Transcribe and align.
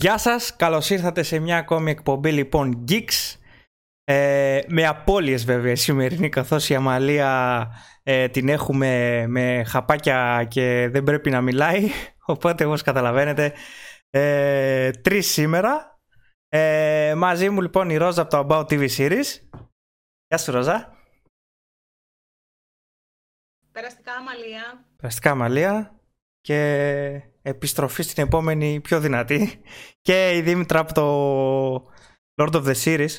Γεια 0.00 0.18
σας, 0.18 0.56
καλώς 0.56 0.90
ήρθατε 0.90 1.22
σε 1.22 1.38
μια 1.38 1.56
ακόμη 1.56 1.90
εκπομπή 1.90 2.32
λοιπόν 2.32 2.84
Geeks. 2.88 3.36
Ε, 4.04 4.60
με 4.68 4.86
απώλειες 4.86 5.44
βέβαια 5.44 5.72
η 5.72 5.76
σημερινή 5.76 6.28
καθώς 6.28 6.68
η 6.68 6.74
Αμαλία 6.74 7.66
ε, 8.02 8.28
την 8.28 8.48
έχουμε 8.48 9.24
με 9.28 9.64
χαπάκια 9.64 10.46
και 10.50 10.88
δεν 10.90 11.04
πρέπει 11.04 11.30
να 11.30 11.40
μιλάει 11.40 11.88
οπότε 12.32 12.64
όπως 12.64 12.82
καταλαβαίνετε 12.82 13.54
ε, 14.10 14.90
τρεις 14.90 15.26
σήμερα. 15.26 16.00
Ε, 16.48 17.14
μαζί 17.16 17.50
μου 17.50 17.60
λοιπόν 17.60 17.90
η 17.90 17.96
Ρόζα 17.96 18.22
από 18.22 18.30
το 18.30 18.46
About 18.48 18.64
TV 18.64 18.88
Series. 18.96 19.58
Γεια 20.26 20.38
σου 20.38 20.52
Ρόζα. 20.52 20.96
Περαστικά 23.72 24.12
Αμαλία. 24.12 24.84
Περαστικά 24.96 25.30
Αμαλία. 25.30 26.00
Και 26.40 27.29
επιστροφή 27.42 28.02
στην 28.02 28.24
επόμενη 28.24 28.80
πιο 28.80 29.00
δυνατή 29.00 29.60
και 30.02 30.36
η 30.36 30.40
Δήμητρα 30.40 30.80
από 30.80 30.92
το 30.92 31.92
Lord 32.42 32.52
of 32.52 32.64
the 32.64 32.74
Series 32.84 33.18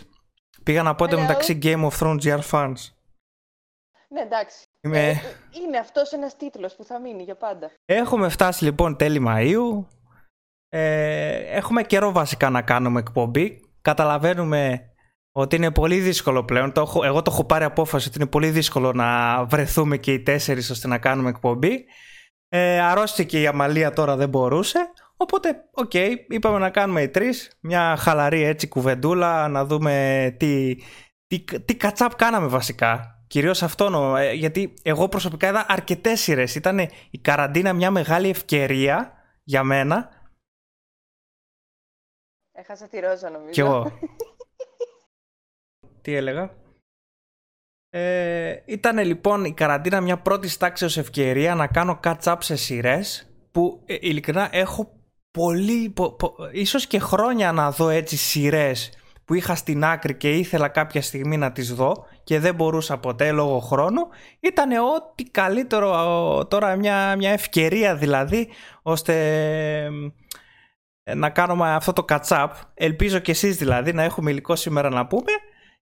πήγα 0.63 0.83
να 0.83 0.95
πω 0.95 1.05
μεταξύ 1.19 1.59
Game 1.63 1.89
of 1.89 1.91
Thrones 1.99 2.19
GR 2.21 2.41
fans 2.51 2.75
ναι, 4.13 4.21
εντάξει. 4.21 4.57
Είμαι... 4.81 5.09
Ε, 5.09 5.21
είναι 5.63 5.77
αυτός 5.77 6.11
ένας 6.11 6.35
τίτλος 6.35 6.75
που 6.75 6.83
θα 6.83 6.99
μείνει 6.99 7.23
για 7.23 7.35
πάντα. 7.35 7.71
Έχουμε 7.85 8.29
φτάσει 8.29 8.63
λοιπόν 8.63 8.95
τέλη 8.95 9.25
Μαΐου. 9.27 9.85
Ε, 10.69 11.57
έχουμε 11.57 11.83
καιρό 11.83 12.11
βασικά 12.11 12.49
να 12.49 12.61
κάνουμε 12.61 12.99
εκπομπή. 12.99 13.59
Καταλαβαίνουμε 13.81 14.91
ότι 15.31 15.55
είναι 15.55 15.71
πολύ 15.71 15.99
δύσκολο 15.99 16.43
πλέον. 16.43 16.71
Το 16.71 16.81
έχω, 16.81 17.03
εγώ 17.03 17.21
το 17.21 17.31
έχω 17.33 17.45
πάρει 17.45 17.63
απόφαση 17.63 18.07
ότι 18.07 18.17
είναι 18.19 18.29
πολύ 18.29 18.49
δύσκολο 18.49 18.91
να 18.91 19.43
βρεθούμε 19.45 19.97
και 19.97 20.13
οι 20.13 20.21
τέσσερις 20.21 20.69
ώστε 20.69 20.87
να 20.87 20.97
κάνουμε 20.97 21.29
εκπομπή. 21.29 21.85
Ε, 22.53 22.79
αρρώστηκε 22.79 23.41
η 23.41 23.47
Αμαλία 23.47 23.93
τώρα 23.93 24.15
δεν 24.15 24.29
μπορούσε. 24.29 24.91
Οπότε, 25.17 25.63
ok, 25.71 25.91
okay, 25.93 26.15
είπαμε 26.27 26.57
να 26.57 26.69
κάνουμε 26.69 27.01
οι 27.01 27.09
τρεις 27.09 27.57
μια 27.59 27.95
χαλαρή 27.95 28.43
έτσι 28.43 28.67
κουβεντούλα, 28.67 29.47
να 29.47 29.65
δούμε 29.65 30.35
τι, 30.39 30.75
τι, 31.27 31.43
τι 31.59 31.75
catch 31.75 32.04
up 32.04 32.15
κάναμε 32.15 32.47
βασικά. 32.47 33.23
Κυρίως 33.27 33.63
αυτό, 33.63 34.15
ε, 34.17 34.33
γιατί 34.33 34.73
εγώ 34.81 35.09
προσωπικά 35.09 35.47
είδα 35.47 35.65
αρκετές 35.67 36.19
σειρές. 36.19 36.55
Ήταν 36.55 36.79
η 37.09 37.17
καραντίνα 37.21 37.73
μια 37.73 37.91
μεγάλη 37.91 38.29
ευκαιρία 38.29 39.13
για 39.43 39.63
μένα. 39.63 40.09
Έχασα 42.51 42.87
τη 42.87 42.99
Ρόζα 42.99 43.29
νομίζω. 43.29 43.51
Κι 43.51 43.59
εγώ. 43.59 43.91
τι 46.01 46.15
έλεγα; 46.15 46.53
Ε, 47.93 48.55
ήταν 48.65 48.97
λοιπόν 48.97 49.45
η 49.45 49.53
καραντίνα 49.53 50.01
μια 50.01 50.17
πρώτη 50.17 50.57
τάξη 50.57 50.85
ως 50.85 50.97
ευκαιρία 50.97 51.55
να 51.55 51.67
κάνω 51.67 51.99
catch-up 52.03 52.35
σε 52.39 52.55
σειρές 52.55 53.29
που 53.51 53.81
ε, 53.85 53.95
ειλικρινά 53.99 54.49
έχω 54.51 54.91
πολύ, 55.31 55.93
ίσως 56.51 56.87
και 56.87 56.99
χρόνια 56.99 57.51
να 57.51 57.71
δω 57.71 57.89
έτσι 57.89 58.17
σειρές 58.17 58.91
που 59.25 59.33
είχα 59.33 59.55
στην 59.55 59.83
άκρη 59.83 60.15
και 60.15 60.31
ήθελα 60.31 60.67
κάποια 60.67 61.01
στιγμή 61.01 61.37
να 61.37 61.51
τις 61.51 61.73
δω 61.73 62.05
και 62.23 62.39
δεν 62.39 62.55
μπορούσα 62.55 62.97
ποτέ 62.97 63.31
λόγω 63.31 63.59
χρόνου. 63.59 64.01
Ήταν 64.39 64.71
ό,τι 64.71 65.23
καλύτερο 65.23 66.47
τώρα 66.49 66.75
μια, 66.75 67.15
μια 67.15 67.31
ευκαιρία 67.31 67.95
δηλαδή 67.95 68.49
ώστε 68.81 69.15
να 71.15 71.29
κάνουμε 71.29 71.73
αυτό 71.73 71.93
το 71.93 72.05
catch-up 72.09 72.49
ελπίζω 72.73 73.19
και 73.19 73.31
εσείς 73.31 73.57
δηλαδή 73.57 73.93
να 73.93 74.03
έχουμε 74.03 74.31
υλικό 74.31 74.55
σήμερα 74.55 74.89
να 74.89 75.07
πούμε 75.07 75.31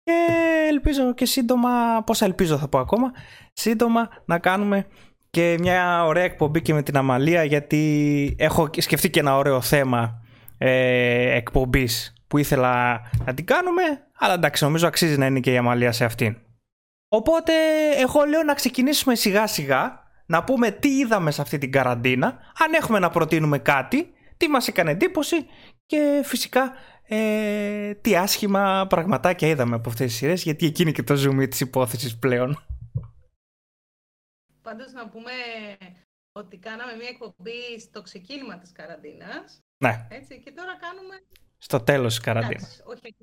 και 0.08 0.67
ελπίζω 0.69 1.13
και 1.13 1.25
σύντομα, 1.25 2.03
πόσα 2.05 2.25
ελπίζω 2.25 2.58
θα 2.58 2.67
πω 2.67 2.80
ακόμα, 2.80 3.11
σύντομα 3.53 4.09
να 4.25 4.39
κάνουμε 4.39 4.88
και 5.30 5.55
μια 5.59 6.05
ωραία 6.05 6.23
εκπομπή 6.23 6.61
και 6.61 6.73
με 6.73 6.83
την 6.83 6.97
Αμαλία 6.97 7.44
γιατί 7.44 8.35
έχω 8.39 8.69
σκεφτεί 8.78 9.09
και 9.09 9.19
ένα 9.19 9.38
ωραίο 9.38 9.61
θέμα 9.61 10.22
ε, 10.58 11.35
εκπομπής 11.35 12.13
που 12.28 12.38
ήθελα 12.38 13.02
να 13.25 13.33
την 13.33 13.45
κάνουμε 13.45 13.81
αλλά 14.19 14.33
εντάξει 14.33 14.63
νομίζω 14.63 14.88
αξίζει 14.88 15.17
να 15.17 15.25
είναι 15.25 15.39
και 15.39 15.52
η 15.52 15.58
Αμαλία 15.58 15.91
σε 15.91 16.05
αυτήν. 16.05 16.38
Οπότε 17.08 17.53
εγώ 17.97 18.23
λέω 18.23 18.44
να 18.44 18.53
ξεκινήσουμε 18.53 19.16
σιγά 19.16 19.47
σιγά 19.47 20.00
να 20.25 20.44
πούμε 20.44 20.72
τι 20.72 20.97
είδαμε 20.97 21.31
σε 21.31 21.41
αυτή 21.41 21.57
την 21.57 21.72
καραντίνα, 21.72 22.28
αν 22.66 22.74
έχουμε 22.74 23.00
να 23.00 23.09
προτείνουμε 23.09 23.57
κάτι, 23.57 24.13
τι 24.38 24.47
μας 24.47 24.68
έκανε 24.68 24.91
εντύπωση 24.91 25.45
και 25.85 26.22
φυσικά 26.24 26.72
ε, 27.07 27.94
τι 27.95 28.16
άσχημα 28.16 28.85
πραγματάκια 28.90 29.47
είδαμε 29.47 29.75
από 29.75 29.90
αυτές 29.90 30.07
τις 30.07 30.16
σειρές 30.16 30.44
γιατί 30.44 30.66
εκείνη 30.66 30.91
και 30.91 31.03
το 31.03 31.13
zoom 31.13 31.50
της 31.50 31.59
υπόθεσης 31.59 32.18
πλέον. 32.18 32.63
Πάντως 34.62 34.91
να 34.91 35.09
πούμε 35.09 35.31
ότι 36.31 36.57
κάναμε 36.57 36.94
μια 36.94 37.09
εκπομπή 37.09 37.79
στο 37.79 38.01
ξεκίνημα 38.01 38.57
της 38.57 38.72
καραντίνας. 38.72 39.62
Ναι. 39.78 40.07
Έτσι, 40.09 40.41
και 40.44 40.51
τώρα 40.51 40.78
κάνουμε... 40.78 41.16
Στο 41.57 41.79
τέλος 41.79 42.16
της 42.16 42.23
καραντίνας. 42.23 42.81
όχι, 42.85 43.16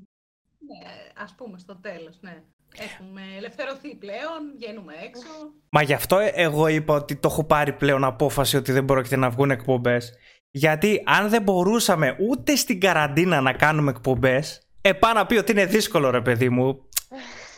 ναι, 0.58 1.12
ας 1.16 1.34
πούμε 1.34 1.58
στο 1.58 1.76
τέλος, 1.76 2.18
ναι. 2.20 2.42
Έχουμε 2.76 3.22
ελευθερωθεί 3.36 3.94
πλέον, 3.94 4.52
βγαίνουμε 4.56 4.94
έξω. 5.02 5.28
Μα 5.70 5.82
γι' 5.82 5.92
αυτό 5.92 6.18
εγώ 6.18 6.66
είπα 6.66 6.94
ότι 6.94 7.16
το 7.16 7.28
έχω 7.28 7.44
πάρει 7.44 7.72
πλέον 7.72 8.04
απόφαση 8.04 8.56
ότι 8.56 8.72
δεν 8.72 8.84
πρόκειται 8.84 9.16
να 9.16 9.30
βγουν 9.30 9.50
εκπομπές. 9.50 10.12
Γιατί 10.56 11.02
αν 11.06 11.28
δεν 11.28 11.42
μπορούσαμε 11.42 12.16
ούτε 12.28 12.56
στην 12.56 12.80
καραντίνα 12.80 13.40
να 13.40 13.52
κάνουμε 13.52 13.90
εκπομπές, 13.90 14.68
επάνω 14.80 15.18
να 15.18 15.26
πει 15.26 15.36
ότι 15.36 15.52
είναι 15.52 15.64
δύσκολο 15.66 16.10
ρε 16.10 16.20
παιδί 16.20 16.48
μου. 16.48 16.88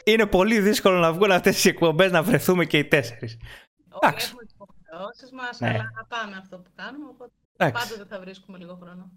Είναι 0.05 0.27
πολύ 0.27 0.61
δύσκολο 0.61 0.99
να 0.99 1.13
βγουν 1.13 1.31
αυτές 1.31 1.65
οι 1.65 1.69
εκπομπές 1.69 2.13
να 2.13 2.23
βρεθούμε 2.23 2.65
και 2.65 2.79
οι 2.79 2.85
τέσσερις. 2.85 3.39
Όχι, 3.91 4.15
έχουμε 4.25 4.45
τι 4.45 4.53
υποχρεώσει 4.55 5.35
μας, 5.35 5.61
ναι. 5.61 5.69
αλλά 5.69 5.91
να 5.95 6.05
πάμε 6.09 6.37
αυτό 6.37 6.57
που 6.57 6.71
κάνουμε. 6.75 7.07
Οπότε 7.09 7.33
πάντοτε 7.57 8.05
θα 8.09 8.21
βρίσκουμε 8.21 8.59
λίγο 8.59 8.79
χρόνο. 8.83 9.11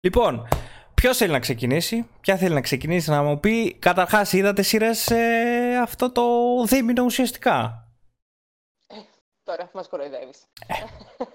Λοιπόν, 0.00 0.48
ποιος 0.94 1.16
θέλει 1.16 1.32
να 1.32 1.38
ξεκινήσει, 1.38 2.08
ποια 2.20 2.36
θέλει 2.36 2.54
να 2.54 2.60
ξεκινήσει 2.60 3.10
να 3.10 3.22
μου 3.22 3.40
πει. 3.40 3.74
Καταρχάς, 3.74 4.32
είδατε 4.32 4.62
σειρές 4.62 5.10
ε, 5.10 5.78
αυτό 5.82 6.12
το 6.12 6.22
δίμηνο 6.64 7.04
ουσιαστικά; 7.04 7.88
Ε, 8.86 8.94
τώρα 9.42 9.70
μας 9.74 9.88
κοροϊδεύεις. 9.88 10.46
Ε, 10.66 10.74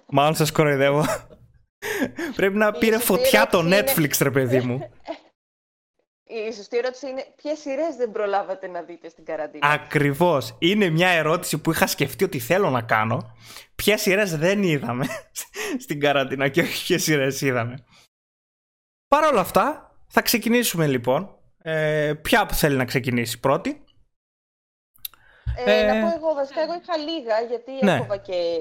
μάλλον 0.06 0.36
σας 0.36 0.52
κοροϊδεύω. 0.52 1.06
Πρέπει 2.36 2.58
να 2.58 2.72
πήρε 2.72 2.98
φωτιά 2.98 3.48
το 3.48 3.60
Netflix, 3.64 4.12
ρε 4.22 4.32
παιδί 4.32 4.60
μου. 4.60 4.80
Η 6.28 6.54
σωστή 6.54 6.78
ερώτηση 6.78 7.10
είναι 7.10 7.26
ποιες 7.36 7.60
σειρές 7.60 7.96
δεν 7.96 8.12
προλάβατε 8.12 8.68
να 8.68 8.82
δείτε 8.82 9.10
στην 9.10 9.26
καραντίνα; 9.26 9.68
Ακριβώς. 9.68 10.56
Είναι 10.60 10.90
μια 10.90 11.10
ερώτηση 11.10 11.58
που 11.58 11.72
είχα 11.72 11.88
σκεφτεί 11.88 12.24
ότι 12.24 12.40
θέλω 12.40 12.70
να 12.70 12.82
κάνω. 12.82 13.36
Ποιες 13.76 14.02
σειρές 14.02 14.38
δεν 14.38 14.64
είδαμε 14.64 15.06
στην 15.84 16.00
καραντίνα 16.00 16.48
και 16.48 16.62
όχι 16.62 16.86
ποιες 16.86 17.04
σειρές 17.04 17.42
είδαμε. 17.42 17.86
Παρ' 19.08 19.24
όλα 19.24 19.40
αυτά, 19.40 19.96
θα 20.08 20.22
ξεκινήσουμε 20.22 20.88
λοιπόν. 20.88 21.30
Ε, 21.58 22.14
ποια 22.22 22.46
που 22.46 22.54
θέλει 22.54 22.76
να 22.76 22.86
ξεκινήσει 22.86 23.40
πρώτη; 23.40 23.84
Ε, 25.58 25.94
να 25.94 26.10
πω 26.10 26.16
εγώ, 26.16 26.34
βασικά 26.34 26.62
εγώ 26.62 26.74
είχα 26.74 26.98
λίγα, 26.98 27.42
γιατί 27.42 27.72
ναι. 27.86 27.96
έκοβα 27.96 28.18
και, 28.18 28.60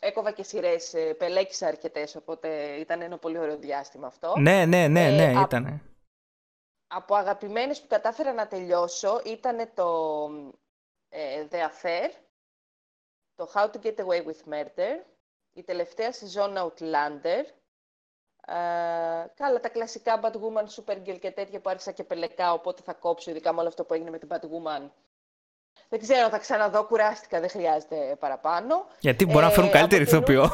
έκοβα 0.00 0.30
και 0.30 0.42
σειρές, 0.42 0.94
ε, 0.94 1.14
πελέκισα 1.14 1.66
αρκετές, 1.66 2.16
οπότε 2.16 2.48
ήταν 2.78 3.00
ένα 3.00 3.18
πολύ 3.18 3.38
ωραίο 3.38 3.56
διάστημα 3.56 4.06
αυτό. 4.06 4.34
Ναι, 4.38 4.64
ναι, 4.64 4.88
ναι, 4.88 5.10
ναι, 5.10 5.24
ε, 5.24 5.40
ήταν. 5.40 5.82
Από 6.86 7.14
αγαπημένες 7.14 7.80
που 7.80 7.86
κατάφερα 7.86 8.32
να 8.32 8.46
τελειώσω 8.46 9.20
ήταν 9.24 9.70
το 9.74 10.30
ε, 11.08 11.46
The 11.50 11.56
Affair, 11.56 12.10
το 13.34 13.50
How 13.54 13.70
to 13.70 13.76
Get 13.82 13.94
Away 13.94 14.24
with 14.24 14.54
Murder, 14.54 15.04
η 15.52 15.62
τελευταία 15.62 16.12
σεζόν 16.12 16.54
Outlander, 16.56 17.44
Uh, 18.50 19.26
καλά, 19.34 19.60
τα 19.60 19.68
κλασικά 19.68 20.20
Batwoman, 20.22 20.64
Supergirl 20.76 21.18
και 21.20 21.30
τέτοια 21.30 21.60
που 21.60 21.70
άρχισα 21.70 21.92
και 21.92 22.04
πελεκά, 22.04 22.52
οπότε 22.52 22.82
θα 22.82 22.92
κόψω 22.92 23.30
ειδικά 23.30 23.52
με 23.52 23.58
όλο 23.60 23.68
αυτό 23.68 23.84
που 23.84 23.94
έγινε 23.94 24.10
με 24.10 24.18
την 24.18 24.28
Batwoman. 24.30 24.90
Δεν 25.88 26.00
ξέρω, 26.00 26.28
θα 26.28 26.38
ξαναδώ, 26.38 26.84
κουράστηκα, 26.84 27.40
δεν 27.40 27.50
χρειάζεται 27.50 28.16
παραπάνω. 28.18 28.86
Γιατί 29.00 29.26
μπορεί 29.26 29.44
να 29.44 29.50
φέρουν 29.50 29.68
ε, 29.68 29.72
καλύτερη 29.72 30.02
ηθοποιό. 30.02 30.50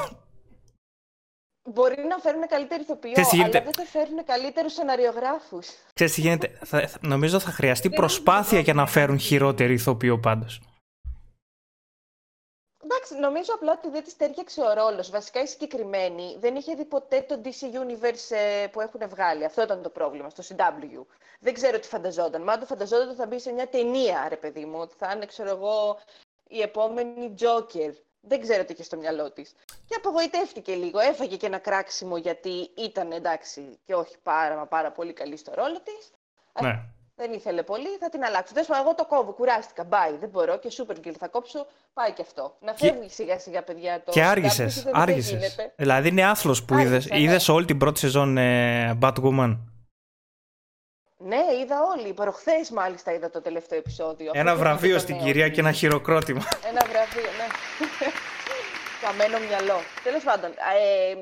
Μπορεί 1.71 2.05
να 2.09 2.19
φέρουν 2.19 2.49
καλύτερη 2.49 2.83
ηθοποιό, 2.83 3.13
αλλά 3.33 3.49
δεν 3.49 3.73
θα 3.73 3.85
φέρουν 3.85 4.25
καλύτερους 4.25 4.73
σεναριογράφους. 4.73 5.69
Ξέρεις 5.95 6.15
τι 6.15 6.21
γίνεται, 6.21 6.59
θα, 6.65 6.89
νομίζω 7.01 7.39
θα 7.39 7.51
χρειαστεί 7.51 7.91
προσπάθεια 7.91 8.61
για 8.61 8.75
να 8.75 8.87
φέρουν 8.87 9.19
χειρότερη 9.19 9.73
ηθοποιό 9.73 10.19
πάντως. 10.19 10.61
Εντάξει, 12.85 13.15
νομίζω 13.15 13.55
απλά 13.55 13.73
ότι 13.73 13.89
δεν 13.89 14.05
της 14.05 14.17
τέριαξε 14.17 14.61
ο 14.61 14.73
ρόλος. 14.73 15.11
Βασικά 15.11 15.43
η 15.43 15.47
συγκεκριμένη 15.47 16.37
δεν 16.39 16.57
είχε 16.57 16.75
δει 16.75 16.85
ποτέ 16.85 17.23
το 17.29 17.41
DC 17.45 17.49
Universe 17.49 18.37
ε, 18.37 18.67
που 18.67 18.81
έχουν 18.81 19.09
βγάλει. 19.09 19.45
Αυτό 19.45 19.63
ήταν 19.63 19.83
το 19.83 19.89
πρόβλημα 19.89 20.31
στο 20.31 20.43
CW. 20.49 21.05
Δεν 21.41 21.55
ξέρω 21.55 21.79
τι 21.79 21.89
φανταζόταν. 21.89 22.43
Μα 22.43 22.59
το 22.59 22.67
φανταζόταν 22.67 23.09
ότι 23.09 23.17
θα 23.17 23.27
μπει 23.27 23.41
σε 23.41 23.53
μια 23.53 23.69
ταινία, 23.69 24.27
ρε 24.29 24.37
παιδί 24.37 24.65
μου, 24.65 24.79
ότι 24.79 24.95
θα 24.99 25.13
είναι, 25.15 25.27
ξέρω 25.27 25.49
εγώ, 25.49 25.99
η 26.49 26.61
επόμενη 26.61 27.35
Joker. 27.41 27.93
Δεν 28.21 28.41
ξέρω 28.41 28.65
τι 28.65 28.73
είχε 28.73 28.83
στο 28.83 28.97
μυαλό 28.97 29.31
της. 29.31 29.55
Και 29.87 29.95
απογοητεύτηκε 29.97 30.75
λίγο. 30.75 30.99
Έφαγε 30.99 31.37
και 31.37 31.47
ένα 31.47 31.59
κράξιμο 31.59 32.17
γιατί 32.17 32.71
ήταν 32.77 33.13
εντάξει 33.13 33.79
και 33.85 33.95
όχι 33.95 34.17
πάρα, 34.23 34.57
μα 34.57 34.67
πάρα 34.67 34.93
πολύ 34.93 35.13
καλή 35.13 35.37
στο 35.37 35.53
ρόλο 35.55 35.81
της. 35.81 36.11
Ναι. 36.61 36.94
Δεν 37.17 37.33
ήθελε 37.33 37.63
πολύ, 37.63 37.97
θα 38.01 38.09
την 38.09 38.25
αλλάξω. 38.25 38.53
Δεν 38.55 38.65
εγώ 38.81 38.95
το 38.95 39.05
κόβω, 39.05 39.33
κουράστηκα. 39.33 39.85
Μπάει, 39.85 40.17
δεν 40.17 40.29
μπορώ 40.29 40.59
και 40.59 40.73
Supergirl 40.77 41.15
θα 41.19 41.29
κόψω. 41.29 41.67
Πάει 41.93 42.13
και 42.13 42.23
αυτό. 42.23 42.57
Να 42.61 42.75
φεύγει 42.75 43.09
σιγά 43.09 43.39
σιγά, 43.39 43.63
παιδιά. 43.63 44.03
Το 44.05 44.11
και 44.11 44.23
άργησες. 44.23 44.87
Άργησες. 44.93 45.57
Δηλαδή 45.77 46.09
είναι 46.09 46.25
άθλος 46.25 46.65
που 46.65 46.79
είδε. 46.79 47.03
Ναι. 47.09 47.21
Είδες 47.21 47.49
όλη 47.49 47.65
την 47.65 47.79
πρώτη 47.79 47.99
σεζόν 47.99 48.37
ε, 48.37 48.99
Batwoman; 49.03 49.59
Ναι, 51.17 51.41
είδα 51.63 51.77
όλοι. 51.97 52.13
Προχθές 52.13 52.71
μάλιστα 52.71 53.13
είδα 53.13 53.31
το 53.31 53.41
τελευταίο 53.41 53.79
επεισόδιο. 53.79 54.31
Ένα 54.35 54.57
βραβείο 54.57 54.99
στην 54.99 55.19
κυρία 55.19 55.49
και 55.49 55.61
ένα 55.61 55.73
χειροκρότημα. 55.73 56.45
Ένα 56.69 56.85
βραβείο, 56.91 57.31
ναι. 57.39 57.47
Καμένο 59.03 59.39
μυαλό. 59.49 59.81
Τέλος 60.03 60.23
πάντων, 60.23 60.51
ε, 60.51 61.15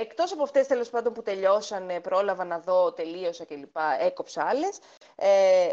Εκτός 0.00 0.32
από 0.32 0.42
αυτές 0.42 0.66
τέλος 0.66 0.88
πάντων 0.88 1.12
που 1.12 1.22
τελειώσανε, 1.22 2.00
πρόλαβα 2.00 2.44
να 2.44 2.58
δω, 2.58 2.92
τελείωσα 2.92 3.44
κλπ. 3.44 3.76
Έκοψα 4.00 4.42
άλλες. 4.42 4.78
Ε, 5.20 5.70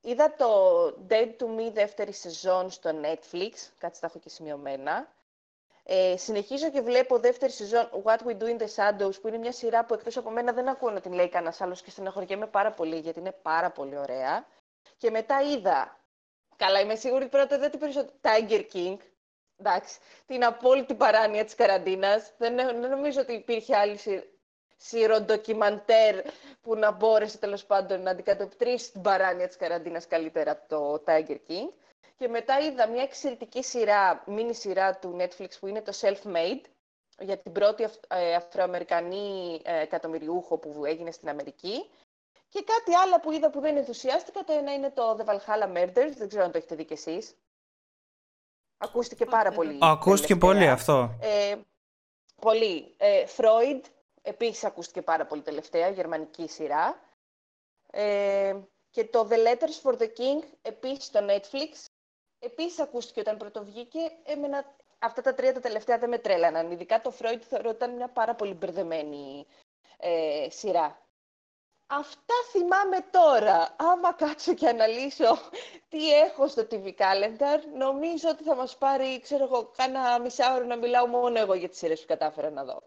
είδα 0.00 0.34
το 0.34 0.84
Dead 1.08 1.28
to 1.38 1.44
Me 1.44 1.72
δεύτερη 1.72 2.12
σεζόν 2.12 2.70
στο 2.70 2.90
Netflix. 3.02 3.52
Κάτσε 3.78 4.00
τα 4.00 4.06
έχω 4.06 4.18
και 4.18 4.28
σημειωμένα. 4.28 5.12
Ε, 5.82 6.16
συνεχίζω 6.16 6.70
και 6.70 6.80
βλέπω 6.80 7.18
δεύτερη 7.18 7.52
σεζόν 7.52 7.90
What 8.04 8.18
We 8.18 8.42
Do 8.42 8.44
in 8.44 8.58
the 8.58 8.68
Shadows, 8.74 9.20
που 9.20 9.28
είναι 9.28 9.38
μια 9.38 9.52
σειρά 9.52 9.84
που 9.84 9.94
εκτός 9.94 10.16
από 10.16 10.30
μένα 10.30 10.52
δεν 10.52 10.68
ακούω 10.68 10.90
να 10.90 11.00
την 11.00 11.12
λέει 11.12 11.28
κανένας 11.28 11.60
άλλος 11.60 11.82
και 11.82 11.90
στεναχωριέμαι 11.90 12.46
πάρα 12.46 12.72
πολύ, 12.72 12.98
γιατί 12.98 13.18
είναι 13.18 13.32
πάρα 13.42 13.70
πολύ 13.70 13.98
ωραία. 13.98 14.46
Και 14.96 15.10
μετά 15.10 15.40
είδα, 15.40 16.00
καλά 16.56 16.80
είμαι 16.80 16.94
σίγουρη 16.94 17.28
πρώτα 17.28 17.58
δεν 17.58 17.70
την 17.70 17.80
περισσότερο, 17.80 18.14
Tiger 18.22 18.64
King, 18.72 18.96
εντάξει, 19.56 19.98
την 20.26 20.44
απόλυτη 20.44 20.94
παράνοια 20.94 21.44
της 21.44 21.54
καραντίνας. 21.54 22.32
Δεν, 22.38 22.56
δεν 22.56 22.90
νομίζω 22.90 23.20
ότι 23.20 23.32
υπήρχε 23.32 23.76
άλλη 23.76 23.98
σειροντοκιμαντέρ 24.82 26.24
που 26.60 26.74
να 26.74 26.90
μπόρεσε 26.90 27.38
τέλος 27.38 27.64
πάντων 27.64 28.02
να 28.02 28.10
αντικατοπτρίσει 28.10 28.92
την 28.92 29.02
παράνοια 29.02 29.46
της 29.46 29.56
καραντίνας 29.56 30.06
καλύτερα 30.06 30.50
από 30.50 30.68
το 30.68 31.02
Tiger 31.06 31.38
King. 31.48 31.72
Και 32.16 32.28
μετά 32.28 32.58
είδα 32.58 32.88
μια 32.88 33.02
εξαιρετική 33.02 33.62
σειρά, 33.62 34.22
μίνι 34.26 34.54
σειρά 34.54 34.98
του 34.98 35.16
Netflix 35.20 35.48
που 35.60 35.66
είναι 35.66 35.82
το 35.82 35.92
Self-Made, 36.00 36.60
για 37.18 37.38
την 37.38 37.52
πρώτη 37.52 37.86
ε, 38.08 38.34
Αφροαμερικανή 38.34 39.60
ε, 39.64 39.80
εκατομμυριούχο 39.80 40.58
που 40.58 40.84
έγινε 40.84 41.10
στην 41.10 41.28
Αμερική. 41.28 41.90
Και 42.48 42.64
κάτι 42.64 42.94
άλλο 42.94 43.20
που 43.20 43.32
είδα 43.32 43.50
που 43.50 43.60
δεν 43.60 43.76
ενθουσιάστηκα, 43.76 44.44
το 44.44 44.52
ένα 44.52 44.72
είναι 44.72 44.90
το 44.90 45.16
The 45.18 45.24
Valhalla 45.24 45.76
Murders, 45.76 46.12
δεν 46.16 46.28
ξέρω 46.28 46.44
αν 46.44 46.50
το 46.50 46.58
έχετε 46.58 46.74
δει 46.74 46.84
κι 46.84 46.92
εσείς. 46.92 47.36
Ακούστηκε 48.78 49.24
πάρα 49.24 49.50
πολύ. 49.50 49.78
Ακούστηκε 49.80 50.36
πολύ 50.36 50.68
αυτό. 50.68 51.18
Ε, 51.20 51.56
πολύ. 52.40 52.94
Ε, 52.96 53.24
Freud, 53.36 53.80
επίσης 54.22 54.64
ακούστηκε 54.64 55.02
πάρα 55.02 55.26
πολύ 55.26 55.42
τελευταία, 55.42 55.88
γερμανική 55.88 56.48
σειρά. 56.48 57.00
Ε, 57.90 58.56
και 58.90 59.04
το 59.04 59.28
The 59.30 59.36
Letters 59.46 59.82
for 59.82 59.96
the 59.98 60.06
King, 60.06 60.44
επίσης 60.62 61.04
στο 61.04 61.20
Netflix, 61.28 61.86
επίσης 62.38 62.78
ακούστηκε 62.78 63.20
όταν 63.20 63.36
πρωτοβγήκε. 63.36 63.98
Έμενα, 64.24 64.76
αυτά 64.98 65.22
τα 65.22 65.34
τρία 65.34 65.52
τα 65.54 65.60
τελευταία 65.60 65.98
δεν 65.98 66.08
με 66.08 66.18
τρέλαναν. 66.18 66.70
Ειδικά 66.70 67.00
το 67.00 67.12
Freud 67.18 67.40
θεωρώ 67.40 67.68
ότι 67.68 67.76
ήταν 67.76 67.94
μια 67.94 68.08
πάρα 68.08 68.34
πολύ 68.34 68.54
μπερδεμένη 68.54 69.46
ε, 69.98 70.46
σειρά. 70.50 71.04
Αυτά 71.92 72.34
θυμάμαι 72.50 73.06
τώρα. 73.10 73.76
Άμα 73.78 74.12
κάτσω 74.12 74.54
και 74.54 74.68
αναλύσω 74.68 75.38
τι 75.88 76.12
έχω 76.14 76.48
στο 76.48 76.66
TV 76.70 76.84
Calendar, 76.84 77.58
νομίζω 77.76 78.28
ότι 78.28 78.42
θα 78.42 78.54
μας 78.54 78.76
πάρει, 78.76 79.20
ξέρω 79.20 79.44
εγώ, 79.44 79.70
κάνα 79.76 80.20
μισά 80.20 80.54
ώρα 80.54 80.64
να 80.64 80.76
μιλάω 80.76 81.06
μόνο 81.06 81.38
εγώ 81.38 81.54
για 81.54 81.68
τις 81.68 81.78
σειρές 81.78 82.00
που 82.00 82.06
κατάφερα 82.06 82.50
να 82.50 82.64
δω. 82.64 82.82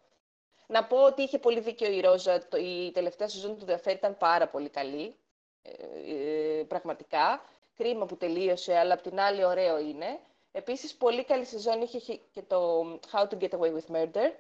Να 0.74 0.84
πω 0.84 1.06
ότι 1.06 1.22
είχε 1.22 1.40
πολύ 1.40 1.60
δίκιο 1.60 1.92
η 1.92 2.02
Ρόζα. 2.02 2.48
Η 2.60 2.92
τελευταία 2.92 3.28
σεζόν 3.28 3.58
του 3.58 3.66
Δεαφέρ 3.66 3.96
ήταν 3.96 4.18
πάρα 4.18 4.48
πολύ 4.48 4.70
καλή. 4.70 5.16
Ε, 5.62 5.72
ε, 6.60 6.64
πραγματικά. 6.64 7.44
Κρίμα 7.76 8.06
που 8.06 8.18
τελείωσε, 8.18 8.78
αλλά 8.78 8.94
απ' 8.94 9.02
την 9.02 9.20
άλλη 9.20 9.46
ωραίο 9.46 9.80
είναι. 9.80 10.20
Επίσης, 10.52 10.96
πολύ 10.96 11.24
καλή 11.26 11.46
σεζόν 11.46 11.82
είχε 11.82 12.20
και 12.32 12.42
το 12.42 12.82
How 13.12 13.28
to 13.28 13.38
Get 13.40 13.50
Away 13.50 13.74
with 13.74 13.96
Murder, 13.96 14.32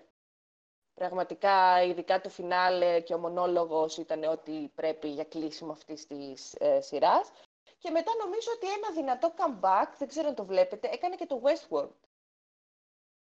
Πραγματικά, 0.94 1.84
ειδικά 1.84 2.22
το 2.22 2.30
φινάλε 2.30 3.00
και 3.00 3.14
ο 3.14 3.18
μονόλογος 3.18 3.98
ήταν 3.98 4.24
ό,τι 4.24 4.68
πρέπει 4.76 5.08
για 5.08 5.24
κλείσιμο 5.24 5.72
αυτής 5.72 6.08
της 6.08 6.56
ε, 6.60 6.82
σειράς. 6.82 7.32
Και 7.78 7.90
μετά 7.90 8.12
νομίζω 8.26 8.52
ότι 8.56 8.68
ένα 8.68 8.92
δυνατό 8.94 9.34
comeback, 9.38 9.88
δεν 9.98 10.08
ξέρω 10.08 10.28
αν 10.28 10.36
το 10.36 10.46
βλέπετε, 10.46 10.90
έκανε 10.92 11.16
και 11.16 11.26
το 11.26 11.42
Westworld. 11.44 12.13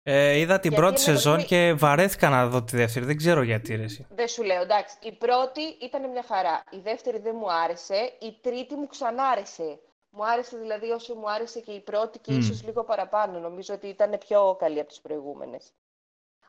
Ε, 0.05 0.37
είδα 0.37 0.59
την 0.59 0.73
πρώτη 0.73 0.99
σεζόν 0.99 1.45
και 1.45 1.73
βαρέθηκα 1.73 2.29
να 2.29 2.47
δω 2.47 2.63
τη 2.63 2.77
δεύτερη. 2.77 3.05
Δεν 3.05 3.17
ξέρω 3.17 3.41
γιατί 3.41 3.75
ρε 3.75 3.85
Δεν 4.09 4.27
σου 4.27 4.43
λέω, 4.43 4.61
εντάξει. 4.61 4.95
Η 5.01 5.11
πρώτη 5.11 5.61
ήταν 5.81 6.09
μια 6.09 6.23
χαρά. 6.27 6.63
Η 6.71 6.79
δεύτερη 6.83 7.19
δεν 7.19 7.35
μου 7.39 7.51
άρεσε. 7.51 8.17
Η 8.21 8.37
τρίτη 8.41 8.75
μου 8.75 8.87
ξανάρεσε. 8.87 9.79
Μου 10.09 10.25
άρεσε 10.25 10.57
δηλαδή 10.57 10.89
όσο 10.89 11.15
μου 11.15 11.31
άρεσε 11.31 11.59
και 11.59 11.71
η 11.71 11.79
πρώτη 11.79 12.19
και 12.19 12.33
mm. 12.33 12.37
ίσως 12.37 12.63
λίγο 12.63 12.83
παραπάνω. 12.83 13.39
Νομίζω 13.39 13.73
ότι 13.73 13.87
ήταν 13.87 14.17
πιο 14.27 14.55
καλή 14.59 14.79
από 14.79 14.87
τις 14.87 15.01
προηγούμενες. 15.01 15.73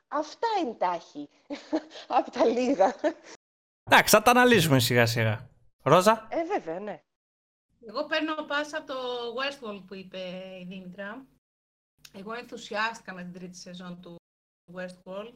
Αυτά 0.08 0.46
είναι 0.62 0.74
τάχη 0.78 1.28
από 2.18 2.30
τα 2.30 2.44
λίγα. 2.44 2.94
Εντάξει, 3.84 4.14
θα 4.16 4.22
τα 4.22 4.30
αναλύσουμε 4.30 4.78
σιγά 4.78 5.06
σιγά. 5.06 5.48
Ρόζα; 5.82 6.26
Ε, 6.30 6.44
βέβαια, 6.44 6.80
ναι. 6.80 7.02
Εγώ 7.88 8.04
παίρνω 8.04 8.34
πάσα 8.34 8.78
από 8.78 8.86
το 8.86 8.98
Westworld 9.38 9.82
που 9.86 9.94
είπε 9.94 10.18
η 10.60 10.66
Δήμητρα. 10.68 11.26
Εγώ 12.16 12.32
ενθουσιάστηκα 12.32 13.14
με 13.14 13.22
την 13.22 13.32
τρίτη 13.32 13.56
σεζόν 13.56 14.00
του 14.00 14.16
Westworld. 14.74 15.32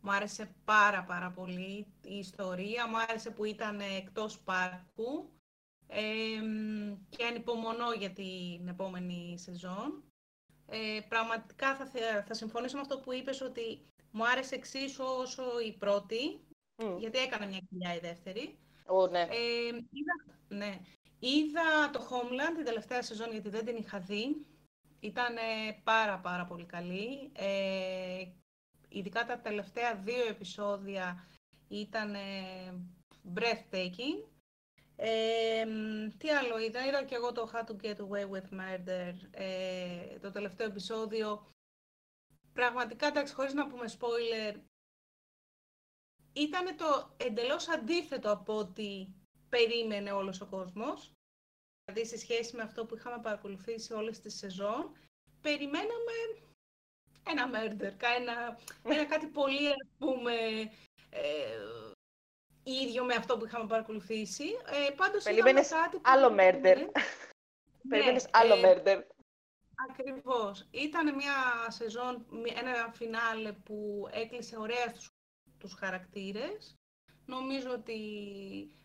Μου 0.00 0.12
άρεσε 0.12 0.54
πάρα 0.64 1.04
πάρα 1.04 1.30
πολύ 1.30 1.86
η 2.02 2.16
ιστορία. 2.18 2.88
Μου 2.88 2.98
άρεσε 2.98 3.30
που 3.30 3.44
ήταν 3.44 3.80
εκτός 3.80 4.40
πάρκου. 4.40 5.32
Ε, 5.86 6.02
και 7.08 7.24
ανυπομονώ 7.24 7.92
για 7.92 8.10
την 8.10 8.68
επόμενη 8.68 9.38
σεζόν. 9.38 10.04
Ε, 10.66 11.00
πραγματικά 11.08 11.76
θα, 11.76 11.90
θα 12.26 12.34
συμφωνήσω 12.34 12.74
με 12.76 12.80
αυτό 12.80 12.98
που 12.98 13.12
είπες 13.12 13.40
ότι 13.40 13.88
μου 14.10 14.26
άρεσε 14.26 14.54
εξίσου 14.54 15.04
όσο 15.04 15.60
η 15.60 15.76
πρώτη, 15.76 16.46
γιατί 16.98 17.18
έκανα 17.18 17.46
μια 17.46 17.60
κοιλιά 17.68 17.94
η 17.94 17.98
δεύτερη. 17.98 18.58
Oh, 18.86 19.10
ναι. 19.10 19.20
Ε, 19.20 19.66
είδα, 19.66 20.38
ναι. 20.48 20.80
Είδα 21.18 21.90
το 21.92 22.08
Homeland 22.10 22.54
την 22.54 22.64
τελευταία 22.64 23.02
σεζόν, 23.02 23.30
γιατί 23.30 23.48
δεν 23.48 23.64
την 23.64 23.76
είχα 23.76 23.98
δει. 23.98 24.46
Ήταν 25.00 25.36
πάρα 25.84 26.18
πάρα 26.18 26.44
πολύ 26.44 26.64
καλή. 26.64 27.32
Ε, 27.34 28.24
ειδικά 28.88 29.24
τα 29.26 29.40
τελευταία 29.40 29.94
δύο 29.94 30.26
επεισόδια 30.26 31.28
ήταν 31.68 32.14
breathtaking. 33.34 34.28
Ε, 34.96 35.64
τι 36.18 36.30
άλλο 36.30 36.58
είδα, 36.58 36.86
είδα 36.86 37.04
και 37.04 37.14
εγώ 37.14 37.32
το 37.32 37.50
How 37.52 37.64
to 37.64 37.76
Get 37.82 37.96
Away 37.96 38.30
with 38.30 38.48
Murder, 38.60 39.14
ε, 39.30 40.18
το 40.18 40.30
τελευταίο 40.30 40.66
επεισόδιο 40.66 41.50
πραγματικά, 42.52 43.06
εντάξει, 43.06 43.34
χωρίς 43.34 43.54
να 43.54 43.66
πούμε 43.66 43.84
spoiler, 43.98 44.56
ήταν 46.32 46.76
το 46.76 47.14
εντελώς 47.16 47.68
αντίθετο 47.68 48.30
από 48.30 48.56
ό,τι 48.56 49.06
περίμενε 49.48 50.12
όλος 50.12 50.40
ο 50.40 50.46
κόσμος. 50.46 51.12
Δηλαδή, 51.92 52.08
σε 52.08 52.18
σχέση 52.18 52.56
με 52.56 52.62
αυτό 52.62 52.84
που 52.86 52.96
είχαμε 52.96 53.18
παρακολουθήσει 53.22 53.92
όλες 53.92 54.20
τις 54.20 54.36
σεζόν, 54.36 54.96
περιμέναμε 55.40 56.16
ένα 57.28 57.50
murder, 57.54 57.92
ένα, 58.18 58.58
ένα 58.84 59.04
κάτι 59.04 59.26
πολύ, 59.26 59.68
ας 59.68 59.88
πούμε, 59.98 60.32
ε, 61.10 61.22
ίδιο 62.62 63.04
με 63.04 63.14
αυτό 63.14 63.36
που 63.38 63.44
είχαμε 63.44 63.66
παρακολουθήσει. 63.66 64.44
Ε, 64.88 64.90
πάντως 64.90 65.22
Περίμενες 65.22 65.68
κάτι 65.68 65.96
που... 65.96 66.02
άλλο 66.04 66.28
murder. 66.28 66.76
Περίμενες 67.88 68.24
ναι, 68.24 68.30
άλλο 68.32 68.54
ε, 68.54 68.62
murder. 68.64 69.02
Ακριβώς. 69.90 70.68
Ήταν 70.70 71.14
μια 71.14 71.66
σεζόν, 71.68 72.26
ένα 72.60 72.92
φινάλε 72.92 73.52
που 73.52 74.08
έκλεισε 74.10 74.56
ωραία 74.58 74.88
στους, 74.88 75.08
τους 75.58 75.74
χαρακτήρες. 75.74 76.74
Νομίζω 77.26 77.70
ότι 77.70 77.98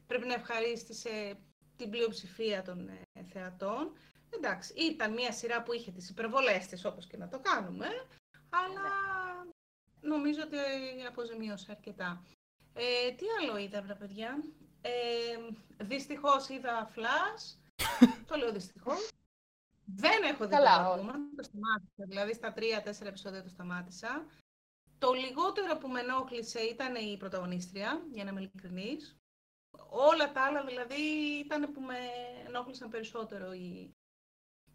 πρέπει 0.08 0.28
να 0.28 0.34
ευχαρίστησε 0.34 1.38
την 1.76 1.90
πλειοψηφία 1.90 2.62
των 2.62 2.88
ε, 2.88 3.24
θεατών. 3.34 3.92
Εντάξει, 4.30 4.74
ήταν 4.74 5.14
μια 5.14 5.32
σειρά 5.32 5.64
που 5.64 5.74
είχε 5.74 5.92
τις 5.92 6.10
υπερβολές 6.10 6.68
της, 6.68 6.86
όπως 6.86 7.08
και 7.08 7.18
να 7.18 7.28
το 7.28 7.40
κάνουμε, 7.40 7.88
αλλά 8.50 8.92
νομίζω 10.02 10.42
ότι 10.42 10.58
αποζημίωσε 11.08 11.72
αρκετά. 11.72 12.24
Ε, 12.74 13.12
τι 13.12 13.26
άλλο 13.42 13.58
είδα, 13.58 13.82
βρε 13.82 13.96
παιδιά; 13.96 14.44
Ε, 14.82 14.92
δυστυχώς 15.84 16.50
είδα 16.50 16.92
Flash. 16.96 17.56
το 18.28 18.36
λέω 18.36 18.52
δυστυχώς. 18.52 19.10
Δεν 19.86 20.24
έχω 20.24 20.46
δει 20.46 20.52
Καλά, 20.52 20.96
το 20.96 21.04
το 21.36 21.44
σταμάτησα. 21.44 22.06
Δηλαδή 22.08 22.34
στα 22.34 22.54
τρία-τέσσερα 22.54 23.10
επεισόδια 23.10 23.44
το 23.44 23.50
σταμάτησα. 23.50 24.26
Το 24.98 25.14
λιγότερο 25.14 25.78
που 25.78 25.88
με 25.88 26.00
ενόχλησε 26.00 26.60
ήταν 26.60 26.96
η 26.96 27.18
πρωταγωνίστρια, 27.18 28.06
για 28.12 28.24
να 28.24 28.30
είμαι 28.30 28.40
ειλικρινής. 28.40 29.18
Όλα 29.90 30.32
τα 30.32 30.42
άλλα 30.42 30.64
δηλαδή 30.64 31.02
ήταν 31.46 31.72
που 31.74 31.82
με 31.82 31.98
ενόχλησαν 32.48 32.90
περισσότερο 32.90 33.54
η, 33.54 33.96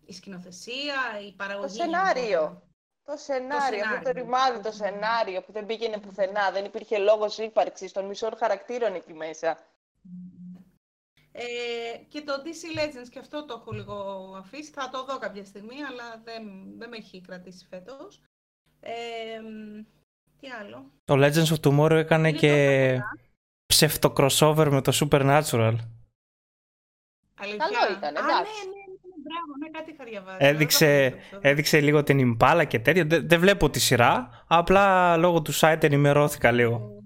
η 0.06 0.12
σκηνοθεσία, 0.12 1.20
η 1.28 1.32
παραγωγή. 1.32 1.78
Το 1.78 1.82
σενάριο. 1.82 2.62
Το 3.04 3.16
σενάριο, 3.16 3.84
αυτό 3.84 4.04
το 4.04 4.10
ρημάδι 4.10 4.60
το 4.62 4.72
σενάριο 4.72 5.42
που 5.42 5.52
δεν 5.52 5.66
πήγαινε 5.66 5.98
πουθενά, 5.98 6.50
δεν 6.50 6.64
υπήρχε 6.64 6.98
λόγος 6.98 7.38
ύπαρξης 7.38 7.92
των 7.92 8.06
μισών 8.06 8.36
χαρακτήρων 8.36 8.94
εκεί 8.94 9.12
μέσα. 9.12 9.58
Ε, 11.32 11.44
και 12.08 12.22
το 12.22 12.32
DC 12.44 12.78
Legends 12.78 13.08
και 13.10 13.18
αυτό 13.18 13.44
το 13.44 13.56
έχω 13.60 13.72
λίγο 13.72 13.94
αφήσει. 14.38 14.70
Θα 14.70 14.88
το 14.88 15.04
δω 15.04 15.18
κάποια 15.18 15.44
στιγμή, 15.44 15.82
αλλά 15.82 16.20
δεν, 16.24 16.42
δεν 16.78 16.88
με 16.88 16.96
έχει 16.96 17.20
κρατήσει 17.20 17.66
φέτος. 17.70 18.22
Ε, 18.80 19.40
τι 20.40 20.48
άλλο; 20.48 20.90
Το 21.04 21.14
Legends 21.14 21.54
of 21.54 21.60
Tomorrow 21.68 21.90
έκανε 21.90 22.32
και 22.32 22.98
ψευτο 23.86 24.12
crossover 24.16 24.68
με 24.70 24.80
το 24.82 24.92
Supernatural. 25.00 25.76
Αλήθεια. 27.34 27.56
Καλό 27.58 27.96
ήταν, 27.98 28.16
Α, 28.16 28.20
ναι, 28.22 28.32
εντάξει. 28.32 28.52
ναι, 28.52 28.70
ναι, 28.70 28.84
ναι, 28.90 29.14
μπράβο, 29.22 29.56
ναι, 29.58 29.68
κάτι 29.70 29.90
είχα 29.90 30.04
διαβάσει. 30.04 30.36
Έδειξε, 30.46 30.86
Δεν 30.86 31.10
το 31.10 31.16
έχω 31.30 31.40
δει. 31.40 31.48
έδειξε 31.48 31.80
λίγο 31.80 32.02
την 32.02 32.18
Ιμπάλα 32.18 32.64
και 32.64 32.78
τέτοια. 32.78 33.04
Δεν, 33.04 33.28
δεν 33.28 33.40
βλέπω 33.40 33.70
τη 33.70 33.80
σειρά. 33.80 34.44
Απλά 34.46 35.16
λόγω 35.16 35.42
του 35.42 35.52
site 35.54 35.82
ενημερώθηκα 35.82 36.50
λίγο. 36.50 37.02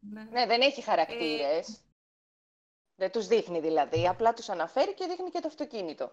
Ναι. 0.00 0.22
Ναι, 0.22 0.46
δεν 0.46 0.60
έχει 0.60 0.82
χαρακτήρες. 0.82 1.80
Δεν 2.96 3.10
τους 3.10 3.26
δείχνει 3.26 3.60
δηλαδή, 3.60 4.08
απλά 4.08 4.32
τους 4.34 4.48
αναφέρει 4.48 4.94
και 4.94 5.06
δείχνει 5.08 5.30
και 5.30 5.40
το 5.40 5.48
αυτοκίνητο. 5.48 6.12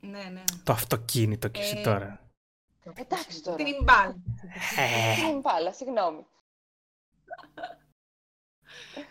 ναι, 0.00 0.22
ναι. 0.32 0.44
Το 0.64 0.72
αυτοκίνητο 0.72 1.48
και 1.48 1.60
εσύ 1.60 1.76
Ε, 1.78 1.82
τώρα. 1.82 2.20
Εντάξει 2.94 3.42
τώρα. 3.42 3.56
Την 3.56 3.66
Ιμπάλ. 3.66 4.10
Ε, 4.76 5.22
Μην 5.32 5.42
πάλα, 5.42 5.72
συγγνώμη. 5.72 6.26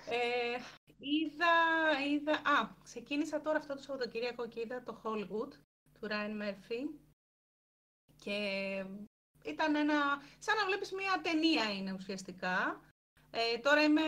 Ε, 0.09 0.59
είδα, 0.99 1.53
είδα, 2.11 2.31
α, 2.31 2.69
ξεκίνησα 2.83 3.41
τώρα 3.41 3.57
αυτό 3.57 3.75
το 3.75 3.81
Σαββατοκύριακο 3.81 4.47
και 4.47 4.59
είδα 4.59 4.83
το 4.83 5.01
Hollywood 5.03 5.51
του 5.93 6.07
Ryan 6.09 6.41
Murphy 6.41 6.89
και 8.23 8.39
ήταν 9.43 9.75
ένα, 9.75 10.21
σαν 10.39 10.55
να 10.55 10.65
βλέπεις 10.65 10.91
μια 10.91 11.21
ταινία 11.23 11.73
είναι 11.73 11.93
ουσιαστικά. 11.93 12.81
Ε, 13.31 13.57
τώρα 13.57 13.83
είμαι 13.83 14.01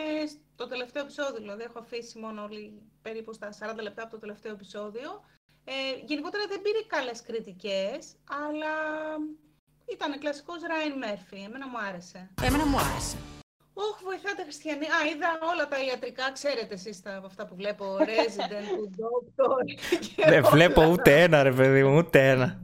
στο 0.54 0.66
τελευταίο 0.66 1.02
επεισόδιο, 1.02 1.40
δηλαδή 1.40 1.62
έχω 1.62 1.78
αφήσει 1.78 2.18
μόνο 2.18 2.42
όλη, 2.42 2.82
περίπου 3.02 3.32
στα 3.32 3.52
40 3.58 3.82
λεπτά 3.82 4.02
από 4.02 4.10
το 4.10 4.18
τελευταίο 4.18 4.52
επεισόδιο. 4.52 5.24
Ε, 5.64 5.72
γενικότερα 6.04 6.46
δεν 6.46 6.62
πήρε 6.62 6.78
καλές 6.86 7.22
κριτικές, 7.22 8.14
αλλά 8.24 8.74
ήταν 9.92 10.18
κλασικός 10.18 10.58
Ryan 10.60 11.04
Murphy, 11.04 11.38
εμένα 11.46 11.68
μου 11.68 11.78
άρεσε. 11.78 12.30
Εμένα 12.42 12.66
μου 12.66 12.78
άρεσε. 12.78 13.35
Όχι, 13.78 14.04
βοηθάτε 14.04 14.42
χριστιανοί. 14.42 14.86
Α, 14.86 15.06
είδα 15.14 15.38
όλα 15.52 15.68
τα 15.68 15.84
ιατρικά, 15.84 16.32
ξέρετε 16.32 16.74
εσείς 16.74 17.02
τα, 17.02 17.16
από 17.16 17.26
αυτά 17.26 17.46
που 17.46 17.54
βλέπω, 17.54 17.96
Resident, 18.10 18.68
Doctor 19.00 19.64
και 20.16 20.22
δεν 20.24 20.38
όλα. 20.44 20.50
βλέπω 20.50 20.86
ούτε 20.86 21.22
ένα 21.22 21.42
ρε 21.42 21.52
παιδί 21.52 21.84
μου, 21.84 21.96
ούτε 21.96 22.28
ένα. 22.30 22.60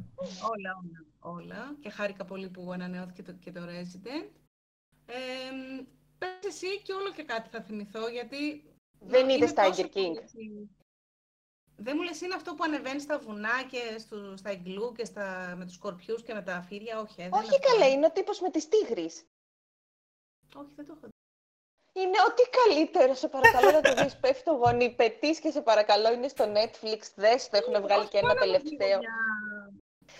Όλα, 0.50 0.70
όλα, 0.82 1.04
όλα. 1.36 1.76
Και 1.80 1.90
χάρηκα 1.90 2.24
πολύ 2.24 2.48
που 2.48 2.70
ανανεώθηκε 2.72 3.22
το, 3.22 3.32
και 3.32 3.52
το 3.52 3.60
Resident. 3.64 4.28
Ε, 5.06 5.14
πες 6.18 6.30
εσύ 6.46 6.80
και 6.82 6.92
όλο 6.92 7.12
και 7.12 7.22
κάτι 7.22 7.48
θα 7.48 7.60
θυμηθώ, 7.62 8.08
γιατί... 8.08 8.64
Δεν 9.00 9.22
είναι 9.22 9.32
είδες 9.32 9.52
τόσο 9.52 9.70
Tiger 9.82 9.84
King. 9.84 9.90
πολύ- 9.92 10.70
Δεν 11.76 11.94
μου 11.96 12.02
λες 12.02 12.20
είναι 12.20 12.34
αυτό 12.34 12.54
που 12.54 12.64
ανεβαίνεις 12.64 13.02
στα 13.02 13.18
βουνά 13.18 13.62
και 13.70 13.98
στο, 13.98 14.36
στα 14.36 14.50
iglu 14.52 14.94
και 14.96 15.04
στα, 15.04 15.54
με 15.58 15.64
τους 15.64 15.74
σκορπιούς 15.74 16.22
και 16.22 16.34
με 16.34 16.42
τα 16.42 16.62
φίδια, 16.68 16.98
όχι. 17.00 17.20
ε, 17.20 17.28
δεν 17.28 17.32
Όχι 17.32 17.44
είναι 17.46 17.56
αυτό. 17.64 17.78
καλέ, 17.78 17.90
είναι 17.92 18.06
ο 18.06 18.10
τύπος 18.12 18.40
με 18.40 18.50
τις 18.50 18.68
τίγρεις. 18.68 19.26
Όχι, 20.56 20.68
δεν 20.76 20.86
το 20.86 20.92
έχω 20.96 21.00
δει. 21.06 21.10
Είναι 22.02 22.16
ό,τι 22.28 22.42
καλύτερο, 22.60 23.14
σε 23.14 23.28
παρακαλώ 23.28 23.70
να 23.70 23.80
το 23.80 23.94
δεις. 24.02 24.16
Πέφτω 24.16 24.52
γονεί, 24.52 24.90
πετείς 24.90 25.38
και 25.40 25.50
σε 25.50 25.60
παρακαλώ, 25.60 26.12
είναι 26.12 26.28
στο 26.28 26.44
Netflix, 26.44 26.98
δες 27.14 27.48
το, 27.48 27.56
έχουν 27.56 27.82
βγάλει 27.82 28.06
και 28.08 28.18
ένα 28.18 28.26
Πάρα 28.26 28.40
πολύ 28.40 28.52
τελευταίο. 28.52 28.88
για- 28.98 29.10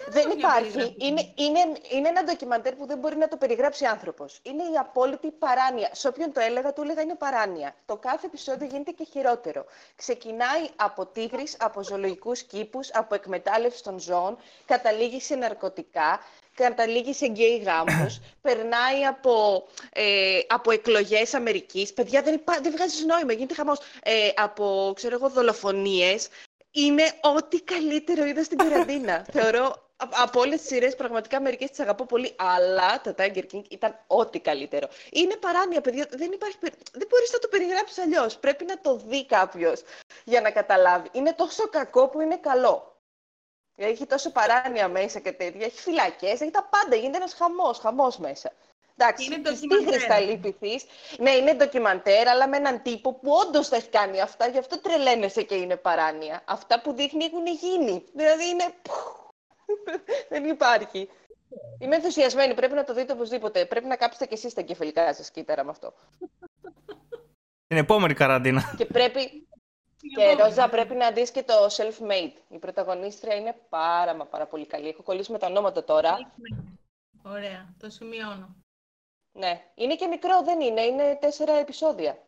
Δεν 0.09 0.27
μια 0.27 0.37
υπάρχει. 0.39 0.71
περιγραφή. 0.73 0.95
Είναι, 1.07 1.33
είναι, 1.37 1.59
είναι 1.91 2.09
ένα 2.09 2.25
ντοκιμαντέρ 2.25 2.75
που 2.75 2.87
δεν 2.87 2.99
μπορεί 2.99 3.17
να 3.17 3.29
το 3.29 3.37
περιγράψει 3.37 3.85
άνθρωπος. 3.85 4.41
Είναι 4.43 4.63
η 4.63 4.77
απόλυτη 4.79 5.31
παράνοια. 5.31 5.89
Σε 5.93 6.09
όποιον 6.09 6.33
το 6.33 6.41
έλεγα, 6.41 6.73
του 6.73 6.83
έλεγα 6.83 7.03
είναι 7.03 7.15
παράνοια. 7.15 7.75
Το 7.87 7.97
κάθε 7.97 8.27
επεισόδιο 8.27 8.67
γίνεται 8.67 8.91
και 8.91 9.05
χειρότερο. 9.05 9.65
Ξεκινάει 9.97 10.69
από 10.77 11.07
τίγρη, 11.07 11.47
από 11.59 11.83
ζωολογικούς 11.83 12.43
κήπους, 12.43 12.91
από 12.95 13.15
εκμετάλλευση 13.15 13.83
των 13.83 13.99
ζώων, 13.99 14.39
καταλήγει 14.67 15.21
σε 15.21 15.35
ναρκωτικά, 15.35 16.21
καταλήγει 16.55 17.13
σε 17.15 17.27
γκέι 17.27 17.57
γάμους, 17.59 18.21
περνάει 18.47 19.05
από, 19.05 19.65
ε, 19.93 20.39
από 20.49 20.71
εκλογές 20.71 21.35
Αμερικής. 21.35 21.93
Παιδιά, 21.93 22.23
δεν, 22.23 22.35
υπά, 22.35 22.59
δεν 22.63 22.73
βγάζει 22.73 23.05
νόημα, 23.05 23.33
γίνεται 23.33 23.55
χαμός. 23.55 23.79
Ε, 24.03 24.29
από, 24.37 24.93
ξέρω 24.97 25.15
εγώ, 25.15 25.29
δολοφονίες. 25.29 26.29
Είναι 26.71 27.13
ό,τι 27.21 27.61
καλύτερο 27.63 28.25
είδα 28.25 28.43
στην 28.43 28.59
καραντίνα. 28.59 29.25
Θεωρώ 29.33 29.65
α- 29.97 30.09
από 30.23 30.41
όλες 30.41 30.59
τις 30.61 30.67
σειρές 30.69 30.97
πραγματικά 30.97 31.41
μερικές 31.41 31.71
τις 31.71 31.81
αγαπώ 31.81 32.05
πολύ, 32.07 32.33
αλλά 32.37 33.01
το 33.01 33.15
Tiger 33.19 33.43
King 33.53 33.63
ήταν 33.69 33.99
ό,τι 34.07 34.41
καλύτερο. 34.41 34.89
Είναι 35.11 35.37
παράνοια, 35.37 35.81
παιδιά. 35.81 36.07
Δεν, 36.11 36.33
υπάρχει, 36.33 36.59
περι- 36.59 36.75
δεν 36.93 37.07
μπορείς 37.11 37.33
να 37.33 37.39
το 37.39 37.49
περιγράψεις 37.49 37.99
αλλιώς. 37.99 38.37
Πρέπει 38.39 38.65
να 38.65 38.81
το 38.81 38.97
δει 39.07 39.27
κάποιος 39.27 39.83
για 40.25 40.41
να 40.41 40.51
καταλάβει. 40.51 41.09
Είναι 41.13 41.33
τόσο 41.33 41.69
κακό 41.69 42.09
που 42.09 42.21
είναι 42.21 42.37
καλό. 42.37 42.92
Έχει 43.77 44.07
τόσο 44.07 44.31
παράνοια 44.33 44.89
μέσα 44.89 45.19
και 45.19 45.33
τέτοια. 45.33 45.65
Έχει 45.67 45.81
φυλακές, 45.81 46.41
έχει 46.41 46.51
τα 46.51 46.69
πάντα. 46.71 46.97
Γίνεται 46.97 47.17
ένας 47.17 47.35
χαμός, 47.35 47.79
χαμός 47.79 48.19
μέσα. 48.19 48.53
Εντάξει, 48.97 49.25
Είναι 49.25 49.39
τις 49.39 49.61
ντοκιμαντέρ. 49.61 49.85
τίγρες 49.85 50.05
θα 50.05 50.21
λυπηθείς. 50.21 50.85
Ναι, 51.19 51.31
είναι 51.31 51.55
ντοκιμαντέρ, 51.55 52.29
αλλά 52.29 52.49
με 52.49 52.57
έναν 52.57 52.83
τύπο 52.83 53.13
που 53.15 53.31
όντως 53.47 53.69
τα 53.69 53.77
έχει 53.77 53.89
κάνει 53.89 54.21
αυτά, 54.21 54.47
γι' 54.49 54.59
αυτό 54.59 54.81
τρελαίνεσαι 54.81 55.43
και 55.43 55.55
είναι 55.55 55.77
παράνοια. 55.77 56.43
Αυτά 56.45 56.81
που 56.81 56.93
δείχνει 56.93 57.25
έχουν 57.25 57.47
γίνει. 57.47 58.05
Δηλαδή 58.15 58.49
είναι. 58.49 58.65
Δεν 60.29 60.45
υπάρχει. 60.45 61.09
Είμαι 61.79 61.97
ενθουσιασμένη. 61.97 62.55
Πρέπει 62.55 62.75
να 62.75 62.85
το 62.85 62.95
δείτε 62.95 63.13
οπωσδήποτε. 63.13 63.67
Πρέπει 63.67 63.87
να 63.87 63.97
κάψετε 63.97 64.27
κι 64.27 64.35
εσείς 64.35 64.55
τα 64.55 64.61
κεφαλικά 64.63 65.15
σας 65.15 65.31
κύτταρα 65.31 65.65
με 65.65 65.71
αυτό. 65.71 65.95
Την 67.67 67.77
επόμενη 67.77 68.15
καραντίνα. 68.15 68.75
Και 68.77 68.85
πρέπει. 68.87 69.47
Και 70.17 70.43
Ρόζα, 70.43 70.69
πρέπει 70.69 70.95
να 70.95 71.11
δεις 71.11 71.31
και 71.31 71.43
το 71.43 71.55
self-made. 71.71 72.33
Η 72.49 72.59
πρωταγωνίστρια 72.59 73.35
είναι 73.35 73.57
πάρα 73.69 74.15
μα 74.15 74.27
πάρα 74.27 74.47
πολύ 74.47 74.67
καλή. 74.67 74.89
Έχω 74.89 75.03
κολλήσει 75.03 75.33
με 75.33 75.39
τα 75.39 75.47
ονόματα 75.47 75.85
τώρα. 75.85 76.33
Ωραία, 77.23 77.75
το 77.79 77.91
σημειώνω. 77.91 78.57
Ναι. 79.33 79.61
Είναι 79.75 79.95
και 79.95 80.07
μικρό, 80.07 80.43
δεν 80.43 80.61
είναι. 80.61 80.81
Είναι 80.81 81.19
τέσσερα 81.21 81.53
επεισόδια. 81.53 82.27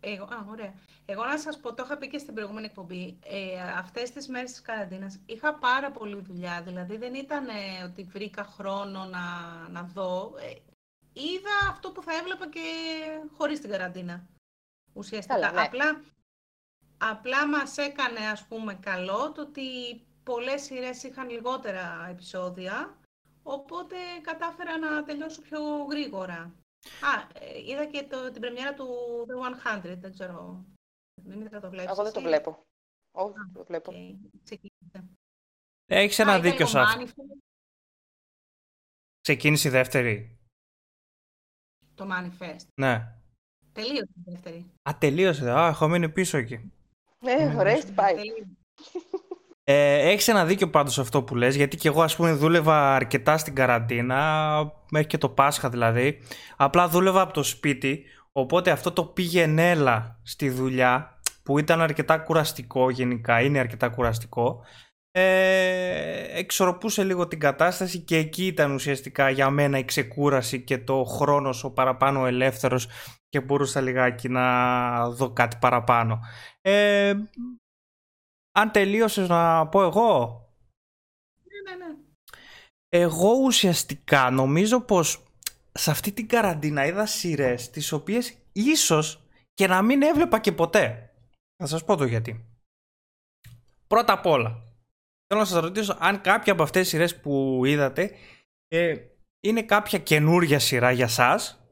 Εγώ, 0.00 0.24
α, 0.24 0.46
ωραία. 0.50 0.74
Εγώ 1.04 1.24
να 1.24 1.38
σας 1.38 1.60
πω, 1.60 1.74
το 1.74 1.82
είχα 1.86 1.98
πει 1.98 2.08
και 2.08 2.18
στην 2.18 2.34
προηγούμενη 2.34 2.66
εκπομπή, 2.66 3.18
ε, 3.24 3.60
αυτές 3.60 4.10
τις 4.10 4.28
μέρες 4.28 4.50
της 4.50 4.62
καραντίνας 4.62 5.20
είχα 5.26 5.54
πάρα 5.54 5.90
πολλή 5.90 6.20
δουλειά, 6.20 6.62
δηλαδή 6.62 6.96
δεν 6.96 7.14
ήταν 7.14 7.48
ε, 7.48 7.82
ότι 7.84 8.02
βρήκα 8.02 8.44
χρόνο 8.44 9.04
να, 9.04 9.22
να 9.68 9.82
δω. 9.82 10.34
Ε, 10.38 10.52
είδα 11.12 11.70
αυτό 11.70 11.92
που 11.92 12.02
θα 12.02 12.16
έβλεπα 12.16 12.48
και 12.48 12.60
χωρίς 13.36 13.60
την 13.60 13.70
καραντίνα, 13.70 14.26
ουσιαστικά. 14.94 15.34
Καλά, 15.34 15.52
ναι. 15.52 15.60
Απλά, 15.60 16.00
απλά 16.98 17.48
μας 17.48 17.76
έκανε, 17.78 18.20
ας 18.20 18.46
πούμε, 18.46 18.74
καλό 18.74 19.32
το 19.32 19.40
ότι 19.40 20.00
πολλές 20.22 20.62
σειρές 20.62 21.02
είχαν 21.02 21.30
λιγότερα 21.30 22.06
επεισόδια, 22.10 22.98
οπότε 23.42 23.96
κατάφερα 24.22 24.78
να 24.78 25.04
τελειώσω 25.04 25.42
πιο 25.42 25.60
γρήγορα. 25.84 26.54
Α, 27.00 27.28
ε, 27.32 27.58
είδα 27.70 27.86
και 27.86 28.02
το, 28.02 28.30
την 28.30 28.40
πρεμιέρα 28.40 28.74
του 28.74 28.86
The 29.28 29.78
100, 29.78 29.96
δεν 29.98 30.12
ξέρω. 30.12 30.64
Δεν 31.22 31.48
θα 31.48 31.60
το 31.60 31.70
βλέπεις 31.70 31.90
Εγώ 31.90 32.02
δεν 32.02 32.12
το 32.12 32.18
εσύ; 32.18 32.28
βλέπω. 32.28 32.62
Όχι, 33.16 33.32
δεν 33.32 33.52
το 33.52 33.64
βλέπω. 33.64 33.90
Οκ, 33.90 34.42
ξεκίνησε. 34.44 35.04
Έχεις 35.86 36.18
Α, 36.18 36.22
ένα 36.22 36.32
είδα 36.36 36.50
δίκιο 36.50 36.66
σε 36.66 36.78
λίγο 36.78 36.90
αυτό. 36.90 37.24
Manifest, 37.24 37.38
Ξεκίνησε 39.20 39.68
η 39.68 39.70
δεύτερη. 39.70 40.38
Το 41.94 42.08
Manifest. 42.10 42.66
Ναι. 42.74 43.18
Τελείωσε 43.74 44.08
η 44.14 44.30
δεύτερη. 44.30 44.64
Α, 44.82 44.92
τελείωσε. 44.98 45.50
Α, 45.50 45.66
έχω 45.66 45.88
μείνει 45.88 46.08
πίσω 46.08 46.36
εκεί. 46.36 46.72
Ναι, 47.20 47.54
ωραία, 47.58 47.78
τι 47.78 47.92
πάει. 47.92 48.14
Τελείωσε. 48.14 48.56
Ε, 49.66 50.10
έχεις 50.10 50.28
ένα 50.28 50.44
δίκιο 50.44 50.70
πάντως 50.70 50.94
σε 50.94 51.00
αυτό 51.00 51.22
που 51.22 51.34
λες, 51.34 51.56
γιατί 51.56 51.76
και 51.76 51.88
εγώ 51.88 52.02
ας 52.02 52.16
πούμε 52.16 52.32
δούλευα 52.32 52.94
αρκετά 52.94 53.38
στην 53.38 53.54
καραντίνα, 53.54 54.54
μέχρι 54.90 55.06
και 55.06 55.18
το 55.18 55.28
Πάσχα 55.28 55.68
δηλαδή. 55.68 56.20
Απλά 56.56 56.88
δούλευα 56.88 57.20
από 57.20 57.32
το 57.32 57.42
σπίτι, 57.42 58.04
οπότε 58.32 58.70
αυτό 58.70 58.92
το 58.92 59.04
πήγαινε 59.04 59.70
έλα 59.70 60.20
στη 60.22 60.50
δουλειά, 60.50 61.18
που 61.42 61.58
ήταν 61.58 61.80
αρκετά 61.80 62.18
κουραστικό 62.18 62.90
γενικά, 62.90 63.40
είναι 63.40 63.58
αρκετά 63.58 63.88
κουραστικό, 63.88 64.64
ε, 65.16 66.38
εξορροπούσε 66.38 67.04
λίγο 67.04 67.28
την 67.28 67.38
κατάσταση 67.38 67.98
και 67.98 68.16
εκεί 68.16 68.46
ήταν 68.46 68.74
ουσιαστικά 68.74 69.30
για 69.30 69.50
μένα 69.50 69.78
η 69.78 69.84
ξεκούραση 69.84 70.62
και 70.62 70.78
το 70.78 71.04
χρόνος 71.04 71.64
ο 71.64 71.70
παραπάνω 71.72 72.26
ελεύθερος 72.26 72.88
και 73.28 73.40
μπορούσα 73.40 73.80
λιγάκι 73.80 74.28
να 74.28 75.10
δω 75.10 75.32
κάτι 75.32 75.56
παραπάνω. 75.60 76.20
Ε, 76.60 77.14
αν 78.52 78.70
τελείωσες 78.70 79.28
να 79.28 79.68
πω 79.68 79.82
εγώ; 79.82 80.40
Ναι, 81.44 81.76
ναι, 81.76 81.84
ναι. 81.84 81.94
Εγώ 82.88 83.32
ουσιαστικά 83.32 84.30
νομίζω 84.30 84.80
πως 84.80 85.22
σε 85.72 85.90
αυτή 85.90 86.12
την 86.12 86.28
καραντίνα 86.28 86.86
είδα 86.86 87.06
σειρές 87.06 87.70
τις 87.70 87.92
οποίες 87.92 88.36
ίσως 88.52 89.26
και 89.54 89.66
να 89.66 89.82
μην 89.82 90.02
έβλεπα 90.02 90.40
και 90.40 90.52
ποτέ. 90.52 91.14
Θα 91.56 91.66
σας 91.66 91.84
πω 91.84 91.96
το 91.96 92.04
γιατί. 92.04 92.44
Πρώτα 93.86 94.12
απ' 94.12 94.26
όλα, 94.26 94.63
θέλω 95.34 95.46
να 95.46 95.52
σας 95.52 95.62
ρωτήσω 95.62 95.96
αν 96.00 96.20
κάποια 96.20 96.52
από 96.52 96.62
αυτές 96.62 96.82
τις 96.82 96.90
σειρές 96.90 97.20
που 97.20 97.62
είδατε 97.64 98.10
ε, 98.68 98.94
είναι 99.40 99.62
κάποια 99.62 99.98
καινούρια 99.98 100.58
σειρά 100.58 100.90
για 100.90 101.08
σας 101.08 101.64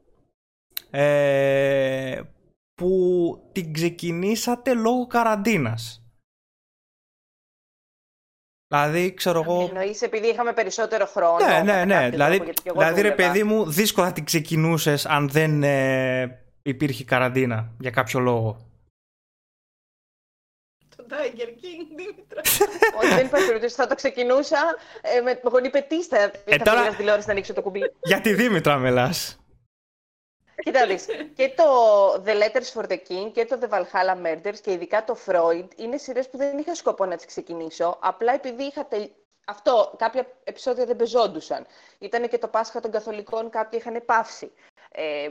ε, 0.89 2.21
που 2.73 3.49
την 3.51 3.73
ξεκινήσατε 3.73 4.73
λόγω 4.73 5.07
καραντίνας. 5.07 5.97
Δηλαδή, 8.67 9.13
ξέρω 9.13 9.41
εγώ. 9.41 9.67
Εννοείς 9.67 10.01
επειδή 10.01 10.27
είχαμε 10.27 10.53
περισσότερο 10.53 11.05
χρόνο. 11.05 11.45
Ναι, 11.45 11.61
ναι, 11.63 11.85
ναι. 11.85 11.93
κάποιο 11.93 12.09
Δηλαδή, 12.09 12.35
τρόπο, 12.35 12.43
γιατί 12.43 12.61
και 12.61 12.69
εγώ 12.69 12.79
δηλαδή 12.79 13.01
ρε 13.01 13.09
δούλευα. 13.09 13.31
παιδί 13.31 13.43
μου, 13.43 13.69
δύσκολα 13.69 14.13
την 14.13 14.23
ξεκινούσες 14.23 15.05
αν 15.05 15.29
δεν 15.29 15.63
ε, 15.63 16.43
υπήρχε 16.61 17.03
καραντίνα 17.03 17.71
για 17.79 17.91
κάποιο 17.91 18.19
λόγο. 18.19 18.72
Το 21.13 21.19
Tiger 21.23 21.47
King, 21.47 21.95
Δήμητρα. 21.95 22.41
Όχι, 22.99 23.13
δεν 23.15 23.25
υπάρχει 23.25 23.45
περίπτωση. 23.45 23.75
Θα 23.75 23.87
το 23.87 23.95
ξεκινούσα 23.95 24.57
ε, 25.01 25.21
με 25.21 25.39
γονή 25.43 25.69
πετίστα. 25.69 26.17
Ε, 26.17 26.31
τώρα- 26.45 26.63
τώρα... 26.63 26.83
Θα 26.83 26.95
τηλεόραση 26.95 27.27
να 27.27 27.31
ανοίξω 27.33 27.53
το 27.53 27.61
κουμπί. 27.61 27.91
Για 28.03 28.21
τη 28.21 28.33
Δήμητρα 28.33 28.77
μιλάς. 28.77 29.37
Κοίτα 30.63 30.79
να 30.79 30.85
δεις, 30.85 31.05
και 31.35 31.53
το 31.55 31.63
The 32.25 32.29
Letters 32.41 32.81
for 32.81 32.85
the 32.87 32.97
King 33.09 33.31
και 33.33 33.45
το 33.45 33.59
The 33.61 33.69
Valhalla 33.69 34.25
Murders 34.25 34.59
και 34.61 34.71
ειδικά 34.71 35.03
το 35.03 35.17
Freud 35.25 35.67
είναι 35.75 35.97
σειρές 35.97 36.29
που 36.29 36.37
δεν 36.37 36.57
είχα 36.57 36.75
σκοπό 36.75 37.05
να 37.05 37.15
τις 37.15 37.25
ξεκινήσω, 37.25 37.97
απλά 38.01 38.33
επειδή 38.33 38.63
είχα 38.63 38.85
τελ... 38.85 39.09
Αυτό, 39.45 39.93
κάποια 39.97 40.27
επεισόδια 40.43 40.85
δεν 40.85 40.95
πεζόντουσαν. 40.95 41.65
Ήταν 41.99 42.29
και 42.29 42.37
το 42.37 42.47
Πάσχα 42.47 42.79
των 42.79 42.91
Καθολικών, 42.91 43.49
κάποια 43.49 43.79
είχαν 43.79 44.01
πάυσει. 44.05 44.51
Ε, 44.95 45.29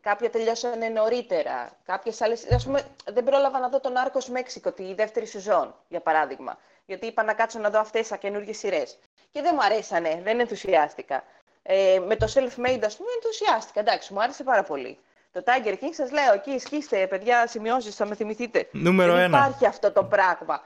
κάποια 0.00 0.30
τελειώσανε 0.30 0.88
νωρίτερα. 0.88 1.70
Κάποιες 1.84 2.20
άλλες, 2.20 2.50
ας 2.50 2.64
πούμε, 2.64 2.82
δεν 3.12 3.24
πρόλαβα 3.24 3.58
να 3.58 3.68
δω 3.68 3.80
τον 3.80 3.96
Άρκος 3.96 4.28
Μέξικο, 4.28 4.72
τη 4.72 4.94
δεύτερη 4.94 5.26
σεζόν, 5.26 5.74
για 5.88 6.00
παράδειγμα. 6.00 6.58
Γιατί 6.86 7.06
είπα 7.06 7.22
να 7.22 7.34
κάτσω 7.34 7.58
να 7.58 7.70
δω 7.70 7.78
αυτές 7.78 8.08
τις 8.08 8.18
καινούργιες 8.18 8.58
σειρές. 8.58 8.98
Και 9.30 9.42
δεν 9.42 9.50
μου 9.54 9.64
αρέσανε, 9.64 10.20
δεν 10.24 10.40
ενθουσιάστηκα. 10.40 11.24
Ε, 11.62 11.98
με 12.06 12.16
το 12.16 12.26
self-made, 12.26 12.82
ας 12.84 12.96
πούμε, 12.96 13.10
ενθουσιάστηκα. 13.14 13.80
Εντάξει, 13.80 14.12
μου 14.12 14.22
άρεσε 14.22 14.44
πάρα 14.44 14.62
πολύ. 14.62 14.98
Το 15.32 15.42
Tiger 15.46 15.72
King, 15.72 15.90
σας 15.92 16.10
λέω, 16.10 16.32
εκεί 16.32 16.58
σκίστε, 16.58 17.06
παιδιά, 17.06 17.46
σημειώσεις, 17.46 17.96
θα 17.96 18.06
με 18.06 18.14
θυμηθείτε. 18.14 18.68
Νούμερο 18.70 19.12
δεν 19.12 19.22
ένα. 19.22 19.38
υπάρχει 19.38 19.66
αυτό 19.66 19.92
το 19.92 20.04
πράγμα. 20.04 20.62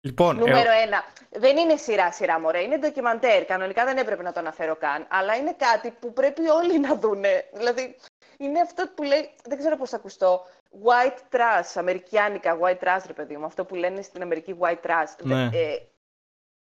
Λοιπόν, 0.00 0.36
ε, 0.36 0.40
Νούμερο 0.40 0.70
ένα. 0.70 1.04
Δεν 1.30 1.56
είναι 1.56 1.76
σειρά 1.76 2.12
σειρά, 2.12 2.40
μωρέ. 2.40 2.62
Είναι 2.62 2.78
ντοκιμαντέρ. 2.78 3.44
Κανονικά 3.44 3.84
δεν 3.84 3.96
έπρεπε 3.96 4.22
να 4.22 4.32
το 4.32 4.40
αναφέρω 4.40 4.76
καν. 4.76 5.06
Αλλά 5.10 5.36
είναι 5.36 5.52
κάτι 5.52 5.90
που 5.90 6.12
πρέπει 6.12 6.48
όλοι 6.48 6.78
να 6.78 6.94
δούνε. 6.94 7.48
Δηλαδή, 7.52 7.96
είναι 8.38 8.60
αυτό 8.60 8.88
που 8.94 9.02
λέει. 9.02 9.30
Δεν 9.44 9.58
ξέρω 9.58 9.76
πώς 9.76 9.90
θα 9.90 9.96
ακουστώ. 9.96 10.46
White 10.84 11.36
trash. 11.36 11.72
Αμερικιάνικα 11.74 12.58
white 12.62 12.78
trash, 12.78 13.02
ρε 13.06 13.12
παιδί 13.12 13.36
μου. 13.36 13.44
Αυτό 13.44 13.64
που 13.64 13.74
λένε 13.74 14.02
στην 14.02 14.22
Αμερική 14.22 14.56
white 14.60 14.80
trash. 14.86 15.22
Ναι. 15.22 15.42
Ε, 15.42 15.76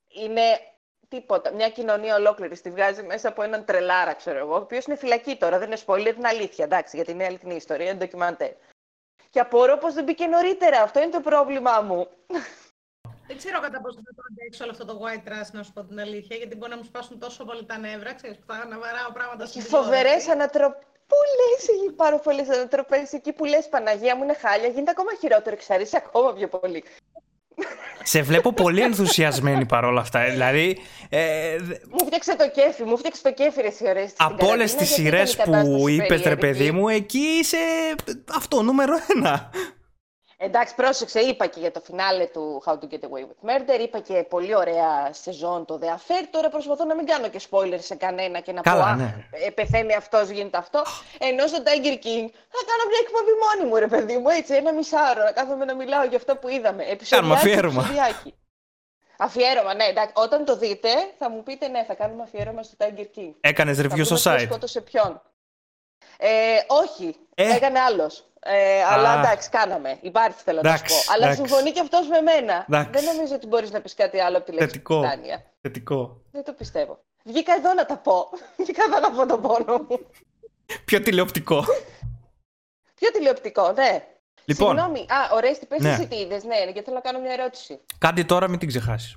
είναι 0.08 0.42
τίποτα. 1.08 1.52
Μια 1.52 1.70
κοινωνία 1.70 2.16
ολόκληρη 2.16 2.60
τη 2.60 2.70
βγάζει 2.70 3.04
μέσα 3.04 3.30
από 3.30 3.42
έναν 3.44 3.66
τρελάρα, 3.66 4.14
ξέρω 4.14 4.38
εγώ. 4.38 4.54
Ο 4.54 4.58
οποίος 4.58 4.86
είναι 4.86 4.96
φυλακή 4.96 5.36
τώρα. 5.36 5.60
Δεν 5.60 5.68
είναι 5.68 5.82
spoiler, 5.86 6.16
είναι 6.18 6.28
αλήθεια. 6.28 6.66
Εντάξει, 6.66 6.96
γιατί 6.96 7.12
είναι 7.12 7.26
αληθινή 7.26 7.56
ιστορία. 7.56 7.86
Είναι 7.86 7.98
ντοκιμαντέρ. 7.98 8.52
Και 9.30 9.40
απορώ 9.40 9.78
πω 9.78 9.92
δεν 9.92 10.04
μπήκε 10.04 10.26
νωρίτερα. 10.26 10.82
Αυτό 10.82 11.02
είναι 11.02 11.12
το 11.12 11.20
πρόβλημά 11.20 11.82
μου. 11.82 12.08
Δεν 13.32 13.40
ξέρω 13.44 13.58
κατά 13.66 13.82
πόσο 13.84 14.00
θα 14.08 14.12
το 14.18 14.22
αντέξω 14.30 14.62
όλο 14.64 14.72
αυτό 14.76 14.86
το 14.92 14.96
white 15.04 15.24
trash, 15.30 15.50
να 15.58 15.64
σου 15.66 15.72
πω 15.76 15.82
την 15.90 16.00
αλήθεια, 16.06 16.36
γιατί 16.42 16.56
μπορεί 16.58 16.72
να 16.76 16.78
μου 16.82 16.88
σπάσουν 16.92 17.20
τόσο 17.20 17.42
πολύ 17.50 17.64
τα 17.66 17.78
νεύρα, 17.78 18.12
ξέρεις, 18.20 18.38
που 18.38 18.46
θα 18.48 18.56
αναβαράω 18.66 19.12
πράγματα 19.18 19.44
Έχει 19.44 19.52
στην 19.52 19.64
φοβερές 19.76 20.02
τηλεόραση. 20.02 20.32
ανατροπέ. 20.32 20.86
Πολλέ, 21.14 21.92
πάρα 21.96 22.18
πολλέ 22.26 22.44
ανατροπές. 22.56 23.12
Εκεί 23.14 23.32
που 23.34 23.46
λες 23.46 23.68
Παναγία 23.70 24.16
μου 24.16 24.24
είναι 24.24 24.34
χάλια, 24.44 24.68
γίνεται 24.68 24.92
ακόμα 24.92 25.12
χειρότερο. 25.20 25.56
Ξαρίσει 25.58 25.96
ακόμα 26.04 26.34
πιο 26.34 26.48
πολύ. 26.48 26.84
σε 28.04 28.22
βλέπω 28.22 28.54
πολύ 28.54 28.82
ενθουσιασμένη 28.82 29.66
παρόλα 29.66 30.02
αυτά. 30.02 30.24
Δηλαδή, 30.30 30.78
ε, 31.10 31.58
δε- 31.58 31.76
Μου 31.90 32.06
φτιάξε 32.06 32.36
το 32.36 32.50
κέφι, 32.50 32.84
μου 32.84 32.98
φτιάξε 32.98 33.22
το 33.22 33.32
κέφι, 33.34 33.62
ρε 33.62 33.70
σιωρέ. 33.70 34.06
από 34.18 34.48
όλες 34.48 34.76
τις 34.76 34.90
σειρές 34.90 35.36
που 35.36 35.88
είπες, 35.90 36.22
ρε 36.22 36.36
παιδί 36.36 36.72
μου, 36.72 36.90
εκεί 36.90 37.20
είσαι 37.42 37.58
αυτό, 38.36 38.62
νούμερο 38.62 38.94
ένα. 39.16 39.50
Εντάξει, 40.44 40.76
πρόσεξε, 40.76 41.20
είπα 41.20 41.46
και 41.48 41.60
για 41.60 41.72
το 41.72 41.80
φινάλε 41.82 42.26
του 42.26 42.64
How 42.66 42.72
to 42.72 42.76
Get 42.94 43.00
Away 43.00 43.24
with 43.30 43.50
Murder, 43.50 43.80
είπα 43.82 44.00
και 44.00 44.26
πολύ 44.30 44.56
ωραία 44.56 45.10
σεζόν 45.14 45.66
το 45.66 45.80
The 45.82 45.86
Affair. 45.86 46.24
Τώρα 46.32 46.50
προσπαθώ 46.50 46.86
να 46.86 46.96
μην 46.96 47.06
κάνω 47.06 47.28
και 47.30 47.42
spoiler 47.50 47.78
σε 47.80 47.96
κανένα 47.96 48.40
και 48.40 48.52
να 48.52 48.62
Καλά, 48.62 48.84
πω, 48.84 48.90
«Α, 48.90 48.96
ναι. 48.96 49.16
ε, 49.46 49.50
πεθαίνει 49.50 49.94
αυτός, 49.96 50.30
γίνεται 50.30 50.58
αυτό. 50.58 50.82
Ενώ 51.20 51.48
στο 51.48 51.58
Tiger 51.58 51.96
King 52.06 52.26
θα 52.54 52.62
κάνω 52.70 52.84
μια 52.92 53.00
εκπομπή 53.06 53.32
μόνη 53.44 53.70
μου, 53.70 53.76
ρε 53.76 53.88
παιδί 53.88 54.18
μου, 54.18 54.30
έτσι, 54.30 54.54
ένα 54.56 54.74
μισάωρο, 54.74 55.24
να 55.24 55.32
κάθομαι 55.32 55.66
να 55.66 55.76
μιλάω 55.76 56.04
για 56.04 56.18
αυτό 56.18 56.36
που 56.36 56.48
είδαμε. 56.50 56.84
Επεισοδιάκι, 56.84 57.34
αφιέρωμα. 57.34 57.82
επεισοδιάκι. 57.82 58.34
Αφιέρωμα, 59.18 59.74
ναι, 59.74 59.84
εντάξει. 59.84 60.14
Όταν 60.16 60.46
το 60.46 60.58
δείτε, 60.58 60.90
θα 61.18 61.30
μου 61.30 61.44
πείτε 61.44 61.68
ναι, 61.68 61.84
θα 61.84 61.94
κάνουμε 61.94 62.24
αφιέρωμα 62.24 62.64
στο 62.64 62.74
Tiger 62.80 63.18
King. 63.20 63.34
Έκανες 63.42 63.78
Θα 63.78 63.84
review 63.84 63.90
δούμε 63.90 64.04
στο 64.04 64.16
ποιος 64.16 64.28
site. 64.36 64.46
σκότωσε 64.46 64.82
ποιον. 64.82 65.22
Ε, 66.24 66.58
όχι, 66.68 67.16
Ε. 67.36 67.56
έκανε 67.56 67.80
άλλος. 67.80 68.26
Ε, 68.40 68.84
αλλά 68.84 69.10
Α. 69.12 69.20
εντάξει, 69.20 69.50
κάναμε. 69.50 69.98
Υπάρχει, 70.02 70.42
θέλω 70.44 70.60
να 70.62 70.70
Εντάξει, 70.70 70.94
σου 70.96 71.06
πω. 71.06 71.14
Αλλά 71.14 71.24
εντάξει. 71.26 71.42
συμφωνεί 71.46 71.72
και 71.72 71.80
αυτός 71.80 72.08
με 72.08 72.22
μένα. 72.22 72.66
Εντάξει. 72.70 72.90
Δεν 72.92 73.16
νομίζω 73.16 73.36
ότι 73.36 73.48
μπορείς 73.48 73.72
να 73.72 73.82
πεις 73.82 73.94
κάτι 73.94 74.20
άλλο 74.20 74.38
από 74.38 74.46
τη 74.46 74.52
λέξη 74.52 74.68
Θετικό. 74.68 75.02
Τάνια. 75.02 75.44
Θετικό. 75.62 76.22
Δεν 76.32 76.44
το 76.44 76.54
πιστεύω. 76.54 77.00
Βγήκα 77.24 77.54
εδώ 77.54 77.74
να 77.74 77.86
τα 77.86 77.98
πω. 77.98 78.30
Βγήκα 78.62 78.84
εδώ 78.88 79.00
να 79.00 79.12
πω 79.12 79.26
τον 79.26 79.42
πόνο 79.42 79.78
μου. 79.90 80.00
Πιο 80.86 81.02
τηλεοπτικό. 81.02 81.64
Πιο 83.00 83.12
τηλεοπτικό, 83.12 83.72
ναι. 83.72 84.04
Λοιπόν, 84.46 84.68
Συγγνώμη. 84.76 85.00
Α, 85.00 85.16
ωραία, 85.34 85.52
τι 85.58 85.66
πες 85.66 85.80
Ναι. 85.80 85.90
εσύ 85.92 86.08
τις 86.08 86.20
είδες. 86.20 86.44
Ναι, 86.44 86.56
γιατί 86.64 86.82
θέλω 86.82 86.96
να 86.96 87.02
κάνω 87.02 87.20
μια 87.20 87.32
ερώτηση. 87.34 87.80
κάτι 87.98 88.26
τώρα 88.26 88.48
μην 88.50 88.60
την 88.60 88.68
ξεχάσεις. 88.68 89.16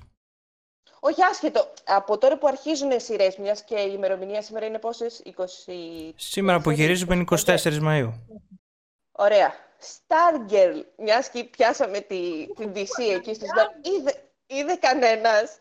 Όχι 1.05 1.23
άσχετο. 1.23 1.71
Από 1.85 2.17
τώρα 2.17 2.37
που 2.37 2.47
αρχίζουν 2.47 2.91
οι 2.91 2.99
σειρές, 2.99 3.37
μιας 3.37 3.63
και 3.63 3.75
η 3.75 3.91
ημερομηνία 3.95 4.41
σήμερα 4.41 4.65
είναι 4.65 4.79
πόσες, 4.79 5.21
20. 5.25 6.13
Σήμερα 6.15 6.59
που 6.61 6.69
γυρίζουμε 6.71 7.15
είναι 7.15 7.23
24 7.45 7.79
Μαΐου. 7.81 8.13
Ωραία. 9.11 9.53
Stargirl, 9.79 10.83
μιας 10.97 11.29
και 11.29 11.43
πιάσαμε 11.43 11.99
τη, 11.99 12.47
την 12.55 12.71
DC 12.75 13.13
εκεί 13.13 13.33
στο 13.33 13.45
Star. 13.45 13.85
Είδε, 13.85 14.29
είδε 14.45 14.75
κανένας. 14.75 15.59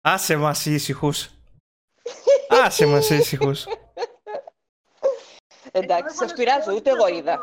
Άσε 0.00 0.36
μας 0.36 0.66
ήσυχους. 0.66 1.30
Άσε 2.48 2.86
μας 2.86 3.10
ήσυχους. 3.10 3.64
Εντάξει, 5.72 6.16
σας 6.16 6.32
πειράζω, 6.32 6.72
ούτε 6.74 6.90
εγώ 6.90 7.08
είδα. 7.08 7.38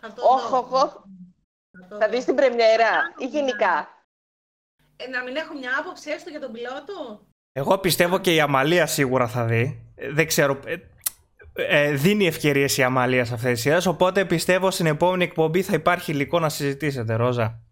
Θα 0.00 0.12
το 0.12 0.22
Όχ, 0.26 0.48
δω. 0.48 0.58
όχ, 0.58 0.72
όχ. 0.72 0.92
Θα 0.92 1.88
το 1.88 1.96
Θα 1.98 2.06
δω. 2.06 2.08
δεις 2.08 2.24
την 2.24 2.34
πρεμιέρα 2.34 3.14
ή 3.18 3.26
γενικά. 3.26 4.01
Ε, 5.06 5.08
να 5.08 5.22
μην 5.22 5.36
έχω 5.36 5.54
μια 5.58 5.70
άποψη 5.80 6.10
έστω 6.10 6.30
για 6.30 6.40
τον 6.40 6.52
πιλότο; 6.52 7.26
Εγώ 7.52 7.78
πιστεύω 7.78 8.18
και 8.18 8.34
η 8.34 8.40
Αμαλία 8.40 8.86
σίγουρα 8.86 9.28
θα 9.28 9.44
δει. 9.44 9.92
Ε, 9.94 10.12
Δεν 10.12 10.26
ξέρω. 10.26 10.60
ε, 10.64 10.76
ε, 11.54 11.90
δίνει 11.92 12.26
ευκαιρίες 12.26 12.76
η 12.76 12.82
Αμαλία 12.82 13.24
σε 13.24 13.34
αυτές 13.34 13.52
τις 13.52 13.60
σειρές. 13.60 13.86
Οπότε 13.86 14.24
πιστεύω 14.24 14.70
στην 14.70 14.86
επόμενη 14.86 15.24
εκπομπή 15.24 15.62
θα 15.62 15.74
υπάρχει 15.74 16.10
υλικό 16.12 16.38
να 16.38 16.48
συζητήσετε, 16.48 17.14
Ρόζα. 17.14 17.62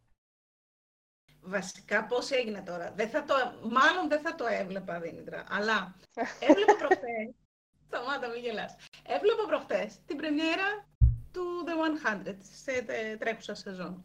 Βασικά 1.43 2.05
πώς 2.07 2.31
έγινε 2.31 2.61
τώρα. 2.67 2.93
Δεν 2.97 3.09
θα 3.09 3.25
το, 3.25 3.35
μάλλον 3.63 4.09
δεν 4.09 4.21
θα 4.21 4.35
το 4.35 4.45
έβλεπα, 4.61 5.01
Δήμητρα. 5.01 5.45
Αλλά 5.51 5.97
έβλεπα 6.41 6.77
προχτές, 6.79 7.35
σταμάτα 7.87 8.29
μην 8.29 8.41
γελάς. 8.43 8.77
Έβλεπα 9.07 9.45
προχτές 9.47 9.99
την 10.07 10.17
πρεμιέρα 10.17 10.89
του 11.33 11.43
The 11.67 12.29
100 12.29 12.35
σε 12.63 12.83
τε- 12.83 13.19
τρέχουσα 13.19 13.55
σεζόν. 13.55 14.05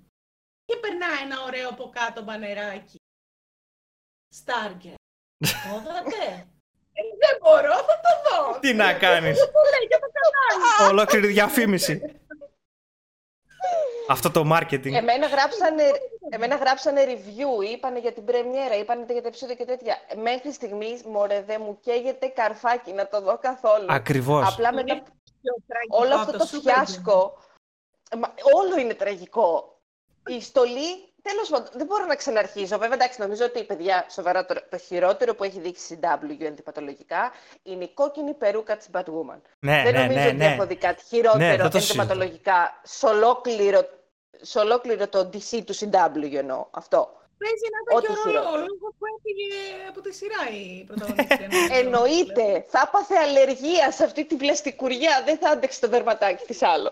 Και 0.66 0.76
περνάει 0.82 1.24
ένα 1.24 1.36
ωραίο 1.48 1.70
από 1.70 1.90
κάτω 1.90 2.24
μπανεράκι. 2.24 2.98
Stargirl. 4.40 4.94
Το 5.38 5.76
είδατε; 5.82 6.48
Ε, 6.98 7.02
δεν 7.24 7.38
μπορώ, 7.42 7.74
θα 7.74 8.00
το 8.06 8.12
δω. 8.26 8.60
Τι 8.60 8.74
να 8.74 8.94
κάνεις; 8.94 9.38
Το 9.40 9.46
λέει 9.46 9.88
και 9.88 10.00
το 10.00 10.08
κανάλι. 10.18 10.92
Ολόκληρη 10.92 11.28
διαφήμιση. 11.28 12.02
Αυτό 14.10 14.32
το 14.32 14.42
marketing. 14.54 14.92
Εμένα 14.94 15.28
γράψανε, 15.28 15.84
εμένα 16.30 16.56
γράψανε 16.56 17.04
review, 17.06 17.72
είπανε 17.72 18.00
για 18.00 18.12
την 18.14 18.26
πρεμιέρα, 18.26 18.76
είπανε 18.76 19.06
για 19.10 19.22
τα 19.22 19.28
επεισόδια 19.28 19.56
και 19.56 19.66
τέτοια. 19.66 19.98
Μέχρι 20.16 20.54
στιγμής, 20.54 21.04
μωρέ, 21.04 21.42
δεν 21.42 21.62
μου 21.66 21.80
καίγεται 21.82 22.28
καρφάκι 22.28 22.92
να 22.92 23.08
το 23.08 23.22
δω 23.22 23.38
καθόλου. 23.38 23.86
Ακριβώς. 23.90 24.54
Απλά 24.54 24.74
μετά 24.74 24.94
Είναι 24.94 25.04
πιο 25.42 25.54
τραγικό 25.68 25.98
όλο 25.98 26.14
από 26.14 26.22
αυτό 26.22 26.38
το 26.38 26.46
Supergirl. 26.52 26.62
φιάσκο. 26.62 27.38
μα, 28.18 28.34
όλο 28.54 28.80
είναι 28.80 28.94
τραγικό. 28.94 29.80
Η 30.28 30.42
στολή, 30.42 31.14
τέλος 31.30 31.50
πάντων, 31.50 31.70
δεν 31.74 31.86
μπορώ 31.86 32.06
να 32.06 32.16
ξαναρχίζω. 32.16 32.78
Βέβαια, 32.78 32.94
εντάξει, 33.00 33.22
νομίζω 33.22 33.46
ότι 33.46 33.64
παιδιά, 33.64 34.06
σοβαρά 34.10 34.46
τώρα, 34.46 34.62
το 34.70 34.78
χειρότερο 34.78 35.36
που 35.36 35.44
έχει 35.44 35.60
δείξει 35.60 35.94
η 35.94 36.00
CW 36.02 36.46
αντιπατολογικά 36.48 37.32
είναι 37.64 37.84
η 37.84 37.92
κόκκινη 37.94 38.34
περούκα 38.34 38.78
της 38.78 38.88
Batwoman. 38.94 39.40
Ναι, 39.60 39.82
δεν 39.84 39.94
ναι, 39.94 40.00
νομίζω 40.00 40.20
ναι, 40.20 40.28
ότι 40.28 40.36
ναι. 40.36 40.46
έχω 40.54 40.66
δει 40.66 40.76
κάτι 40.76 41.04
χειρότερο 41.04 41.44
Ναι, 41.52 41.56
δεν 41.58 41.70
το 41.70 41.78
ενδυματολογικά 41.78 42.80
σε 42.84 43.06
ολόκληρο, 43.08 43.82
σε 44.42 44.60
ολόκληρο 44.60 45.08
το 45.08 45.20
DC 45.34 45.62
του 45.66 45.76
CW 45.80 46.34
εννοώ. 46.34 46.66
Αυτό. 46.72 47.00
Παίζει 47.38 47.66
να 47.74 47.80
ήταν 47.84 47.98
Ό,τι 47.98 48.06
και 48.06 48.12
ο 48.12 48.16
χειρότερο. 48.16 48.44
ρόλο- 48.44 48.64
ο 48.64 48.68
λόγος 48.70 48.92
που 49.00 49.06
έφυγε 49.18 49.50
από 49.90 50.02
τη 50.02 50.12
σειρά 50.14 50.42
η 50.52 50.84
πρωταγωνίστρια. 50.88 51.48
νομίζω. 51.52 51.74
Εννοείται, 51.80 52.66
θα 52.70 52.82
έπαθε 52.88 53.16
αλλεργία 53.26 53.92
σε 53.92 54.04
αυτή 54.04 54.26
τη 54.26 54.36
βλαστικουριά. 54.36 55.22
Δεν 55.26 55.38
θα 55.38 55.50
άντεξε 55.50 55.80
το 55.80 55.88
δερματάκι 55.88 56.46
της 56.46 56.62
άλλο. 56.62 56.92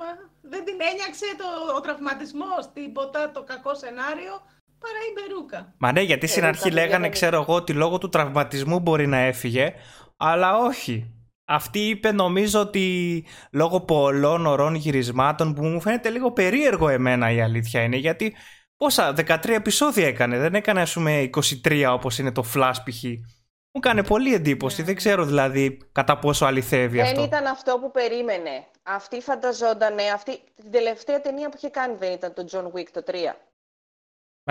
Μα 0.00 0.06
δεν 0.52 0.64
την 0.64 0.74
ένιαξε 0.90 1.24
το, 1.38 1.76
ο 1.76 1.80
τραυματισμός, 1.80 2.62
τίποτα, 2.72 3.30
το 3.30 3.42
κακό 3.42 3.74
σενάριο, 3.74 4.34
παρά 4.82 5.00
η 5.08 5.12
Μπερούκα. 5.14 5.74
Μα 5.78 5.92
ναι, 5.92 6.00
γιατί 6.00 6.26
στην 6.26 6.42
Ε, 6.44 6.46
αρχή 6.46 6.62
τα 6.62 6.68
παιδιά 6.68 6.82
λέγανε, 6.82 7.02
δεν- 7.02 7.10
ξέρω 7.12 7.36
εγώ, 7.40 7.54
ότι 7.54 7.72
λόγω 7.72 7.98
του 7.98 8.08
τραυματισμού 8.08 8.80
μπορεί 8.80 9.06
να 9.06 9.16
έφυγε. 9.18 9.72
Αλλά 10.16 10.56
όχι. 10.58 11.14
Αυτή 11.44 11.78
είπε 11.88 12.12
νομίζω 12.12 12.60
ότι 12.60 12.84
λόγω 13.52 13.80
πολλών 13.80 14.46
ωρών 14.46 14.74
γυρισμάτων 14.74 15.54
που 15.54 15.64
μου 15.64 15.80
φαίνεται 15.80 16.10
λίγο 16.10 16.32
περίεργο 16.32 16.88
εμένα 16.88 17.30
η 17.30 17.40
αλήθεια 17.40 17.82
είναι 17.82 17.96
γιατί 17.96 18.34
πόσα 18.76 19.14
13 19.16 19.48
επεισόδια 19.48 20.06
έκανε 20.06 20.38
δεν 20.38 20.54
έκανε 20.54 20.80
ας 20.80 20.92
πούμε 20.92 21.30
23 21.64 21.86
όπως 21.92 22.18
είναι 22.18 22.32
το 22.32 22.44
Flash 22.54 22.72
π.χ. 22.84 23.04
Μου 23.72 23.80
έκανε 23.84 24.04
πολύ 24.04 24.34
εντύπωση. 24.34 24.82
Δεν 24.82 24.94
ξέρω 24.94 25.24
δηλαδή 25.24 25.78
κατά 25.92 26.18
πόσο 26.18 26.44
αληθεύει 26.44 26.96
δεν 26.96 27.04
αυτό. 27.06 27.16
Δεν 27.16 27.24
ήταν 27.24 27.46
αυτό 27.46 27.78
που 27.78 27.90
περίμενε. 27.90 28.66
Αυτή 28.82 29.20
φανταζόταν, 29.20 29.96
αυτή, 30.14 30.40
την 30.54 30.70
τελευταία 30.70 31.20
ταινία 31.20 31.48
που 31.48 31.56
είχε 31.56 31.68
κάνει 31.68 31.96
δεν 31.96 32.12
ήταν 32.12 32.34
το 32.34 32.44
John 32.50 32.78
Wick 32.78 32.88
το 32.92 33.02
3. 33.06 33.14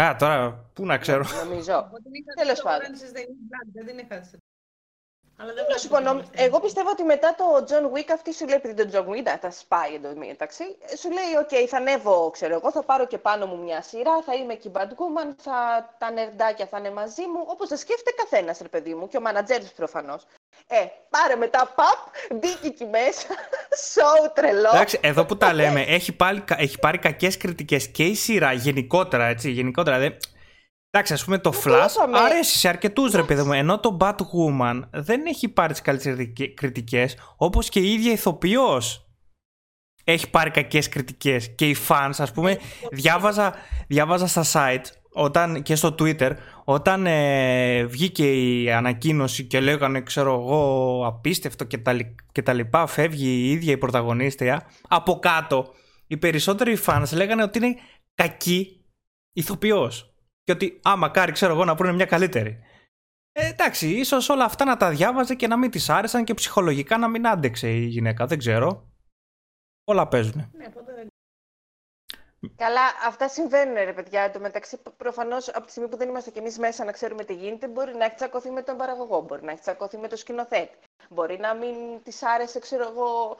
Α, 0.01 0.15
τώρα 0.15 0.69
πού 0.73 0.85
να 0.85 0.97
ξέρω. 0.97 1.23
Νομίζω. 1.43 1.91
Τέλος 2.35 2.61
πάντων. 2.61 2.87
Δεν 3.73 3.85
την 3.85 3.97
είχα 3.97 4.29
αλλά 5.41 5.53
δεν 5.53 5.79
σου 5.79 5.87
πω, 5.87 5.97
εγώ 6.31 6.59
πιστεύω 6.59 6.89
ότι 6.89 7.03
μετά 7.03 7.35
το 7.37 7.45
John 7.69 7.97
Wick 7.97 8.09
αυτή 8.13 8.33
σου 8.33 8.45
λέει, 8.47 8.55
επειδή 8.55 8.85
το 8.85 8.89
John 8.93 9.09
Wick 9.11 9.37
θα 9.41 9.51
σπάει 9.51 9.93
εντωμεταξύ, 9.93 10.63
σου 10.99 11.09
λέει, 11.11 11.31
οκ, 11.41 11.69
θα 11.69 11.77
ανέβω, 11.77 12.29
ξέρω 12.29 12.53
εγώ, 12.53 12.71
θα 12.71 12.83
πάρω 12.83 13.07
και 13.07 13.17
πάνω 13.17 13.45
μου 13.45 13.63
μια 13.63 13.81
σειρά, 13.81 14.21
θα 14.25 14.33
είμαι 14.33 14.53
και 14.53 14.67
η 14.67 14.71
Batwoman, 14.75 15.35
θα, 15.37 15.89
τα 15.97 16.11
νερντάκια 16.11 16.65
θα 16.65 16.77
είναι 16.77 16.91
μαζί 16.91 17.21
μου, 17.21 17.43
όπως 17.47 17.67
θα 17.67 17.77
σκέφτεται 17.77 18.11
καθένας, 18.17 18.59
ρε 18.61 18.67
παιδί 18.67 18.93
μου, 18.93 19.07
και 19.07 19.17
ο 19.17 19.21
μανατζέρ 19.21 19.61
προφανώς. 19.75 20.25
Ε, 20.67 20.75
πάρε 21.09 21.35
μετά, 21.35 21.73
παπ, 21.75 21.99
μπήκε 22.39 22.67
εκεί 22.67 22.85
μέσα, 22.85 23.27
σόου 23.91 24.31
τρελό. 24.33 24.69
Εντάξει, 24.73 24.99
εδώ 25.01 25.25
που 25.25 25.37
τα 25.37 25.53
λέμε, 25.53 25.81
έχει, 25.81 26.11
πάλι, 26.11 26.43
έχει 26.57 26.79
πάρει 26.79 26.97
κακές 26.97 27.37
κριτικές 27.37 27.87
και 27.87 28.03
η 28.03 28.15
σειρά 28.15 28.53
γενικότερα, 28.53 29.25
έτσι, 29.25 29.51
γενικότερα, 29.51 29.97
δε, 29.97 30.09
Εντάξει, 30.91 31.13
ας 31.13 31.23
πούμε 31.23 31.37
το 31.37 31.53
Flash 31.63 31.89
αρέσει 32.25 32.57
σε 32.57 32.67
αρκετούς 32.67 33.11
ρε 33.11 33.23
παιδί 33.23 33.43
μου. 33.43 33.53
Ενώ 33.53 33.79
το 33.79 33.97
Batwoman 33.99 34.81
δεν 34.91 35.25
έχει 35.25 35.49
πάρει 35.49 35.71
τις 35.71 35.81
καλύτερες 35.81 36.33
κριτικές, 36.53 37.17
όπως 37.37 37.69
και 37.69 37.79
η 37.79 37.93
ίδια 37.93 38.11
ηθοποιός 38.11 39.09
έχει 40.03 40.29
πάρει 40.29 40.51
κακές 40.51 40.89
κριτικές. 40.89 41.55
Και 41.55 41.69
οι 41.69 41.75
fans, 41.87 42.11
ας 42.17 42.31
πούμε, 42.31 42.57
διάβαζα, 42.91 43.55
διάβαζα 43.87 44.27
στα 44.27 44.43
site 44.53 44.85
όταν, 45.13 45.61
και 45.61 45.75
στο 45.75 45.95
Twitter 45.99 46.31
όταν 46.63 47.05
ε, 47.05 47.85
βγήκε 47.85 48.33
η 48.33 48.71
ανακοίνωση 48.71 49.43
και 49.43 49.59
λέγανε, 49.59 50.01
ξέρω 50.01 50.33
εγώ, 50.33 51.03
απίστευτο 51.05 51.63
και 51.63 51.77
τα, 51.77 51.97
και 52.31 52.41
τα 52.41 52.53
λοιπά, 52.53 52.87
φεύγει 52.87 53.27
η 53.27 53.51
ίδια 53.51 53.71
η 53.71 53.77
πρωταγωνίστρια, 53.77 54.69
από 54.87 55.19
κάτω 55.19 55.73
οι 56.07 56.17
περισσότεροι 56.17 56.77
fans 56.85 57.11
λέγανε 57.13 57.43
ότι 57.43 57.57
είναι 57.57 57.75
κακή 58.15 58.85
ηθοποιός 59.33 60.13
και 60.49 60.55
ότι 60.55 60.79
α, 60.89 60.97
μακάρι 60.97 61.31
ξέρω 61.31 61.53
εγώ 61.53 61.65
να 61.65 61.75
πούνε 61.75 61.91
μια 61.91 62.05
καλύτερη. 62.05 62.63
Ε, 63.31 63.47
εντάξει, 63.47 63.87
ίσως 63.87 64.29
όλα 64.29 64.43
αυτά 64.43 64.65
να 64.65 64.77
τα 64.77 64.89
διάβαζε 64.89 65.35
και 65.35 65.47
να 65.47 65.57
μην 65.57 65.71
της 65.71 65.89
άρεσαν 65.89 66.23
και 66.23 66.33
ψυχολογικά 66.33 66.97
να 66.97 67.07
μην 67.07 67.27
άντεξε 67.27 67.69
η 67.69 67.85
γυναίκα. 67.85 68.25
Δεν 68.25 68.37
ξέρω. 68.37 68.89
Όλα 69.83 70.07
παίζουν. 70.07 70.51
Ναι, 70.53 70.71
Καλά, 72.55 72.81
αυτά 73.07 73.27
συμβαίνουν 73.27 73.73
ρε 73.73 73.93
παιδιά. 73.93 74.21
Εν 74.21 74.31
τω 74.31 74.39
μεταξύ, 74.39 74.77
προφανώς 74.97 75.49
από 75.49 75.65
τη 75.65 75.71
στιγμή 75.71 75.89
που 75.89 75.97
δεν 75.97 76.09
είμαστε 76.09 76.31
κι 76.31 76.39
εμείς 76.39 76.57
μέσα 76.57 76.83
να 76.83 76.91
ξέρουμε 76.91 77.23
τι 77.23 77.33
γίνεται, 77.33 77.67
μπορεί 77.67 77.95
να 77.95 78.05
έχει 78.05 78.15
τσακωθεί 78.15 78.49
με 78.49 78.61
τον 78.61 78.77
παραγωγό, 78.77 79.21
μπορεί 79.21 79.43
να 79.43 79.51
έχει 79.51 79.61
τσακωθεί 79.61 79.97
με 79.97 80.07
τον 80.07 80.17
σκηνοθέτη. 80.17 80.77
Μπορεί 81.09 81.37
να 81.37 81.53
μην 81.53 82.03
της 82.03 82.23
άρεσε, 82.23 82.59
ξέρω 82.59 82.87
εγώ, 82.89 83.37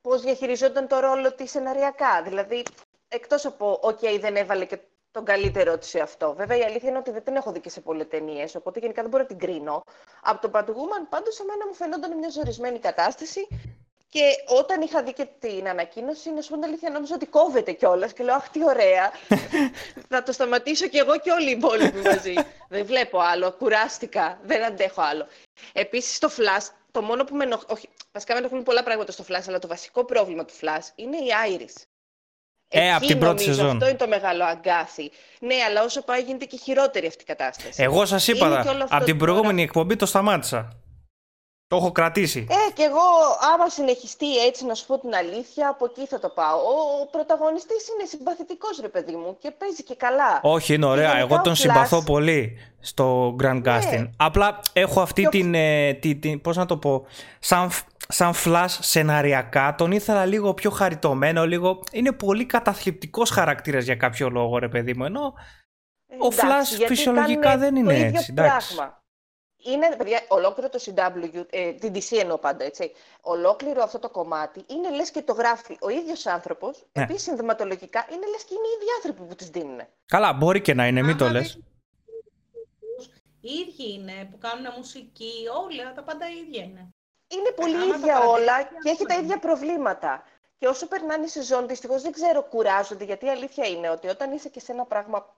πώς 0.00 0.22
διαχειριζόταν 0.22 0.88
το 0.88 0.98
ρόλο 0.98 1.32
της 1.32 1.50
σεναριακά. 1.50 2.22
Δηλαδή, 2.22 2.62
εκτός 3.08 3.44
από, 3.44 3.80
OK, 3.82 4.18
δεν 4.20 4.36
έβαλε 4.36 4.64
και 4.64 4.78
τον 5.10 5.24
καλύτερο 5.24 5.78
της 5.78 5.88
σε 5.88 6.00
αυτό. 6.00 6.34
Βέβαια, 6.34 6.56
η 6.56 6.62
αλήθεια 6.62 6.88
είναι 6.88 6.98
ότι 6.98 7.10
δεν 7.10 7.24
την 7.24 7.36
έχω 7.36 7.52
δει 7.52 7.60
και 7.60 7.70
σε 7.70 7.80
πολλές 7.80 8.08
ταινίες, 8.08 8.54
οπότε 8.54 8.78
γενικά 8.78 9.00
δεν 9.00 9.10
μπορώ 9.10 9.22
να 9.22 9.28
την 9.28 9.38
κρίνω. 9.38 9.82
Από 10.22 10.40
τον 10.40 10.50
Batwoman, 10.54 11.06
πάντως, 11.08 11.38
εμένα 11.40 11.66
μου 11.66 11.74
φαινόταν 11.74 12.18
μια 12.18 12.28
ζορισμένη 12.28 12.78
κατάσταση. 12.78 13.48
Και 14.12 14.20
όταν 14.46 14.80
είχα 14.80 15.02
δει 15.02 15.12
και 15.12 15.28
την 15.38 15.68
ανακοίνωση, 15.68 16.30
να 16.30 16.40
σου 16.40 16.48
πω 16.48 16.54
την 16.54 16.64
αλήθεια, 16.64 16.90
νόμιζα 16.90 17.14
ότι 17.14 17.26
κόβεται 17.26 17.72
κιόλας. 17.72 18.12
Και 18.12 18.22
λέω, 18.22 18.34
Αχ, 18.34 18.48
τι 18.48 18.64
ωραία. 18.64 19.10
θα 20.08 20.22
το 20.22 20.32
σταματήσω 20.32 20.86
κι 20.86 20.96
εγώ 20.98 21.18
και 21.18 21.30
όλοι 21.30 21.48
οι 21.48 21.52
υπόλοιποι 21.52 22.00
μαζί. 22.00 22.34
δεν 22.68 22.86
βλέπω 22.86 23.18
άλλο. 23.18 23.52
Κουράστηκα. 23.52 24.38
Δεν 24.42 24.64
αντέχω 24.64 25.02
άλλο. 25.02 25.26
Επίσης, 25.72 26.16
στο 26.16 26.28
Flash, 26.28 26.66
το 26.90 27.02
μόνο 27.02 27.24
που 27.24 27.34
με 27.36 27.44
ενοχλεί. 27.44 27.66
Όχι, 27.70 27.88
βασικά 28.12 28.32
με 28.32 28.38
ενοχλούν 28.38 28.62
πολλά 28.62 28.82
πράγματα 28.82 29.12
στο 29.12 29.24
Flash, 29.28 29.44
αλλά 29.48 29.58
το 29.58 29.68
βασικό 29.68 30.04
πρόβλημα 30.04 30.44
του 30.44 30.54
Flash 30.60 30.86
είναι 30.94 31.16
η 31.16 31.28
Iris. 31.48 31.82
Ε, 32.72 32.94
από 32.94 33.06
την 33.06 33.18
πρώτη 33.18 33.42
νομίζω, 33.42 33.60
σεζόν. 33.60 33.76
Αυτό 33.76 33.88
είναι 33.88 33.98
το 33.98 34.08
μεγάλο 34.08 34.44
αγκάθι. 34.44 35.10
Ναι, 35.40 35.54
αλλά 35.68 35.82
όσο 35.82 36.02
πάει 36.02 36.22
γίνεται 36.22 36.44
και 36.44 36.56
χειρότερη 36.56 37.06
αυτή 37.06 37.22
η 37.22 37.26
κατάσταση. 37.26 37.82
Εγώ 37.82 38.06
σας 38.06 38.28
είπα, 38.28 38.64
από 38.88 39.04
την 39.04 39.18
προηγούμενη 39.18 39.62
εκπομπή 39.62 39.96
το 39.96 40.06
σταμάτησα. 40.06 40.68
Το 41.66 41.76
έχω 41.76 41.92
κρατήσει. 41.92 42.46
Ε, 42.50 42.72
και 42.72 42.82
εγώ, 42.82 43.00
άμα 43.54 43.68
συνεχιστεί 43.68 44.44
έτσι, 44.46 44.64
να 44.66 44.74
σου 44.74 44.86
πω 44.86 44.98
την 44.98 45.14
αλήθεια, 45.14 45.68
από 45.68 45.84
εκεί 45.84 46.06
θα 46.06 46.18
το 46.18 46.28
πάω. 46.28 46.56
Ο, 46.56 47.02
ο 47.02 47.06
πρωταγωνιστής 47.10 47.88
είναι 47.88 48.08
συμπαθητικός, 48.08 48.78
ρε 48.80 48.88
παιδί 48.88 49.12
μου, 49.12 49.36
και 49.38 49.50
παίζει 49.50 49.82
και 49.82 49.94
καλά. 49.94 50.40
Όχι, 50.42 50.74
είναι 50.74 50.86
ωραία. 50.86 51.18
Εγώ 51.18 51.40
τον 51.40 51.54
συμπαθώ 51.54 52.02
πολύ 52.02 52.56
στο 52.80 53.36
Grand 53.42 53.60
ναι. 53.62 53.78
Casting. 53.78 54.10
Απλά 54.16 54.60
έχω 54.72 55.00
αυτή 55.00 55.28
την, 55.28 55.54
ε, 55.54 55.92
την, 55.92 56.20
την. 56.20 56.40
Πώς 56.40 56.56
να 56.56 56.66
το 56.66 56.76
πω. 56.76 57.06
Σαν 57.38 57.70
σαν 58.10 58.32
flash 58.44 58.76
σεναριακά 58.80 59.74
τον 59.74 59.92
ήθελα 59.92 60.24
λίγο 60.24 60.54
πιο 60.54 60.70
χαριτωμένο, 60.70 61.46
λίγο... 61.46 61.82
Είναι 61.92 62.12
πολύ 62.12 62.46
καταθλιπτικός 62.46 63.30
χαρακτήρας 63.30 63.84
για 63.84 63.96
κάποιο 63.96 64.28
λόγο, 64.28 64.58
ρε 64.58 64.68
παιδί 64.68 64.94
μου, 64.94 65.04
ενώ 65.04 65.34
ο 66.18 66.28
Flash 66.28 66.86
φυσιολογικά 66.86 67.58
δεν 67.58 67.76
είναι 67.76 67.98
έτσι, 67.98 68.26
εντάξει. 68.30 68.74
Πράγμα. 68.74 68.98
Είναι, 69.64 69.96
παιδιά, 69.96 70.20
ολόκληρο 70.28 70.68
το 70.68 70.78
CW, 70.84 71.44
ε, 71.50 71.72
την 71.72 71.92
DC 71.94 72.18
εννοώ 72.20 72.38
πάντα, 72.38 72.64
έτσι. 72.64 72.92
Ολόκληρο 73.20 73.82
αυτό 73.82 73.98
το 73.98 74.10
κομμάτι 74.10 74.64
είναι 74.66 74.90
λες 74.90 75.10
και 75.10 75.22
το 75.22 75.32
γράφει 75.32 75.76
ο 75.80 75.88
ίδιος 75.88 76.26
άνθρωπος, 76.26 76.86
ναι. 76.92 77.02
επίσης 77.02 77.22
συνδυματολογικά 77.22 78.06
είναι 78.12 78.26
λες 78.26 78.44
και 78.44 78.54
είναι 78.54 78.66
οι 78.66 78.74
ίδιοι 78.76 78.90
άνθρωποι 78.96 79.28
που 79.28 79.34
τις 79.34 79.48
δίνουν. 79.48 79.80
Καλά, 80.06 80.32
μπορεί 80.32 80.60
και 80.60 80.74
να 80.74 80.86
είναι, 80.86 81.02
μην 81.02 81.16
το 81.16 81.28
λες. 81.28 81.58
Οι 83.40 83.52
ίδιοι 83.52 83.92
είναι 83.92 84.28
που 84.30 84.38
κάνουν 84.38 84.72
μουσική, 84.76 85.32
όλα 85.62 85.92
τα 85.92 86.02
πάντα 86.02 86.26
ίδια 86.28 86.62
είναι. 86.62 86.94
Είναι 87.30 87.50
πολύ 87.50 87.88
ίδια 87.88 88.18
όλα 88.20 88.62
και 88.62 88.90
έχει 88.90 89.06
τα 89.06 89.14
ίδια 89.14 89.38
προβλήματα. 89.38 90.24
Και 90.58 90.68
όσο 90.68 90.86
περνάνε 90.86 91.24
οι 91.24 91.28
σεζόν, 91.28 91.68
δυστυχώς 91.68 92.02
δεν 92.02 92.12
ξέρω, 92.12 92.42
κουράζονται. 92.42 93.04
Γιατί 93.04 93.26
η 93.26 93.30
αλήθεια 93.30 93.66
είναι 93.66 93.90
ότι 93.90 94.08
όταν 94.08 94.32
είσαι 94.32 94.48
και 94.48 94.60
σε 94.60 94.72
ένα 94.72 94.84
πράγμα 94.84 95.34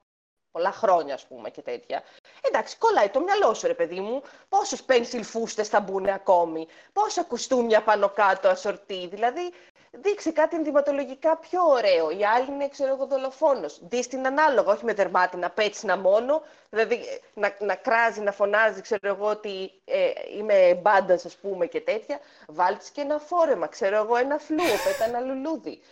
πολλά 0.50 0.72
χρόνια, 0.72 1.14
ας 1.14 1.26
πούμε, 1.26 1.50
και 1.50 1.62
τέτοια. 1.62 2.02
Εντάξει, 2.40 2.76
κολλάει 2.78 3.08
το 3.08 3.20
μυαλό 3.20 3.54
σου, 3.54 3.66
ρε 3.66 3.74
παιδί 3.74 4.00
μου. 4.00 4.22
Πόσους 4.48 4.82
πένσιλ 4.82 5.24
φούστες 5.24 5.68
θα 5.68 5.80
μπουν 5.80 6.08
ακόμη, 6.08 6.66
πόσα 6.92 7.22
κουστούμια 7.22 7.82
πάνω 7.82 8.08
κάτω 8.08 8.48
ασορτή; 8.48 9.06
Δηλαδή, 9.06 9.52
δείξε 9.92 10.30
κάτι 10.30 10.56
ενδυματολογικά 10.56 11.36
πιο 11.36 11.62
ωραίο. 11.62 12.10
Η 12.10 12.24
άλλη 12.24 12.46
είναι, 12.50 12.68
ξέρω 12.68 12.92
εγώ, 12.92 13.06
δολοφόνος. 13.06 13.80
Δεις 13.82 14.08
την 14.08 14.26
ανάλογα, 14.26 14.72
όχι 14.72 14.84
με 14.84 14.92
δερμάτινα, 14.94 15.50
πέτσινα 15.50 15.96
μόνο. 15.96 16.42
Δηλαδή, 16.70 17.20
να, 17.34 17.56
να 17.58 17.74
κράζει, 17.74 18.20
να 18.20 18.32
φωνάζει, 18.32 18.80
ξέρω 18.80 19.08
εγώ, 19.08 19.26
ότι 19.26 19.72
ε, 19.84 20.10
είμαι 20.36 20.74
μπάντας, 20.82 21.24
ας 21.24 21.34
πούμε, 21.34 21.66
και 21.66 21.80
τέτοια. 21.80 22.20
Βάλτε 22.48 22.84
και 22.92 23.00
ένα 23.00 23.18
φόρεμα, 23.18 23.66
ξέρω 23.66 23.96
εγώ, 23.96 24.16
ένα 24.16 24.38
φλούο, 24.38 24.76
πέτα 24.84 25.04
ένα 25.04 25.20
λουλούδι. 25.20 25.82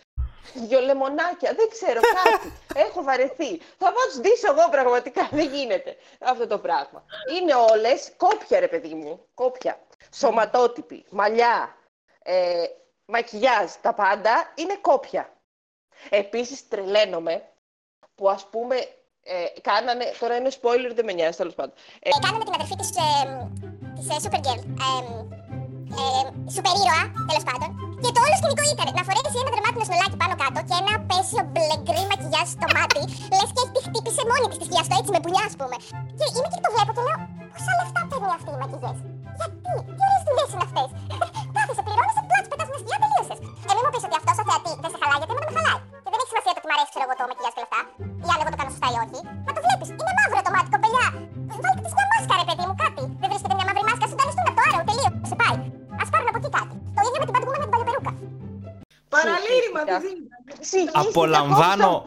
Δυο 0.53 0.79
λεμονάκια, 0.79 1.53
δεν 1.53 1.69
ξέρω 1.69 1.99
κάτι. 2.23 2.53
Έχω 2.75 3.03
βαρεθεί. 3.03 3.57
Θα 3.57 3.93
πάω 3.93 4.05
τους 4.05 4.43
εγώ 4.43 4.69
πραγματικά. 4.71 5.27
Δεν 5.31 5.47
γίνεται 5.47 5.95
αυτό 6.19 6.47
το 6.47 6.57
πράγμα. 6.57 7.03
Είναι 7.37 7.53
όλες 7.53 8.11
κόπια, 8.17 8.59
ρε 8.59 8.67
παιδί 8.67 8.93
μου. 8.93 9.25
Κόπια. 9.33 9.79
Σωματότυποι, 10.13 11.05
μαλλιά, 11.09 11.75
ε, 12.23 12.63
μακιγιάζ, 13.11 13.69
τα 13.81 13.93
πάντα 13.93 14.33
είναι 14.55 14.75
κόπια. 14.81 15.23
Επίσης 16.09 16.67
τρελαίνομαι 16.67 17.35
που 18.15 18.29
ας 18.29 18.43
πούμε 18.51 18.75
ε, 19.23 19.59
κάνανε, 19.61 20.05
τώρα 20.19 20.35
είναι 20.35 20.51
spoiler, 20.59 20.91
δεν 20.97 21.05
με 21.05 21.13
νοιάζει 21.17 21.37
τέλος 21.41 21.55
πάντων. 21.55 21.73
Ε, 22.05 22.09
κάνανε 22.25 22.43
την 22.47 22.53
αδερφή 22.57 22.75
της, 22.81 22.89
ε, 22.89 23.09
της 23.95 24.07
ε, 24.13 24.15
Supergirl, 24.25 24.61
ε, 24.85 24.89
ε, 26.01 26.21
σούπερ 26.53 26.73
ήρωα, 26.81 27.03
τέλος 27.29 27.45
πάντων. 27.49 27.69
Και 28.01 28.11
το 28.15 28.19
όλο 28.25 28.35
σκηνικό 28.39 28.63
ήταν 28.75 28.87
να 28.97 29.03
φορέσει 29.07 29.37
ένα 29.41 29.51
δερμάτινο 29.55 29.85
σνολάκι 29.87 30.17
πάνω 30.21 30.33
κάτω 30.41 30.59
και 30.67 30.75
ένα 30.81 30.93
πέσιο 31.09 31.41
μπλε 31.51 31.75
γκρι 31.83 32.01
μακιγιάζ 32.11 32.47
στο 32.55 32.67
μάτι, 32.75 33.01
λες 33.37 33.49
και 33.55 33.63
τη 33.73 33.79
χτύπησε 33.87 34.21
μόνη 34.29 34.45
της 34.51 34.57
τη 34.59 34.65
σκιαστό 34.67 34.93
έτσι 34.99 35.11
με 35.15 35.19
πουλιά 35.23 35.43
ας 35.49 35.55
πούμε. 35.59 35.75
Και 36.17 36.25
είμαι 36.35 36.49
και 36.53 36.59
το 36.65 36.69
βλέπω 36.73 36.91
και 36.95 37.03
λέω, 37.07 37.19
πόσα 37.53 37.71
λεφτά 37.79 38.01
παίρνει 38.09 38.33
αυτή 38.37 38.49
η 38.55 38.59
μακιγιές. 38.61 38.97
Γιατί, 39.39 39.57
τι 39.95 40.01
ωραίες 40.05 40.23
δουλειές 40.27 40.49
είναι 40.53 40.65
αυτές; 40.67 40.89
Ε, 44.01 44.07
μην 44.07 44.13
μου 44.13 44.17
πεις 44.17 44.17
ότι 44.17 44.17
αυτός 44.21 44.35
ο 44.41 44.43
θεατή 44.49 44.71
δεν 44.83 44.89
σε 44.93 44.97
χαλάει, 45.01 45.17
γιατί 45.21 45.31
εμένα 45.33 45.47
με 45.49 45.53
χαλάει. 45.57 45.79
Και 46.03 46.09
δεν 46.11 46.19
έχει 46.21 46.29
σημασία 46.31 46.51
το 46.55 46.59
ότι 46.61 46.67
μου 46.69 46.75
αρέσει, 46.75 46.89
ξέρω 46.93 47.05
εγώ, 47.07 47.13
το 47.19 47.23
μακιγιάζ 47.29 47.53
και 47.55 47.61
λεφτά. 47.63 47.81
Ή 48.25 48.27
αν 48.33 48.37
εγώ 48.41 48.49
το 48.53 48.57
κάνω 48.59 48.71
σωστά 48.73 48.87
ή 48.93 48.97
όχι. 49.03 49.19
Μα 49.45 49.51
το 49.55 49.61
βλέπεις, 49.65 49.87
είναι 50.01 50.13
μαύρο 50.17 50.39
το 50.47 50.51
μάτι, 50.55 50.69
κοπελιά. 50.75 51.07
Βάλτε 51.63 51.81
της 51.85 51.93
μια 51.97 52.05
μάσκα, 52.11 52.33
ρε 52.41 52.45
παιδί 52.47 52.63
μου, 52.67 52.75
κάτι. 52.83 53.03
Δεν 53.21 53.27
βρίσκεται 53.31 53.55
μια 53.57 53.65
μαύρη 53.67 53.83
μάσκα, 53.89 54.05
συντονιστούν 54.11 54.45
από 54.49 54.57
το 54.57 54.63
άραο, 54.67 54.81
τελείως. 54.89 55.13
Σε 55.29 55.35
πάει. 55.41 55.57
Ας 56.01 56.07
πάρουν 56.11 56.27
από 56.31 56.39
εκεί 56.41 56.49
κάτι. 56.57 56.75
Το 56.95 57.01
ίδιο 57.07 57.19
με 57.21 57.25
την 57.27 57.33
παντουγούμα 57.35 57.57
με 57.61 57.65
την 57.67 57.73
παλιοπερούκα. 57.73 58.11
Παραλήρημα 59.15 59.81
τη 59.83 60.09
Απολαμβάνω, 61.03 62.03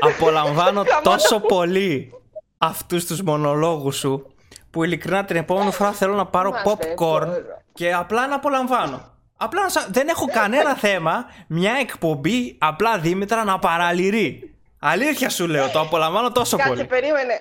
απολαμβάνω 0.00 0.80
τόσο 1.10 1.40
πολύ 1.40 2.12
αυτούς 2.58 3.06
τους 3.06 3.22
μονολόγους 3.22 3.96
σου 3.96 4.34
που 4.70 4.84
ειλικρινά 4.84 5.24
την 5.24 5.36
επόμενη 5.36 5.72
φορά 5.72 5.92
θέλω 5.92 6.14
να 6.14 6.26
πάρω 6.26 6.52
popcorn 6.64 7.28
και 7.72 7.94
απλά 7.94 8.26
να 8.26 8.34
απολαμβάνω. 8.34 9.13
Απλά 9.36 9.62
να 9.62 9.68
σα- 9.68 9.86
δεν 9.86 10.08
έχω 10.08 10.26
κανένα 10.26 10.74
θέμα 10.76 11.26
μια 11.48 11.72
εκπομπή 11.80 12.56
απλά 12.60 12.98
Δήμητρα 12.98 13.44
να 13.44 13.58
παραλυρεί. 13.58 14.54
Αλήθεια 14.80 15.28
σου 15.30 15.46
λέω, 15.46 15.68
το 15.70 15.80
απολαμβάνω 15.80 16.32
τόσο 16.32 16.56
Κάτσε, 16.56 16.72
πολύ. 16.72 16.84
περίμενε. 16.86 17.40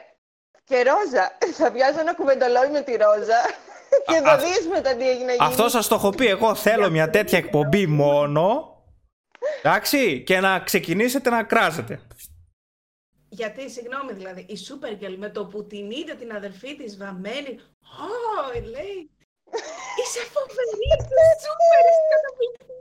Και 0.64 0.76
Ρόζα. 0.76 1.38
Θα 1.60 1.72
πιάσω 1.72 2.00
ένα 2.00 2.14
κουβεντολόι 2.16 2.70
με 2.72 2.82
τη 2.82 2.92
Ρόζα 2.92 3.42
και 4.08 4.22
θα 4.24 4.32
Α- 4.32 4.38
δεις 4.38 4.68
μετά 4.74 4.96
τι 4.96 5.10
έγινε. 5.10 5.36
Αυτό 5.40 5.70
σας 5.70 5.88
το 5.88 5.96
έχω 5.96 6.10
πει. 6.10 6.28
Εγώ 6.28 6.56
θέλω 6.56 6.90
μια 6.90 7.10
τέτοια 7.10 7.38
εκπομπή 7.38 7.88
μόνο. 7.88 8.68
Εντάξει, 9.64 10.24
και 10.24 10.40
να 10.40 10.60
ξεκινήσετε 10.60 11.30
να 11.30 11.44
κράζετε. 11.44 12.02
Γιατί, 13.30 13.70
συγγνώμη 13.70 14.14
δηλαδή, 14.14 14.42
η 14.50 14.58
Supergirl 14.70 15.16
με 15.18 15.30
το 15.30 15.46
που 15.46 15.66
την 15.68 15.92
είδε 15.92 16.14
την 16.14 16.32
αδερφή 16.36 16.76
της 16.76 16.98
βαμμένη, 16.98 17.60
Ω, 17.82 18.60
λέει, 18.70 19.12
είσαι 20.00 20.22
φοβερή, 20.34 20.86
είσαι 20.96 21.26
σούπερ, 21.44 21.84
είσαι 21.90 22.06
καταπληκτική. 22.14 22.80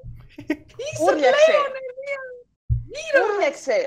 Είσαι 0.83 1.03
Ούρλιαξε. 1.03 1.53
πλέον 1.53 1.73
μια 2.03 2.21
ήρωα. 3.07 3.23
Ούρλιαξε. 3.27 3.79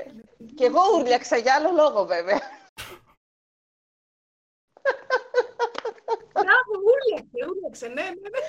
Και 0.56 0.64
εγώ 0.64 0.80
ούρλιαξα 0.94 1.36
για 1.36 1.54
άλλο 1.54 1.70
λόγο 1.80 2.04
βέβαια. 2.06 2.40
Μπράβο, 6.56 6.72
ούρλιαξε, 6.88 7.38
ούρλιαξε, 7.48 7.86
ναι, 7.96 8.06
ναι, 8.20 8.28
ναι. 8.34 8.42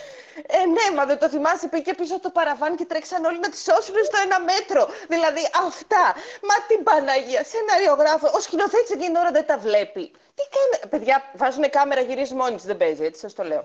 Ε, 0.58 0.62
ναι, 0.76 0.86
μα 0.98 1.04
δεν 1.06 1.18
το 1.22 1.30
θυμάσαι. 1.30 1.68
Πήγε 1.68 1.94
πίσω 1.94 2.14
από 2.14 2.24
το 2.24 2.30
παραβάν 2.30 2.76
και 2.76 2.86
τρέξαν 2.86 3.26
όλοι 3.26 3.40
να 3.40 3.50
τη 3.50 3.58
σώσουν 3.58 3.96
στο 4.10 4.18
ένα 4.26 4.40
μέτρο. 4.52 4.84
Δηλαδή 5.14 5.44
αυτά. 5.68 6.06
Μα 6.48 6.56
την 6.68 6.84
Παναγία, 6.84 7.44
σεναριογράφο. 7.52 8.28
Ο 8.38 8.40
σκηνοθέτης 8.40 8.90
εκείνη 8.90 9.06
την 9.06 9.16
ώρα 9.16 9.32
δεν 9.32 9.46
τα 9.46 9.58
βλέπει. 9.58 10.04
Τι 10.38 10.44
κάνει. 10.56 10.90
Παιδιά, 10.90 11.16
βάζουν 11.42 11.70
κάμερα, 11.70 12.02
γυρίζει 12.02 12.34
μόνη 12.34 12.56
της. 12.56 12.66
Δεν 12.66 12.78
παίζει, 12.78 13.04
έτσι 13.04 13.20
σας 13.20 13.34
το 13.34 13.44
λέω. 13.44 13.64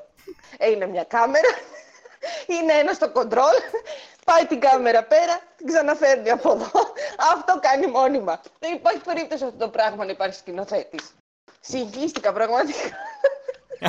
Ε, 0.58 0.70
είναι 0.70 0.86
μια 0.86 1.04
κάμερα. 1.04 1.50
Είναι 2.54 2.72
ένα 2.72 2.92
στο 2.92 3.10
κοντρόλ. 3.10 3.56
Πάει 4.24 4.46
την 4.46 4.60
κάμερα 4.60 5.02
πέρα, 5.04 5.40
την 5.56 5.66
ξαναφέρνει 5.66 6.30
από 6.30 6.52
εδώ. 6.52 6.70
Αυτό 7.34 7.58
κάνει 7.60 7.86
μόνιμα. 7.86 8.40
Δεν 8.58 8.72
υπάρχει 8.74 9.00
περίπτωση 9.00 9.44
αυτό 9.44 9.56
το 9.56 9.68
πράγμα 9.68 10.04
να 10.04 10.10
υπάρχει 10.10 10.36
σκηνοθέτης. 10.38 11.14
Συγχύστηκα 11.60 12.32
πραγματικά. 12.32 12.88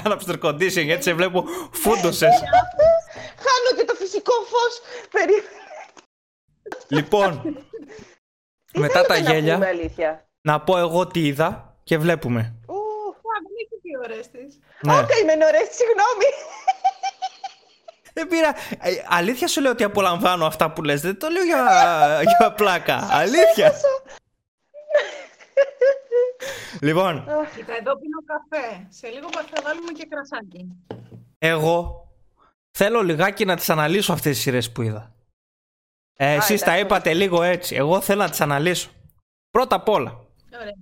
Άναψε 0.04 0.38
το 0.38 0.48
condition 0.50 0.84
γιατί 0.84 1.04
σε 1.04 1.14
βλέπω 1.14 1.46
φούντωσες. 1.72 2.34
Χάνω 3.46 3.70
και 3.78 3.86
το 3.86 3.94
φυσικό 3.94 4.34
φως. 4.34 4.82
Περίμενε. 5.12 5.48
λοιπόν, 6.88 7.58
Τι 8.72 8.80
μετά 8.80 9.02
τα 9.06 9.14
θέλετε 9.14 9.32
να 9.32 9.38
γέλια, 9.38 9.54
πούμε, 9.54 9.68
αλήθεια; 9.68 10.28
να 10.42 10.62
πω 10.62 10.78
εγώ 10.78 11.08
τι 11.08 11.26
είδα 11.26 11.76
και 11.84 11.98
βλέπουμε. 11.98 12.56
Ου, 12.68 12.74
Α, 13.34 13.38
δεν 13.44 13.54
έχει 13.62 13.82
τι 13.82 13.98
ωραίες 14.04 14.30
της. 14.32 14.60
Ναι. 14.82 14.94
Ω, 14.94 15.06
καημένο 15.06 15.46
ρε, 15.52 15.62
συγγνώμη. 15.72 16.30
Δεν 18.14 18.28
πήρα. 18.28 18.56
Ε, 18.80 18.92
αλήθεια 19.08 19.48
σου 19.48 19.62
λέω 19.62 19.72
ότι 19.72 19.84
απολαμβάνω 19.84 20.46
αυτά 20.46 20.72
που 20.72 20.84
λες. 20.84 21.02
Δεν 21.02 21.20
το 21.20 21.28
λέω 21.28 21.44
για, 21.44 21.64
για 22.38 22.52
πλάκα. 22.52 23.08
Αλήθεια. 23.12 23.74
Λοιπόν, 26.82 27.14
Κοίτα, 27.56 27.74
εδώ 27.80 27.94
πίνω 28.00 28.20
καφέ. 28.26 28.88
Σε 28.90 29.08
λίγο 29.08 29.28
θα 29.32 29.62
βάλουμε 29.64 29.92
και 29.92 30.08
κρασάκι. 30.10 30.68
εγώ 31.38 32.08
θέλω 32.72 33.02
λιγάκι 33.02 33.46
να 33.46 33.56
τις 33.56 33.70
αναλύσω 33.70 34.14
αυτές 34.14 34.34
τις 34.34 34.42
σειρές 34.42 34.72
που 34.72 34.82
είδα. 34.82 35.16
Ε, 36.16 36.34
εσείς 36.34 36.62
τα 36.62 36.66
εντάξει. 36.66 36.86
είπατε 36.86 37.14
λίγο 37.14 37.42
έτσι. 37.42 37.76
Εγώ 37.76 38.02
θέλω 38.02 38.22
να 38.22 38.30
τις 38.30 38.42
αναλύσω. 38.42 38.90
Πρώτα 39.50 39.76
απ' 39.76 39.90
όλα, 39.90 40.28
Ωραία. 40.54 40.74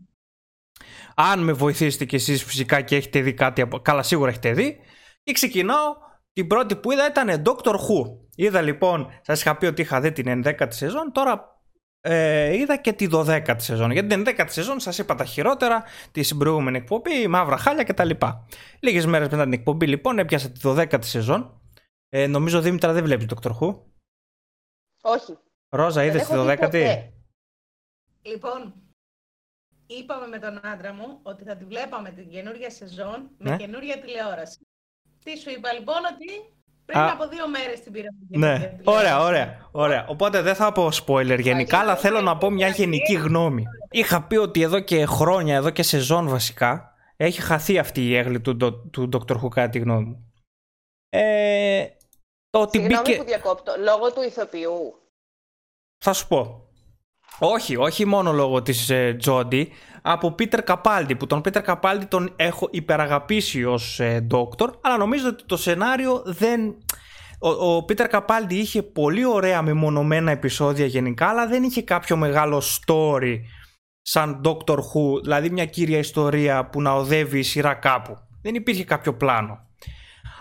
αν 1.15 1.39
με 1.39 1.52
βοηθήσετε 1.52 2.06
κι 2.06 2.15
εσείς 2.15 2.43
φυσικά 2.43 2.82
και 2.82 2.95
έχετε 2.95 3.21
δει 3.21 3.34
κάτι 3.34 3.62
από... 3.62 3.80
Καλά 3.80 4.04
σίγουρα 4.04 4.30
έχετε 4.30 4.54
δει. 4.54 4.80
Και 5.24 5.32
ξεκινάω. 5.34 6.10
Την 6.34 6.47
πρώτη 6.47 6.76
που 6.76 6.91
είδα 6.91 7.08
ήταν 7.08 7.43
Doctor 7.45 7.74
Who. 7.74 8.17
Είδα 8.36 8.62
λοιπόν, 8.62 9.10
σας 9.21 9.41
είχα 9.41 9.58
πει 9.58 9.65
ότι 9.65 9.82
είχα 9.82 10.02
δει 10.02 10.12
την 10.12 10.43
11η 10.45 10.67
σεζόν. 10.67 11.12
Τώρα 11.12 11.51
ε, 12.02 12.56
είδα 12.58 12.78
και 12.78 12.94
τη 12.94 13.08
12η 13.12 13.56
σεζόν. 13.58 13.92
Για 13.92 14.08
την 14.08 14.24
11η 14.28 14.46
σεζόν 14.48 14.80
σας 14.80 14.98
είπα 14.98 15.16
τα 15.16 15.26
χειρότερα, 15.26 15.84
τη 16.12 16.22
προηγούμενη 16.38 16.78
εκπομπή, 16.78 17.28
μαύρα 17.28 17.58
χάλια 17.58 17.84
κτλ. 17.84 18.10
Λίγες 18.80 19.06
μέρες 19.06 19.28
μετά 19.30 19.44
την 19.44 19.54
εκπομπή 19.54 19.88
λοιπόν 19.88 20.20
έπιασα 20.20 20.50
τη 20.52 20.60
12η 20.64 21.04
σεζόν. 21.06 21.62
Ε, 22.10 22.28
νομίζω 22.28 22.62
Δήμητρα 22.62 22.94
δεν 22.94 23.04
βλέπεις 23.04 23.26
Doctor 23.30 23.52
Who. 23.60 23.80
Όχι. 25.02 25.38
Ρόζα 25.70 26.02
δεν 26.02 26.10
είδες 26.10 26.28
τη 26.28 26.34
έχω 26.34 26.44
δει 26.44 26.52
12η. 26.54 26.60
ποτέ. 26.60 27.14
Λοιπόν, 28.22 28.74
είπαμε 29.88 30.28
με 30.28 30.40
τον 30.40 30.66
άντρα 30.66 30.94
μου 30.94 31.20
ότι 31.24 31.44
θα 31.44 31.56
τη 31.56 31.66
βλέπαμε 31.66 32.12
την 32.12 32.30
καινούργια 32.30 32.70
σεζόν 32.70 33.30
με 33.38 33.50
Ναι. 33.50 33.58
καινούργια 33.58 34.00
τηλεόραση. 34.00 34.60
Τι 35.24 35.38
σου 35.38 35.50
είπα 35.50 35.74
λοιπόν 35.74 35.98
ότι 36.14 36.54
πριν 36.92 37.04
Α. 37.04 37.12
από 37.12 37.28
δύο 37.28 37.50
μέρες 37.50 37.80
την 37.82 37.92
πήραμε 37.92 38.18
την 38.30 38.40
Ναι, 38.40 38.48
καινούργια 38.48 38.78
τηλεόραση. 38.78 39.06
ωραία, 39.14 39.20
ωραία, 39.26 39.70
ωραία. 39.72 40.06
Οπότε 40.08 40.42
δεν 40.42 40.56
θα 40.56 40.72
πω 40.72 40.90
spoiler 41.06 41.40
γενικά, 41.40 41.78
αλλά 41.80 41.96
θέλω 41.96 42.22
να 42.22 42.38
πω 42.38 42.50
μια 42.50 42.68
γενική 42.68 43.14
γνώμη. 43.14 43.64
Είχα 43.92 44.24
πει 44.24 44.36
ότι 44.36 44.62
εδώ 44.62 44.80
και 44.80 45.06
χρόνια, 45.06 45.56
εδώ 45.56 45.70
και 45.70 45.84
σεζόν 45.84 46.28
βασικά, 46.30 46.94
έχει 47.18 47.42
χαθεί 47.42 47.78
αυτή 47.78 48.08
η 48.08 48.16
έγκλη 48.16 48.42
του, 48.42 48.56
Ντο- 48.56 48.72
του 48.90 49.10
Dr. 49.14 49.36
Who 49.42 49.48
κατά 49.50 49.70
τη 49.70 49.80
γνώμη 49.80 50.04
μου. 50.06 50.32
Ε, 51.10 51.86
το 52.50 52.62
ότι 52.62 52.78
Συγγνώμη 52.80 53.04
μπήκε... 53.06 53.18
που 53.18 53.24
διακόπτω. 53.26 53.74
Λόγω 53.80 54.12
του 54.14 54.22
ηθοποιού. 54.22 54.94
Θα 56.04 56.14
σου 56.14 56.28
πω. 56.28 56.66
Όχι, 57.40 57.76
όχι 57.76 58.06
μόνο 58.06 58.32
λόγω 58.32 58.62
της 58.62 58.90
ε, 58.90 59.14
Τζόντι, 59.14 59.72
από 60.02 60.32
Πίτερ 60.32 60.64
Καπάλντι, 60.64 61.16
που 61.16 61.28
τον 61.28 61.42
Πίτερ 61.42 61.62
Καπάλντι 61.62 62.06
τον 62.06 62.34
έχω 62.36 62.68
υπεραγαπήσει 62.72 63.64
ως 63.64 64.00
ε, 64.00 64.28
Doctor, 64.32 64.68
αλλά 64.82 64.98
νομίζω 64.98 65.28
ότι 65.28 65.44
το 65.46 65.58
σενάριο 65.58 66.22
δεν... 66.26 66.76
Ο, 67.40 67.50
ο 67.50 67.84
Πίτερ 67.84 68.08
Καπάλντι 68.08 68.56
είχε 68.56 68.84
πολύ 68.84 69.26
ωραία 69.26 69.62
μεμονωμένα 69.62 70.32
επεισόδια 70.32 70.86
γενικά, 70.86 71.28
αλλά 71.28 71.48
δεν 71.48 71.64
είχε 71.64 71.82
κάποιο 71.82 72.18
μεγάλο 72.18 72.62
story 72.62 73.40
σαν 74.02 74.42
Doctor 74.46 74.76
Who, 74.76 75.22
δηλαδή 75.22 75.50
μια 75.50 75.66
κύρια 75.66 75.98
ιστορία 75.98 76.66
που 76.66 76.82
να 76.82 76.92
οδεύει 76.92 77.40
η 77.40 77.44
σειρά 77.44 77.74
κάπου. 77.74 78.18
Δεν 78.42 78.56
υπήρχε 78.56 78.84
κάποιο 78.84 79.14
πλάνο. 79.14 79.70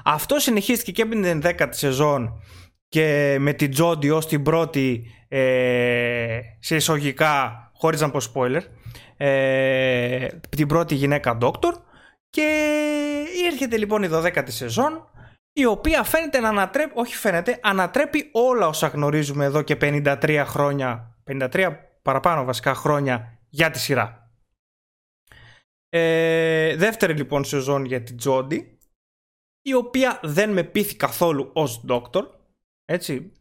Αυτό 0.05 0.39
συνεχίστηκε 0.39 0.93
και 0.93 1.05
με 1.05 1.15
την 1.15 1.43
10η 1.45 1.69
σεζόν 1.71 2.43
και 2.89 3.37
με 3.41 3.53
την 3.53 3.71
Τζόντι 3.71 4.11
ως 4.11 4.27
την 4.27 4.43
πρώτη 4.43 5.05
ε, 5.29 6.41
σε 6.59 6.77
εισαγωγικά 6.77 7.70
χωρίς 7.81 8.01
να 8.01 8.11
πω 8.11 8.19
spoiler 8.35 8.63
ε, 9.17 10.27
την 10.49 10.67
πρώτη 10.67 10.95
γυναίκα 10.95 11.39
Doctor 11.41 11.73
και 12.31 12.47
έρχεται 13.47 13.77
λοιπόν 13.77 14.03
η 14.03 14.09
12η 14.13 14.45
σεζόν 14.47 15.09
η 15.53 15.65
οποία 15.65 16.03
φαίνεται 16.03 16.41
να 16.41 16.49
ανατρέπει, 16.49 16.93
όχι 16.95 17.17
φαίνεται, 17.17 17.59
ανατρέπει 17.63 18.29
όλα 18.33 18.67
όσα 18.67 18.87
γνωρίζουμε 18.87 19.45
εδώ 19.45 19.63
και 19.63 19.77
53 19.81 20.45
χρόνια, 20.47 21.17
53 21.27 21.77
παραπάνω 22.03 22.45
βασικά 22.45 22.75
χρόνια 22.75 23.39
για 23.49 23.71
τη 23.71 23.79
σειρά. 23.79 24.31
Ε, 25.89 26.77
δεύτερη 26.77 27.15
λοιπόν 27.15 27.45
σεζόν 27.45 27.85
για 27.85 28.03
την 28.03 28.17
Τζόντι 28.17 28.79
η 29.63 29.75
οποία 29.75 30.21
δεν 30.23 30.51
με 30.53 30.63
πείθει 30.63 30.97
καθόλου 30.97 31.51
ως 31.53 31.85
Doctor 31.89 32.23
έτσι 32.85 33.33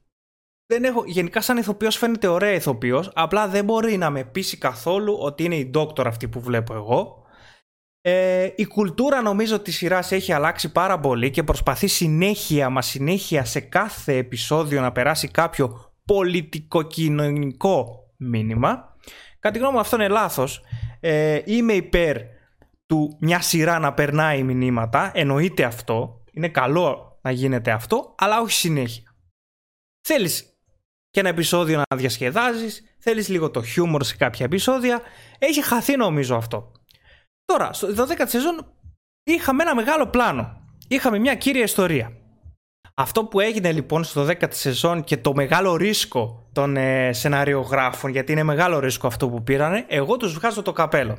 δεν 0.71 0.83
έχω, 0.83 1.03
γενικά 1.05 1.41
σαν 1.41 1.57
ηθοποιός 1.57 1.97
φαίνεται 1.97 2.27
ωραία 2.27 2.53
ηθοποιός 2.53 3.11
απλά 3.13 3.47
δεν 3.47 3.63
μπορεί 3.63 3.97
να 3.97 4.09
με 4.09 4.23
πείσει 4.23 4.57
καθόλου 4.57 5.17
ότι 5.19 5.43
είναι 5.43 5.55
η 5.55 5.71
Doctor 5.73 6.05
αυτή 6.05 6.27
που 6.27 6.39
βλέπω 6.39 6.73
εγώ. 6.73 7.17
Ε, 8.01 8.49
η 8.55 8.65
κουλτούρα 8.65 9.21
νομίζω 9.21 9.59
της 9.59 9.75
σειράς 9.75 10.11
έχει 10.11 10.33
αλλάξει 10.33 10.71
πάρα 10.71 10.99
πολύ 10.99 11.29
και 11.29 11.43
προσπαθεί 11.43 11.87
συνέχεια 11.87 12.69
μα 12.69 12.81
συνέχεια 12.81 13.45
σε 13.45 13.59
κάθε 13.59 14.15
επεισόδιο 14.15 14.81
να 14.81 14.91
περάσει 14.91 15.27
κάποιο 15.27 15.93
πολιτικοκοινωνικό 16.05 18.03
μήνυμα. 18.17 18.95
Κατά 19.39 19.53
τη 19.53 19.59
γνώμη 19.59 19.73
μου 19.73 19.79
αυτό 19.79 19.95
είναι 19.95 20.07
λάθος. 20.07 20.61
Ε, 20.99 21.41
είμαι 21.45 21.73
υπέρ 21.73 22.17
του 22.85 23.17
μια 23.19 23.41
σειρά 23.41 23.79
να 23.79 23.93
περνάει 23.93 24.43
μηνύματα 24.43 25.11
εννοείται 25.13 25.63
αυτό. 25.63 26.23
Είναι 26.31 26.49
καλό 26.49 27.19
να 27.21 27.31
γίνεται 27.31 27.71
αυτό 27.71 28.15
αλλά 28.17 28.41
όχι 28.41 28.51
συνέχεια. 28.51 29.15
Θέλεις 30.07 30.48
και 31.19 31.25
ένα 31.25 31.33
επεισόδιο 31.33 31.83
να 31.89 31.97
διασκεδάζεις 31.97 32.83
θέλεις 32.99 33.29
λίγο 33.29 33.51
το 33.51 33.63
χιούμορ 33.63 34.03
σε 34.03 34.15
κάποια 34.15 34.45
επεισόδια. 34.45 35.01
Έχει 35.39 35.63
χαθεί 35.63 35.95
νομίζω 35.95 36.35
αυτό. 36.35 36.71
Τώρα 37.45 37.73
στο 37.73 37.87
12η 37.97 38.23
σεζόν 38.25 38.73
είχαμε 39.23 39.63
ένα 39.63 39.75
μεγάλο 39.75 40.07
πλάνο. 40.07 40.61
Είχαμε 40.87 41.19
μια 41.19 41.35
κύρια 41.35 41.63
ιστορία. 41.63 42.11
Αυτό 42.93 43.25
που 43.25 43.39
έγινε 43.39 43.71
λοιπόν 43.71 44.03
στο 44.03 44.27
10η 44.27 44.53
σεζόν 44.53 45.03
και 45.03 45.17
το 45.17 45.33
μεγάλο 45.33 45.75
ρίσκο 45.75 46.49
των 46.53 46.77
ε, 46.77 47.13
σεναριογράφων 47.13 48.11
γιατί 48.11 48.31
είναι 48.31 48.43
μεγάλο 48.43 48.79
ρίσκο 48.79 49.07
αυτό 49.07 49.29
που 49.29 49.43
πήρανε 49.43 49.85
εγώ 49.87 50.17
τους 50.17 50.33
βγάζω 50.33 50.61
το 50.61 50.71
καπέλο. 50.71 51.17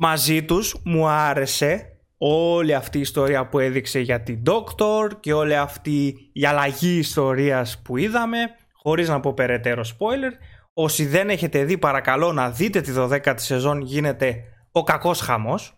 Μαζί 0.00 0.44
τους 0.44 0.76
μου 0.84 1.08
άρεσε 1.08 1.97
όλη 2.18 2.74
αυτή 2.74 2.98
η 2.98 3.00
ιστορία 3.00 3.48
που 3.48 3.58
έδειξε 3.58 3.98
για 4.00 4.22
την 4.22 4.42
Doctor 4.46 5.10
και 5.20 5.32
όλη 5.32 5.56
αυτή 5.56 6.14
η 6.32 6.46
αλλαγή 6.46 6.98
ιστορίας 6.98 7.82
που 7.84 7.96
είδαμε 7.96 8.38
χωρίς 8.72 9.08
να 9.08 9.20
πω 9.20 9.32
περαιτέρω 9.32 9.84
spoiler 9.84 10.32
όσοι 10.72 11.06
δεν 11.06 11.30
έχετε 11.30 11.64
δει 11.64 11.78
παρακαλώ 11.78 12.32
να 12.32 12.50
δείτε 12.50 12.80
τη 12.80 12.92
12η 12.96 13.34
σεζόν 13.34 13.80
γίνεται 13.80 14.42
ο 14.72 14.82
κακός 14.82 15.20
χαμός 15.20 15.76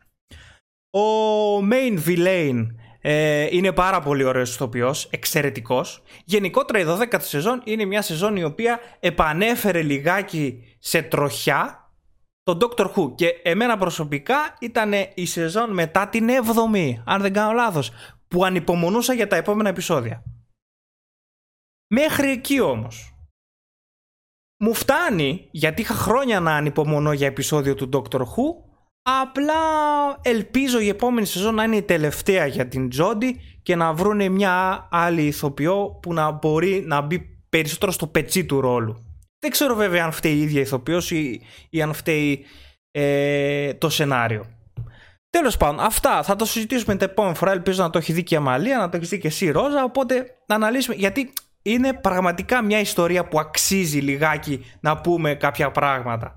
ο 0.91 1.01
main 1.59 1.99
villain 2.07 2.67
Ε, 3.03 3.47
είναι 3.51 3.73
πάρα 3.73 4.01
πολύ 4.01 4.25
ωραίος 4.25 4.55
ηθοποιός, 4.55 5.09
εξαιρετικός. 5.11 6.03
Γενικότερα 6.25 6.79
η 6.79 6.85
12η 6.87 7.21
σεζόν 7.21 7.63
είναι 7.65 7.85
μια 7.85 8.03
σεζόν 8.03 8.37
η 8.37 8.45
οποία 8.45 8.81
επανέφερε 9.01 9.83
λιγάκι 9.83 10.63
σε 10.79 11.03
τροχιά 11.03 11.80
τον 12.43 12.59
Doctor 12.61 12.93
Who 12.95 13.15
και 13.15 13.29
εμένα 13.43 13.77
προσωπικά 13.79 14.57
ήταν 14.61 14.93
η 15.15 15.27
σεζόν 15.27 15.73
μετά 15.73 16.09
την 16.09 16.29
7η, 16.29 16.95
αν 17.05 17.23
δεν 17.23 17.33
κάνω 17.33 17.53
λάθος, 17.53 17.91
που 18.29 18.45
ανυπομονούσα 18.45 19.13
για 19.13 19.27
τα 19.27 19.37
επόμενα 19.37 19.69
επεισόδια. 19.69 20.23
Μέχρι 21.95 22.31
εκεί 22.31 22.61
όμως. 22.61 23.15
Μου 24.63 24.75
φτάνει, 24.75 25.49
γιατί 25.51 25.83
είχα 25.83 25.95
χρόνια 25.95 26.41
να 26.41 26.55
ανυπομονώ 26.55 27.13
για 27.13 27.27
επεισόδιο 27.27 27.75
του 27.75 27.89
Doctor 27.93 28.21
Who, 28.21 28.69
απλά 29.03 29.55
ελπίζω 30.23 30.81
η 30.81 30.89
επόμενη 30.89 31.27
σεζόν 31.27 31.55
να 31.55 31.65
είναι 31.65 31.77
η 31.77 31.83
τελευταία 31.83 32.47
για 32.47 32.69
την 32.69 32.89
Τζόντι 32.89 33.41
και 33.63 33.77
να 33.77 33.93
βρούνε 33.93 34.29
μια 34.29 34.89
άλλη 34.91 35.27
ηθοποιό 35.27 35.99
που 36.03 36.13
να 36.13 36.31
μπορεί 36.31 36.85
να 36.87 37.01
μπει 37.01 37.21
περισσότερο 37.49 37.93
στο 37.93 38.07
πετσί 38.07 38.47
του 38.47 38.61
ρόλου. 38.61 39.10
Δεν 39.41 39.51
ξέρω 39.51 39.75
βέβαια 39.75 40.05
αν 40.05 40.13
φταίει 40.13 40.35
η 40.35 40.41
ίδια 40.41 40.61
ηθοποιός 40.61 41.11
ή, 41.11 41.41
ή 41.71 41.83
αν 41.83 41.93
φταίει 41.93 42.45
ε, 42.91 43.75
το 43.75 43.89
σενάριο. 43.89 44.45
Τέλος 45.31 45.57
πάντων, 45.57 45.81
αυτά 45.81 46.23
θα 46.23 46.37
το 46.37 46.45
συζητήσουμε 46.45 46.97
την 46.97 47.09
επόμενη 47.11 47.35
φορά. 47.35 47.51
Ελπίζω 47.51 47.83
να 47.83 47.91
το 47.91 47.99
έχει 47.99 48.13
δει 48.13 48.23
και 48.23 48.35
η 48.35 48.37
Αμαλία, 48.37 48.79
να 48.79 48.89
το 48.89 48.97
έχεις 48.97 49.09
δει 49.09 49.19
και 49.19 49.27
εσύ 49.27 49.51
Ρόζα. 49.51 49.85
Οπότε 49.85 50.37
να 50.47 50.55
αναλύσουμε. 50.55 50.97
Γιατί 50.97 51.33
είναι 51.63 51.93
πραγματικά 51.93 52.63
μια 52.63 52.81
ιστορία 52.81 53.29
που 53.29 53.41
αξίζει 53.41 53.99
λιγάκι 53.99 54.65
να 54.81 55.01
πούμε 55.01 55.35
κάποια 55.35 55.71
πράγματα. 55.71 56.37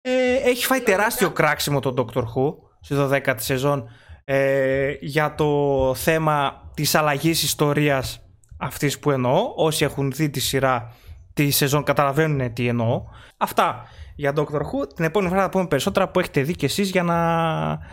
Ε, 0.00 0.34
έχει 0.34 0.66
φάει 0.66 0.80
τεράστιο 0.80 1.30
κράξιμο 1.30 1.80
το 1.80 1.94
Doctor 1.96 2.22
Who 2.22 2.54
στη 2.80 2.94
12η 2.98 3.34
σεζόν 3.36 3.88
ε, 4.24 4.94
για 5.00 5.34
το 5.34 5.92
θέμα 5.94 6.70
της 6.74 6.94
αλλαγής 6.94 7.42
ιστορίας 7.42 8.20
αυτής 8.58 8.98
που 8.98 9.10
εννοώ. 9.10 9.52
Όσοι 9.56 9.84
έχουν 9.84 10.10
δει 10.10 10.30
τη 10.30 10.40
σειρά 10.40 10.94
τη 11.32 11.50
σεζόν 11.50 11.82
καταλαβαίνουν 11.82 12.52
τι 12.52 12.68
εννοώ. 12.68 13.04
Αυτά 13.36 13.86
για 14.16 14.32
Doctor 14.36 14.60
Who. 14.60 14.94
Την 14.94 15.04
επόμενη 15.04 15.30
φορά 15.30 15.42
θα 15.42 15.48
πούμε 15.48 15.66
περισσότερα 15.66 16.08
που 16.08 16.20
έχετε 16.20 16.42
δει 16.42 16.56
κι 16.56 16.64
εσείς 16.64 16.90
για 16.90 17.02
να 17.02 17.16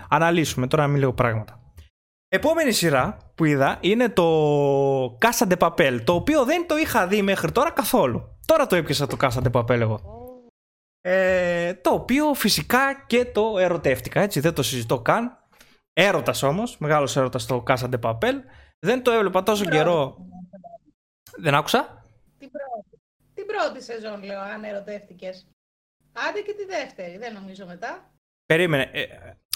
αναλύσουμε. 0.10 0.68
Τώρα 0.68 0.84
να 0.84 0.90
μην 0.90 1.00
λέω 1.00 1.14
πράγματα. 1.14 1.60
Επόμενη 2.30 2.72
σειρά 2.72 3.18
που 3.36 3.46
είδα 3.46 3.78
είναι 3.82 4.10
το 4.10 5.18
Casa 5.18 5.48
de 5.48 5.58
Papel, 5.58 6.00
το 6.04 6.14
οποίο 6.14 6.46
δεν 6.46 6.68
το 6.68 6.78
είχα 6.78 7.08
δει 7.08 7.22
μέχρι 7.22 7.52
τώρα 7.52 7.72
καθόλου. 7.72 8.38
Τώρα 8.46 8.68
το 8.68 8.76
έπιασα 8.76 9.08
το 9.08 9.18
Casa 9.22 9.44
de 9.44 9.52
Papel 9.52 9.80
εγώ. 9.80 10.02
Ε, 11.02 11.74
το 11.74 11.90
οποίο 11.90 12.34
φυσικά 12.34 13.04
και 13.08 13.26
το 13.26 13.58
ερωτεύτηκα, 13.60 14.22
έτσι, 14.22 14.40
δεν 14.40 14.54
το 14.54 14.64
συζητώ 14.64 15.00
καν. 15.00 15.38
Έρωτας 15.94 16.44
όμως, 16.44 16.78
μεγάλος 16.78 17.18
έρωτας 17.18 17.46
το 17.46 17.64
Casa 17.68 17.90
de 17.90 18.00
Papel. 18.02 18.34
Δεν 18.80 19.04
το 19.04 19.12
έβλεπα 19.12 19.44
τόσο 19.44 19.66
καιρό. 19.66 20.18
Δεν 21.38 21.56
άκουσα. 21.56 22.04
Την 22.38 22.50
πρώτη. 22.52 22.97
Την 23.48 23.56
πρώτη 23.56 23.84
σεζόν 23.84 24.24
λέω, 24.24 24.40
αν 24.40 24.64
ερωτεύτηκες. 24.64 25.48
Άντε 26.30 26.40
και 26.42 26.54
τη 26.54 26.66
δεύτερη, 26.66 27.18
δεν 27.18 27.34
νομίζω 27.34 27.66
μετά. 27.66 28.12
Περίμενε. 28.46 28.90
Ε, 28.94 29.06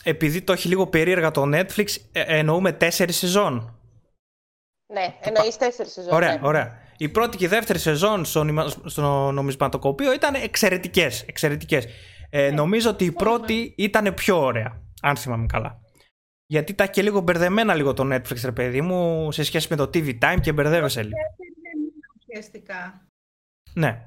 επειδή 0.04 0.42
το 0.42 0.54
έχει 0.54 0.68
λίγο 0.68 0.88
περίεργα 0.88 1.32
το 1.32 1.44
Netflix, 1.46 1.96
ε, 2.12 2.24
εννοούμε 2.38 2.72
τέσσερις 2.72 3.18
σεζόν. 3.18 3.80
Ναι, 4.94 5.16
εννοείς 5.22 5.58
τέσσερις 5.58 5.92
σεζόν. 5.92 6.14
Ωραία, 6.14 6.34
ναι. 6.34 6.48
ωραία. 6.48 6.80
Η 6.98 7.10
πρώτη 7.10 7.38
και 7.38 7.46
η 7.46 7.48
δεύτερη 7.48 7.80
σεζόν 7.80 8.26
στο, 8.26 8.44
νημα- 8.44 8.68
στο 8.86 9.32
νομισματοκοπείο 9.32 10.14
ήταν 10.14 10.34
εξαιρετικές. 10.34 11.24
εξαιρετικές. 11.24 11.86
Ε, 12.30 12.52
νομίζω 12.52 12.90
ότι 12.90 13.06
η 13.06 13.12
πρώτη 13.12 13.74
ήταν 13.78 14.14
πιο 14.14 14.44
ωραία, 14.44 14.82
αν 15.02 15.16
θυμάμαι 15.16 15.46
καλά. 15.46 15.80
Γιατί 16.46 16.74
τα 16.74 16.86
και 16.86 17.02
λίγο 17.02 17.20
μπερδεμένα 17.20 17.76
λίγο 17.76 17.94
το 17.94 18.16
Netflix, 18.16 18.42
ρε 18.44 18.52
παιδί 18.52 18.82
μου, 18.82 19.32
σε 19.32 19.44
σχέση 19.44 19.68
με 19.70 19.76
το 19.76 19.84
TV 19.84 20.20
Time 20.20 20.38
και 20.42 20.54
μπερδεύεσαι 20.54 21.02
λίγο. 21.04 21.16
Δεν 21.38 21.48
είναι 21.78 22.06
ουσιαστικά. 22.20 23.06
Ναι. 23.74 24.02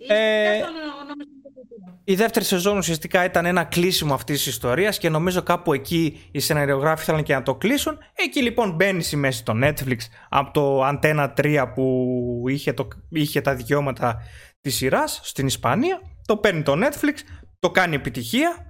Ουσιαστικά 0.00 0.14
Ε, 0.14 0.58
στο 0.58 0.70
νομισματοκοπείο. 1.08 2.00
Η 2.04 2.14
δεύτερη 2.14 2.44
σεζόν 2.44 2.76
ουσιαστικά 2.76 3.24
ήταν 3.24 3.46
ένα 3.46 3.64
κλείσιμο 3.64 4.14
αυτής 4.14 4.36
της 4.36 4.46
ιστορίας 4.46 4.98
και 4.98 5.08
νομίζω 5.08 5.42
κάπου 5.42 5.72
εκεί 5.72 6.28
οι 6.30 6.40
σεναριογράφοι 6.40 7.02
ήθελαν 7.02 7.22
και 7.22 7.34
να 7.34 7.42
το 7.42 7.54
κλείσουν. 7.54 7.98
Εκεί 8.14 8.42
λοιπόν 8.42 8.74
μπαίνει 8.74 9.04
η 9.12 9.16
μέση 9.16 9.44
το 9.44 9.52
Netflix 9.62 9.96
από 10.28 10.52
το 10.52 10.88
Antenna 10.88 11.34
3 11.36 11.72
που 11.74 12.44
είχε, 12.48 12.72
το, 12.72 12.88
είχε 13.08 13.40
τα 13.40 13.54
δικαιώματα 13.54 14.22
της 14.60 14.76
σειράς 14.76 15.20
στην 15.22 15.46
Ισπανία. 15.46 16.00
Το 16.26 16.36
παίρνει 16.36 16.62
το 16.62 16.72
Netflix, 16.76 17.18
το 17.58 17.70
κάνει 17.70 17.94
επιτυχία 17.94 18.66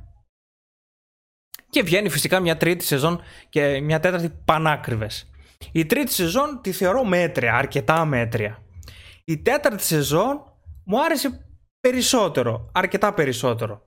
και 1.71 1.83
βγαίνει 1.83 2.09
φυσικά 2.09 2.41
μια 2.41 2.57
τρίτη 2.57 2.85
σεζόν 2.85 3.21
και 3.49 3.81
μια 3.81 4.01
τέταρτη 4.01 4.31
πανάκριβες. 4.45 5.31
Η 5.73 5.87
τρίτη 5.87 6.13
σεζόν 6.13 6.61
τη 6.63 6.73
θεωρώ 6.73 7.05
μέτρια, 7.05 7.55
αρκετά 7.55 8.05
μέτρια. 8.05 8.63
Η 9.29 9.39
τέταρτη 9.39 9.83
σεζόν 9.83 10.43
μου 10.85 11.05
άρεσε 11.05 11.47
περισσότερο, 11.81 12.71
αρκετά 12.75 13.15
περισσότερο. 13.15 13.83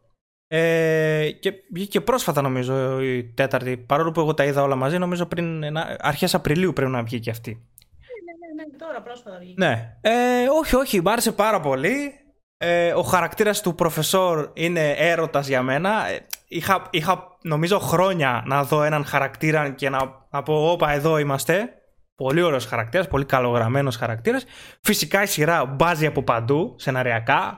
Ε, 0.47 1.31
και 1.39 1.53
βγήκε 1.73 2.01
πρόσφατα 2.01 2.41
νομίζω 2.41 3.01
η 3.01 3.23
τέταρτη, 3.23 3.77
παρόλο 3.77 4.11
που 4.11 4.19
εγώ 4.19 4.33
τα 4.33 4.45
είδα 4.45 4.61
όλα 4.61 4.75
μαζί, 4.75 4.97
νομίζω 4.97 5.25
πριν 5.25 5.63
ένα, 5.63 5.97
αρχές 5.99 6.35
Απριλίου 6.35 6.73
πρέπει 6.73 6.91
να 6.91 7.03
βγει 7.03 7.19
και 7.19 7.29
αυτή. 7.29 7.51
Ναι, 7.51 8.63
ναι, 8.63 8.63
ναι, 8.63 8.77
τώρα 8.77 9.01
πρόσφατα 9.01 9.37
βγήκε. 9.39 9.65
Ναι. 9.65 9.97
Ε, 10.01 10.47
όχι, 10.59 10.75
όχι, 10.75 11.01
μ' 11.01 11.07
άρεσε 11.07 11.31
πάρα 11.31 11.59
πολύ. 11.59 12.13
Ε, 12.57 12.93
ο 12.93 13.01
χαρακτήρας 13.01 13.61
του 13.61 13.75
προφεσόρ 13.75 14.51
είναι 14.53 14.91
έρωτας 14.91 15.47
για 15.47 15.61
μένα. 15.61 16.07
Ε, 16.07 16.25
Είχα, 16.53 16.87
είχα 16.89 17.37
νομίζω 17.41 17.79
χρόνια 17.79 18.43
να 18.45 18.63
δω 18.63 18.83
έναν 18.83 19.05
χαρακτήρα 19.05 19.69
και 19.69 19.89
να, 19.89 20.27
να 20.29 20.43
πω 20.43 20.71
όπα 20.71 20.91
εδώ 20.91 21.17
είμαστε. 21.17 21.80
Πολύ 22.21 22.41
ωραίος 22.41 22.65
χαρακτήρας, 22.65 23.07
πολύ 23.07 23.25
καλογραμμένος 23.25 23.95
χαρακτήρας. 23.95 24.45
Φυσικά 24.81 25.23
η 25.23 25.25
σειρά 25.25 25.65
μπάζει 25.65 26.05
από 26.05 26.23
παντού, 26.23 26.75
σεναριακά. 26.77 27.57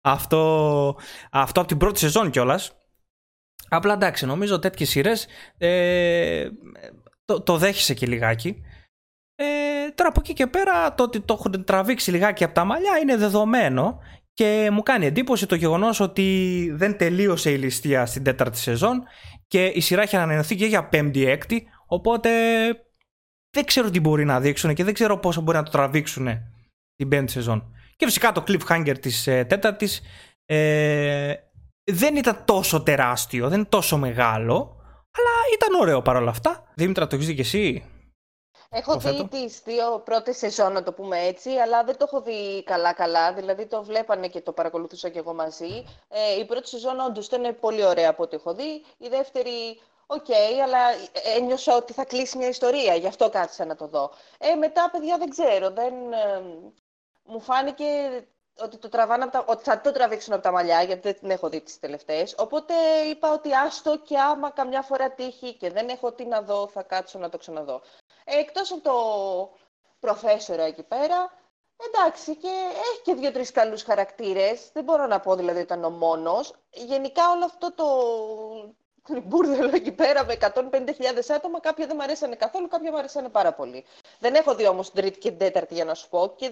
αυτό, 0.00 0.96
αυτό 1.30 1.60
από 1.60 1.68
την 1.68 1.78
πρώτη 1.78 1.98
σεζόν 1.98 2.30
κιόλας. 2.30 2.72
Απλά 3.68 3.92
εντάξει, 3.92 4.26
νομίζω 4.26 4.58
τέτοιες 4.58 4.88
σειρές 4.88 5.26
ε, 5.58 6.48
το, 7.24 7.40
το 7.42 7.56
δέχεσαι 7.56 7.94
και 7.94 8.06
λιγάκι. 8.06 8.62
Ε, 9.34 9.44
τώρα 9.94 10.08
από 10.08 10.20
εκεί 10.20 10.32
και 10.32 10.46
πέρα 10.46 10.94
το 10.94 11.02
ότι 11.02 11.20
το 11.20 11.36
έχουν 11.38 11.64
τραβήξει 11.64 12.10
λιγάκι 12.10 12.44
από 12.44 12.54
τα 12.54 12.64
μαλλιά 12.64 12.98
είναι 12.98 13.16
δεδομένο 13.16 13.98
και 14.32 14.68
μου 14.72 14.82
κάνει 14.82 15.06
εντύπωση 15.06 15.46
το 15.46 15.54
γεγονός 15.54 16.00
ότι 16.00 16.70
δεν 16.74 16.96
τελείωσε 16.96 17.50
η 17.50 17.56
ληστεία 17.56 18.06
στην 18.06 18.22
τέταρτη 18.22 18.58
σεζόν 18.58 19.02
και 19.46 19.64
η 19.66 19.80
σειρά 19.80 20.02
έχει 20.02 20.16
ανανεωθεί 20.16 20.56
και 20.56 20.66
για 20.66 20.88
πέμπτη 20.88 21.26
έκτη 21.26 21.66
οπότε 21.86 22.30
δεν 23.58 23.66
ξέρω 23.66 23.90
τι 23.90 24.00
μπορεί 24.00 24.24
να 24.24 24.40
δείξουν 24.40 24.74
και 24.74 24.84
δεν 24.84 24.94
ξέρω 24.94 25.18
πόσο 25.18 25.40
μπορεί 25.40 25.56
να 25.56 25.62
το 25.62 25.70
τραβήξουν 25.70 26.28
την 26.96 27.08
πέμπτη 27.08 27.32
σεζόν. 27.32 27.74
Και 27.96 28.06
φυσικά 28.06 28.32
το 28.32 28.44
cliffhanger 28.48 28.96
της 29.00 29.26
ε, 29.26 29.44
τέταρτης 29.44 30.00
ε, 30.44 31.34
δεν 31.84 32.16
ήταν 32.16 32.42
τόσο 32.44 32.82
τεράστιο, 32.82 33.48
δεν 33.48 33.58
είναι 33.58 33.68
τόσο 33.68 33.96
μεγάλο 33.96 34.76
αλλά 35.18 35.34
ήταν 35.54 35.80
ωραίο 35.80 36.02
παρόλα 36.02 36.30
αυτά. 36.30 36.72
Δήμητρα 36.74 37.06
το 37.06 37.14
έχεις 37.14 37.26
δει 37.26 37.34
και 37.34 37.40
εσύ; 37.40 37.84
Έχω 38.70 38.92
Το 38.92 38.98
δει 38.98 39.06
φέτο. 39.06 39.24
τις 39.28 39.60
δύο 39.64 40.02
πρώτες 40.04 40.36
σεζόν, 40.36 40.72
να 40.72 40.82
το 40.82 40.92
πούμε 40.92 41.18
έτσι, 41.18 41.50
αλλά 41.50 41.84
δεν 41.84 41.96
το 41.96 42.04
έχω 42.08 42.22
δει 42.22 42.62
καλά-καλά. 42.64 43.32
Δηλαδή 43.32 43.66
το 43.66 43.82
βλέπανε 43.82 44.28
και 44.28 44.40
το 44.40 44.52
παρακολουθούσα 44.52 45.08
και 45.08 45.18
εγώ 45.18 45.34
μαζί. 45.34 45.84
Ε, 46.08 46.40
η 46.40 46.44
πρώτη 46.44 46.68
σεζόν 46.68 47.00
όντως 47.00 47.26
ήταν 47.26 47.56
πολύ 47.60 47.84
ωραία 47.84 48.10
από 48.10 48.22
ό,τι 48.22 48.36
έχω 48.36 48.54
δει. 48.54 48.84
Η 48.98 49.08
δεύτερη, 49.08 49.80
οκ, 50.10 50.26
αλλά 50.62 50.78
ένιωσα 51.36 51.76
ότι 51.76 51.92
θα 51.92 52.04
κλείσει 52.04 52.38
μια 52.38 52.48
ιστορία, 52.48 52.94
γι' 52.94 53.06
αυτό 53.06 53.30
κάθισα 53.30 53.64
να 53.64 53.76
το 53.76 53.86
δω. 53.86 54.10
Ε, 54.38 54.54
μετά, 54.54 54.90
παιδιά, 54.92 55.18
δεν 55.18 55.30
ξέρω, 55.30 55.70
δεν... 55.70 56.12
ε, 56.12 56.42
μου 57.24 57.40
φάνηκε 57.40 57.84
ότι, 58.60 58.76
το 58.76 58.88
τραβάνε 58.88 59.24
από 59.24 59.32
τα, 59.32 59.44
ότι 59.48 59.62
θα 59.62 59.80
το 59.80 59.92
τραβήξουν 59.92 60.32
από 60.32 60.42
τα 60.42 60.50
μαλλιά, 60.50 60.82
γιατί 60.82 61.00
δεν 61.00 61.18
την 61.18 61.30
έχω 61.30 61.48
δει 61.48 61.60
τις 61.60 61.78
τελευταίες. 61.78 62.34
Οπότε 62.38 62.74
είπα 63.10 63.32
ότι 63.32 63.54
άστο 63.54 63.98
και 63.98 64.18
άμα 64.18 64.50
καμιά 64.50 64.82
φορά 64.82 65.10
τύχει 65.10 65.54
και 65.54 65.70
δεν 65.70 65.88
έχω 65.88 66.12
τι 66.12 66.24
να 66.24 66.42
δω, 66.42 66.68
θα 66.68 66.82
κάτσω 66.82 67.18
να 67.18 67.28
το 67.28 67.38
ξαναδώ. 67.38 67.80
Ε, 68.24 68.38
εκτός 68.38 68.72
από 68.72 68.80
το 68.80 68.96
προφέσορα 70.00 70.62
εκεί 70.62 70.82
πέρα, 70.82 71.32
εντάξει, 71.86 72.36
και 72.36 72.48
έχει 72.92 73.02
και 73.02 73.14
δύο-τρεις 73.14 73.52
καλούς 73.52 73.82
χαρακτήρες. 73.82 74.70
Δεν 74.72 74.84
μπορώ 74.84 75.06
να 75.06 75.20
πω 75.20 75.34
δηλαδή 75.34 75.56
ότι 75.56 75.66
ήταν 75.66 75.84
ο 75.84 75.90
μόνος. 75.90 76.52
Γενικά 76.70 77.30
όλο 77.30 77.44
αυτό 77.44 77.72
το 77.72 77.84
μπουρδελο 79.24 79.70
εκεί 79.74 79.92
πέρα 79.92 80.24
με 80.24 80.36
150.000 80.40 80.48
άτομα, 81.36 81.60
κάποια 81.60 81.86
δεν 81.86 81.96
μου 81.98 82.02
αρέσανε 82.02 82.34
καθόλου, 82.34 82.68
κάποια 82.68 82.90
μου 82.90 82.98
αρέσανε 82.98 83.28
πάρα 83.28 83.52
πολύ. 83.52 83.84
Δεν 84.18 84.34
έχω 84.34 84.54
δει 84.54 84.66
όμως 84.66 84.90
την 84.90 85.00
τρίτη 85.02 85.18
και 85.18 85.28
την 85.28 85.38
τέταρτη 85.38 85.74
για 85.74 85.84
να 85.84 85.94
σου 85.94 86.08
πω. 86.08 86.32
Και 86.36 86.50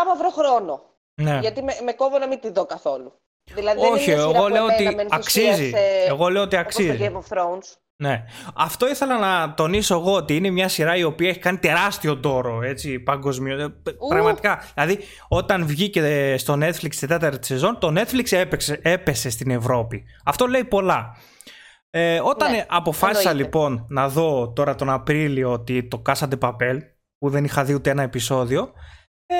άμα 0.00 0.14
βρω 0.16 0.30
χρόνο, 0.30 0.82
Ναι. 1.22 1.38
γιατί 1.40 1.62
με, 1.62 1.72
με 1.84 1.92
κόβω 1.92 2.18
να 2.18 2.26
μην 2.26 2.40
τη 2.40 2.50
δω 2.50 2.66
καθόλου. 2.66 3.12
Δηλαδή 3.54 3.80
δεν 3.80 3.92
Όχι, 3.92 4.10
είναι 4.10 4.12
μια 4.16 4.22
σειρά 4.22 4.36
εγώ 4.38 4.46
που 4.46 4.52
λέω 4.52 4.64
εμένα 4.68 4.88
ότι 4.88 4.94
με 4.96 5.06
αξίζει. 5.10 5.46
ενθουσίασε 5.46 6.04
Εγώ 6.08 6.28
λέω 6.28 6.42
ότι 6.42 6.56
όπως 6.56 6.74
το 6.74 6.82
αξίζει. 6.82 7.10
Game 7.12 7.16
of 7.16 7.36
Thrones. 7.38 7.76
Ναι. 7.96 8.24
Αυτό 8.56 8.88
ήθελα 8.88 9.18
να 9.18 9.54
τονίσω 9.54 9.94
εγώ 9.94 10.12
ότι 10.12 10.36
είναι 10.36 10.50
μια 10.50 10.68
σειρά 10.68 10.96
η 10.96 11.04
οποία 11.04 11.28
έχει 11.28 11.38
κάνει 11.38 11.58
τεράστιο 11.58 12.20
τόρο 12.20 12.62
έτσι, 12.62 12.98
παγκοσμίω. 13.00 13.60
Ε, 13.60 13.68
π- 13.68 14.08
Πραγματικά. 14.08 14.62
Δηλαδή, 14.74 14.98
όταν 15.28 15.66
βγήκε 15.66 16.34
στο 16.38 16.54
Netflix 16.54 16.94
τη 16.96 17.06
τέταρτη 17.06 17.46
σεζόν, 17.46 17.78
το 17.78 17.92
Netflix 17.96 18.32
έπαιξε, 18.32 18.80
έπεσε 18.82 19.30
στην 19.30 19.50
Ευρώπη. 19.50 20.04
Αυτό 20.24 20.46
λέει 20.46 20.64
πολλά. 20.64 21.16
Ε, 21.94 22.20
όταν 22.20 22.50
Ναι, 22.52 22.64
αποφάσισα 22.68 23.30
εννοείται. 23.30 23.42
λοιπόν 23.42 23.86
να 23.88 24.08
δω 24.08 24.52
τώρα 24.52 24.74
τον 24.74 24.90
Απρίλιο 24.90 25.52
ότι 25.52 25.88
το 25.88 26.02
Casa 26.06 26.28
de 26.28 26.38
Papel, 26.38 26.78
που 27.18 27.30
δεν 27.30 27.44
είχα 27.44 27.64
δει 27.64 27.74
ούτε 27.74 27.90
ένα 27.90 28.02
επεισόδιο, 28.02 28.72
ε, 29.26 29.34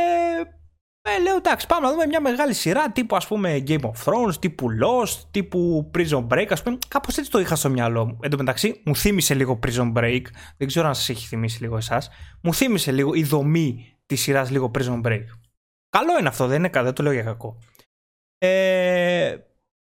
ε, 1.09 1.21
λέω 1.23 1.37
εντάξει 1.37 1.67
πάμε 1.67 1.87
να 1.87 1.93
δούμε 1.93 2.07
μια 2.07 2.21
μεγάλη 2.21 2.55
σειρά 2.55 2.93
τύπου 2.93 3.17
ας 3.17 3.27
πούμε 3.27 3.63
Game 3.67 3.81
of 3.81 3.91
Thrones, 4.05 4.35
τύπου 4.41 4.69
Lost, 4.83 5.21
τύπου 5.31 5.91
Prison 5.95 6.27
Break 6.29 6.47
ας 6.51 6.63
πούμε. 6.63 6.79
Κάπως 6.89 7.17
έτσι 7.19 7.31
το 7.31 7.39
είχα 7.41 7.57
στο 7.57 7.69
μυαλό 7.69 8.07
μου. 8.07 8.19
Εν 8.23 8.31
τω 8.31 8.37
μεταξύ 8.37 8.83
μου 8.85 8.97
θύμισε 8.97 9.35
λίγο 9.35 9.59
Prison 9.67 9.93
Break, 9.93 10.23
δεν 10.57 10.67
ξέρω 10.69 10.87
αν 10.89 10.95
σας 10.95 11.09
έχει 11.09 11.27
θυμίσει 11.27 11.61
λίγο 11.63 11.77
εσάς. 11.77 12.11
Μου 12.43 12.55
θύμισε 12.55 12.93
λίγο 12.93 13.15
η 13.15 13.23
δομή 13.23 13.97
της 14.07 14.21
σειράς 14.21 14.51
λίγο 14.51 14.71
Prison 14.79 15.01
Break. 15.03 15.25
Καλό 15.89 16.19
είναι 16.19 16.29
αυτό, 16.29 16.47
δεν 16.47 16.59
είναι 16.59 16.69
κα- 16.69 16.83
δεν 16.83 16.93
το 16.93 17.03
λέω 17.03 17.13
για 17.13 17.23
κακό. 17.23 17.59
Ε, 18.39 19.37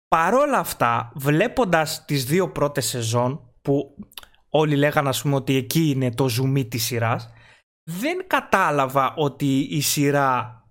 παρόλα 0.08 0.58
αυτά, 0.58 1.12
βλέποντας 1.16 2.05
τις 2.05 2.26
δύο 2.26 2.51
πρώτες 2.51 2.86
σεζόν 2.86 3.53
που 3.62 3.95
όλοι 4.49 4.76
λέγανε 4.76 5.10
ας 5.10 5.22
πούμε 5.22 5.36
ότι 5.36 5.55
εκεί 5.55 5.89
είναι 5.89 6.12
το 6.12 6.30
ζουμί 6.30 6.66
της 6.66 6.84
σειράς 6.84 7.32
δεν 7.89 8.24
κατάλαβα 8.28 9.14
ότι 9.16 9.60
η 9.60 9.82
σειρά 9.82 10.62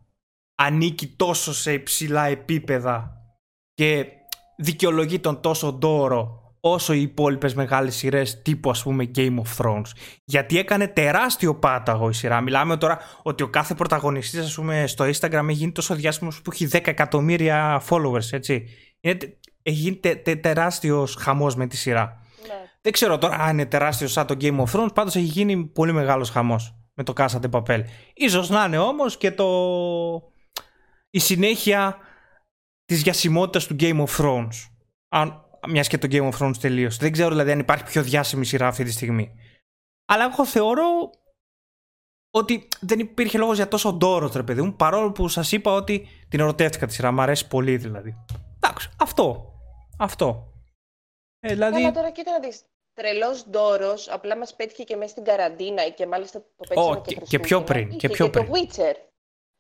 ανήκει 0.55 1.07
τόσο 1.07 1.55
σε 1.55 1.73
υψηλά 1.73 2.27
επίπεδα 2.27 3.13
και 3.75 4.07
δικαιολογεί 4.57 5.19
τον 5.19 5.41
τόσο 5.41 5.73
ντόρο 5.73 6.41
όσο 6.61 6.93
οι 6.93 7.03
υπόλοιπες 7.03 7.55
μεγάλες 7.55 7.97
σειρές 7.97 8.43
τύπου 8.43 8.71
ας 8.71 8.83
πούμε 8.83 9.11
Game 9.15 9.37
of 9.37 9.57
Thrones. 9.57 9.91
Γιατί 10.25 10.59
έκανε 10.59 10.89
τεράστιο 10.89 11.55
πάταγο 11.55 12.09
η 12.09 12.13
σειρά. 12.13 12.41
Μιλάμε 12.41 12.77
τώρα 12.77 12.99
ότι 13.23 13.43
ο 13.43 13.49
κάθε 13.49 13.75
πρωταγωνιστής 13.75 14.41
ας 14.41 14.55
πούμε 14.55 14.87
στο 14.87 15.05
Instagram 15.05 15.45
έχει 15.49 15.53
γίνει 15.53 15.73
τόσο 15.73 15.95
διάσημος 15.95 16.43
που 16.43 16.51
έχει 16.53 16.69
10 16.73 16.87
εκατομμύρια 16.87 17.83
followers 17.89 18.33
έτσι. 18.33 18.69
Είναι, 19.07 19.15
τε- 19.15 19.39
έχει 19.63 19.77
γίνει 19.77 19.97
τε, 19.97 20.15
τε- 20.15 20.43
τεράστιος 20.43 21.15
χαμός 21.15 21.55
με 21.55 21.67
τη 21.67 21.77
σειρά. 21.77 22.21
Ναι. 22.47 22.55
Δεν 22.81 22.93
ξέρω 22.93 23.19
τώρα 23.19 23.37
αν 23.37 23.53
είναι 23.53 23.67
τεράστιος 23.67 24.13
σαν 24.13 24.27
το 24.27 24.37
Game 24.41 24.65
of 24.65 24.67
Thrones, 24.73 24.95
πάντως 24.95 25.17
έχει 25.17 25.25
γίνει 25.25 25.65
πολύ 25.65 25.93
μεγάλος 25.93 26.31
χαμός 26.31 26.75
με 26.95 27.03
το 27.03 27.13
Casa 27.17 27.41
de 27.41 27.51
Papel. 27.51 27.83
Ίσως 28.15 28.49
να 28.49 28.65
είναι 28.65 28.79
όμως 28.79 29.17
και 29.17 29.31
το... 29.31 29.47
η 31.11 31.19
συνέχεια 31.19 31.99
της 32.85 33.03
διασημότητας 33.03 33.67
του 33.67 33.77
Game 33.79 34.05
of 34.07 34.17
Thrones. 34.17 34.55
Αν... 35.09 35.45
Μιας 35.69 35.89
και 35.89 35.99
το 35.99 36.09
Game 36.11 36.31
of 36.33 36.39
Thrones 36.39 36.57
τελείωσε. 36.61 36.99
Δεν 37.01 37.13
ξέρω 37.13 37.29
δηλαδή 37.29 37.51
αν 37.51 37.59
υπάρχει 37.59 37.85
πιο 37.85 38.03
διάσημη 38.03 38.45
σειρά 38.45 38.67
αυτή 38.67 38.85
τη 38.85 38.93
στιγμή. 38.93 39.31
Αλλά 40.07 40.25
εγώ 40.25 40.47
θεωρώ 40.47 40.85
ότι 42.31 42.69
δεν 42.81 42.99
υπήρχε 42.99 43.39
λόγος 43.39 43.57
για 43.57 43.69
τόσο 43.69 43.93
ντόρο, 43.93 44.31
ρε 44.35 44.43
παιδί 44.43 44.63
μου, 44.63 44.77
παρόλο 44.77 45.13
που 45.13 45.29
σας 45.29 45.53
είπα 45.53 45.73
ότι 45.73 46.09
την 46.29 46.41
ερωτεύτηκα 46.41 46.87
τη 46.87 46.93
σειρά. 46.93 47.11
Μ' 47.13 47.21
αρέσει 47.21 47.49
πολύ 47.49 47.77
δηλαδή. 47.77 48.17
Εντάξει, 48.67 48.89
αυτό. 49.01 49.53
Αυτό. 49.99 50.53
Ε, 51.41 51.49
δηλαδή... 51.49 51.75
Καλά, 51.81 51.93
τώρα 51.93 52.11
κοίτα 52.11 52.31
να 52.33 52.39
δεις. 52.39 52.63
Τρελός 52.95 53.47
ντόρος, 53.51 54.09
απλά 54.09 54.37
μας 54.37 54.55
πέτυχε 54.55 54.83
και 54.85 54.97
μέσα 54.97 55.11
στην 55.11 55.25
καραντίνα 55.25 55.89
και 55.89 56.07
μάλιστα 56.07 56.39
το 56.41 56.65
παίξαμε 56.69 56.91
Ω, 56.97 57.01
και, 57.01 57.15
και- 57.15 57.21
και 57.21 57.39
πιο 57.39 57.59
Χριστούγεννα. 57.59 57.65
πριν, 57.65 57.89
Είχε 57.89 57.97
και 57.99 58.09
πιο 58.09 58.31
το 58.31 58.31
πριν. 58.31 58.53
Witcher. 58.53 58.95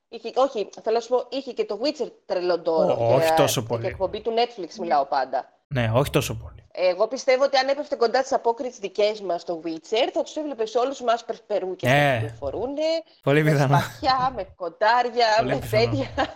Είχε, 0.09 0.33
όχι, 0.35 0.69
θέλω 0.83 0.95
να 0.97 1.01
σου 1.03 1.09
πω, 1.09 1.27
είχε 1.31 1.53
και 1.53 1.65
το 1.65 1.81
Witcher 1.83 2.11
τρελό 2.27 2.59
ντόρο. 2.59 2.97
Ω, 3.01 3.15
όχι 3.15 3.25
Για- 3.27 3.35
τόσο 3.35 3.61
για 3.61 3.69
πολύ. 3.69 3.87
εκπομπή 3.87 4.21
του 4.21 4.35
Netflix 4.37 4.75
μιλάω 4.81 5.05
πάντα. 5.07 5.51
Ναι, 5.69 5.91
όχι 5.95 6.11
τόσο 6.11 6.35
πολύ. 6.35 6.67
Εγώ 6.79 7.09
πιστεύω 7.09 7.45
ότι 7.45 7.57
αν 7.57 7.69
έπεφτε 7.69 7.97
κοντά 7.97 8.23
τι 8.23 8.35
απόκριε 8.35 8.71
δικές 8.81 9.21
μας 9.21 9.41
στο 9.41 9.61
Witcher, 9.65 10.09
θα 10.13 10.23
τους 10.23 10.37
έβλεπες 10.37 10.75
όλους 10.75 11.01
με 11.01 11.13
άσπρε 11.13 11.37
περούκες 11.47 11.91
Ε. 11.91 11.95
να 12.13 12.21
κυκλοφορούν. 12.21 12.75
Πολύ 13.23 13.43
με 13.43 13.51
πιθανό. 13.51 13.79
σπαθιά, 13.79 14.33
με 14.35 14.45
κοντάρια, 14.57 15.27
Πολύ 15.37 15.55
με 15.55 15.59
πιθανό. 15.61 15.85
τέτοια. 15.91 16.35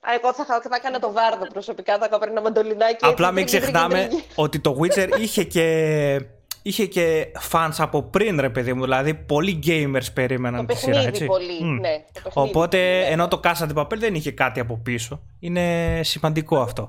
Α, 0.00 0.12
Εγώ 0.14 0.32
θα, 0.34 0.44
θα, 0.44 0.60
θα 0.60 0.76
έκανα 0.76 0.98
το 0.98 1.12
βάρδο 1.12 1.46
προσωπικά, 1.46 1.98
θα 1.98 2.04
έκανα 2.04 2.26
ένα 2.30 2.40
μαντολινάκι. 2.40 3.04
Απλά 3.04 3.28
έτσι, 3.28 3.32
μην 3.40 3.46
τρίγι, 3.46 3.60
ξεχνάμε 3.62 3.94
τρίγι, 3.94 4.08
τρίγι. 4.08 4.24
ότι 4.34 4.60
το 4.60 4.78
Witcher 4.80 5.08
είχε 5.20 5.44
και, 5.44 6.20
είχε 6.62 6.86
και 6.86 7.26
fans 7.50 7.74
από 7.78 8.02
πριν, 8.02 8.40
ρε 8.40 8.50
παιδί 8.50 8.72
μου. 8.72 8.82
Δηλαδή, 8.82 9.14
πολλοί 9.14 9.58
gamers 9.66 10.06
περίμεναν 10.14 10.66
Το 10.66 10.72
τη 10.72 10.78
σειρά, 10.78 10.92
παιχνίδι 10.92 11.08
έτσι. 11.16 11.26
πολύ, 11.26 11.64
Μμ. 11.64 11.78
ναι. 11.80 12.04
το 12.12 12.20
παιχνίδι, 12.22 12.48
Οπότε, 12.48 12.76
ναι. 12.78 13.06
ενώ 13.10 13.28
το 13.28 13.40
Casa 13.44 13.68
de 13.68 13.74
Papel 13.82 13.96
δεν 13.98 14.14
είχε 14.14 14.32
κάτι 14.32 14.60
από 14.60 14.76
πίσω. 14.82 15.22
Είναι 15.40 16.00
σημαντικό 16.04 16.60
αυτό. 16.60 16.88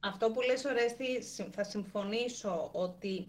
Αυτό 0.00 0.30
που 0.30 0.40
λες, 0.40 0.64
Ορέστη, 0.64 1.22
συμ- 1.34 1.54
θα 1.54 1.64
συμφωνήσω 1.64 2.68
ότι 2.72 3.26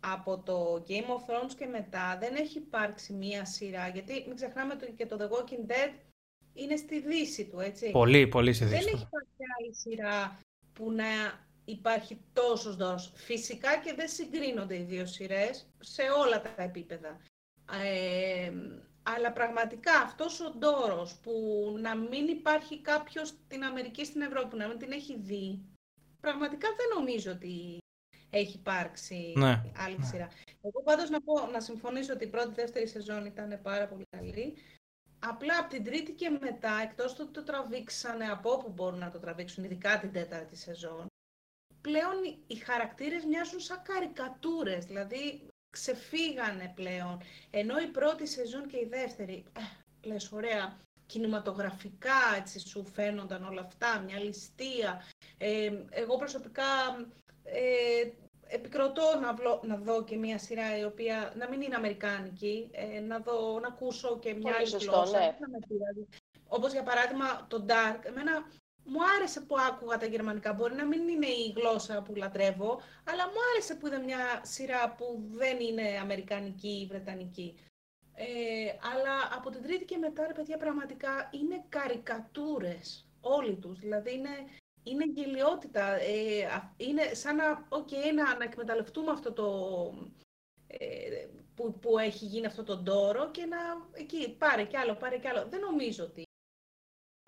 από 0.00 0.38
το 0.44 0.84
Game 0.88 0.92
of 1.16 1.30
Thrones 1.30 1.52
και 1.58 1.66
μετά 1.66 2.16
δεν 2.20 2.34
έχει 2.34 2.58
υπάρξει 2.58 3.12
μία 3.12 3.44
σειρά, 3.44 3.88
γιατί 3.88 4.24
μην 4.26 4.36
ξεχνάμε 4.36 4.72
ότι 4.72 4.94
και 4.96 5.06
το 5.06 5.16
The 5.20 5.24
Walking 5.24 5.70
Dead 5.70 5.90
είναι 6.54 6.76
στη 6.76 7.00
δύση 7.00 7.44
του, 7.44 7.60
έτσι. 7.60 7.90
Πολύ, 7.90 8.26
πολύ 8.26 8.50
Δεν 8.52 8.62
έχει 8.68 8.72
συνδυαστικό. 8.72 9.06
υπάρξει 9.06 9.42
άλλη 9.58 9.74
σειρά 9.74 10.38
που 10.72 10.92
να 10.92 11.04
υπάρχει 11.64 12.18
τόσος 12.32 12.76
δρόμος. 12.76 13.12
Φυσικά 13.14 13.78
και 13.78 13.94
δεν 13.94 14.08
συγκρίνονται 14.08 14.76
οι 14.76 14.82
δύο 14.82 15.06
σειρές 15.06 15.66
σε 15.80 16.02
όλα 16.24 16.40
τα 16.42 16.62
επίπεδα. 16.62 17.20
Ε, 17.84 18.52
αλλά 19.02 19.32
πραγματικά 19.32 19.92
αυτός 20.00 20.40
ο 20.40 20.50
ντόρος 20.58 21.14
που 21.22 21.32
να 21.80 21.96
μην 21.96 22.28
υπάρχει 22.28 22.80
κάποιος 22.80 23.28
στην 23.28 23.64
Αμερική, 23.64 24.04
στην 24.04 24.20
Ευρώπη, 24.20 24.56
να 24.56 24.68
μην 24.68 24.78
την 24.78 24.92
έχει 24.92 25.18
δει, 25.18 25.60
πραγματικά 26.20 26.68
δεν 26.76 26.86
νομίζω 26.98 27.30
ότι 27.32 27.78
έχει 28.30 28.56
υπάρξει 28.56 29.32
Ναι, 29.36 29.62
άλλη 29.76 29.96
ναι. 29.98 30.04
σειρά. 30.04 30.28
Εγώ 30.62 30.82
πάντως 30.82 31.10
να, 31.10 31.20
πω, 31.20 31.46
να 31.52 31.60
συμφωνήσω 31.60 32.12
ότι 32.12 32.24
η 32.24 32.28
πρώτη 32.28 32.54
δεύτερη 32.54 32.86
σεζόν 32.86 33.24
ήταν 33.24 33.60
πάρα 33.62 33.86
πολύ 33.88 34.04
καλή. 34.16 34.54
Απλά 35.24 35.58
από 35.58 35.68
την 35.68 35.84
τρίτη 35.84 36.12
και 36.12 36.30
μετά, 36.30 36.80
εκτός 36.82 37.12
του 37.14 37.20
ότι 37.24 37.32
το 37.32 37.42
τραβήξανε 37.42 38.30
από 38.30 38.52
όπου 38.52 38.70
μπορούν 38.70 38.98
να 38.98 39.10
το 39.10 39.18
τραβήξουν, 39.18 39.64
ειδικά 39.64 39.98
την 39.98 40.12
τέταρτη 40.12 40.56
σεζόν, 40.56 41.06
πλέον 41.80 42.24
οι- 42.24 42.38
οι 42.46 42.54
χαρακτήρες 42.54 43.24
μοιάζουν 43.24 43.60
σαν 43.60 43.82
καρικατούρες, 43.82 44.84
δηλαδή 44.84 45.46
ξεφύγανε 45.76 46.72
πλέον. 46.74 47.20
Ενώ 47.50 47.78
η 47.78 47.86
πρώτη 47.86 48.26
σεζόν 48.26 48.66
και 48.68 48.76
η 48.76 48.86
δεύτερη, 48.86 49.44
ε, 49.52 50.08
λες 50.08 50.32
ωραία, 50.32 50.78
κινηματογραφικά 51.06 52.34
έτσι 52.36 52.58
σου 52.68 52.84
φαίνονταν 52.84 53.44
όλα 53.44 53.60
αυτά, 53.60 53.98
μια 54.00 54.18
ληστεία. 54.18 55.02
Ε, 55.38 55.72
εγώ 55.90 56.16
προσωπικά 56.16 56.64
ε, 57.44 58.10
επικροτώ 58.52 59.18
να, 59.20 59.34
βλω- 59.34 59.62
να 59.64 59.76
δω 59.76 60.04
και 60.04 60.16
μια 60.16 60.38
σειρά 60.38 60.78
η 60.78 60.84
οποία 60.84 61.32
να 61.36 61.48
μην 61.48 61.60
είναι 61.60 61.74
αμερικάνικη, 61.76 62.70
ε, 62.72 63.00
να, 63.00 63.18
δω, 63.18 63.58
να 63.60 63.68
ακούσω 63.68 64.18
και 64.18 64.30
μια 64.32 64.40
Πολύ 64.42 64.54
άλλη 64.54 64.66
σωστό, 64.66 64.90
γλώσσα. 64.92 65.18
ναι. 65.18 65.24
δεν 65.24 65.34
θα 65.40 65.48
με 65.48 65.58
πειράζει. 65.68 66.06
Όπως 66.48 66.72
για 66.72 66.82
παράδειγμα 66.82 67.46
το 67.48 67.64
Dark, 67.68 68.04
εμένα 68.04 68.32
μου 68.84 68.98
άρεσε 69.16 69.40
που 69.40 69.54
άκουγα 69.70 69.98
τα 69.98 70.06
γερμανικά. 70.06 70.52
Μπορεί 70.52 70.74
να 70.74 70.84
μην 70.86 71.08
είναι 71.08 71.26
η 71.26 71.52
γλώσσα 71.56 72.02
που 72.02 72.14
λατρεύω, 72.14 72.80
αλλά 73.10 73.26
μου 73.26 73.38
άρεσε 73.52 73.74
που 73.74 73.86
είδα 73.86 73.98
μια 74.00 74.40
σειρά 74.42 74.94
που 74.94 75.22
δεν 75.30 75.60
είναι 75.60 75.98
αμερικανική 76.00 76.68
ή 76.82 76.86
βρετανική. 76.86 77.54
Ε, 78.14 78.24
αλλά 78.94 79.36
από 79.36 79.50
την 79.50 79.62
τρίτη 79.62 79.84
και 79.84 79.96
μετά, 79.96 80.26
ρε 80.26 80.32
παιδιά, 80.32 80.56
πραγματικά 80.56 81.28
είναι 81.30 81.64
καρικατούρες 81.68 83.06
όλοι 83.20 83.54
τους. 83.56 83.78
Δηλαδή 83.78 84.12
είναι, 84.14 84.28
είναι 84.82 85.04
γελιότητα. 85.06 85.84
Ε, 86.00 86.44
α- 86.44 86.74
είναι 86.76 87.14
σαν 87.14 87.36
να, 87.36 87.68
okay, 87.68 88.12
να, 88.14 88.36
να 88.36 88.44
εκμεταλλευτούμε 88.44 89.10
αυτό 89.10 89.32
το... 89.32 89.46
Ε, 90.66 91.26
που, 91.54 91.78
που 91.78 91.98
έχει 91.98 92.24
γίνει 92.24 92.46
αυτό 92.46 92.62
το 92.64 92.76
ντόρο 92.76 93.30
και 93.30 93.44
να 93.44 93.58
εκεί 93.92 94.36
πάρε 94.38 94.64
κι 94.64 94.76
άλλο, 94.76 94.94
πάρε 94.94 95.18
κι 95.18 95.26
άλλο. 95.28 95.48
Δεν 95.48 95.60
νομίζω 95.60 96.04
ότι 96.04 96.22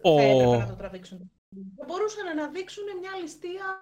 Ο- 0.02 0.16
θα 0.16 0.22
έπρεπε 0.22 0.56
να 0.56 0.66
το 0.66 0.74
τραβήξουν. 0.74 1.30
Θα 1.76 1.84
μπορούσαν 1.86 2.36
να 2.36 2.48
δείξουν 2.48 2.84
μια 3.00 3.16
ληστεία 3.20 3.80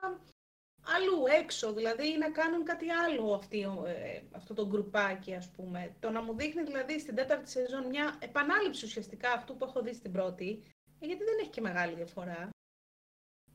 αλλού 0.84 1.22
έξω, 1.40 1.72
δηλαδή 1.72 2.16
να 2.18 2.30
κάνουν 2.30 2.64
κάτι 2.64 2.90
άλλο 2.90 3.32
αυτή, 3.34 3.60
ε, 3.86 4.22
αυτό 4.30 4.54
το 4.54 4.66
γκρουπάκι 4.66 5.34
ας 5.34 5.50
πούμε. 5.50 5.96
Το 6.00 6.10
να 6.10 6.22
μου 6.22 6.36
δείχνει 6.36 6.62
δηλαδή 6.62 6.98
στην 6.98 7.14
τέταρτη 7.14 7.50
σεζόν 7.50 7.86
μια 7.86 8.18
επανάληψη 8.22 8.84
ουσιαστικά 8.84 9.32
αυτού 9.32 9.56
που 9.56 9.64
έχω 9.64 9.82
δει 9.82 9.94
στην 9.94 10.12
πρώτη, 10.12 10.62
ε, 11.00 11.06
γιατί 11.06 11.24
δεν 11.24 11.38
έχει 11.40 11.50
και 11.50 11.60
μεγάλη 11.60 11.94
διαφορά. 11.94 12.50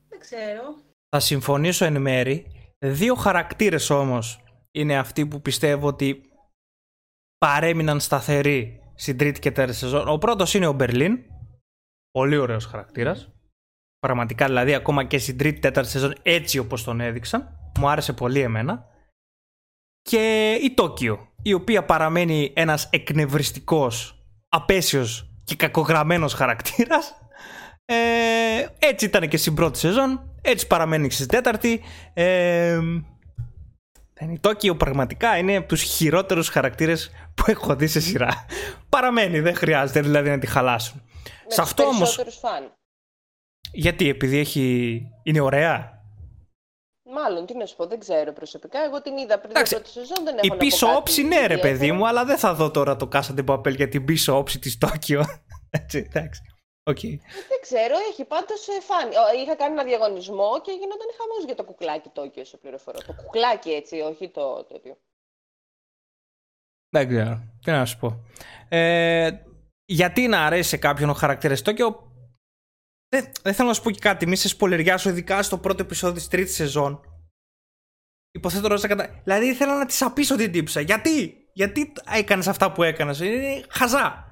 Δεν 0.09 0.19
ξέρω. 0.19 0.75
Θα 1.09 1.19
συμφωνήσω 1.19 1.85
εν 1.85 2.01
μέρη. 2.01 2.45
Δύο 2.79 3.15
χαρακτήρες 3.15 3.89
όμως 3.89 4.43
είναι 4.71 4.97
αυτοί 4.97 5.27
που 5.27 5.41
πιστεύω 5.41 5.87
ότι 5.87 6.21
παρέμειναν 7.37 7.99
σταθεροί 7.99 8.79
στην 8.95 9.17
τρίτη 9.17 9.39
και 9.39 9.51
τέταρτη 9.51 9.75
σεζόν. 9.75 10.07
Ο 10.07 10.17
πρώτος 10.17 10.53
είναι 10.53 10.67
ο 10.67 10.73
Μπερλίν. 10.73 11.17
Πολύ 12.11 12.37
ωραίος 12.37 12.65
χαρακτήρας. 12.65 13.31
Πραγματικά 13.99 14.45
δηλαδή 14.45 14.73
ακόμα 14.73 15.03
και 15.03 15.17
στην 15.17 15.37
τρίτη 15.37 15.59
τέταρτη 15.59 15.89
σεζόν 15.89 16.15
έτσι 16.21 16.57
όπως 16.57 16.83
τον 16.83 16.99
έδειξαν. 17.01 17.71
Μου 17.79 17.89
άρεσε 17.89 18.13
πολύ 18.13 18.39
εμένα. 18.39 18.85
Και 20.01 20.53
η 20.63 20.73
Τόκιο, 20.73 21.27
η 21.41 21.53
οποία 21.53 21.85
παραμένει 21.85 22.53
ένας 22.55 22.89
εκνευριστικός, 22.91 24.25
απέσιος 24.47 25.31
και 25.43 25.55
κακογραμμένος 25.55 26.33
χαρακτήρας. 26.33 27.26
Ε, 27.89 28.65
έτσι 28.79 29.05
ήταν 29.05 29.27
και 29.27 29.37
στην 29.37 29.53
πρώτη 29.55 29.77
σεζόν, 29.79 30.35
έτσι 30.41 30.67
παραμένει 30.67 31.07
και 31.07 31.13
στην 31.13 31.27
τέταρτη. 31.27 31.81
Ε, 32.13 32.79
η 34.19 34.39
Τόκιο 34.39 34.75
πραγματικά 34.75 35.37
είναι 35.37 35.55
από 35.55 35.67
τους 35.67 35.81
χειρότερους 35.81 36.49
χαρακτήρες 36.49 37.11
που 37.35 37.43
έχω 37.47 37.75
δει 37.75 37.87
σε 37.87 37.99
σειρά. 37.99 38.45
Παραμένει, 38.89 39.39
δεν 39.39 39.55
χρειάζεται 39.55 40.01
δηλαδή 40.01 40.29
να 40.29 40.39
τη 40.39 40.47
χαλάσουν. 40.47 41.01
Με 41.03 41.29
σε 41.39 41.45
τους 41.47 41.57
αυτό 41.59 41.83
όμως, 41.83 41.97
περισσότερους 41.97 42.37
φαν. 42.37 42.71
γιατί 43.71 44.09
επειδή 44.09 44.37
έχει... 44.37 45.01
είναι 45.23 45.39
ωραία; 45.39 45.95
Μάλλον, 47.13 47.45
τι 47.45 47.57
να 47.57 47.65
σου 47.65 47.75
πω, 47.75 47.87
δεν 47.87 47.99
ξέρω 47.99 48.33
προσωπικά. 48.33 48.79
Εγώ 48.83 49.01
την 49.01 49.17
είδα 49.17 49.39
πριν 49.39 49.51
Εντάξει, 49.51 49.73
την 49.73 49.83
πρώτη 49.83 49.99
σεζόν, 49.99 50.23
δεν 50.25 50.33
έχω 50.37 50.45
Η 50.45 50.47
να 50.47 50.55
πω 50.55 50.59
πίσω 50.59 50.85
κάτι 50.85 50.97
όψη 50.97 51.23
ναι 51.23 51.35
ρε 51.35 51.43
ιδιαίτερο. 51.43 51.61
παιδί 51.61 51.91
μου, 51.91 52.07
αλλά 52.07 52.25
δεν 52.25 52.37
θα 52.37 52.53
δω 52.53 52.71
τώρα 52.71 52.95
το 52.95 53.09
Casa 53.13 53.35
de 53.39 53.45
Papel 53.45 53.75
για 53.75 53.89
την 53.89 54.05
πίσω 54.05 54.37
όψη 54.37 54.59
της 54.59 54.77
Τόκιο. 54.77 55.25
Έτσι, 55.79 56.09
εντάξει. 56.13 56.41
Οκ. 56.87 56.99
Δεν 57.51 57.59
ξέρω, 57.61 57.95
έχει 58.11 58.25
πάντως 58.25 58.67
φαν 58.81 59.04
η. 59.04 59.15
Ω, 59.15 59.41
Είχα 59.43 59.55
κάνει 59.55 59.73
ένα 59.73 59.83
διαγωνισμό 59.83 60.61
και 60.61 60.71
γινόταν 60.71 61.07
χαμός 61.17 61.43
για 61.45 61.55
το 61.55 61.63
κουκλάκι 61.63 62.09
Τόκιο, 62.09 62.45
σε 62.45 62.57
πληροφορώ. 62.57 62.99
Το 63.07 63.13
κουκλάκι 63.13 63.69
έτσι, 63.69 63.99
όχι 63.99 64.29
το 64.29 64.63
τέτοιο. 64.63 64.97
Δεν 66.89 67.07
ξέρω. 67.07 67.41
Τι 67.63 67.71
να 67.71 67.85
σου 67.85 67.97
πω. 67.99 68.25
Ε, 68.69 69.31
γιατί 69.85 70.27
να 70.27 70.45
αρέσει 70.45 70.69
σε 70.69 70.77
κάποιον 70.77 71.09
ο 71.09 71.13
χαρακτήρας 71.13 71.61
Τόκιο. 71.61 72.11
Δεν, 73.09 73.31
δεν 73.41 73.53
θέλω 73.53 73.67
να 73.67 73.73
σου 73.73 73.81
πω 73.81 73.91
και 73.91 73.99
κάτι. 73.99 74.27
Μη 74.27 74.35
σε 74.35 74.47
σποϊλεριάσω, 74.47 75.09
ειδικά 75.09 75.43
στο 75.43 75.57
πρώτο 75.57 75.83
επεισόδιο 75.83 76.15
της 76.15 76.27
τρίτης 76.27 76.55
σεζόν. 76.55 77.01
Υποθέτω 78.31 78.67
ρώτησα 78.67 78.87
κατά. 78.87 79.21
Δηλαδή 79.23 79.45
ήθελα 79.45 79.77
να 79.77 79.85
της 79.85 80.01
απίσω 80.01 80.35
την 80.35 80.51
τύψα. 80.51 80.81
Γιατί, 80.81 81.47
γιατί 81.53 81.93
έκανες 82.11 82.47
αυτά 82.47 82.71
που 82.71 82.83
έκανες; 82.83 83.19
Είναι 83.19 83.65
χαζά. 83.69 84.26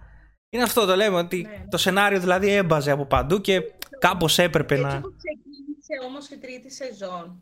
Είναι 0.56 0.64
αυτό 0.64 0.86
το 0.86 0.96
λέμε. 0.96 1.18
Ότι 1.18 1.42
Ναι. 1.42 1.66
το 1.70 1.78
σενάριο 1.78 2.20
δηλαδή 2.20 2.50
έμπαζε 2.52 2.92
από 2.92 3.06
παντού 3.06 3.42
και 3.42 3.62
κάπως 4.00 4.38
έπρεπε 4.40 4.74
Έτσι 4.74 4.86
να. 4.86 5.02
που 5.02 5.14
ξεκίνησε 5.18 5.94
όμως 6.08 6.30
η 6.30 6.38
τρίτη 6.38 6.72
σεζόν, 6.72 7.42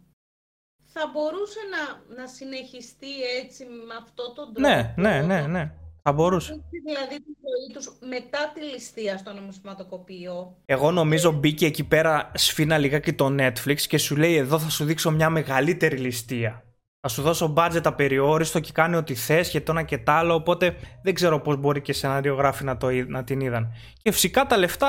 θα 0.94 1.10
μπορούσε 1.14 1.60
να, 1.74 2.16
να 2.22 2.28
συνεχιστεί 2.28 3.22
έτσι 3.44 3.64
με 3.66 3.94
αυτό 4.02 4.34
τον 4.34 4.54
τρόπο; 4.54 4.70
Ναι, 4.70 4.94
ναι, 4.98 5.22
ναι, 5.22 5.48
ναι. 5.48 5.72
Θα 6.04 6.12
μπορούσε. 6.12 6.52
Έτσι, 6.54 6.80
Δηλαδή 6.86 7.16
τη 7.16 7.32
ζωή 7.42 7.74
τους 7.74 7.98
μετά 8.10 8.52
τη 8.54 8.62
ληστεία 8.62 9.18
στο 9.18 9.34
νομισματοκοπείο; 9.34 10.58
Εγώ 10.66 10.92
νομίζω 10.92 11.32
μπήκε 11.32 11.66
εκεί 11.66 11.84
πέρα 11.84 12.32
σφίνα 12.36 12.78
λιγάκι 12.78 13.14
το 13.14 13.36
Netflix 13.40 13.80
και 13.82 13.98
σου 13.98 14.16
λέει 14.16 14.36
εδώ 14.36 14.60
θα 14.60 14.70
σου 14.70 14.86
δείξω 14.86 15.12
μια 15.12 15.30
μεγαλύτερη 15.30 15.98
ληστεία. 15.98 16.64
Θα 17.08 17.12
σου 17.12 17.22
δώσω 17.22 17.54
budget 17.58 17.82
απεριόριστο 17.84 18.60
και 18.60 18.72
κάνει 18.72 18.96
ό,τι 18.96 19.16
θες 19.16 19.50
και 19.50 19.62
το 19.62 19.72
ένα 19.72 19.84
και 19.84 19.98
το 19.98 20.12
άλλο 20.12 20.34
οπότε 20.34 20.76
δεν 21.04 21.14
ξέρω 21.14 21.40
πώς 21.40 21.58
μπορεί 21.58 21.82
και 21.82 21.94
σενάριογράφοι 21.94 22.64
να, 22.64 22.78
το, 22.78 22.90
είδ- 22.90 23.10
να 23.10 23.24
την 23.24 23.40
είδαν. 23.40 23.74
Και 24.02 24.12
φυσικά 24.12 24.46
τα 24.46 24.58
λεφτά 24.58 24.88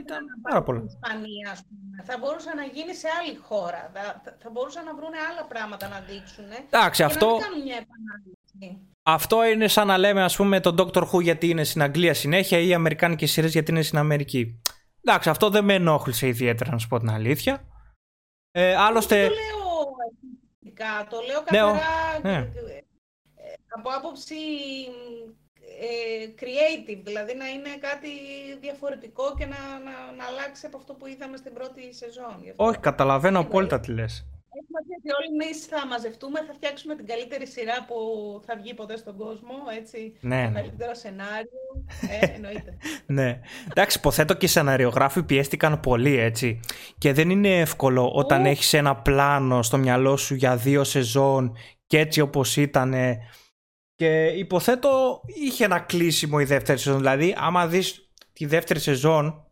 ήταν 0.00 0.18
πάρα 0.42 0.62
πολλά. 0.62 0.78
Στην 0.78 0.90
Ισπανία, 1.02 1.50
ας 1.52 1.62
πούμε. 1.68 2.02
Θα 2.04 2.18
μπορούσε 2.20 2.50
να 2.56 2.62
γίνει 2.62 2.94
σε 2.94 3.08
άλλη 3.20 3.38
χώρα. 3.42 3.90
Θα, 3.94 4.00
θα, 4.24 4.36
θα 4.42 4.50
μπορούσαν 4.52 4.84
να 4.84 4.94
βρουν 4.94 5.10
άλλα 5.30 5.44
πράγματα 5.48 5.88
να 5.88 5.98
δείξουν. 6.08 6.44
Εντάξει, 6.70 7.00
και 7.00 7.04
αυτό, 7.04 7.26
να 7.26 7.32
μην 7.32 7.42
κάνουν 7.42 7.62
μια 7.62 7.76
επανάληψη. 7.84 8.86
αυτό 9.02 9.44
είναι 9.44 9.68
σαν 9.68 9.86
να 9.86 9.98
λέμε 9.98 10.22
ας 10.22 10.36
πούμε 10.36 10.60
τον 10.60 10.74
Doctor 10.78 11.02
Who 11.10 11.22
γιατί 11.22 11.48
είναι 11.48 11.64
στην 11.64 11.82
Αγγλία 11.82 12.14
συνέχεια 12.14 12.58
ή 12.58 12.68
οι 12.68 12.74
Αμερικάνικες 12.74 13.30
σειρές 13.30 13.52
γιατί 13.52 13.70
είναι 13.70 13.82
στην 13.82 13.98
Αμερική. 13.98 14.60
Εντάξει, 15.04 15.28
αυτό 15.30 15.50
δεν 15.50 15.64
με 15.64 15.74
ενόχλησε 15.74 16.26
ιδιαίτερα 16.26 16.70
να 16.70 16.78
σου 16.78 16.88
πω 16.88 16.98
την 16.98 17.10
αλήθεια. 17.10 17.64
Ε, 18.50 18.76
άλλωστε... 18.76 19.16
Δεν 19.20 19.28
το 19.28 19.34
λέω 19.34 19.53
εθνικά, 20.76 21.06
το 21.10 21.16
λέω 21.26 21.42
Ναι, 21.50 21.62
ο- 21.62 21.74
καθαρά 21.74 22.18
ναι. 22.22 22.36
ε, 22.36 22.82
από 23.76 23.90
άποψη 23.98 24.34
ε, 25.80 26.28
creative, 26.40 27.00
δηλαδή 27.04 27.34
να 27.34 27.48
είναι 27.48 27.68
κάτι 27.80 28.08
διαφορετικό 28.60 29.34
και 29.38 29.46
να, 29.46 29.56
να, 29.84 30.12
να 30.16 30.24
αλλάξει 30.24 30.66
από 30.66 30.76
αυτό 30.76 30.94
που 30.94 31.06
είδαμε 31.06 31.36
στην 31.36 31.52
πρώτη 31.54 31.94
σεζόν. 31.94 32.38
Γι' 32.42 32.50
αυτό. 32.50 32.64
Όχι, 32.64 32.78
καταλαβαίνω 32.78 33.38
απόλυτα 33.38 33.80
τι 33.80 33.92
λες. 33.92 34.26
Έχουμε 34.60 34.80
πει 34.86 34.92
ότι 35.00 35.10
όλοι 35.18 35.30
εμείς 35.36 35.64
θα 35.64 35.86
μαζευτούμε, 35.86 36.38
θα 36.46 36.52
φτιάξουμε 36.52 36.94
την 36.96 37.06
καλύτερη 37.06 37.46
σειρά 37.46 37.84
που 37.86 37.96
θα 38.46 38.56
βγει 38.56 38.74
ποτέ 38.74 38.96
στον 38.96 39.16
κόσμο, 39.16 39.54
έτσι. 39.78 40.16
Ναι, 40.20 40.44
το 40.44 40.50
ναι. 40.50 40.60
καλύτερο 40.60 40.94
σενάριο. 40.94 41.62
Ε, 42.20 42.26
εννοείται. 42.34 42.76
Ναι. 43.06 43.40
Εντάξει, 43.70 43.98
υποθέτω 43.98 44.34
και 44.34 44.44
οι 44.46 44.48
σεναριογράφοι 44.48 45.22
πιέστηκαν 45.22 45.80
πολύ, 45.80 46.18
έτσι. 46.18 46.60
Και 46.98 47.12
δεν 47.12 47.30
είναι 47.30 47.58
εύκολο 47.60 48.10
όταν 48.14 48.42
Ου. 48.42 48.46
έχεις 48.46 48.72
ένα 48.72 48.96
πλάνο 48.96 49.62
στο 49.62 49.76
μυαλό 49.76 50.16
σου 50.16 50.34
για 50.34 50.56
δύο 50.56 50.84
σεζόν 50.84 51.56
και 51.86 51.98
έτσι 51.98 52.20
όπως 52.20 52.56
ήταν. 52.56 52.94
Και 53.94 54.26
υποθέτω 54.26 55.20
είχε 55.26 55.64
ένα 55.64 55.78
κλείσιμο 55.80 56.36
η 56.40 56.44
δεύτερη 56.44 56.78
σεζόν. 56.78 56.98
Δηλαδή, 56.98 57.34
άμα 57.38 57.66
δεις 57.66 58.10
τη 58.32 58.46
δεύτερη 58.46 58.80
σεζόν 58.80 59.46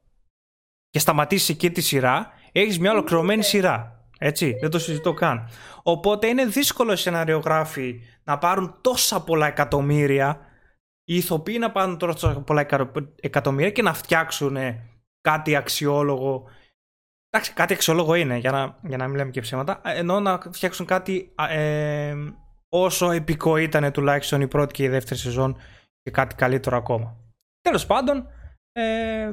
και 0.91 0.99
σταματήσεις 0.99 1.49
εκεί 1.49 1.71
τη 1.71 1.81
σειρά, 1.81 2.33
έχεις 2.53 2.79
μια 2.79 2.91
ολοκληρωμένη 2.93 3.39
Ναι. 3.39 3.45
σειρά. 3.45 4.02
Έτσι, 4.23 4.57
δεν 4.61 4.71
το 4.71 4.79
συζητώ 4.79 5.13
καν. 5.13 5.49
Οπότε 5.83 6.27
είναι 6.27 6.45
δύσκολο 6.45 6.93
οι 6.93 6.97
σεναριογράφοι 6.97 8.01
να 8.25 8.39
πάρουν 8.39 8.79
τόσα 8.81 9.25
πολλά 9.25 9.47
εκατομμύρια 9.47 10.41
οι 11.05 11.17
ηθοποιοί 11.17 11.57
να 11.61 11.71
πάρουν 11.71 11.99
τόσα 11.99 12.41
πολλά 12.41 12.61
εκα- 12.61 12.93
εκατομμύρια 13.21 13.71
και 13.71 13.83
να 13.83 13.93
φτιάξουν 13.95 14.57
ε, 14.57 14.89
κάτι 15.21 15.57
αξιόλογο. 15.57 16.45
Εντάξει, 17.31 17.53
κάτι 17.53 17.73
αξιόλογο 17.75 18.15
είναι, 18.15 18.37
για 18.37 18.51
να, 18.51 18.79
για 18.83 18.97
να 18.97 19.07
μην 19.09 19.17
λέμε 19.17 19.31
και 19.31 19.41
ψέματα. 19.41 19.81
Ε, 19.85 19.99
Ενώ 19.99 20.21
να 20.21 20.41
φτιάξουν 20.53 20.87
κάτι 20.87 21.33
α, 21.35 21.53
ε, 21.53 22.35
όσο 22.69 23.11
επικό 23.11 23.57
ήταν 23.57 23.93
τουλάχιστον 23.93 24.41
η 24.41 24.49
πρώτη 24.49 24.73
και 24.73 24.83
η 24.83 24.89
δεύτερη 24.89 25.21
σεζόν 25.21 25.57
και 26.03 26.11
κάτι 26.11 26.35
καλύτερο 26.35 26.77
ακόμα. 26.77 27.17
Τέλος 27.61 27.87
πάντων, 27.87 28.27
ε, 28.73 29.31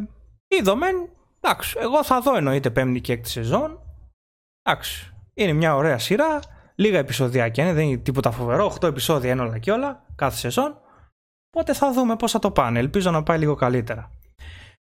είδομεν, 0.48 1.10
εντάξει, 1.42 1.78
εγώ 1.80 2.04
θα 2.04 2.22
δω 2.22 2.36
εννοείται 2.36 2.70
πέμπτη 2.70 3.02
και 3.02 3.14
έκτη 3.14 3.30
σεζόν. 3.30 3.80
Εντάξει, 4.72 5.14
είναι 5.34 5.54
μια 5.54 5.76
ωραία 5.76 5.98
σειρά, 5.98 6.40
λίγα 6.76 6.98
επεισοδιάκια 6.98 7.64
είναι, 7.64 7.74
δεν 7.74 7.86
είναι 7.86 7.98
τίποτα 7.98 8.32
φοβερό, 8.32 8.78
8 8.82 8.88
επεισόδια 8.88 9.32
είναι 9.32 9.42
όλα 9.42 9.60
και 9.60 9.72
όλα, 9.72 10.06
κάθε 10.16 10.38
σεζόν. 10.38 10.82
Οπότε 11.48 11.74
θα 11.74 11.94
δούμε 11.94 12.16
πώς 12.16 12.32
θα 12.32 12.40
το 12.40 12.52
πάνε. 12.52 12.80
Ελπίζω 12.80 13.12
να 13.12 13.24
πάει 13.24 13.38
λίγο 13.38 13.56
καλύτερα. 13.56 14.12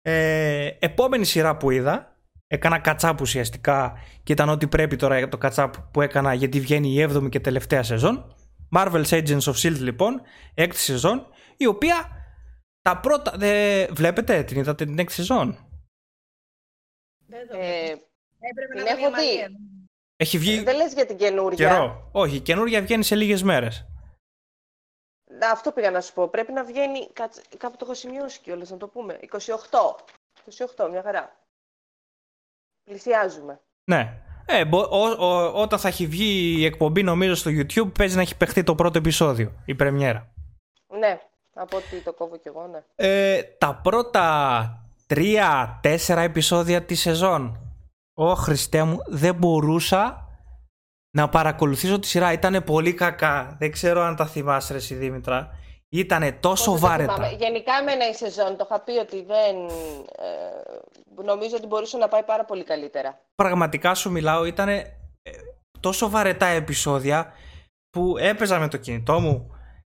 Ε, 0.02 0.70
επόμενη 0.78 1.24
σειρά 1.24 1.56
που 1.56 1.70
είδα, 1.70 2.16
έκανα 2.46 2.78
κατσάπ 2.78 3.20
ουσιαστικά 3.20 3.98
και 4.22 4.32
ήταν 4.32 4.48
ό,τι 4.48 4.66
πρέπει 4.66 4.96
τώρα 4.96 5.18
για 5.18 5.28
το 5.28 5.38
κατσάπ 5.38 5.74
που 5.78 6.00
έκανα 6.00 6.34
γιατί 6.34 6.60
βγαίνει 6.60 6.88
η 6.88 7.06
7η 7.10 7.28
και 7.28 7.40
τελευταία 7.40 7.82
σεζόν. 7.82 8.34
Marvel's 8.76 9.04
Agents 9.04 9.40
of 9.40 9.54
S.H.I.E.L.D. 9.54 9.78
λοιπόν, 9.78 10.22
έκτη 10.54 10.78
σεζόν, 10.78 11.26
η 11.56 11.66
οποία 11.66 12.08
τα 12.82 13.00
πρώτα... 13.00 13.32
Δε, 13.36 13.86
βλέπετε, 13.86 14.42
την 14.42 14.58
είδατε 14.58 14.84
την 14.84 14.98
έκτη 14.98 15.12
σεζόν; 15.12 15.58
Δεν 17.26 17.48
το 17.48 17.56
Ε, 17.58 17.96
Έπρεπε 18.50 18.74
την 18.74 18.84
να 18.84 18.94
δει 18.94 19.00
η 19.00 19.04
έχω 19.04 19.14
δει. 19.16 19.71
Μαρία. 20.22 20.38
Έχει 20.38 20.38
βγει 20.38 20.62
δεν 20.62 20.76
λες 20.76 20.92
για 20.92 21.06
την 21.06 21.16
καινούρια. 21.16 21.68
καιρό. 21.68 22.08
Όχι, 22.12 22.36
η 22.36 22.40
καινούργια 22.40 22.82
βγαίνει 22.82 23.02
σε 23.04 23.14
λίγες 23.14 23.42
μέρες. 23.42 23.86
Να, 25.38 25.50
Αυτό 25.50 25.72
πήγα 25.72 25.90
να 25.90 26.00
σου 26.00 26.12
πω. 26.12 26.28
Πρέπει 26.28 26.52
να 26.52 26.64
βγαίνει. 26.64 27.08
κάτσε, 27.12 27.42
Κάπου 27.56 27.76
το 27.76 27.84
έχω 27.84 27.94
σημειώσει 27.94 28.40
κιόλας, 28.40 28.70
να 28.70 28.76
το 28.76 28.86
πούμε. 28.88 29.18
28. 29.20 29.96
28, 30.76 30.88
μια 30.90 31.02
χαρά. 31.02 31.36
Πλησιάζουμε. 32.84 33.60
Ναι. 33.84 34.16
Ε, 34.46 34.64
μπο- 34.64 34.88
ο- 34.90 35.26
ο- 35.26 35.60
όταν 35.62 35.78
θα 35.78 35.88
έχει 35.88 36.06
βγει 36.06 36.54
η 36.58 36.64
εκπομπή 36.64 37.02
νομίζω 37.02 37.34
στο 37.34 37.50
YouTube 37.54 37.94
παίζει 37.98 38.16
να 38.16 38.20
έχει 38.22 38.36
παιχτεί 38.36 38.62
το 38.62 38.74
πρώτο 38.74 38.98
επεισόδιο, 38.98 39.52
η 39.64 39.74
πρεμιέρα. 39.74 40.32
Ναι, 40.98 41.20
από 41.54 41.76
ότι 41.76 42.00
το 42.04 42.12
κόβω 42.12 42.36
κι 42.36 42.48
εγώ, 42.48 42.66
ναι. 42.66 42.82
Ε, 42.96 43.42
τα 43.42 43.80
πρώτα 43.82 44.86
τρία-τέσσερα 45.06 46.20
επεισόδια 46.20 46.82
τη 46.82 46.94
σεζόν. 46.94 47.58
Ω 48.14 48.34
Χριστέ 48.34 48.82
μου, 48.82 48.98
δεν 49.06 49.34
μπορούσα 49.34 50.26
να 51.16 51.28
παρακολουθήσω 51.28 51.98
τη 51.98 52.06
σειρά. 52.06 52.32
Ήτανε 52.32 52.60
πολύ 52.60 52.94
κακά. 52.94 53.56
Δεν 53.58 53.70
ξέρω 53.70 54.00
αν 54.02 54.16
τα 54.16 54.26
θυμάσαι 54.26 54.72
ρε 54.72 54.78
εσύ 54.78 54.94
Δήμητρα. 54.94 55.50
Ήτανε 55.88 56.32
τόσο 56.32 56.70
Πώς 56.70 56.80
δεν 56.80 56.82
το 56.82 56.86
βάρετα. 56.88 57.14
θυμάμαι. 57.14 57.34
Γενικά 57.34 57.72
εμένα 57.80 58.08
η 58.08 58.14
σεζόν, 58.14 58.56
το 58.56 58.66
είχα 58.70 58.80
πει 58.80 58.92
ότι 58.98 59.24
δεν... 59.24 59.56
Ε, 61.16 61.22
νομίζω 61.24 61.56
ότι 61.56 61.66
μπορούσε 61.66 61.96
να 61.96 62.08
πάει 62.08 62.22
πάρα 62.22 62.44
πολύ 62.44 62.64
καλύτερα. 62.64 63.20
Πραγματικά 63.34 63.94
σου 63.94 64.10
μιλάω, 64.10 64.44
ήτανε 64.44 64.76
ε, 65.22 65.30
τόσο 65.80 66.10
βαρετά 66.10 66.46
επεισόδια 66.46 67.32
που 67.90 68.16
έπαιζα 68.18 68.58
με 68.58 68.68
το 68.68 68.76
κινητό 68.76 69.20
μου. 69.20 69.50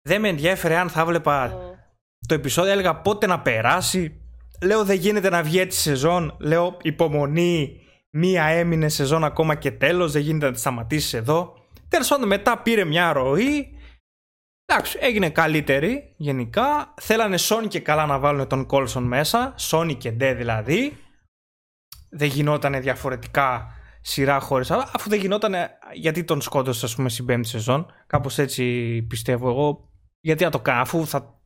Δεν 0.10 0.22
με 0.22 0.28
ενδιέφερε 0.30 0.78
αν 0.78 0.90
θα 0.90 1.06
βλέπα 1.06 1.48
Μμ. 1.48 1.76
το 2.28 2.34
επεισόδιο, 2.34 2.72
έλεγα 2.72 2.96
πότε 2.96 3.26
να 3.28 3.40
περάσει. 3.42 4.22
Λέω 4.64 4.84
δεν 4.86 4.96
γίνεται 4.96 5.30
να 5.30 5.44
βγει 5.44 5.60
έτσι 5.60 5.80
σεζόν. 5.80 6.36
Λέω 6.40 6.78
υπομονή, 6.82 7.82
μία 8.18 8.44
έμεινε 8.44 8.90
σεζόν 8.90 9.24
ακόμα 9.24 9.56
και 9.56 9.72
τέλος, 9.72 10.12
δεν 10.12 10.22
γίνεται 10.22 10.46
να 10.46 10.52
τη 10.52 10.60
σταματήσεις 10.60 11.14
εδώ. 11.14 11.54
Τέλος 11.88 12.08
πάντων 12.08 12.28
μετά 12.28 12.58
πήρε 12.58 12.86
μια 12.86 13.14
ροή. 13.14 13.78
Εντάξει, 14.66 14.98
έγινε 15.02 15.30
καλύτερη 15.30 16.14
γενικά. 16.18 16.94
Θέλανε 17.02 17.38
Sony 17.40 17.68
και 17.68 17.80
καλά 17.80 18.06
να 18.06 18.20
βάλουν 18.20 18.48
τον 18.48 18.68
Colson 18.70 19.02
μέσα. 19.02 19.56
Sony 19.60 19.96
και 19.98 20.12
Ντε 20.12 20.34
δηλαδή. 20.34 20.98
Δεν 22.10 22.28
γινόταν 22.28 22.82
διαφορετικά 22.82 23.72
σειρά 24.02 24.40
χωρίς 24.40 24.72
αφού 24.72 25.10
δεν 25.10 25.20
γινόταν 25.20 25.54
γιατί 25.94 26.24
τον 26.24 26.42
σκότωσε 26.42 26.86
ας 26.86 26.96
πούμε 26.96 27.10
στην 27.10 27.26
πέμπτη 27.26 27.48
σεζόν 27.48 27.86
κάπως 28.08 28.38
έτσι 28.38 29.02
πιστεύω 29.02 29.50
εγώ 29.50 29.90
γιατί 30.20 30.44
να 30.44 30.50
το 30.50 30.60
κάνω 30.60 30.82
αφού 30.82 31.08
θα 31.08 31.37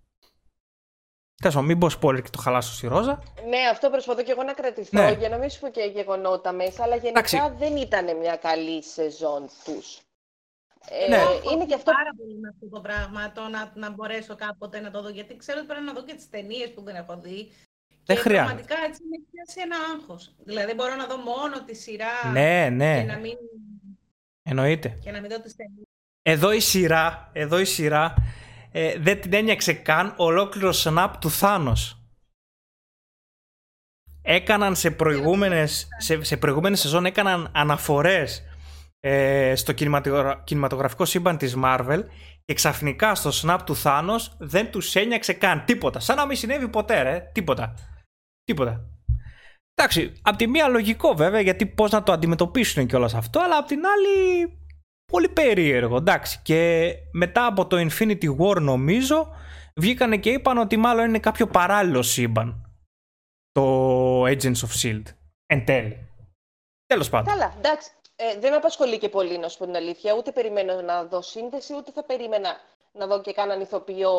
Τέλος 1.42 1.56
πάντων, 1.56 1.66
μην 1.66 1.78
πω 1.80 1.88
spoiler 2.02 2.22
και 2.24 2.30
το 2.30 2.39
χαλάσω 2.39 2.74
στη 2.74 2.88
ρόζα. 2.88 3.24
Ναι, 3.50 3.58
αυτό 3.72 3.89
προσπαθώ 3.89 4.24
και 4.24 4.32
εγώ 4.32 4.44
να 4.44 4.54
κρατηθώ 4.54 5.02
Ναι. 5.02 5.12
για 5.20 5.30
να 5.30 5.38
μην 5.38 5.50
σου 5.50 5.60
πω 5.60 5.70
και 5.70 5.92
γεγονότα 5.96 6.52
μέσα, 6.52 6.84
αλλά 6.84 6.96
γενικά 6.96 7.10
Εντάξει. 7.20 7.38
δεν 7.58 7.76
ήταν 7.76 8.18
μια 8.18 8.36
καλή 8.36 8.84
σεζόν 8.84 9.50
τους. 9.64 10.00
Ε, 10.89 11.08
Ναι. 11.10 11.18
Είναι 11.54 11.66
και 11.66 11.74
αυτό 11.74 11.92
πάρα 11.92 12.12
πολύ 12.18 12.39
με 12.39 12.48
αυτό 12.54 12.70
το 12.76 12.80
πράγμα, 12.82 13.32
το 13.32 13.42
να, 13.48 13.72
να 13.76 13.89
μπορέσω 13.89 14.36
κάποτε 14.36 14.80
να 14.80 14.92
το 14.92 15.02
δω. 15.02 15.10
Γιατί 15.10 15.36
ξέρω 15.38 15.58
ότι 15.58 15.68
πρέπει 15.68 15.86
να 15.86 15.94
δω 15.94 16.04
και 16.04 16.14
τις 16.14 16.30
ταινίες 16.30 16.72
που 16.74 16.82
δεν 16.84 16.96
έχω 16.96 17.18
δει. 17.18 17.52
Δεν 18.06 18.16
και 18.16 18.22
χρειάζεται. 18.22 18.54
Πραγματικά 18.54 18.76
έτσι 18.88 19.02
με 19.10 19.16
έχει 19.18 19.26
πιάσει 19.32 19.60
ένα 19.64 19.76
άγχος. 19.96 20.36
Δηλαδή 20.44 20.74
μπορώ 20.74 20.96
να 20.96 21.06
δω 21.06 21.18
μόνο 21.18 21.64
τη 21.66 21.76
σειρά 21.76 22.32
Ναι, 22.32 22.70
ναι. 22.70 23.00
και 23.02 23.12
να 23.12 23.18
μην. 23.18 23.38
Εννοείται. 24.44 24.98
Και 25.04 25.12
να 25.12 25.20
μην 25.22 25.30
δω 25.30 25.39
τις 25.42 25.56
ταινίες. 25.56 25.86
Εδώ 26.22 26.52
η 26.52 26.60
σειρά, 26.60 27.30
εδώ 27.34 27.60
η 27.60 27.66
σειρά 27.66 28.14
ε, 28.72 28.99
δεν 28.99 29.22
την 29.22 29.34
ένιωξε 29.34 29.74
καν 29.74 30.13
ολόκληρο 30.17 30.74
snap 30.74 31.11
του 31.19 31.30
Θάνος. 31.30 31.95
Έκαναν 34.22 34.76
σε 34.76 34.91
προηγούμενες, 34.91 35.88
σε, 35.97 36.24
σε 36.24 36.38
προηγούμενες 36.38 36.80
σεζόν 36.80 37.05
έκαναν 37.05 37.51
αναφορές 37.53 38.43
ε, 38.99 39.55
στο 39.55 39.74
κινηματογρα- 39.74 40.41
κινηματογραφικό 40.43 41.05
σύμπαν 41.05 41.38
της 41.38 41.55
Marvel 41.63 42.03
και 42.45 42.53
ξαφνικά 42.53 43.15
στο 43.15 43.30
snap 43.34 43.59
του 43.65 43.76
Θάνος 43.76 44.36
δεν 44.39 44.72
τους 44.72 44.95
ένιωξε 44.95 45.34
καν 45.34 45.65
τίποτα. 45.65 45.99
Σαν 45.99 46.15
να 46.15 46.26
μην 46.26 46.38
συνέβη 46.38 46.67
ποτέ 46.67 47.01
ρε, 47.01 47.30
τίποτα. 47.32 47.74
Τίποτα. 48.43 48.86
Εντάξει, 49.74 50.13
απ' 50.22 50.36
τη 50.36 50.47
μία 50.47 50.67
λογικό 50.67 51.13
βέβαια 51.13 51.41
γιατί 51.41 51.65
πώς 51.65 51.91
να 51.91 52.03
το 52.03 52.11
αντιμετωπίσουν 52.11 52.86
και 52.86 52.95
όλα 52.95 53.09
αυτό, 53.15 53.39
αλλά 53.39 53.57
απ' 53.57 53.67
την 53.67 53.80
άλλη 53.86 54.45
πολύ 55.12 55.30
περίεργο, 55.30 55.95
εντάξει. 55.95 56.39
Και 56.43 56.93
μετά 57.12 57.45
από 57.45 57.68
το 57.68 57.78
Infinity 57.89 58.38
War 58.38 58.62
νομίζω 58.62 59.28
βγήκανε 59.76 60.18
και 60.18 60.30
είπαν 60.30 60.57
ότι 60.57 60.78
μάλλον 60.78 61.05
είναι 61.07 61.20
κάποιο 61.20 61.47
παράλληλο 61.47 62.01
σύμπαν 62.01 62.66
το 63.51 64.24
Agents 64.24 64.62
of 64.66 64.72
S.H.I.E.L.D. 64.82 65.03
Εν 65.45 65.66
τέλει. 65.66 66.07
Τέλος 66.86 67.09
πάντων. 67.09 67.34
Καλά, 67.34 67.53
εντάξει. 67.57 67.89
Ε, 68.16 68.39
δεν 68.39 68.49
με 68.51 68.55
απασχολεί 68.55 68.97
και 68.97 69.09
πολύ, 69.09 69.38
να 69.38 69.47
σου 69.47 69.57
πω 69.57 69.66
την 69.66 69.76
αλήθεια. 69.76 70.14
Ούτε 70.18 70.32
περιμένω 70.32 70.82
να 70.82 71.03
δω 71.03 71.22
σύνδεση, 71.22 71.74
ούτε 71.74 71.91
θα 71.91 72.03
περίμενα 72.03 72.49
να 72.91 73.07
δω 73.07 73.22
και 73.22 73.34
κάναν 73.34 73.62
ηθοποιό, 73.62 74.12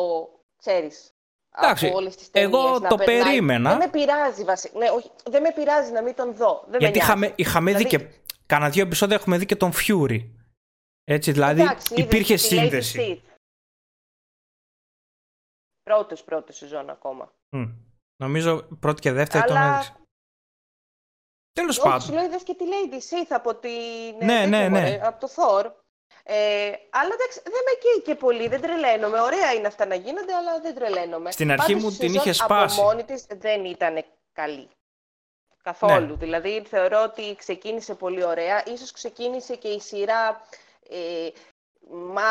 ξέρεις, 0.57 1.11
Εντάξει, 1.57 1.87
από 1.87 1.95
όλες 1.95 2.15
τις 2.15 2.29
ταινίες. 2.31 2.51
εγώ 2.53 2.79
να 2.79 2.87
το 2.89 2.95
περνάει. 2.95 3.23
περίμενα. 3.23 3.69
Δεν 3.69 3.77
με 3.77 3.87
πειράζει 3.87 4.43
βασικά. 4.43 4.77
Ναι, 4.79 4.89
όχι, 4.89 5.09
δεν 5.29 5.41
με 5.41 5.51
πειράζει 5.55 5.91
να 5.91 6.01
μην 6.01 6.15
τον 6.15 6.35
δω. 6.35 6.63
Δεν 6.69 6.79
Γιατί 6.79 6.97
με 6.97 7.03
είχαμε, 7.03 7.19
νοιάζει. 7.25 7.33
είχαμε 7.37 7.71
δει 7.71 7.77
Δηλαδή, 7.77 7.97
και 7.97 8.15
κάνα 8.45 8.69
δύο 8.69 8.83
επεισόδια 8.83 9.15
έχουμε 9.15 9.37
δει 9.37 9.45
και 9.45 9.55
τον 9.55 9.71
Fury. 9.71 10.19
Έτσι, 11.03 11.31
δηλαδή 11.31 11.61
εντάξει, 11.61 11.93
είδες 11.93 12.05
υπήρχε 12.05 12.35
τη 12.35 12.41
Lady 12.41 12.45
σύνδεση. 12.47 13.21
Sith. 13.25 13.31
Πρώτος, 15.83 16.23
πρώτος 16.23 16.55
σεζόν 16.57 16.89
ακόμα. 16.89 17.33
Μμ. 17.49 17.63
Νομίζω 18.23 18.61
πρώτη 18.79 19.01
και 19.01 19.11
δεύτερη 19.11 19.47
τον 19.47 19.57
Αλλά- 19.57 19.73
έδειξε. 19.75 19.93
Τέλος 21.51 21.77
Όχι, 21.77 21.87
σου 21.89 21.97
πάντων. 21.99 22.15
λέω 22.15 22.25
είδες 22.25 22.43
και 22.43 22.53
τη 22.55 22.63
Lady 22.67 22.93
Sith 22.95 23.27
από, 23.29 23.55
τη... 23.55 23.69
Ναι, 24.11 24.17
τέτοιο, 24.17 24.47
ναι, 24.47 24.69
ναι. 24.69 24.69
μωρέ, 24.69 24.99
από 25.03 25.19
το 25.19 25.33
Thor. 25.35 25.71
Ε, 26.23 26.71
αλλά 26.89 27.13
εντάξει, 27.13 27.41
δεν 27.43 27.61
με 27.65 27.79
καίει 27.81 28.01
και 28.03 28.15
πολύ, 28.15 28.47
δεν 28.47 28.61
τρελαίνομαι. 28.61 29.19
Ωραία 29.21 29.53
είναι 29.53 29.67
αυτά 29.67 29.85
να 29.85 29.95
γίνονται, 29.95 30.33
αλλά 30.33 30.59
δεν 30.61 30.75
τρελαίνομαι. 30.75 31.31
Στην 31.31 31.51
αρχή 31.51 31.73
Πάντως, 31.73 31.83
μου 31.83 31.89
η 31.89 31.97
την 31.97 32.07
σεζόν 32.09 32.21
είχε 32.21 32.31
σπάσει. 32.33 32.79
Από 32.79 32.87
μόνη 32.89 33.03
της 33.03 33.25
δεν 33.25 33.65
ήταν 33.65 34.05
καλή. 34.33 34.69
Καθόλου. 35.63 36.07
Ναι. 36.07 36.15
Δηλαδή 36.15 36.63
θεωρώ 36.65 37.03
ότι 37.03 37.35
ξεκίνησε 37.35 37.95
πολύ 37.95 38.23
ωραία. 38.23 38.63
Ίσως 38.65 38.91
ξεκίνησε 38.91 39.55
και 39.55 39.67
η 39.67 39.79
σειρά... 39.79 40.41
Ε, 40.93 41.29
Μα, 41.89 42.21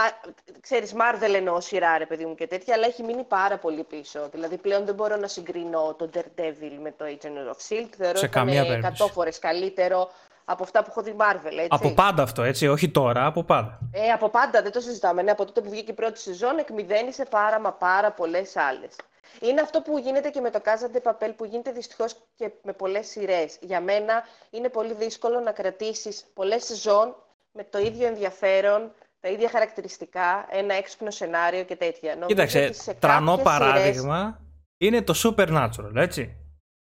ξέρεις, 0.61 0.95
Marvel 0.95 1.35
εννοώ 1.35 1.61
σειρά, 1.61 1.99
ρε 1.99 2.07
παιδί 2.07 2.25
μου 2.25 2.35
και 2.35 2.47
τέτοια, 2.47 2.75
αλλά 2.75 2.87
έχει 2.87 3.03
μείνει 3.03 3.25
πάρα 3.25 3.59
πολύ 3.59 3.83
πίσω. 3.83 4.29
Δηλαδή, 4.33 4.57
πλέον 4.57 4.85
δεν 4.85 4.95
μπορώ 4.95 5.17
να 5.17 5.27
συγκρίνω 5.27 5.95
τον 5.99 6.11
Daredevil 6.15 6.79
με 6.83 6.95
το 6.97 7.05
Agent 7.05 7.53
of 7.53 7.57
S.H.I.E.L.D. 7.57 7.89
Θεωρώ 7.97 8.19
Σε 8.19 8.25
ότι 8.25 8.35
καμία 8.35 8.65
είναι 8.65 8.69
περίπτωση. 8.69 9.03
100 9.05 9.13
φορές 9.13 9.39
καλύτερο 9.39 10.11
από 10.45 10.63
αυτά 10.63 10.83
που 10.83 10.87
έχω 10.91 11.03
δει 11.03 11.17
Marvel, 11.19 11.53
έτσι. 11.53 11.69
Από 11.69 11.91
πάντα 11.91 12.23
αυτό, 12.23 12.43
έτσι, 12.43 12.69
όχι 12.69 12.91
τώρα, 12.91 13.27
από 13.27 13.45
πάντα. 13.45 13.79
Ε, 13.93 14.09
από 14.09 14.29
πάντα, 14.29 14.63
δεν 14.63 14.73
το 14.73 14.81
συζητάμε. 14.81 15.23
Ναι, 15.23 15.31
από 15.31 15.45
τότε 15.45 15.61
που 15.61 15.71
βγήκε 15.71 15.91
η 15.91 15.95
πρώτη 15.95 16.19
σεζόν, 16.19 16.59
εκμυδένισε 16.59 17.25
πάρα 17.31 17.61
μα 17.61 17.73
πάρα 17.73 18.13
πολλές 18.13 18.57
άλλες. 18.57 18.97
Είναι 19.41 19.61
αυτό 19.61 19.81
που 19.81 19.99
γίνεται 19.99 20.31
και 20.31 20.41
με 20.41 20.51
το 20.51 20.61
Casa 20.65 20.97
de 20.97 21.11
Papel, 21.11 21.33
που 21.37 21.45
γίνεται 21.45 21.73
δυστυχώς 21.73 22.17
και 22.37 22.51
με 22.63 22.73
πολλές 22.73 23.07
σειρές. 23.07 23.57
Για 23.61 23.81
μένα 23.81 24.23
είναι 24.51 24.69
πολύ 24.69 24.95
δύσκολο 24.95 25.41
να 25.41 25.53
κρατήσεις 25.53 26.25
πολλές 26.35 26.65
σεζόν 26.65 27.17
με 27.53 27.65
το 27.71 27.79
ίδιο 27.79 28.07
ενδιαφέρον, 28.07 28.93
τα 29.21 29.29
ίδια 29.29 29.49
χαρακτηριστικά, 29.49 30.47
ένα 30.51 30.75
έξυπνο 30.75 31.11
σενάριο 31.11 31.65
και 31.65 31.77
τέτοια. 31.77 32.11
Νομίζω 32.11 32.27
Κοίταξε, 32.29 32.65
ότι 32.65 32.75
σε 32.75 32.95
τρανό 32.95 33.37
κάποιες 33.37 33.55
σειρές- 33.55 33.69
παράδειγμα 33.69 34.41
είναι 34.79 35.03
το 35.03 35.15
Supernatural, 35.25 35.95
έτσι. 35.95 36.37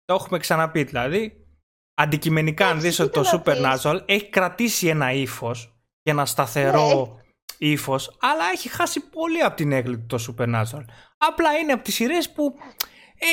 Το 0.05 0.14
έχουμε 0.14 0.38
ξαναπεί, 0.39 0.84
δηλαδή. 0.84 1.45
Αντικειμενικά, 1.93 2.64
αν 2.66 2.70
Εντάξει, 2.72 2.88
δεις 2.88 2.99
ότι 2.99 3.12
το 3.12 3.22
κοίτα 3.22 3.59
να 3.59 3.74
δεις. 3.76 3.82
Supernatural 3.86 3.99
έχει 4.05 4.30
κρατήσει 4.30 4.88
ένα 4.88 5.12
ύφος 5.12 5.76
και 6.01 6.12
ένα 6.12 6.26
σταθερό 6.26 6.88
Ναι. 7.57 7.68
ύφος, 7.70 8.18
αλλά 8.22 8.43
έχει 8.53 8.70
χάσει 8.70 9.09
πολύ 9.09 9.41
από 9.41 9.55
την 9.55 9.72
αίγλη 9.72 9.97
του 9.99 10.05
το 10.18 10.36
Supernatural. 10.38 10.86
Απλά 11.18 11.53
είναι 11.57 11.72
από 11.74 11.84
τις 11.84 11.95
σειρές 11.95 12.30
που 12.32 12.55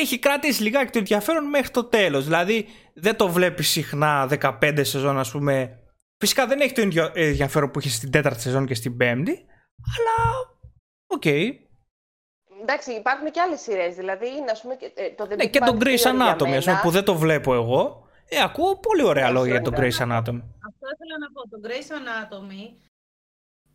έχει 0.02 0.18
κρατήσει 0.18 0.62
λιγάκι 0.62 0.92
το 0.92 0.98
ενδιαφέρον 0.98 1.44
μέχρι 1.48 1.70
το 1.70 1.84
τέλος. 1.84 2.24
Δηλαδή 2.24 2.66
δεν 2.94 3.16
το 3.16 3.28
βλέπεις 3.28 3.68
συχνά 3.68 4.26
15 4.26 4.84
σεζόν, 4.84 5.18
ας 5.18 5.30
πούμε. 5.30 5.82
Φυσικά 6.20 6.46
δεν 6.46 6.60
έχει 6.60 6.72
το 6.72 6.80
ίδιο 6.80 7.12
ενδιαφέρον 7.14 7.70
που 7.70 7.78
είχε 7.78 7.88
στην 7.88 8.10
τέταρτη 8.10 8.40
σεζόν 8.40 8.66
και 8.66 8.74
στην 8.74 8.96
πέμπτη, 8.96 9.46
αλλά 9.96 10.48
οκ. 11.06 11.24
Εντάξει, 12.60 12.92
υπάρχουν 12.92 13.30
και 13.30 13.40
άλλες 13.40 13.60
σειρές. 13.60 13.94
Δηλαδή, 13.94 14.28
είναι, 14.28 14.50
ας 14.50 14.60
πούμε, 14.60 14.74
και, 14.76 14.92
ε, 14.94 15.10
το 15.10 15.24
The 15.24 15.36
Ναι, 15.36 15.44
Big 15.44 15.50
και 15.50 15.58
τον 15.58 15.78
Bang 15.78 15.82
Grey's 15.82 15.88
Theory 15.88 16.14
για 16.14 16.34
Anatomy, 16.34 16.56
ας 16.56 16.64
πούμε, 16.64 16.64
μένα. 16.64 16.80
που 16.80 16.90
δεν 16.90 17.04
το 17.04 17.14
βλέπω 17.14 17.54
εγώ. 17.54 18.08
Ε, 18.28 18.42
ακούω 18.42 18.78
πολύ 18.78 19.02
ωραία 19.02 19.24
Όχι, 19.24 19.32
λόγια 19.34 19.52
για 19.52 19.62
τον 19.62 19.74
δεν 19.74 19.82
Grey's 19.82 20.00
Anatomy. 20.02 20.42
Αυτό 20.68 20.86
ήθελα 20.94 21.16
να 21.18 21.28
πω. 21.32 21.48
Το 21.48 21.58
Grey's 21.64 21.90
Anatomy, 22.00 22.62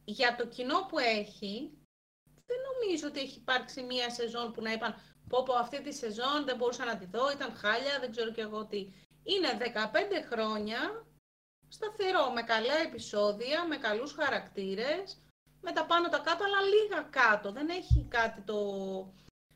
για 0.04 0.36
το 0.36 0.48
κοινό 0.48 0.86
που 0.90 1.00
έχει, 1.00 1.54
δεν 2.46 2.58
νομίζω 2.72 3.08
ότι 3.08 3.20
έχει 3.20 3.38
υπάρξει 3.38 3.82
μία 3.84 4.10
σεζόν 4.10 4.52
που 4.52 4.62
να 4.62 4.72
είπαν 4.72 4.96
πω 5.30 5.44
πω 5.44 5.54
αυτή 5.54 5.82
τη 5.82 5.94
σεζόν 5.94 6.46
δεν 6.46 6.56
μπορούσα 6.56 6.86
να 6.86 6.98
τη 6.98 7.06
δω, 7.06 7.32
ήταν 7.32 7.54
χάλια, 7.56 8.00
δεν 8.00 8.12
ξέρω 8.12 8.32
και 8.32 8.42
εγώ 8.42 8.66
τι. 8.66 8.78
Είναι 9.24 9.50
15 9.60 9.66
χρόνια 10.32 10.80
σταθερό, 11.78 12.30
με 12.32 12.42
καλά 12.42 12.76
επεισόδια, 12.86 13.66
με 13.68 13.78
καλούς 13.78 14.14
χαρακτήρες, 14.14 15.22
με 15.62 15.72
τα 15.72 15.86
πάνω 15.86 16.10
τα 16.10 16.18
κάτω, 16.20 16.44
αλλά 16.44 16.62
λίγα 16.62 17.02
κάτω. 17.10 17.52
Δεν 17.52 17.70
έχει 17.70 18.08
κάτι 18.10 18.42
το 18.42 18.56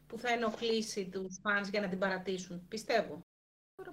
που 0.07 0.17
θα 0.17 0.29
ενοχλήσει 0.29 1.09
τους 1.09 1.39
φανς 1.43 1.67
για 1.67 1.81
να 1.81 1.87
την 1.87 1.99
παρατήσουν, 1.99 2.67
πιστεύω. 2.67 3.25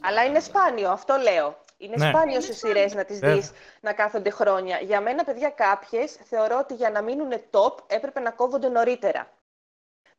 Αλλά 0.00 0.24
είναι 0.24 0.40
σπάνιο, 0.40 0.90
αυτό 0.90 1.16
λέω. 1.16 1.58
Είναι 1.76 1.94
Ναι. 1.98 2.08
σπάνιο 2.08 2.34
Είναι 2.34 2.44
σε 2.44 2.52
σπάνιο. 2.52 2.76
σειρέ 2.76 2.94
να 2.94 3.04
τις 3.04 3.18
Βέβαια. 3.18 3.34
δεις 3.36 3.52
να 3.80 3.92
κάθονται 3.92 4.30
χρόνια. 4.30 4.78
Για 4.80 5.00
μένα, 5.00 5.24
παιδιά, 5.24 5.50
κάποιες 5.50 6.12
θεωρώ 6.12 6.58
ότι 6.58 6.74
για 6.74 6.90
να 6.90 7.02
μείνουν 7.02 7.32
top 7.50 7.74
έπρεπε 7.86 8.20
να 8.20 8.30
κόβονται 8.30 8.68
νωρίτερα. 8.68 9.32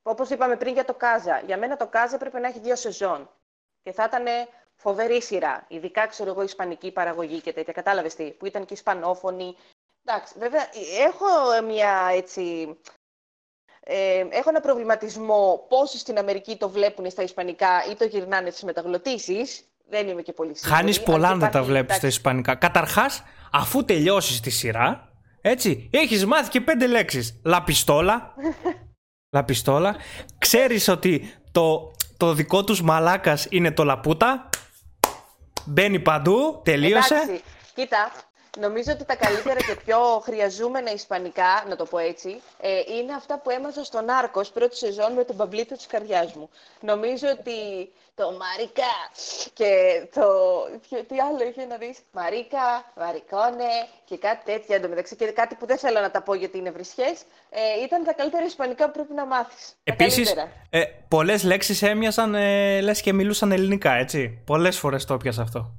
Όπως 0.04 0.30
είπαμε 0.30 0.56
πριν 0.56 0.74
για 0.74 0.86
το 0.86 0.94
Κάζα. 0.94 1.40
Για 1.40 1.58
μένα 1.58 1.78
το 1.78 1.88
Κάζα 1.88 2.16
έπρεπε 2.16 2.40
να 2.40 2.48
έχει 2.48 2.60
δύο 2.60 2.76
σεζόν. 2.76 3.30
Και 3.84 3.92
θα 3.92 4.04
ήταν 4.04 4.26
φοβερή 4.76 5.22
σειρά. 5.22 5.66
Ειδικά, 5.68 6.08
ξέρω 6.08 6.30
εγώ, 6.30 6.44
ισπανική 6.44 6.92
παραγωγή 6.92 7.42
και 7.42 7.54
τέτοια. 7.54 7.74
Κατάλαβες 7.74 8.16
τι, 8.16 8.32
που 8.32 8.46
ήταν 8.46 8.66
και 8.66 8.74
ισπανόφωνη. 8.74 9.56
Εντάξει, 10.06 10.34
βέβαια, 10.40 10.68
έχω 11.08 11.26
μια 11.68 12.10
έτσι. 12.14 12.76
Ε, 13.88 14.26
έχω 14.30 14.50
ένα 14.50 14.60
προβληματισμό 14.60 15.66
πόσοι 15.70 15.98
στην 15.98 16.18
Αμερική 16.18 16.58
το 16.58 16.70
βλέπουν 16.70 17.10
στα 17.10 17.24
ισπανικά 17.24 17.86
ή 17.92 17.96
το 17.96 18.06
γυρνάνε 18.06 18.50
στις 18.50 18.64
μεταγλωτήσεις. 18.64 19.64
Δεν 19.90 20.08
είμαι 20.08 20.22
και 20.22 20.34
πολύ 20.34 20.56
σίγουρη. 20.56 20.80
Χάνεις 20.80 20.98
αν 20.98 21.04
πολλά 21.04 21.28
και 21.28 21.34
αν 21.34 21.40
δεν 21.40 21.40
τα 21.40 21.48
υπάρχει, 21.48 21.70
βλέπεις 21.70 21.96
στα 21.96 22.06
εντάξει, 22.06 22.18
ισπανικά. 22.18 22.56
Καταρχάς, 22.56 23.24
αφού 23.52 23.86
τελειώσεις 23.86 24.40
τη 24.40 24.50
σειρά, 24.50 25.10
έτσι, 25.42 25.90
έχεις 25.94 26.26
μάθει 26.26 26.50
και 26.50 26.62
πέντε 26.62 26.88
λέξεις. 26.88 27.42
Λαπιστόλα. 27.44 28.34
Λαπιστόλα. 29.36 29.96
Ξέρεις 30.38 30.88
ότι 30.88 31.34
το, 31.52 31.92
το 32.18 32.34
δικό 32.34 32.64
τους 32.64 32.82
μαλάκας 32.82 33.48
είναι 33.50 33.72
το 33.72 33.84
λαπούτα. 33.84 34.50
Μπαίνει 35.66 36.00
παντού, 36.00 36.62
τελείωσε. 36.64 37.16
Εντάξει, 37.16 37.42
κοίτα, 37.76 38.12
νομίζω 38.60 38.92
ότι 38.92 39.06
τα 39.06 39.16
καλύτερα 39.16 39.60
και 39.60 39.76
πιο 39.86 39.98
χρειαζόμενα 40.24 40.92
ισπανικά, 40.92 41.64
να 41.70 41.76
το 41.76 41.86
πω 41.86 41.98
έτσι, 41.98 42.42
ε, 42.62 42.70
είναι 42.98 43.14
αυτά 43.14 43.40
που 43.40 43.50
έμαθα 43.50 43.84
στον 43.84 44.10
Άρκος 44.10 44.50
πρώτη 44.50 44.78
σεζόν 44.78 45.14
με 45.14 45.24
τον 45.24 45.36
παμπλίτο 45.36 45.76
της 45.76 45.86
καρδιάς 45.88 46.34
μου. 46.34 46.50
Νομίζω 46.80 47.28
ότι 47.40 47.54
το 48.16 48.32
Μαρίκα 48.32 48.92
και 49.54 49.70
το... 50.16 50.26
ποιο- 50.90 51.06
Τι 51.08 51.16
άλλο 51.20 51.50
είχε 51.50 51.66
να 51.66 51.78
δεις, 51.78 51.98
Μαρίκα, 52.12 52.92
Μαρικόνε 52.98 53.72
και 54.06 54.18
κάτι 54.18 54.52
τέτοια 54.52 54.76
εντωμεταξύ 54.76 55.16
και 55.16 55.26
κάτι 55.26 55.56
που 55.56 55.66
δεν 55.66 55.78
θέλω 55.78 56.00
να 56.00 56.12
τα 56.12 56.22
πω 56.22 56.34
γιατί 56.34 56.58
είναι 56.58 56.72
βρισχές, 56.72 57.22
ε, 57.50 57.84
ήταν 57.84 58.04
τα 58.04 58.14
καλύτερα 58.14 58.46
ισπανικά 58.46 58.86
που 58.86 58.92
πρέπει 58.92 59.14
να 59.14 59.26
μάθεις. 59.26 59.68
Τα 59.84 59.94
Επίσης, 59.94 60.34
καλύτερα. 60.34 60.52
ε, 60.70 60.84
πολλές 61.08 61.44
λέξεις 61.44 61.82
έμοιαζαν, 61.82 62.36
ε, 62.36 62.82
λες 62.82 63.02
και 63.02 63.14
μιλούσαν 63.14 63.52
ελληνικά, 63.52 63.92
έτσι. 63.94 64.42
Πολλές 64.46 64.80
φορές 64.80 65.06
το 65.06 65.14
έπιασα 65.14 65.42
αυτό. 65.42 65.72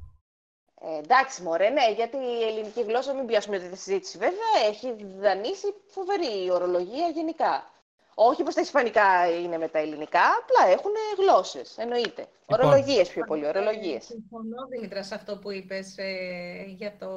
Ε, 0.89 0.99
εντάξει, 0.99 1.43
μωρέ, 1.43 1.69
ναι, 1.69 1.93
γιατί 1.95 2.17
η 2.17 2.43
ελληνική 2.43 2.83
γλώσσα, 2.83 3.15
μην 3.15 3.27
πιάσουμε 3.27 3.59
τη 3.59 3.77
συζήτηση, 3.77 4.19
βέβαια, 4.19 4.53
έχει 4.69 4.97
δανείσει 5.19 5.75
φοβερή 5.87 6.51
ορολογία 6.51 7.09
γενικά. 7.09 7.71
Όχι 8.15 8.43
πως 8.43 8.55
τα 8.55 8.61
ισπανικά 8.61 9.31
είναι 9.41 9.59
με 9.59 9.69
τα 9.69 9.79
ελληνικά, 9.79 10.21
απλά 10.41 10.73
έχουν 10.73 10.91
γλώσσες, 11.19 11.79
εννοείται. 11.79 12.29
Λοιπόν. 12.49 12.67
Ορολογίες 12.69 13.09
πιο 13.09 13.25
πολύ, 13.25 13.47
ορολογίες. 13.47 14.05
Συμφωνώ, 14.05 14.67
Δήμητρα, 14.71 15.03
σε 15.03 15.15
αυτό 15.15 15.39
που 15.39 15.51
είπες 15.51 15.95
ε, 15.97 16.65
για, 16.67 16.97
το, 16.99 17.11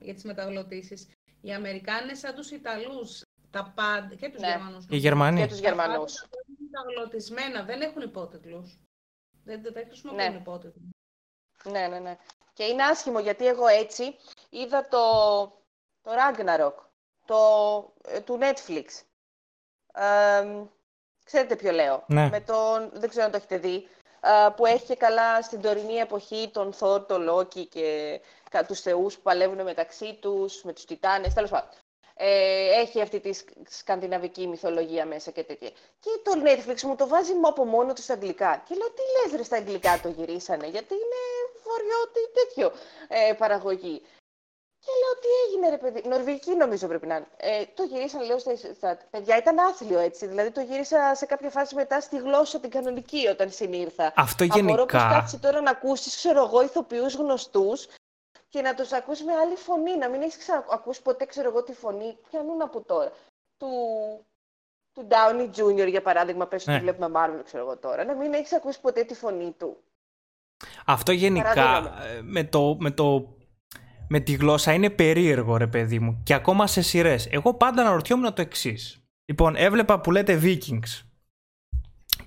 για 0.00 0.14
τις 0.14 0.24
μεταγλωτήσεις. 0.24 1.08
Οι 1.40 1.52
Αμερικάνοι 1.52 2.02
είναι 2.02 2.14
σαν 2.14 2.34
τους 2.34 2.50
Ιταλούς, 2.50 3.24
τα 3.50 3.72
πάντα, 3.76 4.14
και 4.14 4.28
τους 4.28 4.40
Ναι. 4.40 4.48
Γερμανούς. 4.48 4.86
Οι 4.88 4.96
Γερμανοί. 4.96 5.40
Και 5.40 5.46
τους 5.46 5.58
Γερμανούς. 5.58 6.14
Τα 6.14 6.28
πάντα 6.28 6.44
είναι 6.48 6.68
μεταγλωτισμένα, 6.70 7.62
δεν 7.62 7.80
έχουν 7.80 8.02
υπότιτλους. 8.02 8.78
Δεν, 9.44 9.62
δεν 9.62 9.86
χρησιμοποιούν 9.86 10.32
Ναι. 10.32 10.38
υπότιτλους. 10.38 10.90
Ναι, 11.64 11.86
ναι, 11.86 11.98
ναι. 11.98 12.16
Και 12.52 12.64
είναι 12.64 12.82
άσχημο 12.84 13.18
γιατί 13.20 13.46
εγώ 13.46 13.66
έτσι 13.66 14.16
είδα 14.50 14.88
το, 14.88 14.98
το 16.02 16.10
Ragnarok, 16.10 16.74
το, 17.26 17.38
ε, 18.04 18.20
του 18.20 18.38
Netflix. 18.42 18.84
Ε, 19.94 20.46
ξέρετε 21.24 21.56
ποιο 21.56 21.72
λέω. 21.72 22.04
Ναι. 22.06 22.28
Με 22.28 22.40
τον, 22.40 22.90
δεν 22.92 23.08
ξέρω 23.08 23.24
αν 23.24 23.30
το 23.30 23.36
έχετε 23.36 23.56
δει, 23.58 23.88
ε, 24.20 24.48
που 24.56 24.66
έχει 24.66 24.86
και 24.86 24.96
καλά 24.96 25.42
στην 25.42 25.60
τωρινή 25.60 25.94
εποχή 25.94 26.50
τον 26.52 26.72
Thor, 26.80 27.06
τον 27.08 27.28
Loki 27.30 27.68
και 27.68 28.20
κα- 28.50 28.64
τους 28.66 28.80
θεούς 28.80 29.14
που 29.16 29.22
παλεύουν 29.22 29.62
μεταξύ 29.62 30.14
τους, 30.20 30.62
με 30.62 30.72
τους 30.72 30.84
Τιτάνες, 30.84 31.34
τέλος 31.34 31.50
πάντων. 31.50 31.68
Ε, 32.22 32.80
έχει 32.80 33.00
αυτή 33.00 33.20
τη 33.20 33.32
σκ- 33.32 33.48
σκανδιναβική 33.68 34.46
μυθολογία 34.46 35.06
μέσα 35.06 35.30
και 35.30 35.42
τέτοια. 35.42 35.70
Και 36.00 36.10
το 36.24 36.32
Netflix 36.44 36.80
μου 36.82 36.96
το 36.96 37.08
βάζει 37.08 37.32
μου 37.34 37.48
από 37.48 37.64
μόνο 37.64 37.92
του 37.92 38.02
στα 38.02 38.12
αγγλικά. 38.14 38.62
Και 38.68 38.74
λέω, 38.74 38.90
τι 38.90 39.02
λες 39.30 39.36
ρε 39.36 39.42
στα 39.44 39.56
αγγλικά 39.56 40.00
το 40.02 40.08
γυρίσανε, 40.08 40.66
γιατί 40.66 40.94
είναι 40.94 41.20
βορειότη 41.64 42.20
τέτοιο 42.34 42.72
ε, 43.08 43.32
παραγωγή. 43.32 44.02
Και 44.84 44.92
λέω, 45.00 45.14
τι 45.20 45.28
έγινε 45.46 45.68
ρε 45.70 45.78
παιδί, 45.78 46.08
νορβηγική 46.08 46.54
νομίζω 46.54 46.86
πρέπει 46.86 47.06
να 47.06 47.16
είναι. 47.16 47.26
Ε, 47.36 47.64
το 47.74 47.82
γυρίσανε, 47.82 48.24
λέω, 48.24 48.38
στα, 48.38 48.56
στα... 48.56 48.98
Παιδιά, 49.10 49.36
ήταν 49.36 49.58
άθλιο 49.58 49.98
έτσι, 49.98 50.26
δηλαδή 50.26 50.50
το 50.50 50.60
γύρισα 50.60 51.14
σε 51.14 51.26
κάποια 51.26 51.50
φάση 51.50 51.74
μετά 51.74 52.00
στη 52.00 52.16
γλώσσα 52.18 52.60
την 52.60 52.70
κανονική 52.70 53.26
όταν 53.28 53.50
συνήρθα. 53.50 54.12
Αυτό 54.16 54.44
Απορώ 54.44 54.58
πώς 54.58 54.92
γενικά. 54.92 55.08
κάτσε 55.12 55.38
τώρα 55.38 55.60
να 55.60 55.70
ακούσεις, 55.70 56.16
ξέρω 56.16 56.44
εγώ, 56.44 56.62
ηθοποιούς 56.62 57.14
γνωστούς 57.14 57.88
και 58.50 58.60
να 58.60 58.74
τους 58.74 58.92
ακούς 58.92 59.22
με 59.22 59.32
άλλη 59.32 59.56
φωνή, 59.56 59.96
να 59.96 60.08
μην 60.08 60.22
έχεις 60.22 60.36
ξανακούσει 60.36 61.02
ποτέ, 61.02 61.24
ξέρω 61.24 61.48
εγώ, 61.48 61.62
τη 61.62 61.72
φωνή, 61.72 62.16
πιανούν 62.30 62.62
από 62.62 62.80
τώρα. 62.82 63.12
Του, 63.56 63.68
του 64.92 65.06
Downey 65.10 65.50
Jr. 65.60 65.88
για 65.88 66.02
παράδειγμα, 66.02 66.46
πες 66.46 66.66
Ναι. 66.66 66.72
ότι 66.74 66.82
βλέπουμε 66.82 67.08
Marvel, 67.14 67.40
ξέρω 67.44 67.62
εγώ 67.64 67.76
τώρα, 67.76 68.04
να 68.04 68.14
μην 68.14 68.32
έχεις 68.34 68.52
ακούσει 68.52 68.80
ποτέ 68.80 69.02
τη 69.04 69.14
φωνή 69.14 69.54
του. 69.58 69.76
Αυτό 70.86 71.12
γενικά 71.12 71.54
Παραδείγμα. 71.54 72.04
ε, 72.04 72.20
με, 72.22 72.44
το, 72.44 72.76
με, 72.80 72.90
το, 72.90 73.36
με 74.08 74.20
τη 74.20 74.32
γλώσσα 74.32 74.72
είναι 74.72 74.90
περίεργο 74.90 75.56
ρε 75.56 75.66
παιδί 75.66 75.98
μου 75.98 76.20
και 76.24 76.34
ακόμα 76.34 76.66
σε 76.66 76.82
σειρές. 76.82 77.28
Εγώ 77.30 77.54
πάντα 77.54 77.82
αναρωτιόμουν 77.82 78.34
το 78.34 78.40
εξής. 78.42 79.00
Λοιπόν, 79.24 79.56
έβλεπα 79.56 80.00
που 80.00 80.10
λέτε 80.10 80.40
Vikings 80.42 81.02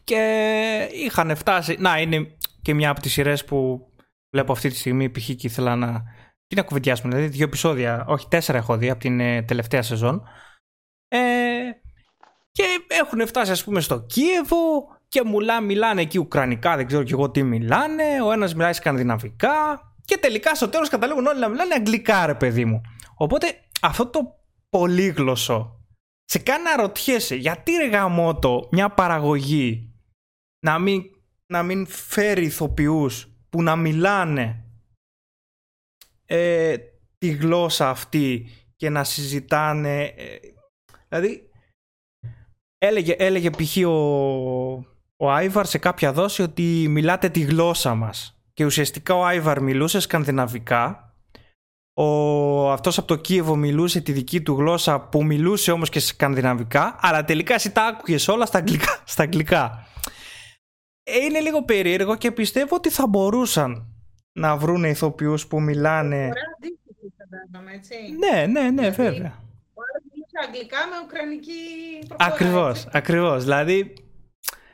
και 0.03 0.89
είχαν 0.93 1.35
φτάσει. 1.35 1.75
Να, 1.79 1.99
είναι 2.01 2.37
και 2.61 2.73
μια 2.73 2.89
από 2.89 3.01
τις 3.01 3.11
σειρές 3.11 3.45
που 3.45 3.87
βλέπω 4.33 4.51
αυτή 4.51 4.69
τη 4.69 4.75
στιγμή 4.75 5.09
π.χ. 5.09 5.25
και 5.25 5.47
ήθελα 5.47 5.75
να. 5.75 6.03
Τι 6.47 6.55
να 6.55 6.61
κουβεντιάσουμε, 6.61 7.15
δηλαδή 7.15 7.31
δύο 7.31 7.45
επεισόδια, 7.45 8.05
όχι 8.07 8.27
τέσσερα 8.27 8.57
έχω 8.57 8.77
δει 8.77 8.89
από 8.89 8.99
την 8.99 9.19
ε, 9.19 9.41
τελευταία 9.41 9.81
σεζόν. 9.81 10.23
Ε, 11.07 11.19
και 12.51 12.63
έχουν 12.87 13.27
φτάσει 13.27 13.51
ας 13.51 13.63
πούμε 13.63 13.79
στο 13.79 13.99
Κίεβο 13.99 14.87
και 15.07 15.23
μουλά, 15.23 15.61
μιλάνε 15.61 16.01
εκεί 16.01 16.19
ουκρανικά, 16.19 16.75
δεν 16.75 16.87
ξέρω 16.87 17.03
και 17.03 17.13
εγώ 17.13 17.31
τι 17.31 17.43
μιλάνε, 17.43 18.21
ο 18.25 18.31
ένας 18.31 18.55
μιλάει 18.55 18.73
σκανδιναβικά 18.73 19.81
και 20.05 20.17
τελικά 20.17 20.55
στο 20.55 20.69
τέλος 20.69 20.89
καταλήγουν 20.89 21.25
όλοι 21.25 21.39
να 21.39 21.47
μιλάνε 21.47 21.73
αγγλικά 21.73 22.25
ρε 22.25 22.35
παιδί 22.35 22.65
μου. 22.65 22.81
Οπότε 23.15 23.47
αυτό 23.81 24.07
το 24.07 24.19
πολύγλωσσο 24.69 25.85
σε 26.23 26.39
κάνει 26.39 26.63
να 26.63 26.75
ρωτιέσαι 26.75 27.35
γιατί 27.35 27.71
ρε 27.71 27.87
γαμότο 27.87 28.67
μια 28.71 28.89
παραγωγή 28.89 29.93
να 30.65 30.79
μην, 30.79 31.03
να 31.45 31.63
μην 31.63 31.87
φέρει 31.87 32.43
ηθοποιούς 32.43 33.32
που 33.53 33.63
να 33.63 33.75
μιλάνε 33.75 34.63
ε, 36.25 36.75
τη 37.17 37.29
γλώσσα 37.29 37.89
αυτή 37.89 38.49
και 38.75 38.89
να 38.89 39.03
συζητάνε 39.03 40.03
ε, 40.03 40.37
δηλαδή 41.09 41.49
έλεγε, 42.77 43.15
έλεγε 43.17 43.49
π.χ. 43.49 43.77
ο, 43.85 43.91
ο 45.17 45.31
Άιβαρ 45.31 45.65
σε 45.65 45.77
κάποια 45.77 46.13
δόση 46.13 46.41
ότι 46.41 46.85
μιλάτε 46.89 47.29
τη 47.29 47.39
γλώσσα 47.39 47.95
μας 47.95 48.41
και 48.53 48.65
ουσιαστικά 48.65 49.15
ο 49.15 49.25
Άιβαρ 49.25 49.61
μιλούσε 49.61 49.99
σκανδιναβικά 49.99 51.13
ο, 51.93 52.71
αυτός 52.71 52.97
από 52.97 53.07
το 53.07 53.15
Κίεβο 53.15 53.55
μιλούσε 53.55 54.01
τη 54.01 54.11
δική 54.11 54.41
του 54.41 54.53
γλώσσα 54.53 54.99
που 54.99 55.25
μιλούσε 55.25 55.71
όμως 55.71 55.89
και 55.89 55.99
σκανδιναβικά 55.99 56.95
αλλά 56.99 57.23
τελικά 57.23 57.53
εσύ 57.53 57.71
τα 57.71 57.85
άκουγες 57.85 58.27
όλα 58.27 58.45
στα 58.45 58.57
αγγλικά, 58.57 59.01
στα 59.05 59.23
αγγλικά. 59.23 59.87
Ε, 61.03 61.17
είναι 61.17 61.39
λίγο 61.39 61.63
περίεργο 61.63 62.15
και 62.15 62.31
πιστεύω 62.31 62.75
ότι 62.75 62.89
θα 62.89 63.07
μπορούσαν 63.07 63.87
να 64.33 64.57
βρούνε 64.57 64.89
ηθοποιούς 64.89 65.47
που 65.47 65.61
μιλάνε 65.61 66.15
Ωραία, 66.15 66.31
αντίστοιχη 66.57 67.13
φαντάζομαι, 67.17 67.73
έτσι. 67.73 67.95
ναι 68.19 68.45
ναι 68.45 68.61
ναι 68.69 68.89
Δηλαδή, 68.89 68.95
βέβαια 68.95 69.41
Ο 69.73 69.81
άλλος 69.83 70.03
μιλούσε 70.11 70.37
αγγλικά 70.47 70.77
με 70.77 70.95
ουκρανική 71.03 71.53
προφορά, 72.07 72.33
Ακριβώς, 72.33 72.77
έτσι. 72.77 72.87
ακριβώς. 72.97 73.43
Δηλαδή, 73.43 73.93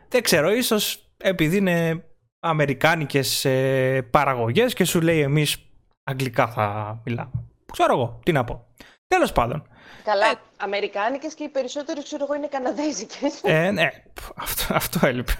δεν 0.07 0.21
ξέρω, 0.23 0.51
ίσως 0.51 1.11
επειδή 1.17 1.57
είναι 1.57 2.03
αμερικάνικες 2.39 3.45
ε, 3.45 4.01
παραγωγές 4.11 4.73
και 4.73 4.83
σου 4.83 5.01
λέει 5.01 5.19
εμείς 5.19 5.57
αγγλικά 6.03 6.47
θα 6.47 7.01
μιλάμε. 7.05 7.31
Ξέρω 7.71 7.93
εγώ, 7.93 8.19
τι 8.25 8.31
να 8.31 8.43
πω. 8.43 8.65
Τέλος 9.07 9.31
πάντων. 9.31 9.67
Καλά, 10.03 10.25
αμερικάνικες 10.57 11.33
και 11.33 11.43
οι 11.43 11.49
περισσότεροι, 11.49 12.03
ξέρω 12.03 12.23
εγώ, 12.23 12.35
είναι 12.35 12.47
καναδέζικες. 12.47 13.41
Ε, 13.43 13.71
ναι, 13.71 13.89
π, 14.13 14.17
αυτό, 14.35 14.73
αυτό 14.73 15.07
έλειπε. 15.07 15.31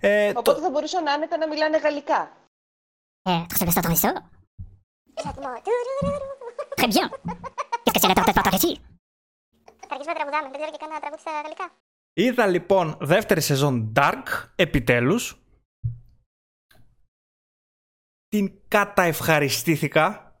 Ε, 0.00 0.32
το- 0.32 0.38
Οπότε 0.38 0.60
θα 0.60 0.70
μπορούσαν 0.70 1.08
άνετα 1.08 1.36
να 1.36 1.48
μιλάνε 1.48 1.78
γαλλικά. 1.78 2.32
Euh, 3.28 3.44
très 3.52 3.64
bien, 3.66 3.72
t'entendais 3.76 4.02
ça 4.06 4.12
Exactement. 5.18 5.54
Τουρουρουρουρου. 5.66 6.30
Très 6.80 6.88
bien. 6.94 7.06
Qu'est-ce 7.84 8.06
que 8.08 8.12
tu 8.14 8.20
as 8.20 8.24
peut-être 8.24 8.40
pas 8.42 8.48
par 8.50 8.54
ici; 8.60 8.72
Θα 9.88 9.94
αρχίσουμε 9.94 10.12
να 10.12 10.18
τραγουδάμε. 10.18 10.48
Δεν 10.50 10.58
ξέρω 10.58 10.70
και 10.70 10.76
καν 10.80 10.88
να 10.88 11.00
τραγούδι 11.00 11.20
στα 11.20 11.30
γαλλικά. 11.42 11.70
είδα 12.12 12.46
λοιπόν 12.46 12.96
δεύτερη 13.00 13.40
σεζόν 13.40 13.92
Dark, 13.96 14.24
επιτέλους. 14.56 15.40
Την 18.28 18.60
καταευχαριστήθηκα. 18.68 20.36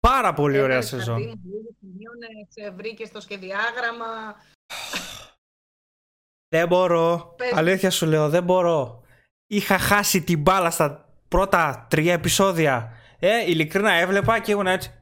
Πάρα 0.00 0.32
πολύ 0.34 0.56
ωραία 0.56 0.66
Έβαλες 0.76 0.88
σεζόν. 0.88 1.22
χαρτί 1.22 1.36
μου, 1.36 1.40
λίγες 1.44 1.74
σημείωνες, 1.80 2.74
βρήκες 2.74 3.10
το 3.10 3.20
σχεδιάγραμμα. 3.20 4.36
Δεν 6.48 6.66
μπορώ. 6.68 7.34
Πες. 7.36 7.52
Αλήθεια 7.52 7.90
σου 7.90 8.06
λέω, 8.06 8.28
δεν 8.28 8.44
μπορώ. 8.44 9.02
Είχα 9.46 9.78
χάσει 9.78 10.22
την 10.22 10.40
μπάλα 10.42 10.70
στα 10.70 11.14
πρώτα 11.28 11.86
τρία 11.90 12.12
επεισόδια. 12.12 12.92
Ε, 13.18 13.50
ειλικρινά 13.50 13.92
έβλεπα 13.92 14.40
και 14.40 14.52
ήμουν 14.52 14.66
έτσι. 14.66 14.92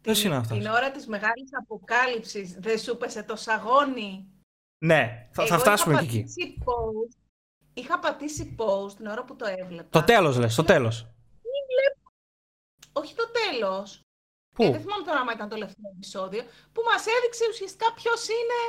Ποιος 0.00 0.24
είναι 0.24 0.36
αυτός; 0.36 0.58
Την 0.58 0.66
ώρα 0.66 0.90
της 0.90 1.06
μεγάλης 1.06 1.48
αποκάλυψης 1.52 2.52
δεν 2.58 2.78
σου 2.78 2.96
πέσε 2.96 3.22
το 3.22 3.36
σαγόνι. 3.36 4.26
Ναι, 4.84 5.28
θα, 5.32 5.46
θα 5.46 5.54
Εγώ 5.54 5.62
φτάσουμε 5.62 5.94
είχα 5.94 6.02
και 6.04 6.08
εκεί. 6.08 6.18
πατήσει 6.22 6.58
Post, 6.64 7.16
είχα 7.74 7.98
πατήσει 7.98 8.56
post 8.58 8.92
την 8.96 9.06
ώρα 9.06 9.24
που 9.24 9.36
το 9.36 9.46
έβλεπα. 9.58 9.88
Το 9.88 10.02
τέλος 10.04 10.38
λες, 10.38 10.54
το 10.54 10.64
τέλος. 10.64 11.06
Όχι 12.92 13.14
το 13.14 13.24
τέλος. 13.30 14.00
Πού; 14.56 14.62
Ε, 14.62 14.70
δεν 14.70 14.80
θυμάμαι 14.80 15.04
τώρα 15.04 15.20
άμα 15.20 15.32
ήταν 15.32 15.48
το 15.48 15.54
τελευταίο 15.54 15.90
επεισόδιο. 15.96 16.42
Που 16.72 16.82
μας 16.82 17.06
έδειξε 17.06 17.44
ουσιαστικά 17.50 17.92
ποιος 17.94 18.28
είναι... 18.28 18.60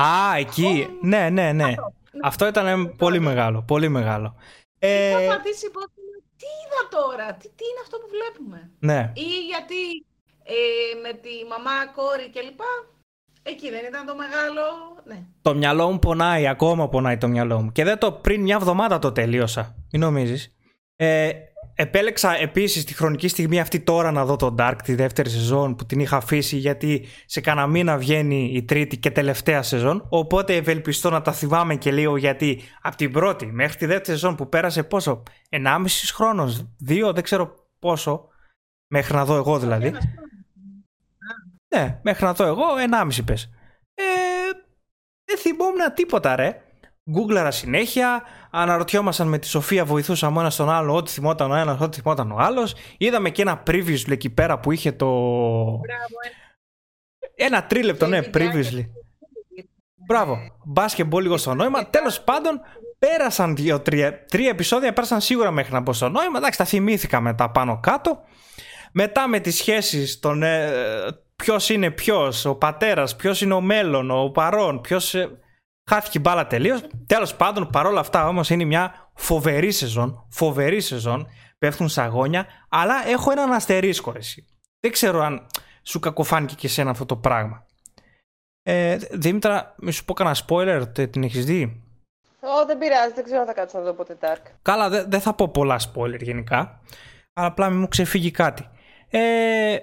Α, 0.00 0.36
εκεί. 0.36 0.88
Ναι, 1.02 1.28
ναι, 1.30 1.52
ναι. 1.52 1.74
Αυτό 2.22 2.46
ήταν 2.46 2.94
πολύ 2.96 3.20
μεγάλο, 3.20 3.62
πολύ 3.62 3.88
μεγάλο. 3.88 4.34
Ε, 4.78 5.08
Είχα 5.08 5.18
πατήσει 5.36 5.66
post 5.72 5.90
και 5.94 6.02
λέω, 6.10 6.20
τι 6.36 6.46
είδα 6.62 7.00
τώρα, 7.00 7.34
τι, 7.34 7.48
τι 7.48 7.64
είναι 7.70 7.80
αυτό 7.82 7.96
που 7.98 8.08
βλέπουμε; 8.16 8.70
ναι. 8.78 9.12
Ή 9.14 9.28
γιατί 9.52 10.04
ε, 10.44 10.54
με 11.02 11.12
τη 11.12 11.30
μαμά, 11.48 11.86
κόρη 11.94 12.30
κλπ. 12.30 12.60
Εκεί 13.42 13.70
δεν 13.70 13.84
ήταν 13.88 14.06
το 14.06 14.14
μεγάλο. 14.14 14.62
Ναι. 15.04 15.22
Το 15.42 15.54
μυαλό 15.54 15.90
μου 15.90 15.98
πονάει, 15.98 16.46
ακόμα 16.46 16.88
πονάει 16.88 17.18
το 17.18 17.28
μυαλό 17.28 17.60
μου. 17.60 17.72
Και 17.72 17.84
δεν 17.84 17.98
το 17.98 18.12
πριν 18.12 18.40
μια 18.42 18.56
εβδομάδα 18.56 18.98
το 18.98 19.12
τελείωσα. 19.12 19.74
Μην 19.92 20.00
νομίζεις. 20.00 20.56
Ε, 20.96 21.30
επέλεξα 21.74 22.36
επίσης 22.36 22.84
τη 22.84 22.94
χρονική 22.94 23.28
στιγμή 23.28 23.60
αυτή 23.60 23.80
τώρα 23.80 24.10
να 24.10 24.24
δω 24.24 24.36
το 24.36 24.54
Dark, 24.58 24.76
τη 24.84 24.94
δεύτερη 24.94 25.30
σεζόν 25.30 25.76
που 25.76 25.86
την 25.86 26.00
είχα 26.00 26.16
αφήσει 26.16 26.56
γιατί 26.56 27.06
σε 27.26 27.40
κανένα 27.40 27.66
μήνα 27.66 27.98
βγαίνει 27.98 28.50
η 28.54 28.64
τρίτη 28.64 28.98
και 28.98 29.10
τελευταία 29.10 29.62
σεζόν. 29.62 30.06
Οπότε 30.08 30.54
ευελπιστώ 30.54 31.10
να 31.10 31.22
τα 31.22 31.32
θυμάμαι 31.32 31.76
και 31.76 31.92
λίγο 31.92 32.16
γιατί 32.16 32.62
από 32.82 32.96
την 32.96 33.12
πρώτη 33.12 33.46
μέχρι 33.46 33.76
τη 33.76 33.86
δεύτερη 33.86 34.18
σεζόν 34.18 34.36
που 34.36 34.48
πέρασε 34.48 34.82
πόσο, 34.82 35.22
1,5 35.50 35.86
χρόνος, 36.14 36.66
δύο, 36.78 37.12
δεν 37.12 37.22
ξέρω 37.22 37.54
πόσο, 37.78 38.28
μέχρι 38.86 39.14
να 39.14 39.24
δω 39.24 39.36
εγώ 39.36 39.58
δηλαδή. 39.58 39.86
Ένας 39.86 40.04
χρόνος. 40.04 40.26
Ναι, 41.74 42.00
μέχρι 42.02 42.24
να 42.24 42.32
δω 42.32 42.44
εγώ, 42.44 42.64
1,5 43.08 43.24
πες. 43.24 43.50
Ε, 43.94 44.02
δεν 45.24 45.38
θυμόμουν 45.38 45.94
τίποτα 45.94 46.36
ρε. 46.36 46.60
Γκούγκλαρα 47.10 47.50
συνέχεια, 47.50 48.22
αναρωτιόμασταν 48.50 49.28
με 49.28 49.38
τη 49.38 49.46
Σοφία, 49.46 49.84
βοηθούσαμε 49.84 50.36
ο 50.36 50.40
ένας 50.40 50.56
τον 50.56 50.70
άλλο, 50.70 50.94
ό,τι 50.94 51.10
θυμόταν 51.10 51.50
ο 51.50 51.54
ένας, 51.54 51.80
ό,τι 51.80 52.00
θυμόταν 52.00 52.30
ο 52.32 52.36
άλλος. 52.38 52.74
Είδαμε 52.98 53.30
και 53.30 53.42
ένα 53.42 53.62
previously 53.66 54.10
εκεί 54.10 54.30
πέρα 54.30 54.58
που 54.60 54.72
είχε 54.72 54.92
το. 54.92 55.06
Μπράβο, 55.06 56.14
ε. 57.36 57.44
Ένα 57.44 57.66
τρίλεπτο, 57.66 58.06
ναι, 58.06 58.20
Και 58.20 58.30
βιντεάκια. 58.32 58.60
previously. 58.60 58.84
Μπράβο. 59.94 60.36
Μπάσκετμπολ 60.64 61.22
λίγο 61.22 61.36
στο 61.36 61.54
νόημα. 61.54 61.86
Τέλος 61.90 62.20
πάντων, 62.20 62.60
πέρασαν 62.98 63.56
δύο-τρία 63.56 64.24
τρία 64.24 64.48
επεισόδια, 64.48 64.92
πέρασαν 64.92 65.20
σίγουρα 65.20 65.50
μέχρι 65.50 65.72
να 65.72 65.80
μπω 65.80 65.92
στο 65.92 66.08
νόημα. 66.08 66.38
Εντάξει, 66.38 66.58
τα 66.58 66.64
θυμήθηκα 66.64 67.20
μετά 67.20 67.50
πάνω 67.50 67.80
κάτω. 67.82 68.18
Μετά 68.92 69.28
με 69.28 69.40
τις 69.40 69.56
σχέσεις 69.56 70.18
των 70.18 70.42
ε, 70.42 70.70
ποιος 71.36 71.68
είναι 71.68 71.90
ποιος, 71.90 72.44
ο 72.44 72.54
πατέρας, 72.54 73.16
ποιος 73.16 73.40
είναι 73.40 73.54
ο 73.54 73.60
μέλλον, 73.60 74.10
ο 74.10 74.30
παρόν, 74.30 74.80
ποιος 74.80 75.14
ε, 75.14 75.38
χάθηκε 75.90 76.18
η 76.18 76.20
μπάλα 76.24 76.46
τελείως. 76.46 76.80
Τέλος 77.06 77.34
πάντων, 77.36 77.70
παρόλα 77.70 78.00
αυτά 78.00 78.28
όμως 78.28 78.50
είναι 78.50 78.64
μια 78.64 79.10
φοβερή 79.14 79.70
σεζόν, 79.72 80.26
φοβερή 80.30 80.80
σεζόν, 80.80 81.26
πέφτουν 81.58 81.88
σαγόνια, 81.88 82.46
αλλά 82.68 83.08
έχω 83.08 83.30
έναν 83.30 83.52
αστερίσκο 83.52 84.12
εσύ. 84.16 84.46
Δεν 84.80 84.92
ξέρω 84.92 85.20
αν 85.22 85.46
σου 85.82 85.98
κακοφάνηκε 85.98 86.54
και 86.54 86.66
εσένα 86.66 86.90
αυτό 86.90 87.06
το 87.06 87.16
πράγμα. 87.16 87.66
Ε, 88.62 88.96
Δήμητρα, 88.96 89.74
μη 89.78 89.90
σου 89.92 90.04
πω 90.04 90.14
κανένα 90.14 90.36
spoiler, 90.48 90.94
τε- 90.94 91.10
την 91.10 91.22
έχεις 91.22 91.44
δει; 91.44 91.82
Ω, 92.40 92.66
δεν 92.66 92.78
πειράζει, 92.78 93.12
δεν 93.14 93.24
ξέρω 93.24 93.40
αν 93.40 93.46
θα 93.46 93.52
κάτσω 93.52 93.78
να 93.78 93.84
δω 93.84 93.92
ποτέ 93.92 94.16
Dark. 94.20 94.50
Καλά, 94.62 94.88
δεν 94.88 95.10
δεν 95.10 95.20
θα 95.20 95.34
πω 95.34 95.48
πολλά 95.48 95.80
spoiler 95.80 96.20
γενικά, 96.22 96.80
αλλά 97.32 97.46
απλά 97.46 97.70
μην 97.70 97.78
μου 97.78 97.88
ξεφύγει 97.88 98.30
κάτι. 98.30 98.68
Ε, 99.10 99.76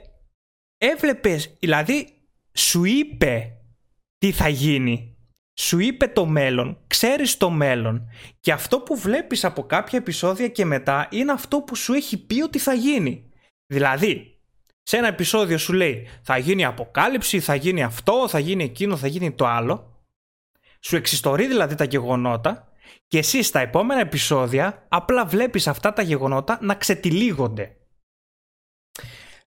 έβλεπες, 0.78 1.58
δηλαδή 1.60 2.08
σου 2.54 2.84
είπε 2.84 3.52
τι 4.18 4.32
θα 4.32 4.48
γίνει, 4.48 5.13
σου 5.64 5.80
είπε 5.80 6.08
το 6.08 6.26
μέλλον, 6.26 6.78
ξέρεις 6.88 7.38
το 7.38 7.50
μέλλον 7.50 8.10
και 8.40 8.52
αυτό 8.52 8.80
που 8.80 8.98
βλέπεις 8.98 9.46
από 9.46 9.64
κάποια 9.64 10.00
επεισόδια 10.00 10.48
και 10.48 10.66
μετά 10.66 11.08
είναι 11.12 11.32
αυτό 11.32 11.62
που 11.62 11.76
σου 11.76 11.94
έχει 11.94 12.26
πει 12.26 12.42
ότι 12.42 12.60
θα 12.60 12.74
γίνει. 12.74 13.32
Δηλαδή, 13.66 14.40
σε 14.84 14.98
ένα 14.98 15.08
επεισόδιο 15.08 15.58
σου 15.58 15.74
λέει 15.74 16.08
θα 16.22 16.38
γίνει 16.38 16.66
αποκάλυψη, 16.66 17.40
θα 17.40 17.56
γίνει 17.56 17.84
αυτό, 17.84 18.28
θα 18.28 18.40
γίνει 18.40 18.64
εκείνο, 18.64 18.98
θα 18.98 19.08
γίνει 19.08 19.32
το 19.32 19.46
άλλο. 19.46 20.04
Σου 20.80 20.96
εξιστορεί 20.96 21.48
δηλαδή 21.48 21.76
τα 21.76 21.84
γεγονότα 21.84 22.68
και 23.08 23.18
εσύ 23.18 23.44
στα 23.44 23.60
επόμενα 23.60 24.00
επεισόδια 24.00 24.86
απλά 24.88 25.26
βλέπεις 25.26 25.68
αυτά 25.68 25.94
τα 25.94 26.02
γεγονότα 26.02 26.58
να 26.62 26.76
ξετυλίγονται. 26.76 27.78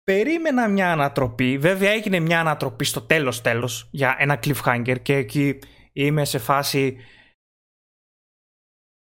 Περίμενα 0.04 0.68
μια 0.68 0.92
ανατροπή, 0.92 1.58
βέβαια 1.58 1.92
έγινε 1.92 2.20
μια 2.20 2.40
ανατροπή 2.40 2.86
στο 2.86 3.02
τέλος 3.02 3.42
τέλος 3.42 3.88
για 3.92 4.16
ένα 4.20 4.40
cliffhanger 4.44 4.96
και 5.02 5.16
εκεί 5.16 5.60
είμαι 6.06 6.26
σε 6.26 6.38
φάση... 6.40 6.98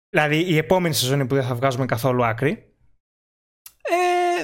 Δηλαδή 0.09 0.38
η 0.53 0.57
επόμενη 0.57 0.93
σεζόν 0.93 1.27
που 1.27 1.36
δεν 1.36 1.43
θα 1.43 1.55
βγάζουμε 1.55 1.86
καθόλου 1.86 2.25
άκρη. 2.25 2.73
Ε, 3.81 4.43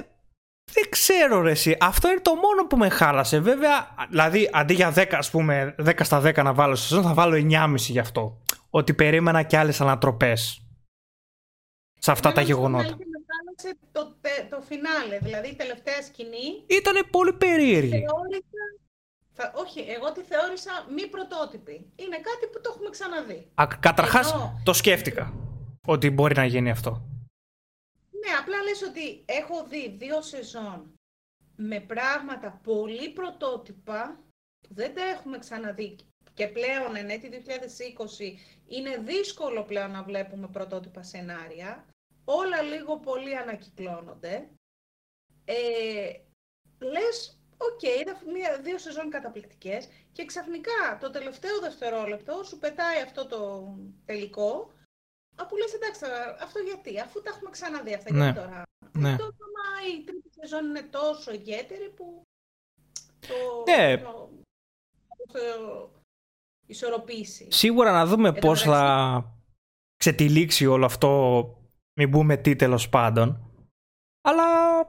δεν 0.73 0.89
ξέρω 0.89 1.41
ρε 1.41 1.51
εσύ. 1.51 1.77
Αυτό 1.79 2.09
είναι 2.11 2.19
το 2.21 2.35
μόνο 2.35 2.67
που 2.67 2.77
με 2.77 2.89
χάλασε. 2.89 3.39
Βέβαια, 3.39 3.95
δηλαδή 4.09 4.49
αντί 4.53 4.73
για 4.73 4.93
10 4.95 5.07
ας 5.11 5.29
πούμε, 5.29 5.75
10 5.79 5.99
στα 6.03 6.21
10 6.21 6.43
να 6.43 6.53
βάλω 6.53 6.75
σεζόν 6.75 7.03
θα 7.03 7.13
βάλω 7.13 7.35
9,5 7.51 7.75
γι' 7.77 7.99
αυτό. 7.99 8.41
Ότι 8.69 8.93
περίμενα 8.93 9.43
και 9.43 9.57
άλλες 9.57 9.81
ανατροπές. 9.81 10.65
Σε 11.99 12.11
αυτά 12.11 12.31
τα 12.31 12.41
Εμένα, 12.41 12.45
στην 12.45 12.55
γεγονότα. 12.55 12.83
αλήθεια, 12.83 13.05
με 13.09 13.19
χάλασε 13.29 13.77
το, 13.91 14.17
τε- 14.21 14.49
το 14.49 14.61
φινάλε, 14.61 15.17
δηλαδή 15.17 15.47
η 15.49 15.55
τελευταία 15.55 16.01
σκηνή. 16.01 16.63
Ήτανε 16.67 17.03
πολύ 17.03 17.33
περίεργη. 17.33 17.89
Θεώρησα, 17.89 18.63
θα, 19.33 19.53
όχι, 19.55 19.79
εγώ 19.79 20.11
τη 20.11 20.21
θεώρησα 20.21 20.71
μη 20.89 21.07
πρωτότυπη. 21.07 21.91
Είναι 21.95 22.15
κάτι 22.17 22.47
που 22.51 22.61
το 22.61 22.71
έχουμε 22.73 22.89
ξαναδεί. 22.89 23.51
Α, 23.55 23.67
Καταρχάς 23.79 24.31
Ενώ- 24.31 24.61
το 24.63 24.73
σκέφτηκα 24.73 25.33
ότι 25.87 26.09
μπορεί 26.09 26.35
να 26.35 26.45
γίνει 26.45 26.69
αυτό. 26.69 27.05
Ναι, 28.11 28.31
απλά 28.39 28.61
λες 28.63 28.81
ότι 28.81 29.23
έχω 29.25 29.65
δει 29.67 29.89
δύο 29.89 30.21
σεζόν 30.21 30.93
με 31.55 31.79
πράγματα 31.79 32.59
πολύ 32.63 33.09
πρωτότυπα 33.09 34.19
που 34.61 34.73
δεν 34.73 34.95
τα 34.95 35.03
έχουμε 35.03 35.37
ξαναδεί 35.37 35.95
και 36.33 36.47
πλέον 36.47 36.95
εν 36.95 37.09
έτει 37.09 37.29
2020 37.29 38.37
είναι 38.67 38.97
δύσκολο 38.97 39.63
πλέον 39.63 39.91
να 39.91 40.03
βλέπουμε 40.03 40.47
πρωτότυπα 40.47 41.03
σενάρια. 41.03 41.85
Όλα 42.25 42.61
λίγο 42.61 42.97
πολύ 42.99 43.37
ανακυκλώνονται. 43.37 44.49
Ε, 45.45 46.11
λες, 46.79 47.40
ok, 47.67 47.79
okay, 47.81 48.31
μία, 48.33 48.59
δύο 48.61 48.77
σεζόν 48.77 49.09
καταπληκτικές 49.09 49.87
και 50.11 50.25
ξαφνικά 50.25 50.97
το 50.99 51.09
τελευταίο 51.09 51.59
δευτερόλεπτο 51.59 52.43
σου 52.43 52.59
πετάει 52.59 53.01
αυτό 53.01 53.27
το 53.27 53.73
τελικό 54.05 54.71
Αφού 55.35 55.57
λες 55.57 55.73
εντάξει, 55.73 56.01
τώρα, 56.01 56.37
αυτό 56.41 56.59
γιατί, 56.59 56.99
αφού 56.99 57.21
τα 57.21 57.29
έχουμε 57.29 57.49
ξαναδεί 57.49 57.93
αυτά, 57.93 58.13
Ναι. 58.13 58.23
γιατί 58.23 58.39
τώρα. 58.39 58.63
Ναι. 58.91 59.11
Αυτό 59.11 59.23
άμα 59.23 59.87
η 59.95 60.03
τρίτη 60.03 60.29
σεζόν 60.39 60.65
είναι 60.65 60.81
τόσο 60.81 61.33
ιδιαίτερη 61.33 61.89
που 61.89 62.21
το, 63.19 63.71
Ναι. 63.71 63.97
το, 63.97 64.29
το, 65.31 65.39
το 65.39 65.91
ισορροπήσει. 66.65 67.47
Σίγουρα 67.51 67.91
να 67.91 68.05
δούμε 68.05 68.27
Εν 68.27 68.33
τω 68.33 68.39
πώς 68.39 68.61
θα 68.61 69.35
ξετυλίξει 69.95 70.65
όλο 70.65 70.85
αυτό, 70.85 71.09
μην 71.99 72.09
πούμε 72.09 72.37
τι 72.37 72.55
τέλος 72.55 72.89
πάντων. 72.89 73.51
Αλλά 74.21 74.79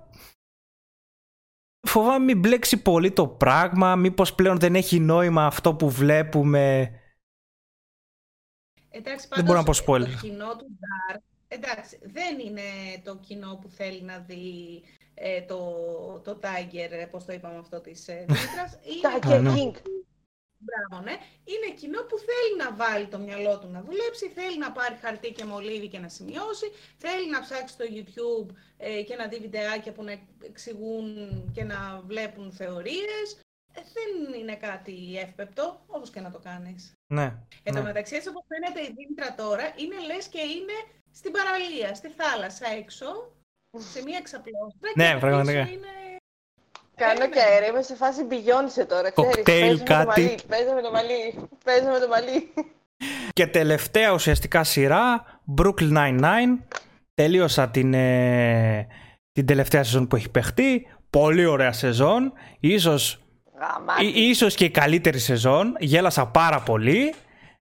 φοβάμαι 1.92 2.24
μην 2.24 2.38
μπλέξει 2.38 2.82
πολύ 2.82 3.12
το 3.12 3.28
πράγμα, 3.28 3.96
μήπως 3.96 4.34
πλέον 4.34 4.58
δεν 4.58 4.74
έχει 4.74 5.00
νόημα 5.00 5.46
αυτό 5.46 5.74
που 5.74 5.90
βλέπουμε. 5.90 6.90
Εντάξει, 8.90 9.28
Δεν 9.34 9.44
μπορώ 9.44 9.58
να 9.58 9.64
πάντως, 9.64 9.84
πω 9.84 9.94
spoiler. 9.94 10.00
Το 10.00 10.18
κοινό 10.20 10.56
του 10.56 10.66
Dark, 10.80 11.20
εντάξει, 11.48 11.98
δεν 12.02 12.38
είναι 12.38 12.62
το 13.04 13.16
κοινό 13.16 13.58
που 13.60 13.68
θέλει 13.68 14.02
να 14.02 14.18
δει 14.18 14.82
ε, 15.14 15.42
το, 15.42 15.60
το 16.24 16.38
Tiger, 16.42 17.08
πώς 17.10 17.24
το 17.24 17.32
είπαμε 17.32 17.58
αυτό, 17.58 17.80
της 17.80 18.08
ε, 18.08 18.24
Δήμητρας. 18.28 18.78
Είναι 18.82 19.18
Tiger 19.20 19.40
ναι. 19.42 19.52
King. 19.54 19.76
Μπράβο, 20.66 21.04
ναι. 21.04 21.14
Είναι 21.52 21.74
κοινό 21.80 22.00
που 22.02 22.16
θέλει 22.18 22.56
να 22.58 22.68
βάλει 22.74 23.06
το 23.06 23.18
μυαλό 23.18 23.58
του 23.58 23.68
να 23.68 23.80
δουλέψει, 23.82 24.28
θέλει 24.28 24.58
να 24.58 24.72
πάρει 24.72 24.94
χαρτί 25.02 25.32
και 25.32 25.44
μολύβι 25.44 25.88
και 25.88 25.98
να 25.98 26.08
σημειώσει, 26.08 26.66
θέλει 26.96 27.30
να 27.30 27.40
ψάξει 27.40 27.74
στο 27.74 27.84
YouTube 27.94 28.54
ε, 28.76 29.02
και 29.02 29.16
να 29.16 29.26
δει 29.28 29.38
βιντεάκια 29.38 29.92
που 29.92 30.02
να 30.04 30.14
εξηγούν 30.44 31.06
και 31.54 31.64
να 31.64 32.02
βλέπουν 32.06 32.52
θεωρίες. 32.52 33.26
Ε, 33.74 33.80
δεν 33.96 34.40
είναι 34.40 34.56
κάτι 34.56 35.18
εύπεπτο, 35.24 35.82
όπως 35.86 36.10
και 36.10 36.20
να 36.20 36.30
το 36.30 36.38
κάνεις. 36.38 36.92
Ναι, 37.14 37.24
Εν 37.62 37.74
τω 37.74 37.80
ναι. 37.80 37.86
μεταξύ, 37.86 38.14
έτσι 38.16 38.28
όπως 38.28 38.44
φαίνεται 38.48 38.80
η 38.90 38.94
Δήμητρα 38.96 39.34
τώρα, 39.34 39.64
είναι 39.76 39.96
λες 40.06 40.26
και 40.26 40.40
είναι 40.40 40.76
στην 41.10 41.32
παραλία, 41.32 41.94
στη 41.94 42.08
θάλασσα 42.08 42.66
έξω, 42.80 43.32
σε 43.92 44.02
μία 44.02 44.20
ξαπλώστρα 44.22 44.90
Ναι, 44.96 45.04
και 45.04 45.10
από 45.10 45.20
πραγματικά. 45.20 45.62
πίσω 45.62 45.74
είναι... 45.74 45.86
Κάνω 46.96 47.20
και 47.20 47.28
Περίμενε. 47.28 47.52
αέρα, 47.54 47.66
είμαι 47.66 47.82
σε 47.82 47.94
φάση 47.94 48.20
Beyoncé 48.30 48.86
τώρα, 48.88 49.10
ξέρεις. 49.10 49.34
Κοκτέιλ, 49.34 49.60
Παίζω 49.60 49.72
με 49.72 49.78
το 49.78 49.84
κάτι. 49.94 50.06
μαλλί, 50.06 50.38
παίζω 50.48 50.72
με 50.74 50.80
το 50.82 50.90
μαλλί, 50.90 51.48
παίζω 51.64 51.88
με 51.92 51.98
το 51.98 52.08
μαλλί. 52.08 52.52
Και 53.32 53.46
τελευταία 53.46 54.12
ουσιαστικά 54.12 54.64
σειρά, 54.64 55.24
Brooklyn 55.60 55.96
Nine-Nine. 55.96 56.58
Τελείωσα 57.14 57.68
την, 57.68 57.94
ε, 57.94 58.86
την 59.32 59.46
τελευταία 59.46 59.82
σεζόν 59.84 60.06
που 60.06 60.16
έχει 60.16 60.28
παιχτεί. 60.28 60.86
Πολύ 61.10 61.44
ωραία 61.46 61.72
σεζόν. 61.72 62.32
Ίσως 62.60 63.20
Γαμάτι. 63.60 64.04
Ή- 64.04 64.28
ίσως 64.28 64.54
και 64.54 64.64
η 64.64 64.70
καλύτερη 64.70 65.18
σεζόν. 65.18 65.76
Γέλασα 65.78 66.26
πάρα 66.26 66.60
πολύ. 66.60 67.14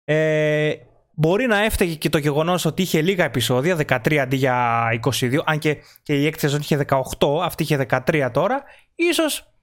Ε, 0.03 0.71
μπορεί 1.13 1.45
να 1.47 1.63
έφταιγε 1.63 1.95
και 1.95 2.09
το 2.09 2.17
γεγονός 2.17 2.65
ότι 2.65 2.81
είχε 2.81 3.01
λίγα 3.01 3.23
επεισόδια, 3.23 3.75
13 3.75 4.17
αντί 4.21 4.35
για 4.35 4.87
22, 5.05 5.43
αν 5.45 5.59
και, 5.59 5.77
και 6.03 6.13
η 6.13 6.25
έκτη 6.25 6.39
σεζόν 6.39 6.59
είχε 6.59 6.77
18, 6.77 7.41
αυτή 7.43 7.63
είχε 7.63 7.77
13 7.89 8.29
τώρα. 8.33 8.63
Ίσως 9.09 9.53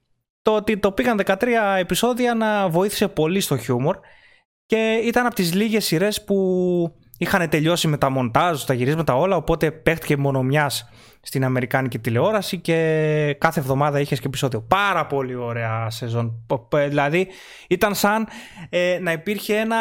το 0.43 0.55
ότι 0.55 0.78
το 0.78 0.93
πήγαν 0.93 1.20
13 1.26 1.36
επεισόδια 1.78 2.34
να 2.34 2.68
βοήθησε 2.68 3.09
πολύ 3.09 3.41
στο 3.41 3.57
χιούμορ 3.57 3.99
και 4.66 5.01
ήταν 5.05 5.26
από 5.26 5.34
τις 5.34 5.55
λίγες 5.55 5.84
σειρές 5.84 6.24
που 6.24 6.36
είχαν 7.18 7.49
τελειώσει 7.49 7.89
με 7.89 7.99
τα 7.99 8.11
μοντάζ, 8.11 8.62
τα 8.64 8.74
γυρίσματα 8.74 9.14
όλα, 9.16 9.36
οπότε 9.36 9.70
παίχτηκε 9.70 10.16
μόνο 10.16 10.43
μιας 10.43 10.89
στην 11.20 11.45
Αμερικάνικη 11.45 11.99
τηλεόραση 11.99 12.59
και 12.61 13.36
κάθε 13.39 13.61
εβδομάδα 13.61 14.01
είχες 14.01 14.20
και 14.20 14.26
επεισόδιο. 14.26 14.61
Πάρα 14.62 15.07
πολύ 15.07 15.34
ωραία 15.34 15.91
σεζόν. 15.91 16.45
Πο- 16.47 16.59
πο- 16.59 16.89
Δηλαδή 16.89 17.28
ήταν 17.68 17.95
σαν 17.95 18.28
ε, 18.68 18.99
να 19.01 19.12
υπήρχε 19.12 19.57
ένα, 19.57 19.78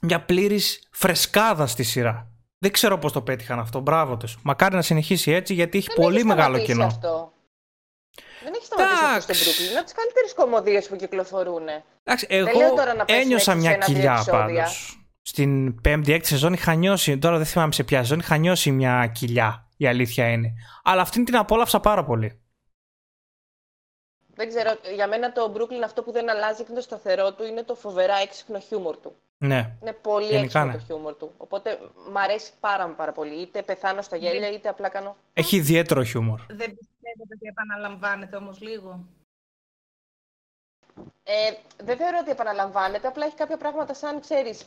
μια 0.00 0.24
πλήρης 0.24 0.88
φρεσκάδα 0.92 1.66
στη 1.66 1.82
σειρά. 1.82 2.30
Δεν 2.58 2.72
ξέρω 2.72 2.98
πώς 2.98 3.12
το 3.12 3.22
πέτυχαν 3.22 3.58
αυτό. 3.58 3.80
Μπράβο 3.80 4.16
τους. 4.16 4.38
Μακάρι 4.42 4.74
να 4.74 4.82
συνεχίσει 4.82 5.30
έτσι 5.30 5.54
γιατί 5.54 5.78
έχει 5.78 5.86
Δεν 5.86 5.96
πολύ 6.04 6.16
έχει 6.16 6.26
μεγάλο 6.26 6.42
σταματήσει 6.54 6.72
κοινό. 6.72 6.84
Αυτό. 6.84 7.31
Δεν 8.44 8.52
έχεις 8.54 8.66
σταματήσει 8.66 9.04
αυτό 9.04 9.06
Εντάξει. 9.06 9.34
στο 9.34 9.50
Brooklyn. 9.50 9.68
Είναι 9.68 9.78
από 9.78 9.84
τις 9.84 9.94
καλύτερες 9.94 10.34
κομμωδίες 10.34 10.88
που 10.88 10.96
κυκλοφορούν. 10.96 11.66
Εντάξει, 12.04 12.26
λέω 12.30 12.46
εγώ 12.48 12.74
τώρα 12.74 12.94
να 12.94 13.04
πέσουν 13.04 13.22
ένιωσα 13.22 13.34
έξω 13.34 13.50
σε 13.50 13.56
μια 13.56 13.70
ένα-δύο 13.70 13.94
κοιλιά 13.94 14.12
επεισόδια. 14.12 14.62
πάντως. 14.62 14.96
Στην 15.22 15.80
πέμπτη, 15.80 16.12
έκτη 16.12 16.28
σεζόν 16.28 16.52
είχα 16.52 16.74
νιώσει, 16.74 17.18
τώρα 17.18 17.36
δεν 17.36 17.46
θυμάμαι 17.46 17.72
σε 17.72 17.84
ποια 17.84 17.98
σεζόν, 17.98 18.18
είχα 18.18 18.36
νιώσει 18.36 18.70
μια 18.70 19.06
κοιλιά. 19.14 19.66
Η 19.76 19.86
αλήθεια 19.86 20.28
είναι. 20.28 20.52
Αλλά 20.82 21.00
αυτήν 21.02 21.24
την 21.24 21.36
απόλαυσα 21.36 21.80
πάρα 21.80 22.04
πολύ. 22.04 22.40
Δεν 24.34 24.48
ξέρω, 24.48 24.70
για 24.94 25.08
μένα 25.08 25.32
το 25.32 25.52
Brooklyn 25.56 25.82
αυτό 25.84 26.02
που 26.02 26.12
δεν 26.12 26.30
αλλάζει 26.30 26.56
και 26.56 26.66
είναι 26.68 26.78
το 26.78 26.84
σταθερό 26.84 27.32
του 27.32 27.44
είναι 27.44 27.62
το 27.62 27.74
φοβερά 27.74 28.14
έξυπνο 28.16 28.58
χιούμορ 28.58 28.96
του. 28.96 29.16
Ναι. 29.38 29.76
Είναι 29.82 29.92
πολύ 29.92 30.26
Γενικά, 30.26 30.42
έξυπνο 30.42 30.66
ναι. 30.66 30.72
το 30.72 30.78
χιούμορ 30.78 31.14
του. 31.14 31.32
Οπότε 31.36 31.78
μ' 32.12 32.16
αρέσει 32.18 32.50
πάρα 32.60 32.86
μα 32.86 32.92
πάρα 32.94 33.12
πολύ. 33.12 33.40
Είτε 33.40 33.62
πεθάνω 33.62 34.02
στα 34.02 34.16
γέλια, 34.16 34.50
είτε 34.50 34.68
απλά 34.68 34.88
κάνω. 34.88 35.16
Έχει 35.32 35.56
ιδιαίτερο 35.56 36.02
χιούμορ. 36.04 36.40
Δεν 36.48 36.78
πιστεύετε 37.12 37.34
ότι 37.34 37.46
επαναλαμβάνεται 37.46 38.36
όμως 38.36 38.60
λίγο; 38.60 39.04
Ε, 41.24 41.52
δεν 41.82 41.96
θεωρώ 41.96 42.18
ότι 42.20 42.30
επαναλαμβάνεται, 42.30 43.06
απλά 43.08 43.26
έχει 43.26 43.36
κάποια 43.36 43.56
πράγματα 43.56 43.94
σαν, 43.94 44.20
ξέρεις, 44.20 44.64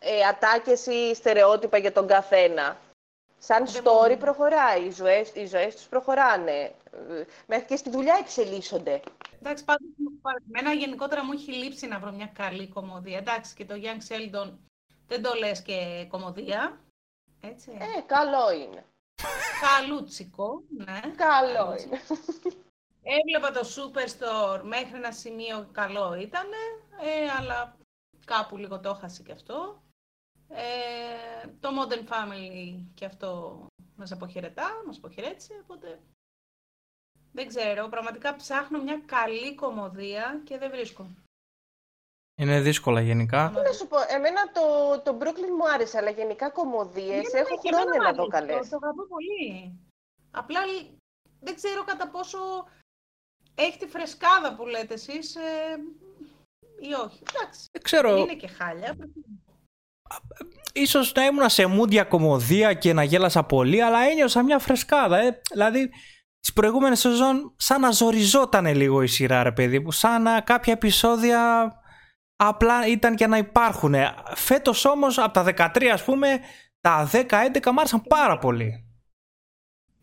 ε, 0.00 0.24
ατάκες 0.26 0.86
ή 0.86 1.14
στερεότυπα 1.14 1.78
για 1.78 1.92
τον 1.92 2.06
καθένα. 2.06 2.76
Σαν 3.38 3.66
Δεν 3.66 3.82
story 3.84 4.10
μου- 4.10 4.18
προχωράει, 4.18 4.84
οι 4.84 4.90
ζωές, 4.90 5.34
οι 5.34 5.46
ζωές 5.46 5.74
τους 5.76 5.86
προχωράνε. 5.86 6.60
Ε, 6.60 7.24
Μέχρι 7.46 7.64
και 7.64 7.76
στη 7.76 7.90
δουλειά 7.90 8.16
εξελίσσονται. 8.20 9.00
Εντάξει, 9.40 9.64
πάντως, 9.64 9.88
μου- 9.96 10.20
εμένα 10.52 10.72
γενικότερα 10.72 11.24
μου 11.24 11.32
έχει 11.32 11.52
λείψει 11.52 11.86
να 11.86 11.98
βρω 11.98 12.12
μια 12.12 12.26
καλή 12.26 12.68
κομμωδία. 12.68 13.18
Εντάξει, 13.18 13.54
και 13.54 13.64
το 13.64 13.74
Young 13.74 14.00
Sheldon 14.12 14.52
δεν 15.06 15.22
το 15.22 15.34
λες 15.34 15.62
και 15.62 16.06
κομμωδία. 16.08 16.80
Έτσι. 17.40 17.70
Ε, 17.80 18.00
καλό 18.06 18.52
είναι. 18.52 18.84
Καλούτσικο, 19.60 20.62
ναι. 20.76 21.00
Καλό 21.16 21.54
Καλούτσικο. 21.54 21.94
είναι. 21.94 22.02
Έβλεπα 23.02 23.50
το 23.50 23.68
Superstore 23.76 24.62
μέχρι 24.62 24.94
ένα 24.96 25.12
σημείο 25.12 25.68
καλό 25.72 26.14
ήταν, 26.14 26.46
ε, 27.00 27.30
αλλά 27.38 27.76
κάπου 28.24 28.56
λίγο 28.56 28.80
το 28.80 28.88
έχασε 28.88 29.22
και 29.22 29.32
αυτό. 29.32 29.82
Ε, 30.48 31.48
το 31.60 31.68
Modern 31.68 32.08
Family 32.08 32.84
και 32.94 33.04
αυτό 33.04 33.56
μας 33.96 34.12
αποχαιρετά, 34.12 34.82
μας 34.86 34.96
αποχαιρέτησε, 34.96 35.52
οπότε 35.62 36.00
δεν 37.32 37.46
ξέρω. 37.46 37.88
Πραγματικά 37.88 38.36
ψάχνω 38.36 38.82
μια 38.82 39.02
καλή 39.06 39.54
κομμωδία 39.54 40.40
και 40.44 40.58
δεν 40.58 40.70
βρίσκω. 40.70 41.10
Είναι 42.36 42.60
δύσκολα 42.60 43.00
γενικά. 43.00 43.52
Τι 43.54 43.60
να 43.62 43.72
σου 43.72 43.86
πω, 43.86 43.96
εμένα 44.08 44.42
το, 44.52 44.62
το 45.04 45.18
Brooklyn 45.20 45.52
μου 45.58 45.72
άρεσε, 45.74 45.98
αλλά 45.98 46.10
γενικά 46.10 46.50
κομμωδίες 46.50 47.32
Ναι, 47.32 47.40
έχω 47.40 47.58
και 47.62 47.68
εμένα 47.68 47.82
χρόνια 47.90 48.00
να 48.02 48.08
μου 48.08 48.14
δω 48.14 48.36
άρεσε, 48.36 48.46
καλές. 48.52 48.68
Το, 48.68 48.78
το 48.78 48.86
αγαπώ 48.86 49.02
πολύ. 49.06 49.78
Απλά 50.30 50.60
δεν 51.40 51.54
ξέρω 51.54 51.84
κατά 51.84 52.08
πόσο 52.08 52.38
έχει 53.54 53.78
τη 53.78 53.86
φρεσκάδα 53.86 54.54
που 54.54 54.66
λέτε 54.66 54.94
εσείς 54.94 55.36
ε, 55.36 55.40
ή 56.80 56.92
όχι. 57.04 57.22
Εντάξει, 57.34 57.68
Δεν 57.72 57.82
ξέρω, 57.82 58.16
είναι 58.16 58.34
και 58.34 58.48
χάλια. 58.48 58.96
ίσως 60.72 61.12
να 61.12 61.24
ήμουν 61.24 61.48
σε 61.48 61.66
μούντια 61.66 62.04
κομμωδία 62.04 62.74
και 62.74 62.92
να 62.92 63.02
γέλασα 63.02 63.44
πολύ, 63.44 63.82
αλλά 63.82 64.00
ένιωσα 64.00 64.42
μια 64.42 64.58
φρεσκάδα. 64.58 65.18
Ε. 65.18 65.40
Δηλαδή, 65.52 65.90
τις 66.40 66.52
προηγούμενες 66.52 67.00
σεζόν 67.00 67.54
σαν 67.56 67.80
να 67.80 67.90
ζοριζόταν 67.90 68.66
λίγο 68.66 69.02
η 69.02 69.06
σειρά, 69.06 69.42
ρε 69.42 69.52
παιδί 69.52 69.78
μου. 69.78 69.90
Σαν 69.90 70.22
να 70.22 70.40
κάποια 70.40 70.72
επεισόδια 70.72 71.72
απλά 72.36 72.86
ήταν 72.86 73.14
και 73.14 73.26
να 73.26 73.36
υπάρχουν. 73.36 73.94
Φέτος 74.34 74.84
όμως, 74.84 75.18
από 75.18 75.32
τα 75.32 75.70
13 75.74 75.84
ας 75.92 76.04
πούμε, 76.04 76.40
τα 76.80 77.10
10-11 77.12 77.72
μ' 77.72 77.78
άρεσαν 77.78 78.02
πάρα 78.02 78.38
πολύ. 78.38 78.84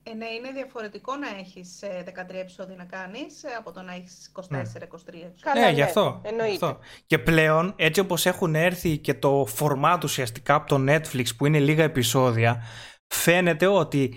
Ε, 0.04 0.14
ναι, 0.14 0.26
είναι 0.26 0.52
διαφορετικό 0.52 1.16
να 1.16 1.28
έχεις 1.40 1.82
ε, 1.82 2.04
13 2.08 2.34
επεισόδια 2.34 2.76
να 2.76 2.86
κάνεις 2.86 3.44
ε, 3.44 3.48
από 3.58 3.72
το 3.72 3.82
να 3.82 3.94
έχεις 3.94 4.32
24-23 4.36 4.42
επεισόδια. 4.44 5.34
Καλά, 5.42 5.60
ναι, 5.60 5.66
ναι, 5.66 5.72
γι' 5.72 5.82
αυτό. 5.82 6.22
εννοείται. 6.24 6.50
γι' 6.50 6.66
αυτό. 6.66 6.80
Και 7.06 7.20
πλέον, 7.20 7.74
έτσι 7.76 8.00
όπως 8.00 8.26
έχουν 8.26 8.56
έρθει 8.56 8.98
και 8.98 9.14
το 9.14 9.46
φορμάτ 9.46 10.04
ουσιαστικά 10.04 10.56
από 10.56 10.68
το 10.68 10.94
Netflix 10.94 11.36
που 11.38 11.46
είναι 11.46 11.60
λίγα 11.60 11.84
επεισόδια, 11.84 12.64
φαίνεται 13.08 13.68
ότι 13.68 14.16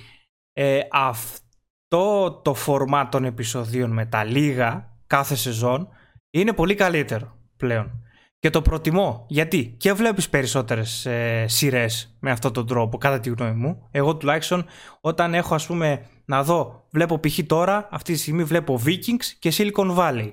ε, 0.52 0.80
αυτό 0.92 2.30
το 2.44 2.54
φορμάτ 2.54 3.10
των 3.10 3.24
επεισοδίων 3.24 3.90
με 3.90 4.06
τα 4.06 4.24
λίγα 4.24 4.98
κάθε 5.06 5.34
σεζόν 5.34 5.88
είναι 6.30 6.52
πολύ 6.52 6.74
καλύτερο 6.74 7.38
πλέον. 7.56 8.03
Και 8.44 8.50
το 8.50 8.62
προτιμώ. 8.62 9.26
Γιατί; 9.28 9.74
Και 9.76 9.92
βλέπεις 9.92 10.28
περισσότερες 10.28 11.06
ε, 11.06 11.44
σειρές 11.48 12.16
με 12.20 12.30
αυτόν 12.30 12.52
τον 12.52 12.66
τρόπο, 12.66 12.98
κατά 12.98 13.20
τη 13.20 13.30
γνώμη 13.30 13.52
μου. 13.52 13.88
Εγώ 13.90 14.16
τουλάχιστον 14.16 14.66
όταν 15.00 15.34
έχω 15.34 15.54
ας 15.54 15.66
πούμε 15.66 16.06
να 16.24 16.42
δω, 16.42 16.86
βλέπω 16.90 17.20
π.χ. 17.20 17.38
τώρα, 17.46 17.88
αυτή 17.90 18.12
τη 18.12 18.18
στιγμή 18.18 18.44
βλέπω 18.44 18.80
Vikings 18.86 19.24
και 19.38 19.52
Silicon 19.56 19.96
Valley. 19.96 20.32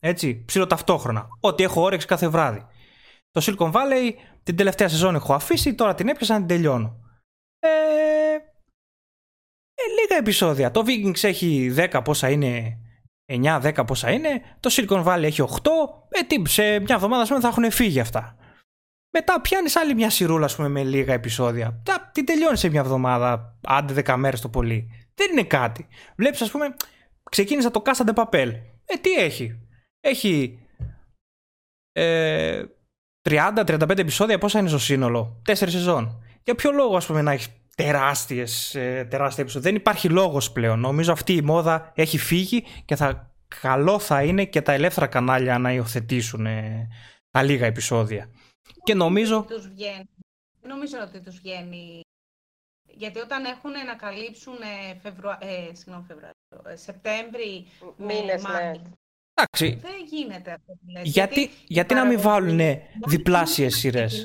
Έτσι, 0.00 0.44
ψήλω 0.44 0.66
ταυτόχρονα. 0.66 1.28
Ό,τι 1.40 1.62
έχω 1.62 1.82
όρεξη 1.82 2.06
κάθε 2.06 2.28
βράδυ. 2.28 2.66
Το 3.30 3.42
Silicon 3.44 3.72
Valley 3.72 4.12
την 4.42 4.56
τελευταία 4.56 4.88
σεζόν 4.88 5.14
έχω 5.14 5.34
αφήσει, 5.34 5.74
τώρα 5.74 5.94
την 5.94 6.08
έπιασα 6.08 6.32
να 6.32 6.38
την 6.38 6.48
τελειώνω. 6.48 7.00
Ε, 7.58 7.68
ε, 9.74 9.82
λίγα 10.00 10.16
επεισόδια. 10.18 10.70
Το 10.70 10.84
Vikings 10.86 11.24
έχει 11.24 11.74
10 11.76 12.00
πόσα 12.04 12.30
είναι, 12.30 12.78
9-10 13.30 13.86
πόσα 13.86 14.10
είναι. 14.10 14.42
Το 14.60 14.70
Silicon 14.72 15.04
Valley 15.04 15.22
έχει 15.22 15.42
8. 15.42 15.68
Ε, 16.08 16.22
τι, 16.22 16.48
σε 16.48 16.62
μια 16.62 16.94
εβδομάδα 16.94 17.22
ας 17.22 17.28
πούμε, 17.28 17.40
θα 17.40 17.48
έχουν 17.48 17.70
φύγει 17.70 18.00
αυτά. 18.00 18.36
Μετά 19.12 19.40
πιάνεις 19.40 19.76
άλλη 19.76 19.94
μια 19.94 20.10
σειρούλα 20.10 20.44
ας 20.44 20.56
πούμε, 20.56 20.68
με 20.68 20.82
λίγα 20.82 21.12
επεισόδια. 21.12 21.80
Τα, 21.84 22.10
την 22.12 22.24
τελειώνεις 22.24 22.60
σε 22.60 22.68
μια 22.68 22.80
εβδομάδα, 22.80 23.58
άντε 23.66 24.02
10 24.06 24.14
μέρες 24.16 24.40
το 24.40 24.48
πολύ. 24.48 24.90
Δεν 25.14 25.30
είναι 25.32 25.42
κάτι. 25.42 25.86
Βλέπεις, 26.16 26.42
ας 26.42 26.50
πούμε, 26.50 26.76
ξεκίνησα 27.30 27.70
το 27.70 27.82
Casa 27.84 28.08
de 28.08 28.14
Papel. 28.14 28.52
Ε, 28.84 28.96
τι 29.00 29.12
έχει; 29.12 29.60
Έχει 30.00 30.58
ε, 31.92 32.62
30-35 33.30 33.98
επεισόδια, 33.98 34.38
πόσα 34.38 34.58
είναι 34.58 34.68
στο 34.68 34.78
σύνολο; 34.78 35.42
4 35.48 35.52
σεζόν. 35.54 36.22
Για 36.42 36.54
ποιο 36.54 36.72
λόγο, 36.72 36.96
ας 36.96 37.06
πούμε, 37.06 37.22
να 37.22 37.32
έχεις 37.32 37.48
τεράστιες, 37.76 38.74
ε, 38.74 39.06
τεράστια 39.10 39.42
επεισόδια. 39.42 39.70
Δεν 39.70 39.80
υπάρχει 39.80 40.08
λόγος 40.08 40.52
πλέον. 40.52 40.80
Νομίζω 40.80 41.12
αυτή 41.12 41.32
η 41.32 41.42
μόδα 41.42 41.92
έχει 41.94 42.18
φύγει 42.18 42.64
και 42.84 42.96
θα, 42.96 43.34
καλό 43.60 43.98
θα 43.98 44.22
είναι 44.22 44.44
και 44.44 44.62
τα 44.62 44.72
ελεύθερα 44.72 45.06
κανάλια 45.06 45.58
να 45.58 45.72
υιοθετήσουν 45.72 46.46
ε, 46.46 46.88
τα 47.30 47.42
λίγα 47.42 47.66
επεισόδια. 47.66 48.30
Και 48.82 48.94
νομίζω... 48.94 49.44
Τους 49.48 49.68
βγαίνει. 49.68 50.08
Νομίζω 50.62 50.96
ότι 51.02 51.20
τους 51.20 51.38
βγαίνει. 51.38 52.00
Γιατί 52.92 53.18
όταν 53.18 53.44
έχουν 53.44 53.70
να 53.70 53.94
καλύψουν 53.94 54.54
ε, 54.54 54.98
Φεβρουα... 55.02 55.38
ε, 55.40 55.74
συγγνώμη, 55.74 56.04
Φεβρουάριο, 56.08 56.70
ε, 56.72 56.76
Σεπτέμβρη 56.76 57.66
με 57.96 58.04
Μήνες, 58.14 58.42
ναι. 58.42 58.48
Μάρτιο, 58.52 58.82
Εντάξει, 59.34 59.80
δεν 59.82 60.04
γίνεται 60.10 60.50
αυτό 60.50 60.72
που 60.72 60.90
λες. 60.92 61.02
γιατί, 61.08 61.40
γιατί, 61.40 61.50
η 61.66 61.94
να 61.94 62.04
μην 62.06 62.20
παραγωγή- 62.22 62.24
βάλουν 62.24 62.56
μόλις 62.56 62.78
διπλάσιες 63.06 63.72
έχει 63.72 63.80
σειρές; 63.80 64.24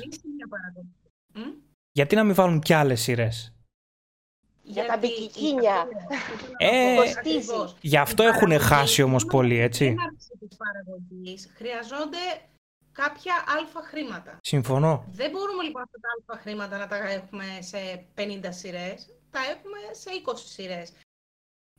Ξεκινήσει 2.04 2.04
μια 2.04 2.04
παραγωγή. 2.04 2.04
Μμ; 2.04 2.04
Γιατί 2.04 2.14
να 2.14 2.24
μην 2.24 2.34
βάλουν 2.34 2.60
κι 2.60 2.72
άλλες 2.72 3.00
σειρές; 3.00 3.52
Για 4.62 4.86
τα 4.86 4.96
Γιατί 4.96 5.06
μπικικίνια. 5.06 5.86
η- 6.58 6.64
Ε, 6.66 6.94
Κοστίζει. 6.96 7.36
Ακριβώς. 7.36 7.76
Γι' 7.80 7.96
αυτό 7.98 8.22
Η 8.22 8.26
έχουν 8.26 8.40
παραγωγή, 8.48 8.68
χάσει 8.68 9.02
όμως 9.02 9.22
μόνο 9.24 9.36
πολύ, 9.36 9.54
στην 9.54 9.64
έτσι. 9.64 9.84
έναρξη 9.84 10.30
της 10.40 10.56
παραγωγής 10.56 11.50
χρειαζόνται 11.54 12.24
κάποια 12.92 13.34
αλφα 13.58 13.80
χρήματα. 13.82 14.38
Συμφωνώ. 14.42 15.04
Δεν 15.10 15.30
μπορούμε 15.30 15.62
λοιπόν 15.62 15.82
αυτά 15.82 15.98
τα 16.00 16.08
αλφα 16.16 16.42
χρήματα 16.42 16.78
να 16.78 16.86
τα 16.86 16.96
έχουμε 16.96 17.44
σε 17.60 18.06
50 18.14 18.52
σειρές, 18.52 19.08
τα 19.30 19.40
έχουμε 19.40 19.78
σε 19.90 20.10
20 20.12 20.46
σειρές. 20.48 20.92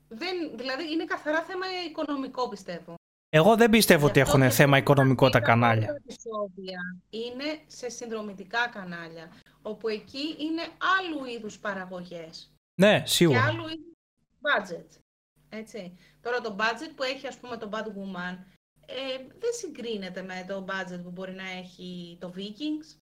Δεν, 0.09 0.57
δηλαδή 0.57 0.91
είναι 0.91 1.05
καθαρά 1.05 1.41
θέμα 1.43 1.65
οικονομικό 1.89 2.49
πιστεύω. 2.49 2.95
Εγώ 3.29 3.55
δεν 3.55 3.69
πιστεύω 3.69 4.05
ότι 4.05 4.13
Γι' 4.13 4.21
αυτό 4.21 4.37
έχουν 4.37 4.49
και 4.49 4.55
θέμα 4.55 4.71
τα 4.71 4.77
οικονομικό 4.77 5.29
τα 5.29 5.39
10 5.39 5.41
κανάλια. 5.41 5.93
επεισόδια 5.97 6.79
είναι 7.09 7.59
σε 7.67 7.89
συνδρομητικά 7.89 8.67
κανάλια, 8.67 9.31
όπου 9.61 9.87
εκεί 9.87 10.35
είναι 10.39 10.61
άλλου 10.99 11.25
είδους 11.25 11.59
παραγωγές 11.59 12.53
Ναι, 12.81 12.99
και 12.99 13.07
σίγουρα. 13.07 13.45
άλλου 13.45 13.63
είδους 13.67 13.95
budget. 14.41 15.01
Έτσι. 15.49 15.97
Τώρα 16.21 16.41
το 16.41 16.55
budget 16.59 16.91
που 16.95 17.03
έχει 17.03 17.27
ας 17.27 17.37
πούμε 17.37 17.57
το 17.57 17.69
Bad 17.71 17.85
Woman 17.85 18.37
ε, 18.85 19.17
δεν 19.39 19.51
συγκρίνεται 19.59 20.21
με 20.21 20.45
το 20.47 20.65
budget 20.67 20.99
που 21.03 21.09
μπορεί 21.11 21.31
να 21.33 21.49
έχει 21.49 22.17
το 22.21 22.33
Vikings. 22.35 22.97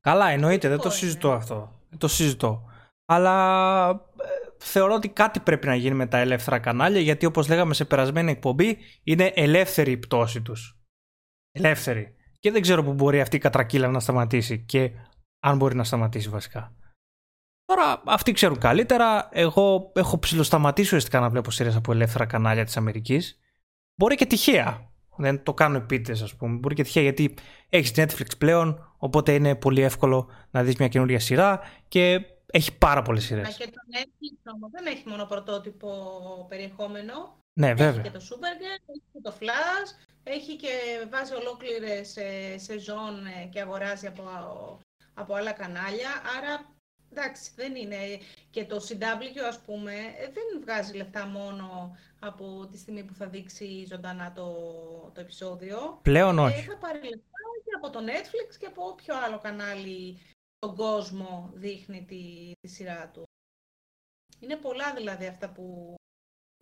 Καλά, 0.00 0.28
εννοείται, 0.28 0.68
δεν 0.68 0.78
το 0.78 0.88
είναι. 0.88 0.94
συζητώ 0.94 1.32
αυτό. 1.32 1.80
Δεν 1.90 1.98
το 1.98 2.08
συζητώ. 2.08 2.70
Αλλά 3.04 3.88
ε, 4.20 4.43
θεωρώ 4.58 4.94
ότι 4.94 5.08
κάτι 5.08 5.40
πρέπει 5.40 5.66
να 5.66 5.74
γίνει 5.74 5.94
με 5.94 6.06
τα 6.06 6.18
ελεύθερα 6.18 6.58
κανάλια 6.58 7.00
γιατί 7.00 7.26
όπως 7.26 7.48
λέγαμε 7.48 7.74
σε 7.74 7.84
περασμένη 7.84 8.30
εκπομπή 8.30 8.78
είναι 9.02 9.32
ελεύθερη 9.34 9.90
η 9.90 9.96
πτώση 9.96 10.42
τους. 10.42 10.78
Ελεύθερη. 11.52 12.14
Και 12.40 12.50
δεν 12.50 12.62
ξέρω 12.62 12.84
που 12.84 12.92
μπορεί 12.92 13.20
αυτή 13.20 13.36
η 13.36 13.38
κατρακύλα 13.38 13.88
να 13.88 14.00
σταματήσει 14.00 14.64
και 14.64 14.90
αν 15.40 15.56
μπορεί 15.56 15.74
να 15.74 15.84
σταματήσει 15.84 16.28
βασικά. 16.28 16.76
Τώρα 17.64 18.02
αυτοί 18.06 18.32
ξέρουν 18.32 18.58
καλύτερα. 18.58 19.28
Εγώ 19.32 19.92
έχω 19.94 20.18
ψηλοσταματήσει 20.18 20.86
ουσιαστικά 20.86 21.20
να 21.20 21.30
βλέπω 21.30 21.50
σειρές 21.50 21.76
από 21.76 21.92
ελεύθερα 21.92 22.26
κανάλια 22.26 22.64
της 22.64 22.76
Αμερικής. 22.76 23.38
Μπορεί 23.94 24.14
και 24.14 24.26
τυχαία. 24.26 24.92
Δεν 25.16 25.42
το 25.42 25.54
κάνω 25.54 25.76
επίτηδες 25.76 26.22
ας 26.22 26.34
πούμε. 26.34 26.56
Μπορεί 26.56 26.74
και 26.74 26.82
τυχαία 26.82 27.02
γιατί 27.02 27.34
έχεις 27.68 27.92
Netflix 27.96 28.38
πλέον 28.38 28.94
οπότε 28.98 29.34
είναι 29.34 29.54
πολύ 29.54 29.82
εύκολο 29.82 30.28
να 30.50 30.62
δεις 30.62 30.76
μια 30.76 30.88
καινούργια 30.88 31.20
σειρά 31.20 31.60
και 31.88 32.20
έχει 32.46 32.78
πάρα 32.78 33.02
πολλές 33.02 33.22
Μα 33.22 33.26
σειρές. 33.28 33.56
και 33.56 33.64
το 33.64 33.80
Netflix 33.92 34.52
όμως 34.54 34.70
δεν 34.70 34.86
έχει 34.86 35.08
μόνο 35.08 35.24
πρωτότυπο 35.24 36.46
περιεχόμενο. 36.48 37.38
Ναι 37.60 37.66
Έχει 37.66 37.74
βέβαια. 37.82 38.02
και 38.02 38.10
το 38.10 38.20
Supergirl, 38.30 38.82
έχει 38.86 39.02
και 39.12 39.20
το 39.22 39.34
Flash, 39.40 40.06
έχει 40.22 40.56
και 40.56 40.68
βάζει 41.10 41.34
ολόκληρες 41.34 42.16
ε, 42.16 42.58
σεζόν 42.58 43.26
ε, 43.26 43.44
και 43.52 43.60
αγοράζει 43.60 44.06
από, 44.06 44.22
από 45.14 45.34
άλλα 45.34 45.52
κανάλια. 45.52 46.10
Άρα, 46.38 46.74
εντάξει, 47.10 47.50
δεν 47.56 47.74
είναι. 47.74 47.96
Και 48.50 48.64
το 48.64 48.76
CW, 48.88 49.38
ας 49.48 49.58
πούμε, 49.60 49.92
ε, 49.92 50.24
δεν 50.32 50.60
βγάζει 50.60 50.96
λεφτά 50.96 51.26
μόνο 51.26 51.96
από 52.20 52.68
τη 52.70 52.78
στιγμή 52.78 53.04
που 53.04 53.14
θα 53.14 53.26
δείξει 53.26 53.86
ζωντανά 53.88 54.32
το, 54.32 54.52
το 55.14 55.20
επεισόδιο. 55.20 55.98
Πλέον 56.02 56.38
Ε, 56.38 56.40
όχι. 56.40 56.60
θα 56.62 56.76
πάρει 56.76 56.98
λεφτά 57.02 57.38
και 57.64 57.70
από 57.76 57.90
το 57.90 57.98
Netflix 58.06 58.56
και 58.58 58.66
από 58.66 58.82
όποιο 58.86 59.14
άλλο 59.26 59.38
κανάλι 59.38 60.18
στον 60.64 60.76
κόσμο 60.76 61.50
δείχνει 61.54 62.04
τη, 62.04 62.52
τη 62.60 62.68
σειρά 62.68 63.10
του. 63.10 63.22
Είναι 64.40 64.56
πολλά 64.56 64.94
δηλαδή 64.94 65.26
αυτά 65.26 65.52
που, 65.52 65.94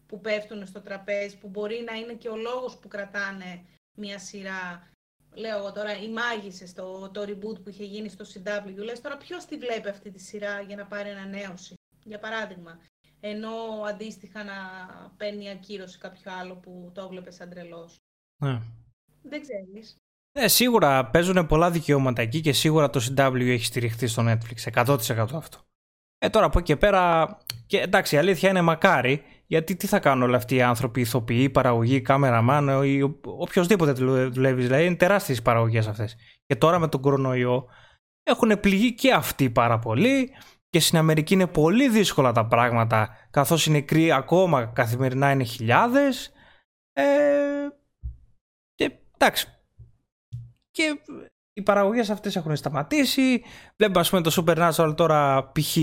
που 0.06 0.20
πέφτουν 0.20 0.66
στο 0.66 0.80
τραπέζι, 0.80 1.38
που 1.38 1.48
μπορεί 1.48 1.80
να 1.80 1.94
είναι 1.94 2.14
και 2.14 2.28
ο 2.28 2.36
λόγος 2.36 2.78
που 2.78 2.88
κρατάνε 2.88 3.64
μια 3.98 4.18
σειρά. 4.18 4.90
Λέω 5.34 5.58
εγώ 5.58 5.72
τώρα, 5.72 5.96
οι 5.98 6.08
μάγισσες, 6.08 6.72
το, 6.72 7.10
το 7.10 7.22
reboot 7.22 7.62
που 7.62 7.68
είχε 7.68 7.84
γίνει 7.84 8.08
στο 8.08 8.24
CW, 8.24 8.76
λες 8.76 9.00
τώρα 9.00 9.16
ποιος 9.16 9.44
τη 9.44 9.58
βλέπει 9.58 9.88
αυτή 9.88 10.10
τη 10.10 10.18
σειρά 10.18 10.60
για 10.60 10.76
να 10.76 10.86
πάρει 10.86 11.10
ανανέωση, 11.10 11.74
για 12.04 12.18
παράδειγμα. 12.18 12.80
Ενώ 13.20 13.82
αντίστοιχα 13.86 14.44
να 14.44 14.54
παίρνει 15.16 15.50
ακύρωση 15.50 15.98
κάποιο 15.98 16.32
άλλο 16.32 16.56
που 16.56 16.90
το 16.94 17.02
έβλεπε 17.02 17.30
σαν 17.30 17.50
τρελός. 17.50 17.98
Ναι. 18.42 18.62
Δεν 19.22 19.40
ξέρεις. 19.40 19.96
Ναι, 20.38 20.48
σίγουρα 20.48 21.10
παίζουν 21.10 21.46
πολλά 21.46 21.70
δικαιώματα 21.70 22.22
εκεί 22.22 22.40
και 22.40 22.52
σίγουρα 22.52 22.90
το 22.90 23.00
CW 23.16 23.40
έχει 23.40 23.64
στηριχθεί 23.64 24.06
στο 24.06 24.22
Netflix. 24.26 24.84
100% 24.84 24.98
αυτό. 25.34 25.58
Ε, 26.18 26.28
τώρα 26.28 26.46
από 26.46 26.58
εκεί 26.58 26.66
και 26.66 26.76
πέρα. 26.76 27.36
Και 27.66 27.78
εντάξει, 27.80 28.14
η 28.14 28.18
αλήθεια 28.18 28.50
είναι 28.50 28.60
μακάρι, 28.60 29.22
Γιατί 29.46 29.76
τι 29.76 29.86
θα 29.86 29.98
κάνουν 30.00 30.22
όλοι 30.22 30.34
αυτοί 30.36 30.54
οι 30.54 30.62
άνθρωποι, 30.62 31.00
ηθοποιοί, 31.00 31.50
παραγωγοί, 31.50 32.00
κάμεραμάν 32.00 32.82
ή 32.84 33.02
ο- 33.02 33.20
οποιοδήποτε 33.24 33.92
δουλε- 33.92 34.32
δουλεύεις. 34.32 34.64
Δηλαδή 34.64 34.84
είναι 34.86 34.94
τεράστιες 34.96 35.38
οι 35.38 35.42
παραγωγές 35.42 35.86
αυτές. 35.86 36.16
Και 36.46 36.56
τώρα 36.56 36.78
με 36.78 36.88
τον 36.88 37.00
κορονοϊό 37.00 37.66
έχουν 38.22 38.60
πληγεί 38.60 38.94
και 38.94 39.12
αυτοί 39.12 39.50
πάρα 39.50 39.78
πολύ. 39.78 40.30
Και 40.68 40.80
στην 40.80 40.98
Αμερική 40.98 41.34
είναι 41.34 41.46
πολύ 41.46 41.88
δύσκολα 41.88 42.32
τα 42.32 42.46
πράγματα, 42.46 43.16
καθώς 43.30 43.66
οι 43.66 43.70
νεκροί 43.70 44.12
ακόμα 44.12 44.64
καθημερινά 44.66 45.30
είναι 45.30 45.44
χιλιάδες. 45.44 46.32
Ε, 46.92 47.02
και 48.74 48.92
εντάξει. 49.18 49.46
Και 50.72 51.00
οι 51.52 51.62
παραγωγές 51.62 52.10
αυτές 52.10 52.36
έχουν 52.36 52.56
σταματήσει. 52.56 53.42
Βλέπουμε 53.76 54.00
ας 54.00 54.10
πούμε 54.10 54.22
το 54.22 54.44
Supernatural 54.44 54.94
τώρα 54.96 55.50
π.χ. 55.52 55.76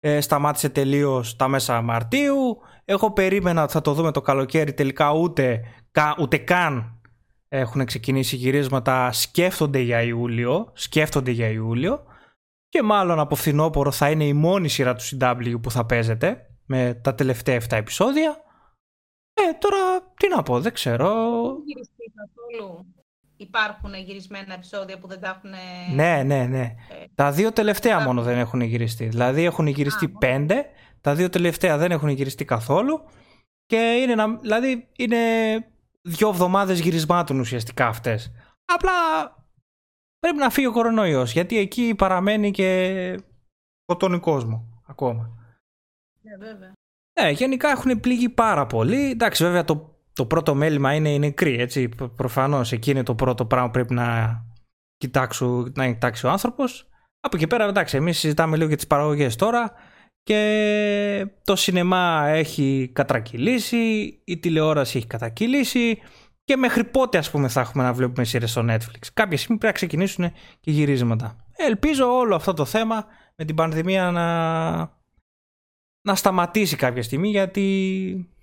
Ε, 0.00 0.20
σταμάτησε 0.20 0.68
τελείως 0.68 1.36
τα 1.36 1.48
μέσα 1.48 1.82
Μαρτίου. 1.82 2.58
Εγώ 2.84 3.12
περίμενα 3.12 3.62
ότι 3.62 3.72
θα 3.72 3.80
το 3.80 3.92
δούμε 3.92 4.12
το 4.12 4.20
καλοκαίρι. 4.20 4.74
Τελικά 4.74 5.12
ούτε, 5.12 5.60
κα, 5.90 6.16
ούτε 6.20 6.36
καν 6.36 7.00
έχουν 7.48 7.84
ξεκινήσει 7.84 8.36
γυρίσματα. 8.36 9.12
Σκέφτονται 9.12 9.78
για 9.78 10.02
Ιούλιο. 10.02 10.70
Σκέφτονται 10.74 11.30
για 11.30 11.48
Ιούλιο. 11.48 12.04
Και 12.68 12.82
μάλλον 12.82 13.18
από 13.18 13.34
φθινόπωρο 13.34 13.90
θα 13.90 14.10
είναι 14.10 14.24
η 14.24 14.32
μόνη 14.32 14.68
σειρά 14.68 14.94
του 14.94 15.02
CW 15.10 15.60
που 15.62 15.70
θα 15.70 15.86
παίζεται. 15.86 16.50
Με 16.66 17.00
τα 17.02 17.14
τελευταία 17.14 17.60
7 17.60 17.66
επεισόδια. 17.70 18.36
Ε, 19.34 19.52
τώρα 19.58 20.12
τι 20.16 20.28
να 20.28 20.42
πω, 20.42 20.60
δεν 20.60 20.72
ξέρω. 20.72 21.06
Έχουν 21.06 21.62
γυριστεί 21.64 22.12
καθόλου. 22.14 22.94
Υπάρχουν 23.36 23.94
γυρισμένα 23.94 24.54
επεισόδια 24.54 24.98
που 24.98 25.06
δεν 25.06 25.20
τα 25.20 25.28
έχουν. 25.28 25.50
Ναι, 25.94 26.22
ναι, 26.22 26.44
ναι. 26.46 26.74
Τα 27.14 27.32
δύο 27.32 27.52
τελευταία 27.52 28.00
μόνο 28.00 28.22
δεν 28.22 28.38
έχουν 28.38 28.60
γυριστεί. 28.60 29.08
Δηλαδή 29.08 29.44
έχουν 29.44 29.66
γυριστεί 29.66 30.08
πέντε, 30.08 30.66
τα 31.00 31.14
δύο 31.14 31.28
τελευταία 31.28 31.76
δεν 31.76 31.90
έχουν 31.90 32.08
γυριστεί 32.08 32.44
καθόλου. 32.44 33.00
Και 33.66 33.76
είναι, 33.76 34.12
ένα- 34.12 34.38
δηλαδή 34.40 34.88
είναι 34.96 35.16
δύο 36.02 36.28
εβδομάδες 36.28 36.80
γυρισμάτων 36.80 37.40
ουσιαστικά 37.40 37.86
αυτές. 37.86 38.32
Απλά 38.64 38.92
πρέπει 40.18 40.36
να 40.36 40.50
φύγει 40.50 40.66
ο 40.66 40.72
κορονοϊός, 40.72 41.32
γιατί 41.32 41.58
εκεί 41.58 41.94
παραμένει 41.94 42.50
και 42.50 43.20
σκοτώνει 43.82 44.18
κόσμο 44.18 44.82
ακόμα. 44.86 45.30
Ναι, 46.22 46.36
βέβαια. 46.46 46.72
Ναι, 47.20 47.30
γενικά 47.30 47.68
έχουν 47.68 48.00
πληγεί 48.00 48.28
πάρα 48.28 48.66
πολύ. 48.66 49.10
Εντάξει, 49.10 49.44
βέβαια 49.44 49.64
το, 49.64 49.95
το 50.16 50.26
πρώτο 50.26 50.54
μέλημα 50.54 50.94
είναι 50.94 51.12
οι 51.12 51.18
νεκροί, 51.18 51.60
έτσι. 51.60 51.88
Προ- 51.88 52.14
Προφανώς 52.14 52.72
εκεί 52.72 52.90
είναι 52.90 53.02
το 53.02 53.14
πρώτο 53.14 53.46
πράγμα 53.46 53.66
που 53.66 53.72
πρέπει 53.72 53.94
να, 53.94 54.36
κοιτάξου, 54.96 55.72
να 55.74 55.86
κοιτάξει 55.86 56.26
ο 56.26 56.30
άνθρωπος. 56.30 56.88
Από 57.20 57.36
εκεί 57.36 57.46
πέρα, 57.46 57.64
εντάξει, 57.64 57.96
εμείς 57.96 58.18
συζητάμε 58.18 58.56
λίγο 58.56 58.68
για 58.68 58.76
τις 58.76 58.86
παραγωγές 58.86 59.36
τώρα 59.36 59.72
και 60.22 61.26
το 61.44 61.56
σινεμά 61.56 62.26
έχει 62.26 62.90
κατρακυλήσει, 62.92 63.76
η 64.24 64.38
τηλεόραση 64.38 64.96
έχει 64.96 65.06
κατακυλήσει 65.06 65.98
και 66.44 66.56
μέχρι 66.56 66.84
πότε 66.84 67.18
ας 67.18 67.30
πούμε 67.30 67.48
θα 67.48 67.60
έχουμε 67.60 67.82
να 67.84 67.92
βλέπουμε 67.92 68.24
σειρές 68.24 68.50
στο 68.50 68.64
Netflix. 68.68 69.06
Κάποια 69.14 69.36
στιγμή 69.36 69.58
πρέπει 69.58 69.66
να 69.66 69.72
ξεκινήσουν 69.72 70.32
και 70.60 70.70
γυρίσματα. 70.70 71.36
Ελπίζω 71.56 72.16
όλο 72.16 72.34
αυτό 72.34 72.52
το 72.52 72.64
θέμα 72.64 73.06
με 73.36 73.44
την 73.44 73.54
πανδημία 73.54 74.10
να, 74.10 74.76
να 76.00 76.14
σταματήσει 76.14 76.76
κάποια 76.76 77.02
στιγμή 77.02 77.28
γιατί 77.28 78.35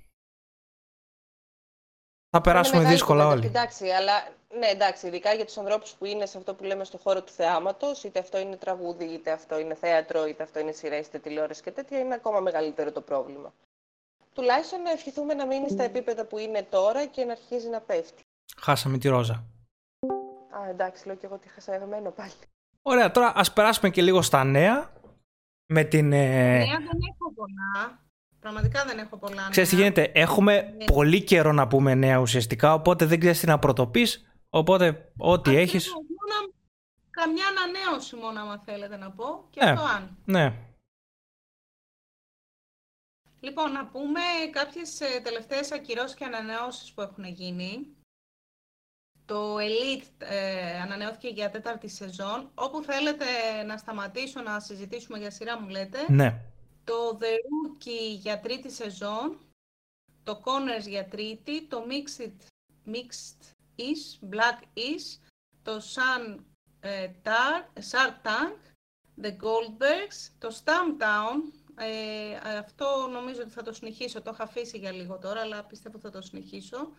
θα 2.35 2.41
περάσουμε 2.41 2.75
Είναι 2.75 2.83
μεγάλη 2.83 2.99
δύσκολα 2.99 3.23
κουβέντα, 3.23 3.41
όλοι. 3.41 3.57
Εντάξει, 3.57 3.89
αλλά 3.89 4.13
ναι, 4.59 4.67
εντάξει, 4.67 5.07
ειδικά 5.07 5.33
για 5.33 5.45
τους 5.45 5.57
ανθρώπους 5.57 5.91
που 5.91 6.05
είναι 6.05 6.25
σε 6.25 6.37
αυτό 6.37 6.53
που 6.53 6.63
λέμε 6.63 6.83
στο 6.83 6.97
χώρο 6.97 7.23
του 7.23 7.31
θεάματος, 7.31 8.03
είτε 8.03 8.19
αυτό 8.19 8.39
είναι 8.39 8.55
τραγούδι, 8.55 9.05
είτε 9.05 9.31
αυτό 9.31 9.59
είναι 9.59 9.75
θέατρο, 9.75 10.25
είτε 10.25 10.43
αυτό 10.43 10.59
είναι 10.59 10.71
σειρά, 10.71 10.97
είτε 10.97 11.19
τηλεόραση 11.19 11.61
και 11.61 11.71
τέτοια, 11.71 11.99
είναι 11.99 12.13
ακόμα 12.13 12.39
μεγαλύτερο 12.39 12.91
το 12.91 13.01
πρόβλημα. 13.01 13.53
Τουλάχιστον 14.33 14.81
να 14.81 14.91
ευχηθούμε 14.91 15.33
να 15.33 15.45
μείνει 15.45 15.69
στα 15.69 15.83
επίπεδα 15.83 16.25
που 16.25 16.37
είναι 16.37 16.67
τώρα 16.69 17.05
και 17.05 17.23
να 17.23 17.31
αρχίζει 17.31 17.69
να 17.69 17.79
πέφτει. 17.79 18.23
Χάσαμε 18.57 18.97
τη 18.97 19.07
Ρόζα. 19.07 19.33
Α, 20.49 20.69
εντάξει, 20.69 21.07
λέω 21.07 21.15
και 21.15 21.25
εγώ 21.25 21.35
ότι 21.35 21.47
είχα 21.47 21.61
σαγμένο 21.61 22.11
πάλι. 22.11 22.31
Ωραία, 22.81 23.11
τώρα 23.11 23.33
ας 23.35 23.53
περάσουμε 23.53 23.89
και 23.89 24.01
λίγο 24.01 24.21
στα 24.21 24.43
νέα. 24.43 24.91
Με 25.65 25.83
την... 25.83 26.13
Ε... 26.13 26.57
Νέα 26.57 26.79
δεν 26.79 26.99
έχω 27.11 27.33
πολλά. 27.35 27.99
Πραγματικά 28.43 28.85
δεν 28.85 28.97
έχω 28.97 29.17
πολλά. 29.17 29.47
Ξέρεις 29.49 29.69
τι 29.69 29.75
νέα. 29.75 29.83
γίνεται, 29.83 30.11
έχουμε 30.19 30.73
Ναι. 30.77 30.85
πολύ 30.85 31.23
καιρό 31.23 31.51
να 31.51 31.67
πούμε 31.67 31.93
νέα 31.95 32.17
ουσιαστικά, 32.17 32.73
οπότε 32.73 33.05
δεν 33.05 33.19
ξέρεις 33.19 33.39
τι 33.39 33.45
να 33.47 33.59
πρωτοπείς, 33.59 34.25
οπότε 34.49 35.11
ό,τι 35.17 35.49
Ακριβώς, 35.49 35.69
έχεις... 35.73 35.89
μόνο 35.91 36.51
Καμιά 37.09 37.43
ανανέωση 37.47 38.15
μόνο, 38.15 38.39
άμα 38.41 38.61
θέλετε 38.65 38.97
να 38.97 39.11
πω. 39.11 39.47
Και 39.49 39.59
Ε. 39.63 39.69
αυτό 39.69 39.85
αν. 39.85 40.17
Ναι, 40.25 40.53
Λοιπόν, 43.39 43.71
να 43.71 43.85
πούμε 43.85 44.19
κάποιες 44.51 45.01
ε, 45.01 45.19
τελευταίες 45.23 45.71
ακυρώσεις 45.71 46.15
και 46.15 46.25
ανανεώσεις 46.25 46.93
που 46.93 47.01
έχουν 47.01 47.23
γίνει. 47.25 47.95
Το 49.25 49.55
Elite 49.55 50.11
ε, 50.17 50.79
ανανεώθηκε 50.81 51.27
για 51.27 51.49
τέταρτη 51.49 51.87
σεζόν. 51.87 52.51
Όπου 52.55 52.83
θέλετε 52.83 53.25
να 53.65 53.77
σταματήσω 53.77 54.41
να 54.41 54.59
συζητήσουμε 54.59 55.17
για 55.17 55.31
σειρά 55.31 55.59
μου 55.61 55.67
λέτε. 55.67 55.97
ναι. 56.09 56.41
Το 56.83 57.17
The 57.21 57.23
Rookie 57.25 58.17
για 58.19 58.39
τρίτη 58.39 58.71
σεζόν. 58.71 59.39
Το 60.23 60.41
Connors 60.45 60.87
για 60.87 61.07
τρίτη. 61.07 61.67
Το 61.67 61.85
Mixed, 61.89 62.31
Mixed 62.85 63.53
Is, 63.77 64.33
Black 64.33 64.61
Is. 64.77 65.19
Το 65.63 65.77
Sun 65.77 66.37
ε, 66.79 67.11
Tar, 67.23 67.79
Shark 67.91 68.27
Tank. 68.27 68.57
The 69.21 69.31
Goldbergs. 69.31 70.29
Το 70.39 70.61
Stumptown. 70.63 71.61
Ε, 71.75 72.35
αυτό 72.57 73.07
νομίζω 73.11 73.41
ότι 73.41 73.51
θα 73.51 73.63
το 73.63 73.73
συνεχίσω. 73.73 74.21
Το 74.21 74.29
έχω 74.29 74.43
αφήσει 74.43 74.77
για 74.77 74.91
λίγο 74.91 75.17
τώρα, 75.17 75.41
αλλά 75.41 75.63
πιστεύω 75.63 75.99
θα 75.99 76.09
το 76.09 76.21
συνεχίσω. 76.21 76.91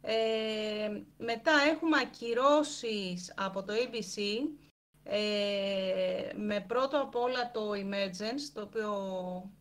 Ε, 0.00 1.02
μετά 1.18 1.52
έχουμε 1.52 1.98
ακυρώσεις 1.98 3.32
από 3.36 3.62
το 3.62 3.72
ABC 3.72 4.20
ε, 5.04 6.32
με 6.36 6.60
πρώτο 6.60 7.00
απ' 7.00 7.14
όλα 7.16 7.50
το 7.50 7.70
Emergence, 7.70 8.50
το 8.54 8.62
οποίο 8.62 8.92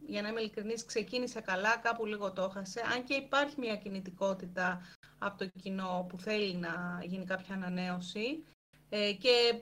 για 0.06 0.22
να 0.22 0.28
είμαι 0.28 0.40
ειλικρινής 0.40 0.86
ξεκίνησε 0.86 1.42
καλά, 1.42 1.78
κάπου 1.78 2.06
λίγο 2.06 2.32
το 2.32 2.42
έχασε, 2.44 2.82
αν 2.94 3.04
και 3.04 3.14
υπάρχει 3.14 3.56
μια 3.58 3.76
κινητικότητα 3.76 4.82
από 5.20 5.38
το 5.38 5.46
κοινό 5.62 6.06
που 6.10 6.20
θέλει 6.20 6.54
να 6.56 7.00
γίνει 7.04 7.26
κάποια 7.26 7.56
ανανέωση 7.56 8.44
ε, 8.90 9.14
και 9.14 9.62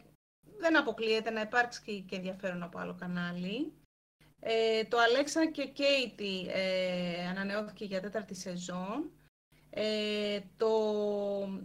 δεν 0.59 0.77
αποκλείεται 0.77 1.29
να 1.29 1.41
υπάρξει 1.41 1.81
και- 1.85 1.99
και 1.99 2.15
ενδιαφέρον 2.15 2.63
από 2.63 2.79
άλλο 2.79 2.95
κανάλι. 2.99 3.71
Ε, 4.39 4.83
το 4.83 4.97
Alexa 4.97 5.51
και 5.51 5.69
Katie 5.77 6.47
ε, 6.47 7.27
ανανεώθηκε 7.27 7.85
για 7.85 8.01
τέταρτη 8.01 8.35
σεζόν. 8.35 9.11
Ε, 9.69 10.39
το, 10.57 10.69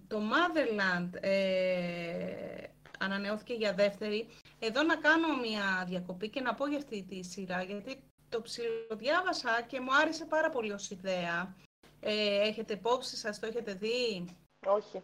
το 0.09 0.21
Motherland 0.21 1.11
ε, 1.21 2.63
ανανεώθηκε 3.03 3.55
για 3.55 3.73
δεύτερη. 3.75 4.29
Εδώ 4.59 4.83
να 4.83 4.97
κάνω 4.97 5.37
μια 5.37 5.85
διακοπή 5.89 6.29
και 6.29 6.41
να 6.41 6.55
πω 6.55 6.67
για 6.67 6.79
αυτή 6.79 7.03
τη 7.09 7.23
σειρά, 7.23 7.63
γιατί 7.63 8.03
το 8.29 8.43
ψιλοδιάβασα 8.43 9.63
και 9.63 9.81
μου 9.81 9.95
άρεσε 9.95 10.25
πάρα 10.25 10.51
πολύ 10.51 10.73
ως 10.73 10.91
ιδέα. 10.91 11.57
Ε, 12.01 12.49
έχετε 12.49 12.73
υπόψη 12.73 13.17
σας, 13.17 13.39
το 13.39 13.47
έχετε 13.47 13.75
δει; 13.75 14.25
Όχι. 14.67 15.03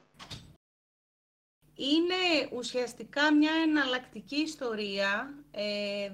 Είναι 1.74 2.48
ουσιαστικά 2.52 3.34
μια 3.34 3.52
εναλλακτική 3.52 4.36
ιστορία 4.36 5.34
ε, 5.50 6.12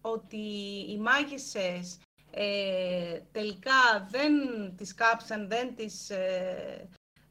ότι 0.00 0.46
οι 0.88 0.98
μάγισσες 0.98 1.98
ε, 2.30 3.20
τελικά 3.32 4.08
δεν 4.10 4.32
τις 4.76 4.94
κάψαν, 4.94 5.48
δεν 5.48 5.74
τις 5.74 6.10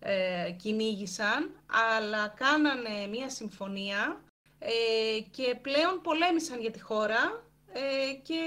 ε, 0.08 0.46
ε, 0.46 0.52
κυνήγησαν, 0.52 1.52
αλλά 1.94 2.28
κάνανε 2.28 3.08
μια 3.10 3.30
συμφωνία 3.30 4.22
ε, 4.60 5.20
και 5.32 5.56
πλέον 5.62 6.02
πολέμησαν 6.02 6.60
για 6.62 6.72
τη 6.72 6.80
χώρα 6.80 7.44
ε, 7.74 8.14
και 8.14 8.42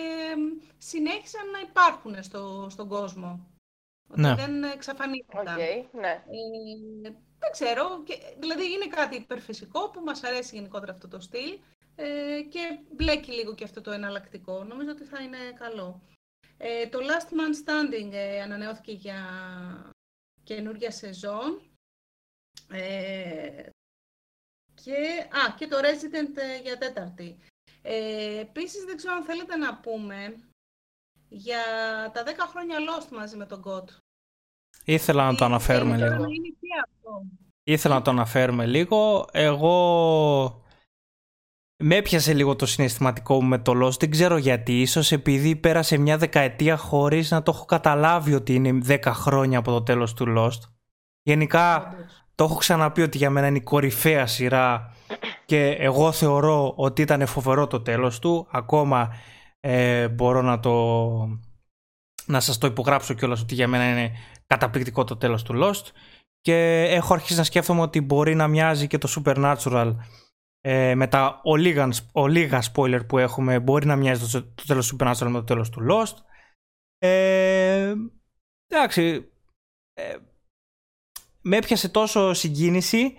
συνέχισαν 0.79 1.51
να 1.51 1.59
υπάρχουν 1.61 2.23
στο, 2.23 2.67
στον 2.71 2.89
κόσμο. 2.89 3.47
Ότι 4.11 4.21
Ναι. 4.21 4.35
δεν 4.35 4.63
εξαφανίστηκαν. 4.63 5.47
Οκ, 5.47 5.57
ναι. 5.93 6.11
Ε, 6.11 7.11
δεν 7.39 7.51
ξέρω, 7.51 8.03
και, 8.03 8.15
δηλαδή 8.39 8.73
είναι 8.73 8.87
κάτι 8.87 9.17
υπερφυσικό 9.17 9.91
που 9.91 10.01
μας 10.01 10.23
αρέσει 10.25 10.55
γενικότερα 10.57 10.93
αυτό 10.93 11.09
το 11.09 11.21
στυλ 11.21 11.59
ε, 11.97 12.41
και 12.49 12.79
μπλέκει 12.93 13.33
λίγο 13.33 13.55
και 13.55 13.65
αυτό 13.65 13.81
το 13.81 13.91
εναλλακτικό. 13.91 14.65
Νομίζω 14.65 14.91
ότι 14.91 15.05
θα 15.05 15.23
είναι 15.23 15.39
καλό. 15.59 16.03
Ε, 16.59 16.87
το 16.87 16.99
Last 16.99 17.33
Man 17.33 17.53
Standing 17.69 18.13
ε, 18.13 18.41
ανανεώθηκε 18.43 18.93
για 18.93 19.17
καινούργια 20.49 20.91
σεζόν. 20.91 21.61
Ε, 22.71 23.69
και, 24.75 25.29
α, 25.31 25.55
και 25.57 25.67
το 25.67 25.77
Resident 25.77 26.37
ε, 26.37 26.61
για 26.63 26.79
τέταρτη. 26.79 27.39
Ε, 27.83 28.39
επίσης 28.39 28.85
δεν 28.85 28.97
ξέρω 28.97 29.15
αν 29.15 29.25
θέλετε 29.25 29.57
να 29.57 29.81
πούμε 29.81 30.41
για 31.29 31.63
τα 32.13 32.23
10 32.25 32.29
χρόνια 32.51 32.77
Lost 32.79 33.09
μαζί 33.11 33.37
με 33.37 33.47
τον 33.47 33.63
God. 33.67 33.85
Ήθελα 34.85 35.31
να 35.31 35.37
το 35.37 35.45
αναφέρουμε 35.45 35.97
Θέλω 35.97 36.11
λίγο. 36.11 36.23
να 36.23 36.29
είναι 36.29 36.49
και 36.49 36.69
αυτό. 36.85 37.23
Ήθελα 37.63 37.95
να 37.95 38.03
το 38.03 38.11
αναφέρουμε 38.11 38.67
λίγο. 38.67 39.29
Εγώ 39.33 40.65
με 41.79 41.97
έπιασε 41.97 42.35
λίγο 42.35 42.57
το 42.57 42.67
συναισθηματικό 42.67 43.43
μου 43.43 43.49
με 43.49 43.59
το 43.59 43.87
Lost. 43.87 43.99
Δεν 43.99 44.11
ξέρω 44.11 44.37
γιατί. 44.37 44.81
Ίσως 44.81 45.13
επειδή 45.13 45.57
πέρασε 45.57 45.99
μια 45.99 46.19
δεκαετία 46.19 46.77
χωρίς 46.77 47.31
να 47.31 47.43
το 47.43 47.53
έχω 47.55 47.65
καταλάβει 47.65 48.35
ότι 48.35 48.55
είναι 48.55 48.79
10 48.87 48.99
χρόνια 49.05 49.59
από 49.59 49.71
το 49.71 49.83
τέλος 49.83 50.15
του 50.15 50.35
Lost. 50.37 50.69
Γενικά 51.23 51.95
το 52.35 52.45
έχω 52.45 52.55
ξαναπεί 52.55 53.03
ότι 53.03 53.19
για 53.19 53.31
μένα 53.31 53.47
είναι 53.47 53.57
η 53.57 53.63
κορυφαία 53.63 54.27
σειρά 54.27 54.95
και 55.47 55.69
εγώ 55.69 56.13
θεωρώ 56.13 56.73
ότι 56.77 57.03
ήταν 57.03 57.27
φοβερό 57.27 57.67
το 57.67 57.81
τέλος 57.81 58.19
του. 58.19 58.47
Ακόμα 58.51 59.15
ε, 59.61 60.09
μπορώ 60.09 60.43
να 60.43 60.61
το 60.61 61.09
να 62.27 62.41
σας 62.41 62.59
το 62.59 62.67
υπογράψω 62.67 63.15
κιόλας 63.15 63.41
ότι 63.41 63.55
για 63.55 63.69
μένα 63.69 63.91
είναι 63.91 64.13
καταπληκτικό 64.47 65.05
το 65.05 65.17
τέλος 65.17 65.43
του 65.43 65.55
Lost 65.63 65.91
και 66.41 66.83
έχω 66.91 67.15
αρχίσει 67.15 67.39
να 67.39 67.45
σκέφτομαι 67.45 67.81
ότι 67.81 68.01
μπορεί 68.01 68.35
να 68.35 68.49
μοιάζει 68.49 68.87
και 68.87 68.99
το 68.99 69.09
Supernatural 69.17 69.95
ε, 70.61 70.95
με 70.95 71.07
τα 71.07 71.41
ολίγα, 72.13 72.63
spoiler 72.75 73.01
που 73.09 73.19
έχουμε 73.19 73.61
μπορεί 73.61 73.87
να 73.87 73.97
μοιάζει 73.97 74.31
το, 74.31 74.43
το 74.55 74.65
τέλος 74.67 74.89
του 74.89 74.97
Supernatural 74.97 75.27
με 75.27 75.39
το 75.39 75.45
τέλος 75.45 75.71
του 75.71 75.87
Lost 75.91 76.17
ε, 76.99 77.95
εντάξει 78.67 79.33
ε, 79.95 80.17
με 81.43 81.57
έπιασε 81.57 81.89
τόσο 81.89 82.33
συγκίνηση 82.33 83.15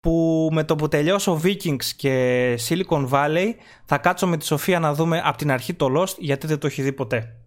που 0.00 0.48
με 0.52 0.64
το 0.64 0.76
που 0.76 0.88
τελειώσω 0.88 1.40
Vikings 1.44 1.84
και 1.84 2.54
Silicon 2.68 3.08
Valley 3.10 3.52
θα 3.84 3.98
κάτσω 3.98 4.26
με 4.26 4.36
τη 4.36 4.44
Σοφία 4.44 4.78
να 4.78 4.94
δούμε 4.94 5.20
από 5.24 5.36
την 5.36 5.50
αρχή 5.50 5.74
το 5.74 6.00
Lost 6.00 6.18
γιατί 6.18 6.46
δεν 6.46 6.58
το 6.58 6.66
έχει 6.66 6.82
δει 6.82 6.92
ποτέ. 6.92 7.38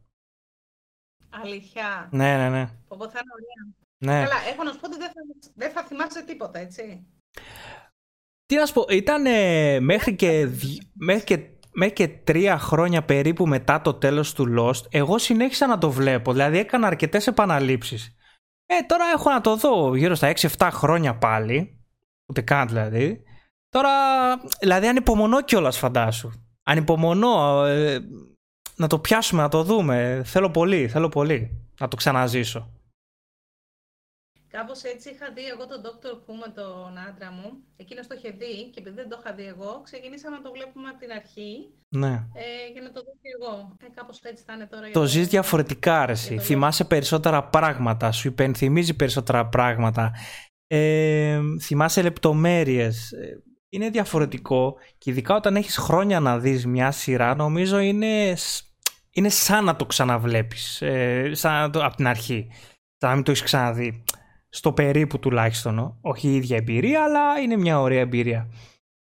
Αλήθεια. 1.29 2.09
Ναι, 2.11 2.37
ναι, 2.37 2.49
ναι. 2.49 2.69
Πω, 2.87 3.09
θα 3.09 3.19
είναι 3.19 3.31
ωραία. 3.33 3.75
ναι. 3.97 4.27
Καλά, 4.27 4.41
έχω 4.51 4.63
να 4.63 4.71
σου 4.71 4.79
πω 4.79 4.87
ότι 4.87 4.97
δεν 4.97 5.07
θα, 5.07 5.21
δεν 5.55 5.71
θα 5.71 5.83
θυμάσαι 5.83 6.23
τίποτα, 6.23 6.59
έτσι. 6.59 7.07
Τι 8.47 8.55
να 8.55 8.65
σου 8.65 8.73
πω, 8.73 8.85
ήταν 8.89 9.23
μέχρι, 9.83 10.15
και, 10.15 10.45
δυ- 10.45 10.81
μέχρι, 10.93 11.23
και, 11.23 11.39
μέχρι 11.71 11.93
και 11.93 12.07
τρία 12.07 12.57
χρόνια 12.57 13.03
περίπου 13.03 13.47
μετά 13.47 13.81
το 13.81 13.93
τέλος 13.93 14.33
του 14.33 14.55
Lost, 14.59 14.85
εγώ 14.89 15.17
συνέχισα 15.17 15.67
να 15.67 15.77
το 15.77 15.91
βλέπω, 15.91 16.31
δηλαδή 16.31 16.57
έκανα 16.57 16.87
αρκετές 16.87 17.27
επαναλήψεις. 17.27 18.15
Ε, 18.65 18.85
τώρα 18.85 19.05
έχω 19.15 19.29
να 19.29 19.41
το 19.41 19.55
δω 19.55 19.95
γύρω 19.95 20.15
στα 20.15 20.33
6-7 20.35 20.69
χρόνια 20.71 21.17
πάλι, 21.17 21.85
ούτε 22.29 22.41
καν 22.41 22.67
δηλαδή. 22.67 23.23
Τώρα, 23.69 23.89
δηλαδή 24.59 24.87
ανυπομονώ 24.87 25.41
κιόλας 25.41 25.77
φαντάσου. 25.77 26.31
Ανυπομονώ 26.63 27.65
ε, 27.65 27.99
να 28.75 28.87
το 28.87 28.99
πιάσουμε, 28.99 29.41
να 29.41 29.49
το 29.49 29.63
δούμε. 29.63 30.21
Θέλω 30.25 30.49
πολύ, 30.49 30.87
θέλω 30.87 31.09
πολύ 31.09 31.67
να 31.79 31.87
το 31.87 31.95
ξαναζήσω. 31.95 32.71
Κάπως 34.57 34.79
έτσι 34.93 35.07
είχα 35.13 35.27
δει 35.35 35.45
εγώ 35.53 35.63
τον 35.71 35.79
Dr. 35.85 36.13
Who 36.23 36.33
με 36.45 36.49
τον 36.59 36.89
άντρα 37.07 37.29
μου. 37.37 37.47
Εκείνος 37.83 38.07
το 38.07 38.15
είχε 38.17 38.29
δει 38.41 38.53
και 38.71 38.79
επειδή 38.81 38.95
δεν 38.95 39.09
το 39.09 39.17
είχα 39.19 39.31
δει 39.35 39.45
εγώ, 39.53 39.81
ξεκινήσαμε 39.83 40.35
να 40.35 40.41
το 40.41 40.51
βλέπουμε 40.55 40.87
από 40.89 40.99
την 40.99 41.11
αρχή 41.19 41.51
Ναι. 42.01 42.13
ε, 42.43 42.71
για 42.73 42.81
να 42.81 42.91
το 42.91 42.99
δω 43.05 43.11
και 43.21 43.29
εγώ. 43.37 43.75
Ε, 43.83 43.85
Κάπως 43.95 44.19
έτσι 44.21 44.43
θα 44.47 44.53
είναι 44.53 44.65
τώρα. 44.65 44.83
για 44.85 44.93
Το 44.93 45.05
ζεις 45.05 45.27
διαφορετικά, 45.27 46.05
ρε, 46.05 46.11
εσύ. 46.11 46.27
για 46.33 46.37
το 46.37 46.43
Θυμάσαι 46.43 46.83
περισσότερα 46.85 47.43
πράγματα, 47.43 48.11
σου 48.11 48.27
υπενθυμίζει 48.27 48.93
περισσότερα 48.95 49.45
πράγματα. 49.47 50.11
Ε, 50.67 51.39
θυμάσαι 51.61 52.01
λεπτομέρειες. 52.01 53.11
Ε, 53.11 53.41
Είναι 53.69 53.89
διαφορετικό 53.89 54.75
και 54.97 55.09
ειδικά 55.11 55.35
όταν 55.35 55.55
έχεις 55.55 55.77
χρόνια 55.77 56.19
να 56.19 56.39
δεις 56.39 56.65
μια 56.65 56.91
σειρά, 56.91 57.35
νομίζω 57.35 57.79
είναι, 57.79 58.33
σ- 58.35 58.65
είναι 59.11 59.29
σαν 59.29 59.63
να 59.63 59.75
το 59.75 59.85
ξαναβλέπεις. 59.85 60.81
Ε, 60.81 61.29
σαν 61.33 61.53
να 61.53 61.69
το, 61.69 61.85
από 61.85 61.95
την 61.95 62.07
αρχή. 62.07 62.47
Σαν 62.97 63.09
να 63.09 63.15
μην 63.15 63.23
το 63.23 63.31
έχεις 63.31 63.43
ξαναδεί. 63.43 64.03
Στο 64.49 64.73
περίπου 64.73 65.19
τουλάχιστον. 65.19 65.79
ο. 65.79 65.97
Όχι 66.01 66.27
η 66.27 66.35
ίδια 66.35 66.57
εμπειρία, 66.57 67.03
αλλά 67.03 67.39
είναι 67.39 67.55
μια 67.55 67.79
ωραία 67.79 67.99
εμπειρία. 67.99 68.51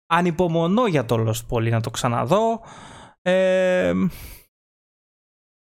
Ανυπομονώ 0.06 0.86
για 0.86 1.04
το 1.04 1.28
Lost 1.28 1.46
πολύ 1.48 1.70
να 1.70 1.80
το 1.80 1.90
ξαναδώ. 1.90 2.60
Ε, 3.22 3.92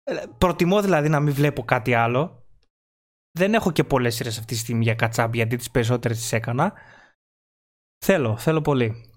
ε, 0.02 0.26
Προτιμώ 0.38 0.82
δηλαδή 0.82 1.08
να 1.08 1.20
μην 1.20 1.34
βλέπω 1.34 1.62
κάτι 1.62 1.94
άλλο. 1.94 2.46
Δεν 3.38 3.54
έχω 3.54 3.72
και 3.72 3.84
πολλές 3.84 4.14
σειρές 4.14 4.38
αυτή 4.38 4.54
τη 4.54 4.60
στιγμή 4.60 4.82
για 4.82 4.94
κατσάμπ 4.94 5.34
γιατί 5.34 5.56
τις 5.56 5.70
περισσότερες 5.70 6.18
τις 6.18 6.32
έκανα. 6.32 6.72
Θέλω, 8.04 8.36
θέλω 8.36 8.60
πολύ. 8.60 9.10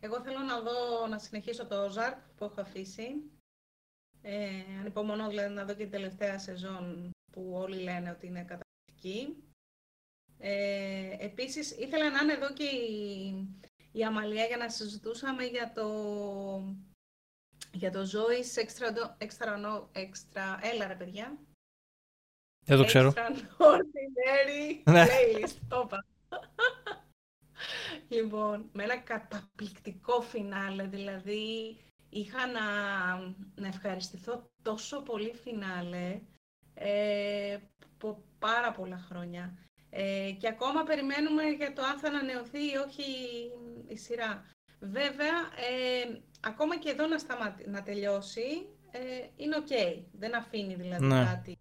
Εγώ 0.00 0.20
θέλω 0.20 0.38
να 0.38 0.60
δω, 0.60 1.06
να 1.06 1.18
συνεχίσω 1.18 1.66
το 1.66 1.84
Ozark 1.84 2.18
που 2.36 2.44
έχω 2.44 2.60
αφήσει. 2.60 3.04
Ε, 4.22 4.78
ανυπομονώ 4.80 5.28
δηλαδή 5.28 5.54
να 5.54 5.64
δω 5.64 5.72
και 5.72 5.82
την 5.82 5.90
τελευταία 5.90 6.38
σεζόν 6.38 7.10
που 7.32 7.52
όλοι 7.54 7.82
λένε 7.82 8.10
ότι 8.10 8.26
είναι 8.26 8.44
καταπληκτική. 9.04 9.42
Ε, 10.38 11.16
επίσης 11.18 11.70
ήθελα 11.70 12.10
να 12.10 12.20
είναι 12.20 12.32
εδώ 12.32 12.52
και 12.52 12.64
η, 12.64 13.48
η 13.92 14.04
Αμαλία 14.04 14.44
για 14.44 14.56
να 14.56 14.68
συζητούσαμε 14.68 15.44
για 15.44 15.72
το 15.72 15.88
για 17.72 17.90
το 17.90 18.00
Zoe's 18.00 18.60
Extra, 18.62 18.88
extra, 19.18 19.64
no, 19.64 19.86
extra, 19.92 20.58
έλα 20.72 20.86
ρε 20.86 20.94
παιδιά. 20.94 21.38
Δεν 22.66 22.78
το 22.78 22.84
ξέρω. 22.84 23.12
Extraordinary 23.16 24.82
Ναι. 24.90 25.06
playlist, 25.06 25.56
το 25.68 25.82
είπα. 25.84 26.06
λοιπόν, 28.16 28.70
με 28.72 28.82
ένα 28.82 28.96
καταπληκτικό 28.96 30.20
φινάλε, 30.20 30.86
δηλαδή 30.86 31.76
είχα 32.08 32.46
να, 32.46 32.62
να 33.54 33.66
ευχαριστηθώ 33.66 34.50
τόσο 34.62 35.02
πολύ 35.02 35.34
φινάλε 35.34 36.20
ε, 36.74 37.58
από 38.04 38.22
πάρα 38.46 38.70
πολλά 38.72 38.98
χρόνια. 39.08 39.58
Ε, 39.90 40.30
και 40.40 40.48
ακόμα 40.48 40.82
περιμένουμε 40.82 41.42
για 41.42 41.72
το 41.72 41.82
αν 41.82 41.98
θα 41.98 42.08
ανανεωθεί 42.08 42.62
ή 42.72 42.76
όχι 42.86 43.04
η 43.86 43.96
σειρά. 43.96 44.32
Βέβαια, 44.80 45.36
ε, 45.70 46.20
ακόμα 46.40 46.78
και 46.78 46.90
εδώ 46.90 47.06
να, 47.06 47.18
σταματ... 47.18 47.66
να 47.66 47.82
τελειώσει, 47.82 48.66
ε, 48.90 49.28
είναι 49.36 49.56
οκ. 49.56 49.72
Δεν 50.12 50.36
αφήνει 50.36 50.74
δηλαδή 50.74 51.04
Ναι. 51.06 51.24
κάτι 51.24 51.58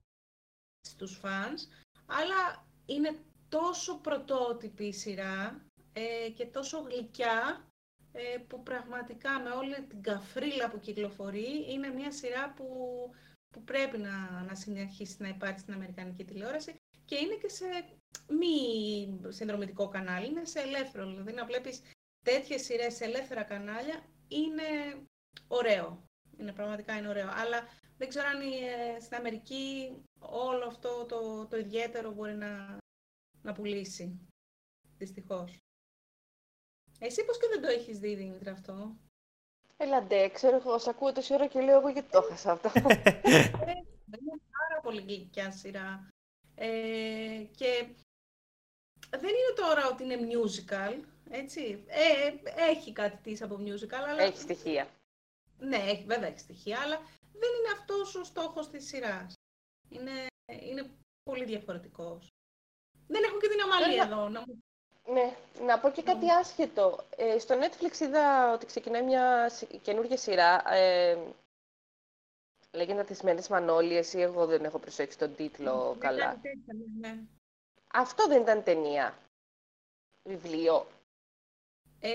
στους 0.88 1.18
φανς, 1.18 1.68
αλλά 2.06 2.66
είναι 2.86 3.12
τόσο 3.50 3.98
πρωτότυπη 3.98 4.86
η 4.86 4.94
σειρά 4.94 5.66
ε, 5.94 6.30
και 6.30 6.46
τόσο 6.46 6.80
γλυκιά 6.80 7.68
ε, 8.12 8.38
που 8.48 8.64
πραγματικά 8.64 9.40
με 9.40 9.50
όλη 9.50 9.82
την 9.82 10.02
καφρίλα 10.02 10.70
που 10.70 10.80
κυκλοφορεί 10.80 11.66
είναι 11.70 11.88
μια 11.88 12.12
σειρά 12.12 12.54
που, 12.56 12.66
που 13.54 13.64
πρέπει 13.64 13.98
να, 13.98 14.44
να 14.44 14.56
συνεχίσει 14.56 15.16
να 15.20 15.28
υπάρχει 15.28 15.60
στην 15.60 15.74
Αμερικανική 15.74 16.26
τηλεόραση 16.26 16.76
και 17.06 17.16
είναι 17.16 17.36
και 17.36 17.50
σε 17.50 17.66
μη 18.28 18.54
συνδρομητικό 19.32 19.88
κανάλι, 19.88 20.28
είναι 20.28 20.46
σε 20.46 20.60
ελεύθερο. 20.60 21.06
Δηλαδή 21.06 21.32
να 21.32 21.46
βλέπεις 21.46 21.82
τέτοιες 22.26 22.62
σειρές 22.64 22.96
σε 22.96 23.04
ελεύθερα 23.04 23.44
κανάλια 23.44 24.06
είναι 24.28 24.64
ωραίο. 25.48 26.04
Είναι 26.38 26.54
πραγματικά 26.54 26.98
είναι 26.98 27.08
ωραίο. 27.08 27.30
Αλλά 27.32 27.68
δεν 27.98 28.08
ξέρω 28.10 28.28
αν 28.28 28.42
ε, 28.42 29.00
στην 29.00 29.18
Αμερική 29.18 29.96
όλο 30.20 30.66
αυτό 30.66 31.06
το, 31.06 31.48
το 31.48 31.58
ιδιαίτερο 31.58 32.12
μπορεί 32.12 32.36
να, 32.36 32.78
να 33.42 33.54
πουλήσει. 33.54 34.28
Δυστυχώς. 34.98 35.58
Εσύ 37.00 37.26
πώς 37.26 37.38
και 37.38 37.48
δεν 37.48 37.62
το 37.62 37.68
έχεις 37.68 38.00
δει, 38.00 38.16
Δήμητρα, 38.16 38.52
αυτό; 38.52 38.98
Έλα 39.84 40.02
ντε, 40.02 40.28
ξέρω 40.28 40.56
εγώ, 40.56 40.78
σ' 40.80 40.88
ακούω 40.88 41.12
τόση 41.12 41.34
ώρα 41.34 41.48
και 41.48 41.62
λέω 41.62 41.78
εγώ 41.80 41.90
γιατί 41.90 42.10
το 42.10 42.18
έχασα 42.18 42.52
αυτό; 42.52 42.72
Ε, 42.76 43.52
είναι 44.20 44.42
πάρα 44.52 44.82
πολύ 44.84 45.02
γλυκιά 45.02 45.52
σειρά. 45.52 46.08
Ε, 46.56 47.46
και 47.56 47.88
δεν 49.10 49.30
είναι 49.30 49.54
τώρα 49.56 49.88
ότι 49.88 50.04
είναι 50.04 50.18
musical, 50.32 51.04
έτσι. 51.30 51.84
Ε, 51.88 52.34
έχει 52.70 52.94
κάτι 52.94 53.18
της 53.18 53.42
από 53.42 53.56
musical, 53.56 54.04
αλλά... 54.10 54.22
Έχει 54.22 54.38
στοιχεία. 54.38 54.88
Ναι, 55.60 55.78
έχει, 55.78 56.04
βέβαια 56.04 56.28
έχει 56.28 56.40
στοιχεία, 56.40 56.80
αλλά 56.80 56.98
δεν 57.34 57.50
είναι 57.58 57.72
αυτός 57.74 58.16
ο 58.16 58.24
στόχος 58.24 58.70
της 58.70 58.88
σειράς. 58.88 59.34
Είναι, 59.90 60.26
είναι 60.62 60.90
πολύ 61.24 61.46
διαφορετικός. 61.46 62.28
Δεν 63.08 63.24
έχω 63.24 63.38
και 63.38 63.48
την 63.48 63.62
αμαλία 63.62 63.88
Βέβαια. 63.88 64.04
εδώ. 64.04 64.30
Να 64.30 64.40
μου... 64.40 64.63
Ναι, 65.08 65.36
να 65.66 65.80
πω 65.80 65.90
και 65.90 66.02
κάτι 66.04 66.30
άσχετο. 66.32 67.04
Ε, 67.16 67.40
στο 67.40 67.56
Netflix 67.60 68.00
είδα 68.00 68.54
ότι 68.54 68.66
ξεκινάει 68.66 69.02
μια 69.04 69.50
σι- 69.50 69.80
καινούργια 69.82 70.18
σειρά. 70.18 70.74
Ε, 70.74 71.18
λέγεται 72.72 73.04
τις 73.04 73.22
Μένες 73.22 73.48
Μανώλιες 73.48 74.14
ή 74.14 74.22
εγώ 74.22 74.46
δεν 74.46 74.64
έχω 74.64 74.80
προσέξει 74.80 75.18
τον 75.18 75.36
τίτλο 75.36 75.96
καλά. 76.00 76.26
Κάτι 76.26 76.40
τέτοια, 76.42 76.74
ναι, 77.00 77.08
ναι. 77.10 77.20
Αυτό 77.94 78.28
δεν 78.28 78.42
ήταν 78.42 78.64
ταινία. 78.64 79.18
Βιβλίο. 80.24 80.88
Ε, 82.00 82.10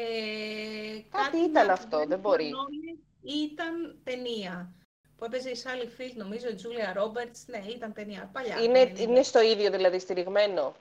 Κάτι 1.10 1.36
με 1.36 1.42
ήταν 1.44 1.62
τις 1.62 1.72
αυτό, 1.72 1.96
δεν 1.98 2.06
Μένες 2.08 2.20
μπορεί. 2.20 2.50
Μανόλιες 2.50 2.96
Ήταν 3.22 4.00
ταινία. 4.04 4.72
Που 5.16 5.24
έπαιζε 5.24 5.50
η 5.50 5.54
Σάλι 5.54 5.86
Φιλντ, 5.88 6.16
νομίζω, 6.16 6.48
η 6.48 6.54
Τζούλια 6.54 6.92
Ρόμπερτς. 6.92 7.44
Ναι, 7.46 7.58
ήταν 7.58 7.92
ταινία. 7.92 8.30
Παλιά. 8.32 8.60
Είναι, 8.62 8.86
δεν 8.86 9.08
είναι 9.08 9.22
στο 9.22 9.40
ίδιο 9.40 9.70
δηλαδή 9.70 9.98
στηριγμένο. 9.98 10.74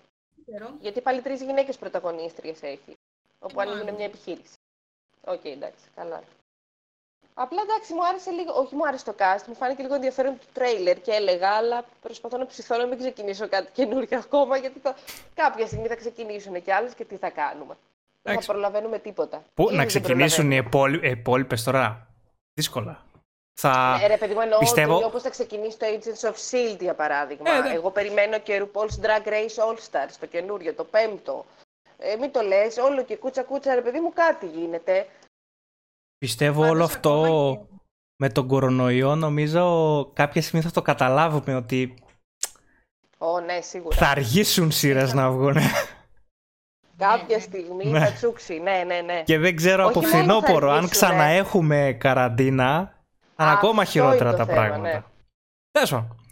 Ξέρω. 0.52 0.70
Γιατί 0.82 1.02
πάλι 1.02 1.22
τρεις 1.22 1.42
γυναίκες 1.42 1.78
πρωταγωνίστριες 1.78 2.62
έχει. 2.62 2.98
Όπου 3.40 3.56
Μάλιστα. 3.56 3.80
ανοίγουν 3.80 3.96
μια 3.98 4.06
επιχείρηση. 4.06 4.56
Οκ, 5.26 5.46
εντάξει, 5.46 5.86
καλά. 5.96 6.22
Απλά 7.34 7.62
εντάξει, 7.62 7.94
μου 7.94 8.06
άρεσε 8.06 8.32
λίγο, 8.32 8.54
όχι 8.54 8.76
μου 8.76 8.88
άρεσε 8.88 9.06
το 9.06 9.16
cast, 9.18 9.44
μου 9.48 9.56
φάνηκε 9.56 9.82
λίγο 9.82 9.94
ενδιαφέρον 9.96 10.38
το 10.38 10.46
τρέιλερ 10.54 11.02
και 11.02 11.12
έλεγα, 11.12 11.50
αλλά 11.50 11.86
προσπαθώ 12.02 12.38
να 12.38 12.46
ψηθώ 12.46 12.78
να 12.78 12.86
μην 12.86 12.98
ξεκινήσω 12.98 13.48
κάτι 13.48 13.72
καινούργιο 13.72 14.18
ακόμα, 14.18 14.58
γιατί 14.58 14.80
θα... 14.80 14.96
κάποια 15.34 15.66
στιγμή 15.68 15.88
θα 15.88 15.96
ξεκινήσουν 15.96 16.62
κι 16.64 16.72
άλλες 16.72 16.94
και 16.94 17.06
τι 17.06 17.16
θα 17.16 17.30
κάνουμε. 17.30 17.78
Δεν 18.22 18.34
Εντάξει. 18.34 18.48
θα 18.48 18.52
προλαβαίνουμε 18.54 19.00
τίποτα. 19.00 19.44
Πού, 19.54 19.62
Ήδη 19.64 19.72
να 19.72 19.78
δεν 19.78 19.88
ξεκινήσουν 19.88 20.52
οι 20.52 20.64
προλαβαίνουμε. 20.64 21.08
υπόλοιπες 21.08 21.64
τώρα; 21.64 22.08
Δύσκολα. 22.54 23.06
Θα... 23.62 23.98
Ναι, 24.02 24.08
ρε 24.08 24.18
παιδί 24.18 24.34
μου, 24.34 24.42
εννοώ 24.42 24.60
πιστεύω- 24.60 24.96
ότι 24.96 25.04
όπως 25.04 25.22
θα 25.22 25.30
ξεκινήσει 25.30 25.78
το 25.78 25.86
Agents 25.86 26.30
of 26.30 26.34
S.H.I.E.L.D. 26.34 26.80
για 26.80 26.94
παράδειγμα. 26.94 27.52
Ε, 27.52 27.60
ναι. 27.62 27.70
Εγώ 27.74 27.92
περιμένω 27.92 28.40
και 28.40 28.64
RuPaul's 28.64 29.06
Drag 29.06 29.28
Race 29.28 29.64
All 29.66 29.76
Stars, 29.76 30.12
το 30.20 30.26
καινούριο, 30.26 30.74
το 30.74 30.84
πέμπτο. 30.84 31.46
Ε, 31.98 32.16
μην 32.16 32.32
το 32.32 32.42
λες, 32.42 32.78
όλο 32.78 33.04
και 33.04 33.16
κούτσα 33.16 33.44
κούτσα, 33.44 33.76
ρε 33.76 33.82
παιδί 33.82 34.00
μου, 34.00 34.14
κάτι 34.14 34.46
γίνεται. 34.46 35.08
Πιστεύω 36.18 36.62
Πάντως 36.62 36.76
όλο 36.76 36.84
ακόμα 36.84 36.96
αυτό 37.22 37.68
με 38.16 38.30
τον 38.30 38.48
κορονοϊό 38.48 39.16
νομίζω 39.16 39.66
κάποια 40.14 40.42
στιγμή 40.42 40.62
θα 40.66 40.72
το 40.72 40.82
καταλάβουμε 40.82 41.56
ότι 41.56 41.94
Ω, 43.18 43.40
ναι, 43.40 43.62
σίγουρα. 43.62 43.98
θα 43.98 44.08
αργήσουν 44.08 44.72
σειρές 44.72 45.14
να 45.14 45.30
βγουν. 45.32 45.56
Κάποια 46.98 47.40
στιγμή 47.40 47.86
Ναι. 47.86 48.00
θα 48.00 48.12
τσούξει, 48.12 48.60
ναι, 48.60 48.84
ναι, 48.86 49.02
ναι. 49.02 49.24
Και 49.24 49.38
δεν 49.38 49.56
ξέρω 49.56 49.86
Όχι 49.86 49.92
από 49.98 50.00
μόνο 50.00 50.12
θα 50.12 50.18
φθινόπωρο 50.18 50.68
αν 50.70 50.76
αργήσουν, 50.76 50.90
ξαναέχουμε 50.92 51.98
καραντίνα 52.00 52.97
θα 53.38 53.44
είναι 53.44 53.52
Αυτό 53.54 53.68
ακόμα 53.68 53.86
χειρότερα 53.86 54.30
είναι 54.30 54.38
τα 54.38 54.46
το 54.46 54.52
θέμα, 54.54 54.66
πράγματα. 54.68 54.94
ναι. 54.98 55.04
Τέλος 55.72 55.90
πάντων. 55.90 56.26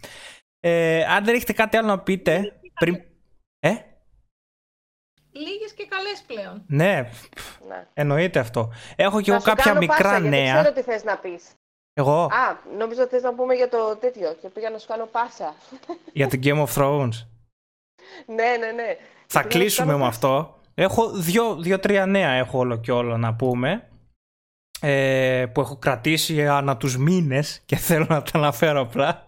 Ε, 0.60 1.04
αν 1.04 1.24
δεν 1.24 1.34
έχετε 1.34 1.52
κάτι 1.52 1.76
άλλο 1.76 1.86
να 1.86 1.98
πείτε 2.00 2.60
πριν... 2.74 2.94
Ε, 3.58 3.74
Λίγες 5.32 5.72
και 5.72 5.86
καλές 5.86 6.22
πλέον. 6.26 6.62
ναι, 6.66 7.10
ναι. 7.68 7.86
εννοείται 7.94 8.38
αυτό. 8.38 8.72
Έχω 8.96 9.20
κι 9.20 9.28
Να 9.30 9.34
εγώ 9.36 9.44
σου 9.44 9.50
κάποια 9.50 9.64
κάνω 9.64 9.78
μικρά 9.78 9.96
πάσα, 9.96 10.18
γιατί 10.18 10.28
νέα. 10.36 10.60
ξέρω 10.60 10.74
τι 10.74 10.82
θες 10.82 11.04
να 11.04 11.18
πεις. 11.18 11.44
Εγώ, 11.92 12.22
Α, 12.24 12.56
νόμιζα 12.78 13.02
ότι 13.02 13.10
θες 13.10 13.22
να 13.22 13.34
πούμε 13.34 13.54
για 13.54 13.68
το 13.68 13.96
τέτοιο 13.96 14.34
και 14.40 14.48
πήγα 14.48 14.70
να 14.70 14.78
σου 14.78 14.86
κάνω 14.86 15.06
πάσα. 15.06 15.54
για 16.12 16.26
την 16.28 16.40
Game 16.44 16.66
of 16.66 16.74
Thrones. 16.74 17.26
ναι, 18.26 18.56
ναι, 18.60 18.70
ναι. 18.72 18.96
Θα 19.26 19.40
Πήγα 19.40 19.42
να 19.42 19.42
σου 19.42 19.48
κλείσουμε 19.48 19.86
κάνω 19.86 19.98
με 19.98 20.04
πάσα. 20.04 20.16
αυτό. 20.16 20.60
Έχω 20.74 21.10
δύο- 21.10 21.56
δύο-τρία 21.56 22.06
νέα 22.06 22.30
έχω 22.30 22.58
όλο 22.58 22.76
και 22.76 22.92
όλο 22.92 23.16
να 23.16 23.34
πούμε. 23.34 23.88
Ε, 24.80 25.46
που 25.54 25.60
έχω 25.60 25.78
κρατήσει 25.78 26.46
ανά 26.46 26.76
τους 26.76 26.96
μήνες 26.96 27.62
και 27.66 27.76
θέλω 27.76 28.06
να 28.08 28.22
τα 28.22 28.38
αναφέρω 28.38 28.80
απλά. 28.80 29.24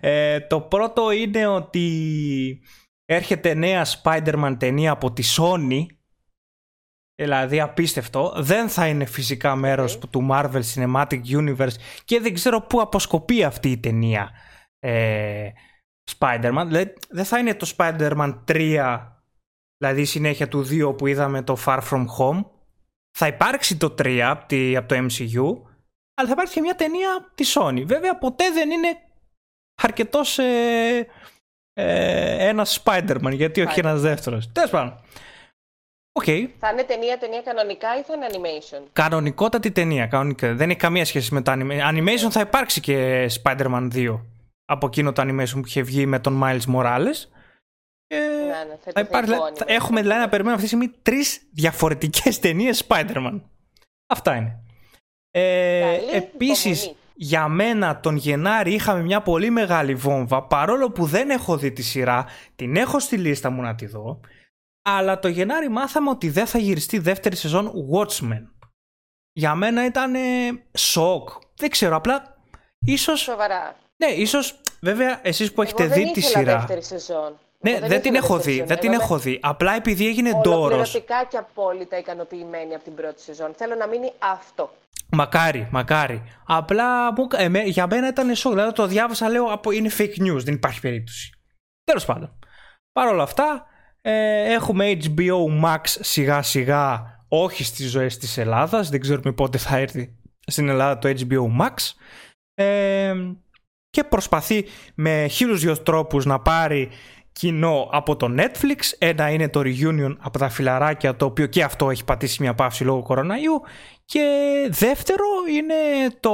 Ε, 0.00 0.40
το 0.40 0.60
πρώτο 0.60 1.10
είναι 1.10 1.46
ότι 1.46 2.62
έρχεται 3.04 3.54
νέα 3.54 3.86
Spider-Man 3.86 4.56
ταινία 4.58 4.90
από 4.90 5.12
τη 5.12 5.22
Sony. 5.36 5.86
Δηλαδή 7.14 7.60
απίστευτο. 7.60 8.32
Δεν 8.36 8.68
θα 8.68 8.88
είναι 8.88 9.04
φυσικά 9.04 9.56
μέρος 9.56 9.98
του 9.98 10.28
Marvel 10.30 10.62
Cinematic 10.74 11.20
Universe 11.26 11.74
και 12.04 12.20
δεν 12.20 12.34
ξέρω 12.34 12.60
πού 12.60 12.80
αποσκοπεί 12.80 13.44
αυτή 13.44 13.70
η 13.70 13.78
ταινία 13.78 14.30
ε, 14.78 15.50
Spider-Man. 16.18 16.64
Δηλαδή 16.66 16.92
δεν 17.08 17.24
θα 17.24 17.38
είναι 17.38 17.54
το 17.54 17.74
Spider-Man 17.76 18.44
3 18.48 19.06
δηλαδή 19.76 20.00
η 20.00 20.04
συνέχεια 20.04 20.48
του 20.48 20.66
2 20.90 20.96
που 20.98 21.06
είδαμε 21.06 21.42
το 21.42 21.56
Far 21.66 21.80
From 21.90 22.04
Home. 22.18 22.44
Θα 23.18 23.26
υπάρξει 23.26 23.76
το 23.76 23.94
3 24.02 24.18
από, 24.20 24.46
τη- 24.46 24.76
από 24.76 24.88
το 24.88 24.94
MCU, 24.94 25.70
αλλά 26.14 26.26
θα 26.28 26.32
υπάρξει 26.32 26.54
και 26.54 26.60
μια 26.60 26.74
ταινία 26.74 27.14
από 27.16 27.34
της 27.34 27.56
Sony. 27.58 27.82
Βέβαια 27.86 28.18
ποτέ 28.18 28.50
δεν 28.50 28.70
είναι 28.70 28.88
αρκετός 29.82 30.38
ε, 30.38 31.06
ε, 31.74 32.48
ένας 32.48 32.82
Spider-Man, 32.84 33.32
γιατί 33.32 33.60
όχι 33.60 33.74
Spider-Man. 33.76 33.84
ένας 33.84 34.00
δεύτερος. 34.00 34.52
Τέλος 34.52 34.70
πάντων. 34.70 35.00
Οκ. 36.12 36.24
Θα 36.58 36.70
είναι 36.72 36.82
ταινία, 36.86 37.18
ταινία 37.18 37.42
κανονικά 37.42 37.98
ή 37.98 38.02
θα 38.02 38.14
είναι 38.14 38.26
animation; 38.32 38.82
Κανονικότατη 38.92 39.70
ταινία. 39.70 40.06
Κανονικά. 40.06 40.54
Δεν 40.54 40.70
έχει 40.70 40.78
καμία 40.78 41.04
σχέση 41.04 41.34
με 41.34 41.42
το 41.42 41.52
animation. 41.52 41.88
Animation 41.94 42.30
θα 42.30 42.40
υπάρξει 42.40 42.80
και 42.80 43.26
Spider-Man 43.42 43.88
2. 43.94 44.20
Από 44.64 44.86
εκείνο 44.86 45.12
το 45.12 45.22
animation 45.22 45.52
που 45.52 45.62
είχε 45.66 45.82
βγει 45.82 46.06
με 46.06 46.18
τον 46.18 46.40
Miles 46.44 46.74
Morales. 46.74 47.26
Και 48.12 48.18
Ναι, 48.18 48.44
ναι, 48.46 48.54
θα 48.54 48.78
θα 48.84 48.92
το 48.92 49.00
υπάρχει, 49.00 49.26
θετικό 49.30 49.46
θα- 49.46 49.64
animation. 49.64 49.68
έχουμε 49.68 50.00
δηλαδή 50.00 50.20
να 50.20 50.28
περιμένουμε 50.28 50.62
αυτή 50.62 50.76
τη 50.76 50.76
στιγμή 50.76 50.98
τρεις 51.02 51.42
διαφορετικές 51.52 52.38
ταινίες 52.38 52.86
Spider-Man. 52.88 53.40
Αυτά 54.06 54.34
είναι. 54.36 54.58
Ε, 55.30 55.80
Καλή 55.80 56.10
επίσης, 56.16 56.80
υπομονή. 56.82 56.98
για 57.14 57.48
μένα 57.48 58.00
τον 58.00 58.16
Γενάρη 58.16 58.72
είχαμε 58.74 59.02
μια 59.02 59.22
πολύ 59.22 59.50
μεγάλη 59.50 59.94
βόμβα, 59.94 60.42
παρόλο 60.46 60.90
που 60.90 61.04
δεν 61.06 61.30
έχω 61.30 61.56
δει 61.56 61.72
τη 61.72 61.82
σειρά, 61.82 62.26
την 62.56 62.76
έχω 62.76 62.98
στη 62.98 63.16
λίστα 63.16 63.50
μου 63.50 63.62
να 63.62 63.74
τη 63.74 63.86
δω, 63.86 64.20
αλλά 64.82 65.18
το 65.18 65.28
Γενάρη 65.28 65.68
μάθαμε 65.68 66.10
ότι 66.10 66.28
δεν 66.30 66.46
θα 66.46 66.58
γυριστεί 66.58 66.98
δεύτερη 66.98 67.36
σεζόν 67.36 67.72
Watchmen. 67.92 68.42
Για 69.32 69.54
μένα 69.54 69.84
ήταν 69.86 70.14
ε, 70.14 70.20
σοκ. 70.78 71.28
Δεν 71.56 71.70
ξέρω, 71.70 71.96
απλά 71.96 72.36
ίσως, 72.86 73.20
Σοβαρά. 73.20 73.76
ναι, 73.96 74.10
ίσως, 74.10 74.60
βέβαια, 74.80 75.20
εσείς 75.22 75.52
που 75.52 75.62
έχετε 75.62 75.82
Εγώ 75.82 75.94
δει 75.94 76.02
δεν 76.02 76.12
τη 76.12 76.18
ήθελα 76.20 76.38
σειρά. 76.38 76.56
δεύτερη 76.58 76.82
σεζόν. 76.82 77.38
Ναι, 77.62 77.70
Εγώ 77.70 77.86
δεν, 77.86 78.00
την 78.00 78.14
ήθελα 78.14 78.18
έχω 78.24 78.34
δεύτερη 78.34 78.42
δει, 78.42 78.60
σεζόν. 78.60 78.66
δεν 78.66 78.78
την 78.78 78.92
Εγώ 78.92 79.02
έχω 79.02 79.18
δει. 79.18 79.38
Απλά 79.42 79.74
επειδή 79.76 80.06
έγινε 80.06 80.30
ντόρος, 80.30 80.56
Ολοκληρωτικά 80.72 81.24
και 81.28 81.36
απόλυτα 81.36 81.98
ικανοποιημένη 81.98 82.74
από 82.74 82.84
την 82.84 82.94
πρώτη 82.94 83.20
σεζόν. 83.22 83.52
Θέλω 83.56 83.74
να 83.74 83.86
μείνει 83.86 84.12
αυτό. 84.18 84.70
Μακάρι, 85.14 85.68
μακάρι. 85.70 86.22
Απλά 86.46 87.12
μου- 87.12 87.26
εμέ- 87.36 87.66
για 87.66 87.86
μένα 87.90 88.08
ήταν 88.08 88.34
σοκ. 88.34 88.52
Δηλαδή 88.52 88.72
το 88.72 88.86
διάβασα, 88.86 89.28
λέω 89.28 89.44
από 89.44 89.70
είναι 89.70 89.90
fake 89.98 90.20
news, 90.22 90.38
δεν 90.44 90.54
υπάρχει 90.54 90.80
περίπτωση. 90.80 91.30
Τέλος 91.84 92.04
πάντων. 92.04 92.38
Παρ' 92.92 93.08
όλα 93.08 93.22
αυτά, 93.22 93.66
ε, 94.00 94.52
έχουμε 94.52 94.90
HBO 94.90 95.64
Max 95.64 95.80
σιγά 95.84 96.42
σιγά, 96.42 97.02
όχι 97.28 97.64
στις 97.64 97.90
ζωές 97.90 98.18
της 98.18 98.38
Ελλάδας. 98.38 98.88
Δεν 98.88 99.00
ξέρουμε 99.00 99.32
πότε 99.32 99.58
θα 99.58 99.76
έρθει 99.76 100.16
στην 100.46 100.68
Ελλάδα 100.68 100.98
το 100.98 101.08
HBO 101.08 101.60
Max. 101.60 101.74
Ε, 102.54 103.14
και 103.90 104.04
προσπαθεί 104.04 104.64
με 104.94 105.26
χίλιους 105.30 105.60
δυο 105.60 105.78
τρόπους 105.78 106.24
να 106.24 106.40
πάρει 106.40 106.90
κοινό 107.32 107.88
από 107.92 108.16
το 108.16 108.34
Netflix. 108.38 108.78
Ένα 108.98 109.30
είναι 109.30 109.48
το 109.48 109.60
reunion 109.64 110.16
από 110.18 110.38
τα 110.38 110.48
φιλαράκια, 110.48 111.16
το 111.16 111.24
οποίο 111.24 111.46
και 111.46 111.62
αυτό 111.62 111.90
έχει 111.90 112.04
πατήσει 112.04 112.42
μια 112.42 112.54
παύση 112.54 112.84
λόγω 112.84 113.02
κοροναϊού. 113.02 113.62
Και 114.04 114.26
δεύτερο 114.70 115.24
είναι 115.50 116.10
το 116.20 116.32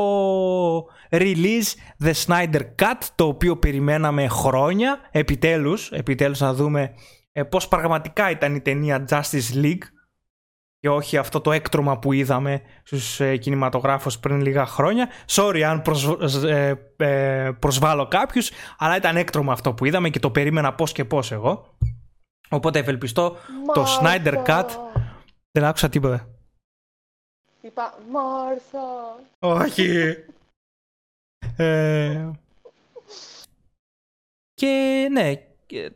release 1.11 2.03
The 2.05 2.13
Snyder 2.27 2.61
Cut, 2.83 2.99
το 3.15 3.27
οποίο 3.27 3.57
περιμέναμε 3.57 4.29
χρόνια. 4.29 4.99
Επιτέλους, 5.11 5.91
επιτέλους 5.91 6.41
να 6.41 6.55
δούμε 6.55 6.95
ε, 7.33 7.43
πώς 7.43 7.69
πραγματικά 7.69 8.31
ήταν 8.31 8.55
η 8.55 8.61
ταινία 8.61 9.05
Justice 9.11 9.63
League 9.63 9.83
και 10.81 10.89
όχι 10.89 11.17
αυτό 11.17 11.41
το 11.41 11.53
έκτρωμα 11.53 11.99
που 11.99 12.13
είδαμε 12.13 12.63
στους 12.83 13.21
ε, 13.21 13.37
κινηματογράφους 13.37 14.19
πριν 14.19 14.41
λίγα 14.41 14.67
χρόνια. 14.67 15.09
Sorry 15.27 15.61
αν 15.61 15.83
προσβ- 15.83 16.45
ε, 16.45 16.75
ε, 16.97 17.51
προσβάλλω 17.59 18.09
κάποιους, 18.09 18.51
αλλά 18.79 18.97
ήταν 18.97 19.17
έκτρωμα 19.17 19.53
αυτό 19.53 19.75
που 19.75 19.85
είδαμε 19.85 20.11
και 20.11 20.19
το 20.19 20.31
περίμενα 20.31 20.75
πώς 20.75 20.93
και 20.93 21.05
πώς 21.05 21.33
εγώ. 21.33 21.77
Οπότε 22.49 22.79
ευελπιστώ 22.79 23.37
το 23.75 23.85
Snyder 24.01 24.35
Cut... 24.35 24.45
Μάρθα. 24.47 24.93
Δεν 25.51 25.65
άκουσα 25.65 25.89
τίποτα. 25.89 26.29
Είπα 27.61 27.95
Μάρθα. 28.11 29.17
Όχι. 29.39 30.17
ε, 31.57 32.31
και 34.55 35.09
ναι, 35.11 35.35
και 35.35 35.48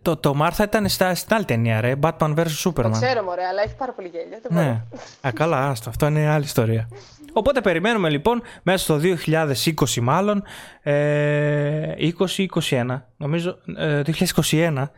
το, 0.02 0.16
το 0.16 0.34
Μάρθα 0.34 0.64
ήταν 0.64 0.88
στα, 0.88 1.14
στην 1.14 1.34
άλλη 1.34 1.44
ταινία, 1.44 1.80
ρε. 1.80 1.94
Batman 2.02 2.34
vs. 2.34 2.46
Το 2.62 2.72
Superman. 2.74 2.90
ξέρω, 2.90 3.22
μωρέ, 3.22 3.44
αλλά 3.44 3.62
έχει 3.62 3.76
πάρα 3.76 3.92
πολύ 3.92 4.08
γέλιο. 4.08 4.38
Δεν 4.42 4.50
μπορώ. 4.50 4.64
Ναι. 4.64 4.82
Α, 5.26 5.32
καλά, 5.32 5.68
άστο. 5.68 5.88
Αυτό 5.88 6.06
είναι 6.06 6.28
άλλη 6.28 6.44
ιστορία. 6.44 6.88
Οπότε 7.32 7.60
περιμένουμε 7.60 8.08
λοιπόν 8.10 8.42
μέσα 8.62 8.84
στο 8.84 9.00
2020 9.26 10.00
μάλλον 10.00 10.42
ε, 10.82 11.94
2021 12.18 13.00
νομίζω 13.16 13.58
ε, 13.76 14.02
2021 14.06 14.88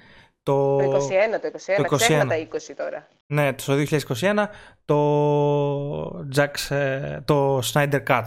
το, 0.42 0.76
Το 0.76 0.96
21, 0.96 1.00
το 1.40 1.48
21. 1.76 1.86
Το 1.88 1.94
21. 1.94 1.96
Ξέχνα 1.96 2.26
τα 2.26 2.34
20 2.36 2.74
τώρα. 2.76 3.08
ναι, 3.26 3.52
το 3.52 3.84
2021 4.20 4.44
το, 4.84 6.26
Jack's, 6.36 6.76
ε, 6.76 7.20
το 7.24 7.58
Snyder 7.72 8.02
Cut. 8.08 8.24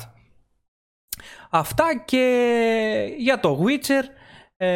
Αυτά 1.50 1.86
και 2.06 3.14
για 3.18 3.40
το 3.40 3.66
Witcher 3.66 4.04
ε, 4.58 4.68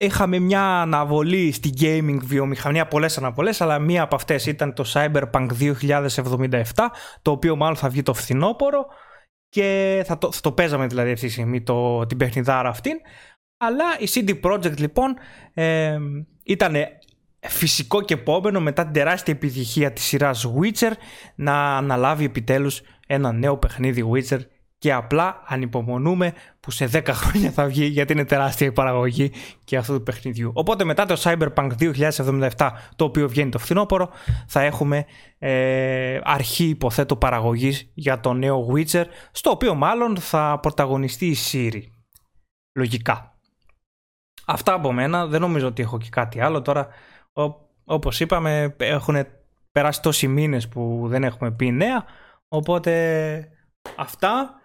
είχαμε 0.00 0.38
μια 0.38 0.80
αναβολή 0.80 1.52
στη 1.52 1.72
gaming 1.80 2.18
βιομηχανία, 2.22 2.86
πολλές 2.86 3.18
αναβολές, 3.18 3.60
αλλά 3.60 3.78
μία 3.78 4.02
από 4.02 4.14
αυτές 4.14 4.46
ήταν 4.46 4.74
το 4.74 4.84
Cyberpunk 4.92 5.48
2077, 5.60 6.62
το 7.22 7.30
οποίο 7.30 7.56
μάλλον 7.56 7.76
θα 7.76 7.88
βγει 7.88 8.02
το 8.02 8.14
φθινόπωρο 8.14 8.86
και 9.48 10.02
θα 10.06 10.18
το, 10.18 10.32
θα 10.32 10.40
το 10.40 10.52
παίζαμε 10.52 10.86
δηλαδή 10.86 11.12
αυτή 11.12 11.26
τη 11.26 11.32
στιγμή 11.32 11.62
το, 11.62 12.06
την 12.06 12.16
παιχνιδάρα 12.16 12.68
αυτήν. 12.68 12.92
Αλλά 13.56 13.84
η 13.98 14.08
CD 14.14 14.40
Projekt 14.40 14.78
λοιπόν 14.78 15.16
ε, 15.54 15.98
ήταν 16.44 16.74
φυσικό 17.40 18.02
και 18.02 18.14
επόμενο 18.14 18.60
μετά 18.60 18.82
την 18.82 18.92
τεράστια 18.92 19.34
επιτυχία 19.34 19.92
της 19.92 20.04
σειράς 20.04 20.46
Witcher 20.60 20.92
να 21.34 21.76
αναλάβει 21.76 22.24
επιτέλους 22.24 22.80
ένα 23.06 23.32
νέο 23.32 23.56
παιχνίδι 23.56 24.04
Witcher 24.12 24.40
και 24.80 24.92
απλά 24.92 25.42
ανυπομονούμε 25.46 26.32
που 26.60 26.70
σε 26.70 26.88
10 26.92 27.06
χρόνια 27.08 27.50
θα 27.50 27.66
βγει 27.66 27.84
γιατί 27.84 28.12
είναι 28.12 28.24
τεράστια 28.24 28.66
η 28.66 28.72
παραγωγή 28.72 29.32
και 29.64 29.76
αυτού 29.76 29.92
του 29.92 30.02
παιχνιδιού. 30.02 30.50
Οπότε 30.54 30.84
μετά 30.84 31.06
το 31.06 31.20
Cyberpunk 31.22 31.70
2077 31.78 32.70
το 32.96 33.04
οποίο 33.04 33.28
βγαίνει 33.28 33.50
το 33.50 33.58
φθινόπωρο 33.58 34.10
θα 34.46 34.60
έχουμε 34.60 35.04
ε, 35.38 36.18
αρχή 36.22 36.64
υποθέτω 36.64 37.16
παραγωγής 37.16 37.90
για 37.94 38.20
το 38.20 38.32
νέο 38.32 38.72
Witcher 38.74 39.04
στο 39.32 39.50
οποίο 39.50 39.74
μάλλον 39.74 40.16
θα 40.16 40.58
πρωταγωνιστεί 40.62 41.26
η 41.26 41.36
Siri. 41.50 41.82
Λογικά. 42.72 43.38
Αυτά 44.46 44.72
από 44.72 44.92
μένα. 44.92 45.26
Δεν 45.26 45.40
νομίζω 45.40 45.66
ότι 45.66 45.82
έχω 45.82 45.98
και 45.98 46.08
κάτι 46.10 46.40
άλλο 46.40 46.62
τώρα. 46.62 46.88
Ο, 47.32 47.42
όπως 47.84 48.20
είπαμε 48.20 48.74
έχουν 48.78 49.26
περάσει 49.72 50.02
τόσοι 50.02 50.28
μήνες 50.28 50.68
που 50.68 51.04
δεν 51.06 51.24
έχουμε 51.24 51.50
πει 51.50 51.70
νέα. 51.70 52.04
Οπότε 52.48 53.48
αυτά. 53.96 54.59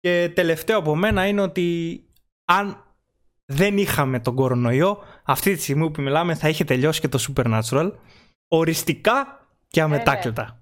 Και 0.00 0.32
τελευταίο 0.34 0.78
από 0.78 0.96
μένα 0.96 1.26
είναι 1.26 1.40
ότι 1.40 2.00
αν 2.44 2.82
δεν 3.44 3.78
είχαμε 3.78 4.20
τον 4.20 4.34
κορονοϊό, 4.34 4.98
αυτή 5.24 5.54
τη 5.54 5.62
στιγμή 5.62 5.90
που 5.90 6.02
μιλάμε 6.02 6.34
θα 6.34 6.48
είχε 6.48 6.64
τελειώσει 6.64 7.00
και 7.00 7.08
το 7.08 7.24
Supernatural. 7.28 7.92
Οριστικά 8.48 9.46
και 9.68 9.80
αμετάκλητα. 9.80 10.58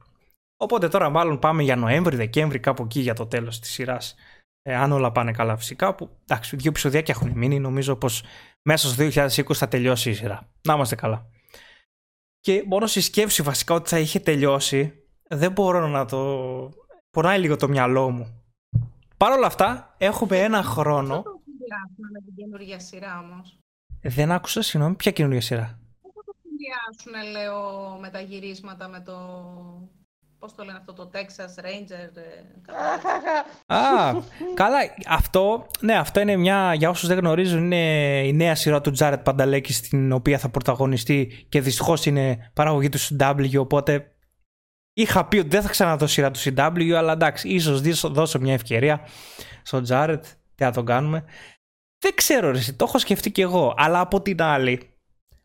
Οπότε 0.57 0.89
τώρα 0.89 1.11
μάλλον 1.11 1.39
πάμε 1.39 1.63
για 1.63 1.77
Νοέμβρη, 1.77 2.17
Δεκέμβρη, 2.17 2.59
κάπου 2.59 2.83
εκεί 2.83 3.01
για 3.01 3.15
το 3.15 3.27
τέλος 3.27 3.61
της 3.61 3.71
σειράς. 3.71 4.15
Ε, 4.63 4.75
αν 4.75 4.93
όλα 4.93 5.13
πάνε 5.13 5.33
καλά 5.33 5.57
φυσικά, 5.57 5.95
που 5.95 6.17
εντάξει, 6.23 6.57
δύο 6.57 6.71
επεισοδιάκια 6.71 7.15
έχουν 7.17 7.33
μείνει, 7.39 7.59
νομίζω 7.61 7.97
πως 7.97 8.23
μέσα 8.63 8.89
στο 8.89 9.05
2020 9.27 9.55
θα 9.55 9.69
τελειώσει 9.69 10.11
η 10.11 10.15
σειρά. 10.15 10.51
Να 10.63 10.75
είμαστε 10.75 10.95
καλά. 10.95 11.31
Και 12.41 12.65
μόνο 12.67 12.87
στη 12.87 13.01
σκέψη 13.01 13.43
βασικά 13.43 13.75
ότι 13.75 13.89
θα 13.89 13.99
είχε 13.99 14.21
τελειώσει, 14.21 14.93
δεν 15.29 15.53
μπορώ 15.53 15.87
να 15.87 16.05
το... 16.05 16.71
Πονάει 17.11 17.39
λίγο 17.39 17.57
το 17.57 17.69
μυαλό 17.69 18.11
μου. 18.11 18.46
Παρ' 19.17 19.33
όλα 19.33 19.47
αυτά, 19.47 19.95
έχουμε 19.99 20.39
ένα 20.39 20.63
χρόνο... 20.63 21.15
Δεν 21.15 21.23
το 21.23 21.41
συνδυάσουμε 21.45 22.09
με 22.13 22.21
την 22.25 22.35
καινούργια 22.37 22.79
σειρά 22.81 23.19
όμως. 23.19 23.59
Δεν 24.03 24.33
άκουσα, 24.33 24.63
συγγνώμη, 24.63 24.95
ποια 24.95 25.11
καινούργια 25.11 25.41
σειρά; 25.41 25.79
Δεν 26.03 26.13
θα 26.15 26.23
το 26.25 26.35
συνδυάσουν, 26.43 27.31
λέω, 27.33 27.61
με 28.01 28.09
τα 28.09 28.21
γυρίσματα, 28.21 28.89
με 28.89 29.01
το... 29.01 29.15
Πώς 30.39 30.55
το 30.55 30.65
λένε 30.65 30.79
αυτό, 30.79 30.93
το 30.93 31.11
Texas 31.13 31.65
Ranger. 31.65 32.11
ε, 32.17 32.23
κατά- 32.63 33.75
Α, 33.81 34.23
καλά. 34.55 34.79
Αυτό, 35.09 35.67
ναι, 35.81 35.95
αυτό 35.99 36.21
είναι 36.21 36.37
μια, 36.37 36.75
για 36.75 36.89
όσους 36.91 37.09
δεν 37.09 37.19
γνωρίζουν, 37.19 37.65
είναι 37.65 38.21
η 38.27 38.33
νέα 38.33 38.55
σειρά 38.55 38.81
του 38.81 38.91
Τζάρετ 38.91 39.23
Πανταλέκη 39.23 39.73
στην 39.73 40.13
οποία 40.13 40.39
θα 40.39 40.49
πρωταγωνιστεί 40.49 41.47
και 41.49 41.61
δυστυχώς 41.61 42.07
είναι 42.07 42.51
παραγωγή 42.55 42.89
του 42.89 42.99
CW, 42.99 43.59
οπότε 43.59 44.16
είχα 44.97 45.25
πει 45.25 45.39
ότι 45.39 45.49
δεν 45.49 45.63
θα 45.63 45.69
ξαναδώ 45.69 46.07
σειρά 46.07 46.31
του 46.31 46.41
CW, 46.41 46.91
αλλά 46.91 47.13
εντάξει, 47.13 47.49
ίσως 47.49 47.81
δώσω- 47.81 48.09
δώσω 48.09 48.39
μια 48.41 48.53
ευκαιρία 48.55 49.01
στον 49.63 49.83
Τζάρετ, 49.83 50.25
τι 50.55 50.65
θα 50.65 50.71
τον 50.71 50.85
κάνουμε. 50.85 51.25
Δεν 51.99 52.15
ξέρω 52.15 52.51
ρε, 52.51 52.59
εσύ, 52.59 52.75
το 52.75 52.85
έχω 52.89 52.99
σκεφτεί 52.99 53.31
κι 53.31 53.41
εγώ, 53.41 53.75
αλλά 53.77 54.01
από 54.01 54.23
την 54.23 54.43
άλλη, 54.43 54.81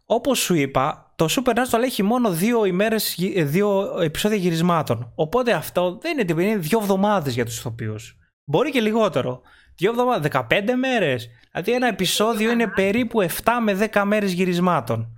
όπως 0.06 0.40
σου 0.40 0.54
είπα, 0.54 1.14
το 1.16 1.26
Supernatural 1.30 1.82
έχει 1.84 2.04
μόνο 2.04 2.32
δύο, 2.32 2.66
ημέρες, 2.66 3.14
γυ- 3.18 3.38
ε, 3.38 3.44
δύο 3.44 4.00
επεισόδια 4.02 4.38
γυρισμάτων. 4.38 5.12
Οπότε 5.16 5.52
αυτό 5.54 5.98
δεν 6.02 6.12
είναι 6.12 6.24
τίποτα, 6.24 6.46
είναι 6.46 6.56
δύο 6.58 6.80
εβδομάδες 6.82 7.34
για 7.34 7.46
τους 7.46 7.58
ηθοποιούς. 7.58 8.18
Μπορεί 8.46 8.72
και 8.72 8.82
λιγότερο. 8.82 9.42
Δύο 9.76 9.90
εβδομάδες, 9.92 10.22
15 10.22 10.76
μέρες. 10.76 11.30
Δηλαδή 11.52 11.72
ένα 11.72 11.88
επεισόδιο 11.88 12.52
είναι 12.52 12.68
περίπου 12.68 13.22
7 13.22 13.60
με 13.62 13.74
10 13.74 14.06
μέρες 14.06 14.32
γυρισμάτων. 14.32 15.16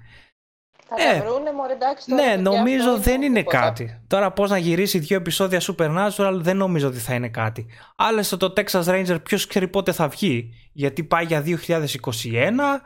Θα 0.87 0.95
Ε, 0.97 1.17
τα 1.19 1.25
βρούνε, 1.25 1.51
μωρέ, 1.53 1.73
εντάξει. 1.73 2.09
τώρα, 2.09 2.21
Ναι, 2.23 2.35
παιδιά, 2.35 2.51
νομίζω 2.51 2.89
αυτό 2.89 3.01
δεν 3.01 3.21
είναι 3.21 3.37
τίποτα. 3.37 3.59
κάτι. 3.59 4.01
Τώρα 4.07 4.31
πώς 4.31 4.49
να 4.49 4.57
γυρίσει 4.57 4.99
δύο 4.99 5.17
επεισόδια 5.17 5.61
Supernatural 5.61 6.33
δεν 6.33 6.57
νομίζω 6.57 6.87
ότι 6.87 6.97
θα 6.97 7.13
είναι 7.13 7.29
κάτι. 7.29 7.65
Άλλωστε 7.95 8.37
το 8.37 8.53
Texas 8.57 8.83
Ranger 8.83 9.23
ποιος 9.23 9.47
ξέρει 9.47 9.67
πότε 9.67 9.91
θα 9.91 10.07
βγει. 10.07 10.53
Γιατί 10.73 11.03
πάει 11.03 11.25
για 11.25 11.41
2021. 11.41 12.81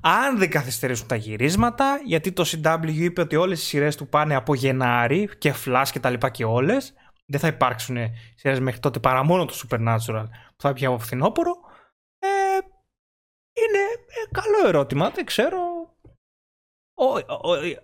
Αν 0.00 0.38
δεν 0.38 0.50
καθυστερήσουν 0.50 1.06
τα 1.08 1.16
γυρίσματα, 1.16 2.00
γιατί 2.04 2.32
το 2.32 2.44
CW 2.46 2.88
είπε 2.88 3.20
ότι 3.20 3.36
όλες 3.36 3.62
οι 3.62 3.64
σειρές 3.64 3.96
του 3.96 4.08
πάνε 4.08 4.34
από 4.34 4.54
Γενάρη 4.54 5.28
και 5.38 5.54
Flash 5.64 5.86
και 5.92 6.00
τα 6.00 6.10
λοιπά 6.10 6.28
και 6.30 6.44
όλες. 6.44 6.94
Δεν 7.26 7.40
θα 7.40 7.46
υπάρξουν 7.46 7.96
σειρές 8.34 8.60
μέχρι 8.60 8.80
τότε 8.80 8.98
παρά 8.98 9.24
μόνο 9.24 9.44
το 9.44 9.54
Supernatural 9.62 10.24
που 10.56 10.62
θα 10.62 10.72
βγει 10.72 10.86
από 10.86 10.98
φθινόπωρο. 10.98 11.52
Ε, 12.18 12.28
είναι 13.52 13.78
ε, 14.06 14.40
καλό 14.40 14.68
ερώτημα, 14.68 15.10
δεν 15.10 15.24
ξέρω. 15.24 15.58
Ο- 16.98 17.18
ο- 17.18 17.50
ο- 17.52 17.82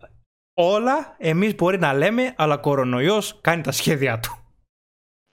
όλα 0.54 1.16
εμείς 1.18 1.54
μπορεί 1.54 1.78
να 1.78 1.92
λέμε, 1.94 2.34
αλλά 2.38 2.56
κορονοϊός 2.58 3.40
κάνει 3.40 3.62
τα 3.62 3.72
σχέδιά 3.72 4.20
του. 4.20 4.54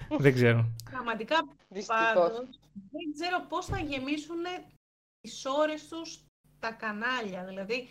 δεν 0.24 0.34
ξέρω. 0.34 0.66
Πραγματικά 0.92 1.38
Δυστυχώς. 1.70 2.14
πάντως 2.14 2.32
δεν 2.74 3.14
ξέρω 3.14 3.46
πώς 3.50 3.66
θα 3.66 3.80
γεμίσουν 3.80 4.38
τις 5.22 5.46
ώρες 5.46 5.88
τους 5.88 6.24
τα 6.60 6.72
κανάλια. 6.72 7.44
Δηλαδή 7.44 7.90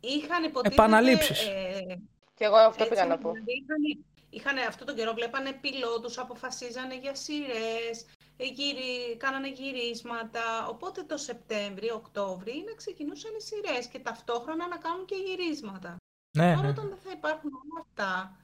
είχαν 0.00 0.44
υποτίθεται... 0.44 0.82
Επαναλήψεις. 0.82 1.46
ε, 1.46 2.00
Και 2.34 2.44
εγώ 2.44 2.56
αυτό 2.56 2.82
έτσι, 2.84 2.94
πήγα 2.94 3.06
να 3.06 3.18
πω. 3.18 3.30
Δηλαδή 3.32 3.52
είχαν, 3.52 4.04
είχαν 4.30 4.58
αυτό 4.68 4.84
τον 4.84 4.94
καιρό, 4.96 5.12
βλέπανε 5.12 5.52
πιλότους, 5.52 6.18
αποφασίζανε 6.18 6.98
για 6.98 7.14
σειρές, 7.14 8.02
ε, 8.02 8.06
γύρι, 8.44 9.16
κάνανε 9.16 9.48
γυρίσματα. 9.48 10.66
Οπότε 10.68 11.02
το 11.02 11.16
Σεπτέμβριο, 11.16 11.94
Οκτώβριο 11.94 12.62
να 12.66 12.74
ξεκινούσαν 12.74 13.32
οι 13.38 13.42
σειρές 13.42 13.86
και 13.86 13.98
ταυτόχρονα 13.98 14.68
να 14.68 14.76
κάνουν 14.76 15.04
και 15.04 15.14
γυρίσματα. 15.14 15.96
Ναι, 16.38 16.54
Τώρα 16.54 16.66
ναι. 16.66 16.68
όταν 16.68 16.88
δεν 16.88 16.98
θα 16.98 17.10
υπάρχουν 17.10 17.50
όλα 17.52 17.80
αυτά, 17.80 18.36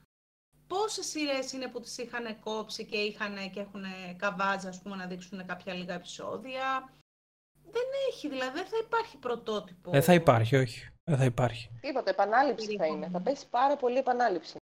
πόσες 0.66 1.06
σειρές 1.06 1.52
είναι 1.52 1.68
που 1.68 1.80
τις 1.80 1.98
είχαν 1.98 2.40
κόψει 2.40 2.84
και, 2.84 2.96
είχαν, 2.96 3.50
και 3.50 3.60
έχουν 3.60 3.84
καβάτζα, 4.16 4.68
ας 4.68 4.82
πούμε, 4.82 4.96
να 4.96 5.06
δείξουν 5.06 5.46
κάποια 5.46 5.74
λίγα 5.74 5.94
επεισόδια; 5.94 6.92
Δεν 7.62 7.84
έχει, 8.10 8.28
δηλαδή 8.28 8.58
δεν 8.58 8.66
θα 8.66 8.76
υπάρχει 8.84 9.16
πρωτότυπο. 9.16 9.90
Δεν 9.90 10.02
θα 10.02 10.14
υπάρχει, 10.14 10.56
όχι. 10.56 10.88
Δεν 11.04 11.18
θα 11.18 11.24
υπάρχει. 11.24 11.70
Τίποτα, 11.80 12.10
επανάληψη 12.10 12.76
θα 12.76 12.86
είναι. 12.86 13.08
Θα 13.08 13.20
πέσει 13.20 13.48
πάρα 13.48 13.76
πολύ 13.76 13.96
επανάληψη. 13.96 14.56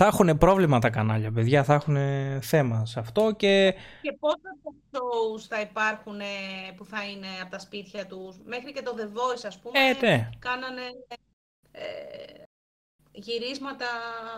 Θα 0.00 0.06
έχουν 0.06 0.38
πρόβλημα 0.38 0.78
τα 0.78 0.90
κανάλια, 0.90 1.32
παιδιά. 1.32 1.64
Θα 1.64 1.74
έχουν 1.74 1.96
θέμα 2.42 2.86
σε 2.86 3.00
αυτό 3.00 3.32
και 3.32 3.74
Και 4.02 4.12
πόσα 4.20 4.56
shows 4.90 5.40
θα 5.48 5.60
υπάρχουν 5.60 6.20
ε, 6.20 6.24
που 6.76 6.84
θα 6.84 7.04
είναι 7.04 7.26
από 7.42 7.50
τα 7.50 7.58
σπίτια 7.58 8.06
τους; 8.06 8.36
Μέχρι 8.44 8.72
και 8.72 8.82
το 8.82 8.94
The 8.98 9.04
Voice, 9.04 9.44
ας 9.46 9.58
πούμε, 9.58 9.78
Ε, 9.78 9.92
ναι. 10.00 10.28
κάνανε 10.38 10.82
ε, 11.70 12.42
γυρίσματα 13.12 13.86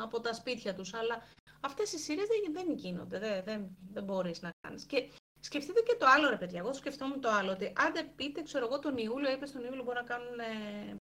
από 0.02 0.20
τα 0.20 0.34
σπίτια 0.34 0.74
τους. 0.74 0.94
Αλλά 0.94 1.22
αυτές 1.60 1.92
οι 1.92 1.98
σειρές 1.98 2.26
δεν, 2.26 2.52
δεν 2.52 2.74
γίνονται, 2.76 3.18
δεν, 3.18 3.44
δεν, 3.44 3.76
δεν 3.92 4.04
μπορείς 4.04 4.42
να 4.42 4.50
κάνεις. 4.60 4.84
Και 4.84 5.10
σκεφτείτε 5.40 5.80
και 5.80 5.96
το 5.98 6.06
άλλο 6.08 6.28
ρε 6.28 6.36
παιδιά, 6.36 6.58
εγώ 6.58 6.72
σκεφτόμουν 6.72 7.20
το 7.20 7.30
άλλο, 7.30 7.50
ότι 7.50 7.72
άντε 7.76 8.02
πείτε, 8.16 8.42
ξέρω 8.42 8.66
εγώ, 8.66 8.78
τον 8.78 8.96
Ιούλιο, 8.96 9.30
είπες 9.30 9.52
τον 9.52 9.64
Ιούλιο 9.64 9.82
μπορεί 9.82 9.96
να 9.96 10.04
κάνουν 10.04 10.38
ε, 10.38 10.96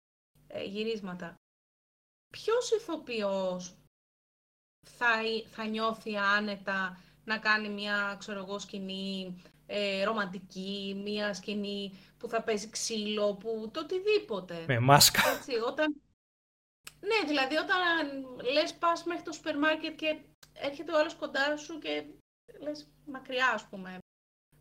ε, 0.48 0.64
γυρίσματα. 0.64 1.36
Ποιος 2.30 2.72
ηθοποιός 2.72 3.76
θα, 4.98 5.08
θα 5.52 5.66
νιώθει 5.66 6.16
άνετα 6.18 7.00
να 7.24 7.38
κάνει 7.38 7.70
μια, 7.70 8.16
ξέρω 8.20 8.40
εγώ, 8.40 8.60
σκηνή 8.60 9.42
ε, 9.68 10.04
ρομαντική, 10.04 11.02
μια 11.04 11.34
σκηνή 11.34 12.00
που 12.18 12.28
θα 12.28 12.42
παίζει 12.42 12.70
ξύλο, 12.70 13.34
που 13.34 13.70
το 13.74 13.80
οτιδήποτε. 13.80 14.64
με 14.68 14.80
μάσκα. 14.80 15.22
Έτσι, 15.38 15.52
όταν... 15.68 15.96
Ναι, 17.00 17.28
δηλαδή 17.28 17.56
όταν 17.56 17.78
λες 18.54 18.74
πας 18.74 19.04
μέχρι 19.04 19.24
το 19.24 19.32
σούπερ 19.32 19.58
μάρκετ 19.58 19.96
και 19.96 20.18
έρχεται 20.54 20.92
ο 20.92 21.00
άλλος 21.00 21.16
κοντά 21.16 21.58
σου 21.58 21.80
και 21.80 22.06
λες 22.62 22.88
μακριά 23.06 23.52
ας 23.54 23.66
πούμε. 23.70 23.98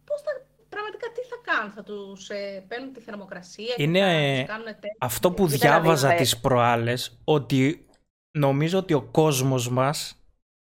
Πώς 0.04 0.20
θα, 0.20 0.30
πραγματικά 0.68 1.06
τι 1.12 1.20
θα 1.20 1.52
κάνουν, 1.52 1.72
θα 1.72 1.82
τους 1.82 2.28
ε, 2.28 2.64
παίρνουν 2.68 2.92
τη 2.92 3.00
θερμοκρασία 3.00 3.74
Είναι, 3.76 3.98
και 3.98 4.04
θα 4.04 4.10
ε, 4.10 4.38
τους 4.38 4.48
κάνουν 4.48 4.64
τεστ. 4.64 4.96
Αυτό 4.98 5.32
που 5.32 5.44
Ήταν 5.44 5.50
να 5.50 5.58
διάβαζα 5.58 6.08
δει, 6.08 6.16
τις 6.16 6.40
προάλλες, 6.40 7.20
ότι 7.24 7.86
νομίζω 8.38 8.78
ότι 8.78 8.94
ο 8.94 9.02
κόσμος 9.02 9.68
μας 9.68 10.24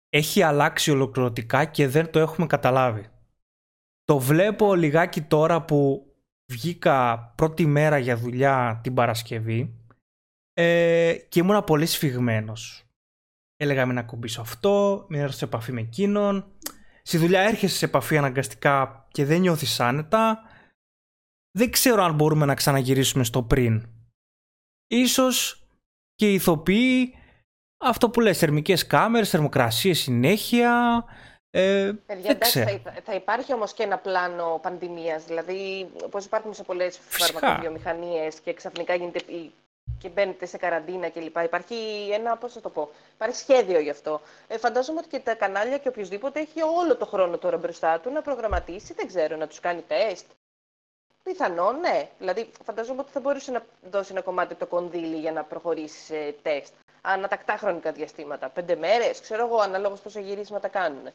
έχει 0.10 0.42
αλλάξει 0.42 0.92
ολοκληρωτικά 0.92 1.66
και 1.66 1.88
δεν 1.88 2.12
το 2.12 2.20
έχουμε 2.20 2.48
καταλάβει. 2.48 3.10
Το 4.04 4.20
βλέπω 4.20 4.76
λιγάκι 4.76 5.22
τώρα 5.22 5.66
που 5.66 6.12
βγήκα 6.52 7.18
πρώτη 7.36 7.66
μέρα 7.66 7.98
για 7.98 8.18
δουλειά 8.18 8.80
την 8.84 8.94
Παρασκευή 8.94 9.76
ε, 10.54 11.16
και 11.30 11.40
ήμουνα 11.40 11.64
πολύ 11.64 11.86
σφιγμένος. 11.86 12.84
Έλεγα 13.56 13.86
μην 13.86 13.98
ακουμπήσω 13.98 14.42
αυτό, 14.42 15.06
μην 15.10 15.20
έρθω 15.20 15.38
σε 15.38 15.46
επαφή 15.46 15.72
με 15.72 15.82
εκείνον. 15.82 16.52
Στη 17.02 17.18
δουλειά 17.18 17.42
έρχεσαι 17.42 17.76
σε 17.76 17.86
επαφή 17.86 18.18
αναγκαστικά 18.18 19.08
και 19.12 19.26
δεν 19.26 19.40
νιώθεις 19.40 19.80
άνετα. 19.80 20.42
Δεν 21.52 21.72
ξέρω 21.72 22.04
αν 22.04 22.16
μπορούμε 22.16 22.46
να 22.46 22.56
ξαναγυρίσουμε 22.56 23.24
στο 23.24 23.44
πριν. 23.44 23.90
Ίσως 24.88 25.68
και 26.16 26.32
οι 26.32 26.34
ηθοποιοί 26.34 27.14
αυτό 27.78 28.10
που 28.10 28.20
λες, 28.20 28.38
θερμικές 28.38 28.88
κάμερες, 28.88 29.30
θερμοκρασίες 29.30 30.00
συνέχεια. 30.00 31.04
Ε, 31.52 31.92
Παιδιά, 32.06 32.22
δεν 32.24 32.32
εντάξει, 32.32 32.64
ξέρω. 32.64 32.80
θα, 32.84 32.94
θα 33.04 33.14
υπάρχει 33.14 33.54
όμως 33.54 33.74
και 33.74 33.84
ένα 33.84 33.98
πλάνο 33.98 34.60
πανδημίας. 34.62 35.24
Δηλαδή, 35.26 35.90
όπως 36.06 36.26
υπάρχουν 36.26 36.54
σε 36.54 36.64
πολλές 36.64 37.00
Φυσικά. 37.08 37.40
φαρμακοβιομηχανίες 37.40 38.40
και 38.40 38.54
ξαφνικά 38.54 38.96
γίνεται 38.96 39.20
η- 39.34 39.52
και 40.00 40.10
μπαίνετε 40.10 40.46
σε 40.46 40.58
καραντίνα 40.58 41.10
κλπ. 41.10 41.38
Υπάρχει 41.44 41.76
ένα, 42.14 42.38
πώς 42.38 42.54
θα 42.54 42.62
το 42.62 42.70
πω, 42.70 42.90
υπάρχει 43.16 43.36
σχέδιο 43.36 43.80
γι' 43.80 43.90
αυτό. 43.90 44.22
Ε, 44.48 44.58
φαντάζομαι 44.58 45.00
ότι 45.00 45.08
και 45.08 45.20
τα 45.20 45.34
κανάλια 45.36 45.78
και 45.78 45.88
οποιοδήποτε 45.88 46.40
έχει 46.40 46.62
όλο 46.62 46.96
το 46.96 47.06
χρόνο 47.06 47.38
τώρα 47.38 47.58
μπροστά 47.58 48.00
του 48.00 48.12
να 48.12 48.22
προγραμματίσει, 48.22 48.94
δεν 48.94 49.08
ξέρω, 49.08 49.36
να 49.36 49.48
τους 49.48 49.60
κάνει 49.60 49.84
τεστ. 49.88 50.26
Πιθανόν, 51.24 51.80
ναι. 51.80 52.10
Δηλαδή, 52.20 52.50
φαντάζομαι 52.66 53.02
ότι 53.02 53.12
θα 53.12 53.20
μπορούσε 53.20 53.52
να 53.52 53.66
δώσει 53.92 54.12
ένα 54.12 54.22
κομμάτι 54.22 54.54
από 54.54 54.62
το 54.66 54.76
κονδύλι 54.76 55.16
για 55.20 55.32
να 55.32 55.44
προχωρήσει 55.44 56.00
σε 56.06 56.36
τεστ. 56.42 56.74
Ανατακτά 57.02 57.58
χρονικά 57.58 57.92
διαστήματα. 57.92 58.50
Πέντε 58.50 58.76
μέρες, 58.76 59.22
ξέρω 59.22 59.46
εγώ, 59.46 59.58
αναλόγω 59.60 59.96
πόσα 60.04 60.20
γυρίσματα 60.20 60.68
κάνουν. 60.68 61.06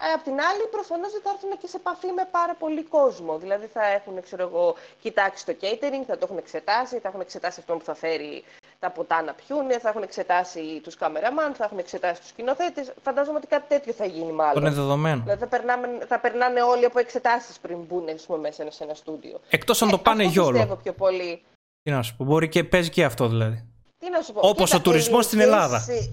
Ε, 0.00 0.12
απ' 0.14 0.22
την 0.22 0.32
άλλη, 0.32 0.62
προφανώς 0.70 1.12
δεν 1.12 1.20
θα 1.24 1.30
έρθουν 1.34 1.58
και 1.58 1.66
σε 1.66 1.76
επαφή 1.76 2.06
με 2.06 2.28
πάρα 2.30 2.54
πολύ 2.54 2.82
κόσμο. 2.82 3.38
Δηλαδή, 3.38 3.66
θα 3.66 3.86
έχουν, 3.86 4.22
ξέρω 4.22 4.42
εγώ, 4.42 4.74
κοιτάξει 5.00 5.46
το 5.46 5.54
catering, 5.60 6.04
θα 6.06 6.18
το 6.18 6.20
έχουν 6.22 6.38
εξετάσει, 6.38 6.98
θα 6.98 7.08
έχουν 7.08 7.20
εξετάσει 7.20 7.60
αυτό 7.60 7.76
που 7.76 7.84
θα 7.84 7.94
φέρει 7.94 8.44
τα 8.78 8.90
ποτά 8.90 9.22
να 9.22 9.32
πιούνε, 9.32 9.78
θα 9.78 9.88
έχουν 9.88 10.02
εξετάσει 10.02 10.80
τους 10.82 10.96
καμεραμάν, 10.96 11.54
θα 11.54 11.64
έχουν 11.64 11.78
εξετάσει 11.78 12.20
τους 12.20 12.28
σκηνοθέτες. 12.28 12.92
Φαντάζομαι 13.02 13.36
ότι 13.36 13.46
κάτι 13.46 13.68
τέτοιο 13.68 13.92
θα 13.92 14.06
γίνει 14.06 14.32
μάλλον. 14.32 14.54
Το 14.54 14.60
είναι 14.60 14.70
δεδομένο. 14.70 15.22
Δηλαδή 15.22 15.40
θα, 15.40 15.46
περνάμε, 15.46 15.88
θα 16.06 16.18
περνάνε 16.20 16.62
όλοι 16.62 16.84
από 16.84 16.98
εξετάσεις 16.98 17.58
πριν 17.58 17.78
μπουν 17.78 18.08
ας 18.08 18.22
πούμε, 18.26 18.38
μέσα 18.38 18.70
σε 18.70 18.84
ένα 18.84 18.94
στούντιο. 18.94 19.40
Εκτός 19.50 19.82
αν 19.82 19.90
το 19.90 19.98
πάνε 19.98 20.24
αυτό 20.24 20.32
γιόλο. 20.32 20.50
πιστεύω 20.50 20.76
πιο 20.76 20.92
πολύ. 20.92 21.42
Τι 21.82 21.90
να 21.90 22.02
σου 22.02 22.16
πω, 22.16 22.24
μπορεί 22.24 22.48
και 22.48 22.64
παίζει 22.64 22.90
και 22.90 23.04
αυτό 23.04 23.28
δηλαδή. 23.28 23.75
Τι 23.98 24.10
να 24.10 24.22
σου 24.22 24.32
πω. 24.32 24.40
Όπως 24.48 24.64
κοίτα, 24.64 24.76
ο 24.76 24.82
τουρισμός 24.82 25.24
στην 25.24 25.40
ελληνικές 25.40 25.62
Ελλάδα. 25.64 25.80
σι- 25.80 26.10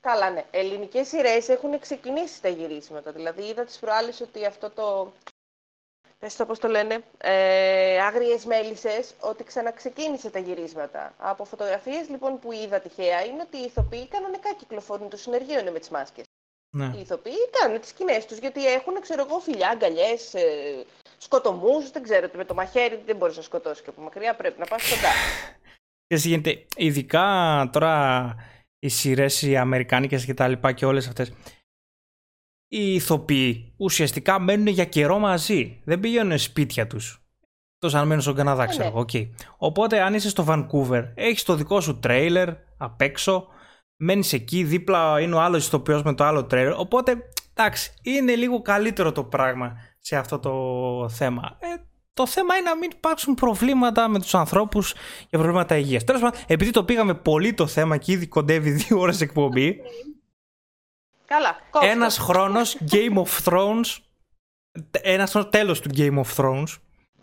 Καλά, 0.00 0.30
ναι. 0.30 0.44
Ελληνικές 0.50 1.08
σειρές 1.08 1.48
έχουν 1.48 1.78
ξεκινήσει 1.78 2.40
τα 2.42 2.48
γυρίσματα. 2.48 3.12
Δηλαδή, 3.12 3.42
είδα 3.42 3.64
τις 3.64 3.78
προάλλες 3.78 4.20
ότι 4.20 4.44
αυτό 4.46 4.70
το... 4.70 5.12
Πες 6.18 6.36
το 6.36 6.46
πώς 6.46 6.58
το 6.58 6.68
λένε, 6.68 7.04
ε, 7.18 8.00
άγριες 8.02 8.44
μέλισσες, 8.44 9.14
ότι 9.20 9.44
ξαναξεκίνησε 9.44 10.30
τα 10.30 10.38
γυρίσματα. 10.38 11.14
Από 11.18 11.44
φωτογραφίες 11.44 12.08
λοιπόν 12.08 12.38
που 12.38 12.52
είδα 12.52 12.80
τυχαία 12.80 13.24
είναι 13.24 13.42
ότι 13.42 13.56
οι 13.56 13.62
ηθοποιοί 13.64 14.08
κανονικά 14.08 14.54
κυκλοφορούν 14.54 15.08
το 15.08 15.16
συνεργείο 15.16 15.58
είναι 15.60 15.70
με 15.70 15.78
τις 15.78 15.88
μάσκες. 15.88 16.24
Ναι. 16.76 16.84
Οι 16.96 17.00
ηθοποιοί 17.00 17.50
κάνουν 17.60 17.80
τις 17.80 17.88
σκηνές 17.88 18.26
τους 18.26 18.38
γιατί 18.38 18.66
έχουν, 18.66 19.00
ξέρω 19.00 19.26
εγώ, 19.28 19.38
φιλιά, 19.38 19.68
αγκαλιές, 19.68 20.34
ε, 20.34 20.84
σκοτωμούς, 21.18 21.90
δεν 21.90 22.02
ξέρω, 22.02 22.28
με 22.32 22.44
το 22.44 22.54
μαχαίρι 22.54 23.02
δεν 23.06 23.16
μπορείς 23.16 23.36
να 23.36 23.42
σκοτώσεις 23.42 23.82
και 23.82 23.90
από 23.90 24.00
μακριά 24.00 24.34
πρέπει 24.34 24.58
να 24.58 24.66
πας 24.66 24.82
κοντά. 24.90 25.10
Ξέρεις 26.14 26.22
τι 26.24 26.28
γίνεται, 26.28 26.66
ειδικά 26.76 27.68
τώρα 27.72 28.34
οι 28.78 28.88
σειρές 28.88 29.42
οι 29.42 29.56
αμερικάνικες 29.56 30.24
και 30.24 30.34
τα 30.34 30.48
λοιπά 30.48 30.72
και 30.72 30.84
όλες 30.86 31.08
αυτές 31.08 31.32
οι 32.68 32.94
ηθοποιοί 32.94 33.74
ουσιαστικά 33.76 34.38
μένουν 34.38 34.66
για 34.66 34.84
καιρό 34.84 35.18
μαζί. 35.18 35.80
Δεν 35.84 36.00
πηγαίνουν 36.00 36.38
σπίτια 36.38 36.86
τους. 36.86 37.24
Τόσο 37.78 37.98
αν 37.98 38.06
μένουν 38.06 38.22
στον 38.22 38.34
Καναδά, 38.34 38.62
Ε, 38.62 38.66
ξέρω 38.66 38.82
ναι. 38.84 38.88
εγώ. 38.88 39.00
οκ. 39.00 39.10
Οπότε 39.56 40.00
αν 40.00 40.14
είσαι 40.14 40.28
στο 40.28 40.44
Vancouver, 40.48 41.12
έχεις 41.14 41.42
το 41.42 41.54
δικό 41.54 41.80
σου 41.80 41.98
τρέιλερ 41.98 42.48
απ' 42.76 43.00
έξω, 43.00 43.46
μένεις 43.96 44.32
εκεί, 44.32 44.64
δίπλα 44.64 45.20
είναι 45.20 45.34
ο 45.34 45.40
άλλος 45.40 45.66
ηθοποιός 45.66 46.02
με 46.02 46.14
το 46.14 46.24
άλλο 46.24 46.44
τρέιλερ. 46.44 46.72
Οπότε, 46.72 47.16
εντάξει, 47.54 47.92
είναι 48.02 48.34
λίγο 48.34 48.62
καλύτερο 48.62 49.12
το 49.12 49.24
πράγμα 49.24 49.76
σε 49.98 50.16
αυτό 50.16 50.38
το 50.38 51.08
θέμα. 51.08 51.56
Ε, 51.60 51.89
το 52.14 52.26
θέμα 52.26 52.54
είναι 52.56 52.68
να 52.68 52.76
μην 52.76 52.90
υπάρξουν 52.92 53.34
προβλήματα 53.34 54.08
με 54.08 54.18
τους 54.20 54.34
ανθρώπους 54.34 54.94
για 55.28 55.38
προβλήματα 55.38 55.76
υγείας. 55.76 56.04
Τέλος 56.04 56.20
πάντων, 56.20 56.40
επειδή 56.46 56.70
το 56.70 56.84
πήγαμε 56.84 57.14
πολύ 57.14 57.54
το 57.54 57.66
θέμα 57.66 57.96
και 57.96 58.12
ήδη 58.12 58.26
κοντεύει 58.26 58.70
δύο 58.70 59.00
ώρες 59.00 59.20
εκπομπή, 59.20 59.80
Καλά, 61.26 61.56
κόψτε. 61.70 61.92
ένας 61.92 62.18
χρόνος 62.18 62.76
Game 62.90 63.22
of 63.24 63.44
Thrones, 63.44 63.96
ένας 64.90 65.30
χρόνος 65.30 65.50
τέλος 65.50 65.80
του 65.80 65.90
Game 65.96 66.20
of 66.22 66.34
Thrones 66.36 66.76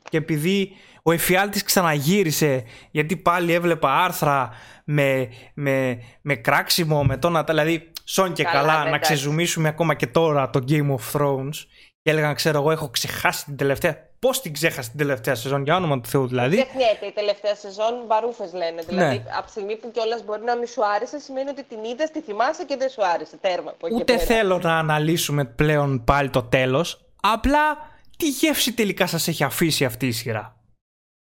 και 0.10 0.18
επειδή 0.18 0.72
ο 1.04 1.12
εφιάλτης 1.12 1.64
ξαναγύρισε 1.64 2.64
γιατί 2.92 3.18
πάλι 3.18 3.54
έβλεπα 3.54 4.04
άρθρα 4.04 4.50
με, 4.86 5.30
με, 5.54 6.00
με 6.22 6.36
κράξιμο, 6.36 7.04
με 7.04 7.18
το 7.18 7.30
να... 7.30 7.44
Δηλαδή, 7.44 7.92
σόν 8.04 8.34
και 8.34 8.44
Καλά, 8.44 8.56
καλά, 8.60 8.74
ναι, 8.78 8.82
να 8.84 8.88
εντάξει. 8.88 9.14
ξεζουμίσουμε 9.14 9.68
ακόμα 9.68 9.94
και 9.94 10.08
τώρα 10.08 10.50
το 10.50 10.64
Game 10.68 10.96
of 10.96 11.12
Thrones 11.20 11.56
και 12.02 12.12
έλεγαν, 12.12 12.36
ξέρω 12.36 12.58
εγώ, 12.60 12.72
έχω 12.72 12.90
ξεχάσει 12.90 13.46
την 13.46 13.56
τελευταία... 13.58 14.07
Πώς 14.20 14.42
την 14.42 14.54
ξέχασα 14.54 14.90
την 14.90 14.98
τελευταία 15.00 15.36
σεζόν, 15.36 15.64
για 15.64 15.76
όνομα 15.76 16.02
του 16.02 16.10
Θεού 16.10 16.28
δηλαδή. 16.28 16.56
Ξεχνιέται 16.56 17.06
η 17.06 17.12
τελευταία 17.12 17.56
σεζόν, 17.56 18.06
μπαρούφες 18.08 18.54
λένε. 18.54 18.82
Δηλαδή, 18.82 19.18
Ναι. 19.18 19.24
από 19.38 19.46
τη 19.46 19.52
στιγμή 19.52 19.76
που 19.76 19.92
κιόλας 19.92 20.24
μπορεί 20.26 20.44
να 20.44 20.56
μην 20.58 20.68
σου 20.68 20.86
άρεσε, 20.86 21.20
σημαίνει 21.20 21.50
ότι 21.50 21.64
την 21.64 21.84
είδες, 21.84 22.12
τη 22.12 22.22
θυμάσαι 22.22 22.66
και 22.66 22.76
δεν 22.78 22.90
σου 22.90 23.06
άρεσε. 23.06 23.38
Τέρμα. 23.38 23.70
Από 23.72 23.88
εκεί 23.88 23.96
Ούτε 23.96 24.14
πέρα. 24.14 24.26
θέλω 24.26 24.58
να 24.58 24.78
αναλύσουμε 24.78 25.46
πλέον 25.46 26.04
πάλι 26.04 26.30
το 26.30 26.44
τέλος. 26.44 27.06
Απλά 27.22 27.78
τι 28.18 28.30
γεύση 28.30 28.74
τελικά 28.74 29.08
σας 29.08 29.28
έχει 29.28 29.44
αφήσει 29.44 29.86
αυτή 29.86 30.08
η 30.08 30.12
σειρά; 30.12 30.62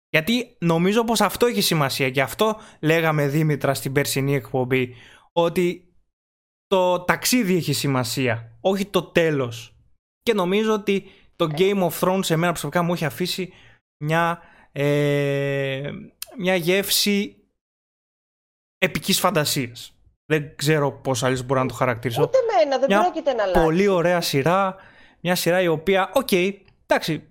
Γιατί 0.09 0.57
νομίζω 0.59 1.05
πως 1.05 1.20
αυτό 1.20 1.47
έχει 1.47 1.61
σημασία 1.61 2.11
και 2.11 2.23
αυτό 2.23 2.61
λέγαμε 2.81 3.27
Δήμητρα 3.27 3.74
στην 3.74 3.93
περσινή 3.93 4.35
εκπομπή 4.35 4.94
ότι 5.32 5.94
το 6.66 7.01
ταξίδι 7.01 7.57
έχει 7.57 7.73
σημασία, 7.73 8.59
όχι 8.61 8.86
το 8.86 9.02
τέλος. 9.02 9.74
Και 10.23 10.35
νομίζω 10.35 10.73
ότι 10.73 11.11
το 11.47 11.55
Game 11.57 11.89
of 11.91 11.99
Thrones 12.01 12.31
εμένα 12.31 12.53
προσωπικά 12.53 12.83
μου 12.83 12.93
έχει 12.93 13.05
αφήσει 13.05 13.53
μια, 14.05 14.41
ε, 14.73 15.91
μια 16.39 16.55
γεύση 16.55 17.37
επικής 18.79 19.21
φαντασίας. 19.21 19.95
Δεν 20.27 20.57
ξέρω 20.57 20.93
πώς 20.93 21.23
αλλιώς 21.23 21.43
μπορώ 21.43 21.61
να 21.61 21.69
το 21.69 21.75
χαρακτηρίσω 21.75 22.23
Ούτε 22.23 22.39
εμένα, 22.39 22.79
δεν 22.79 22.89
Μια 22.89 23.01
πρόκειται 23.01 23.33
να 23.33 23.43
αλλάξει. 23.43 23.62
πολύ 23.65 23.87
ωραία 23.89 24.21
σειρά. 24.21 24.77
Μια 25.21 25.35
σειρά 25.35 25.61
η 25.61 25.67
οποία, 25.69 26.11
οκ, 26.15 26.33
εντάξει, 26.87 27.23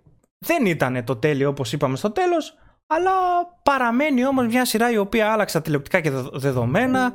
δεν 0.45 0.65
ήταν 0.65 1.03
το 1.05 1.15
τέλειο 1.15 1.49
όπως 1.49 1.71
είπαμε 1.73 1.95
στο 1.95 2.11
τέλος, 2.11 2.57
αλλά 2.87 3.11
παραμένει 3.63 4.25
όμως 4.25 4.47
μια 4.47 4.65
σειρά 4.65 4.91
η 4.91 4.97
οποία 4.97 5.31
άλλαξε 5.31 5.57
τα 5.57 5.63
τηλεοπτικά 5.63 6.01
και 6.01 6.09
δεδο- 6.11 6.39
δεδομένα 6.39 7.13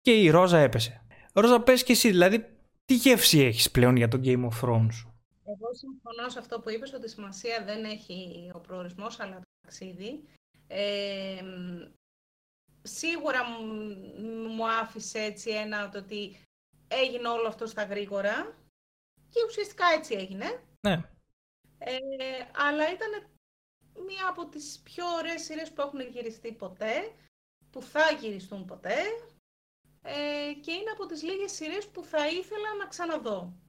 και 0.00 0.12
η 0.12 0.30
Ρόζα 0.30 0.58
έπεσε. 0.58 1.02
Ρόζα, 1.32 1.60
πες 1.60 1.82
και 1.84 1.92
εσύ, 1.92 2.08
δηλαδή, 2.08 2.44
τι 2.84 2.94
γεύση 2.94 3.40
έχεις 3.40 3.70
πλέον 3.70 3.96
για 3.96 4.08
το 4.08 4.20
Game 4.24 4.48
of 4.48 4.60
Thrones; 4.68 5.11
Εγώ 5.52 5.74
συμφωνώ 5.74 6.28
σε 6.28 6.38
αυτό 6.38 6.60
που 6.60 6.70
είπες 6.70 6.92
ότι 6.92 7.08
σημασία 7.08 7.64
δεν 7.64 7.84
έχει 7.84 8.50
ο 8.54 8.58
προορισμός 8.60 9.20
αλλά 9.20 9.34
το 9.34 9.46
ταξίδι. 9.60 10.24
Ε, 10.66 11.42
μ, 11.42 11.92
σίγουρα 12.82 13.44
μου, 13.44 13.64
μου 14.48 14.70
άφησε 14.70 15.18
έτσι 15.18 15.50
ένα 15.50 15.88
το 15.88 15.98
ότι 15.98 16.36
έγινε 16.88 17.28
όλο 17.28 17.48
αυτό 17.48 17.66
στα 17.66 17.84
γρήγορα 17.84 18.56
και 19.28 19.44
ουσιαστικά 19.48 19.86
έτσι 19.86 20.14
έγινε. 20.14 20.62
Ναι, 20.80 21.02
Ε, 21.78 21.98
αλλά 22.54 22.92
ήταν 22.92 23.26
μία 24.06 24.28
από 24.28 24.48
τις 24.48 24.80
πιο 24.84 25.04
ωραίες 25.06 25.42
σειρές 25.42 25.72
που 25.72 25.80
έχουν 25.80 26.00
γυριστεί 26.00 26.52
ποτέ, 26.52 27.14
που 27.70 27.82
θα 27.82 28.10
γυριστούν 28.20 28.64
ποτέ 28.64 28.96
ε, 30.02 30.52
και 30.60 30.72
είναι 30.72 30.90
από 30.90 31.06
τις 31.06 31.22
λίγες 31.22 31.52
σειρές 31.52 31.88
που 31.88 32.04
θα 32.04 32.28
ήθελα 32.28 32.74
να 32.78 32.86
ξαναδώ. 32.86 33.61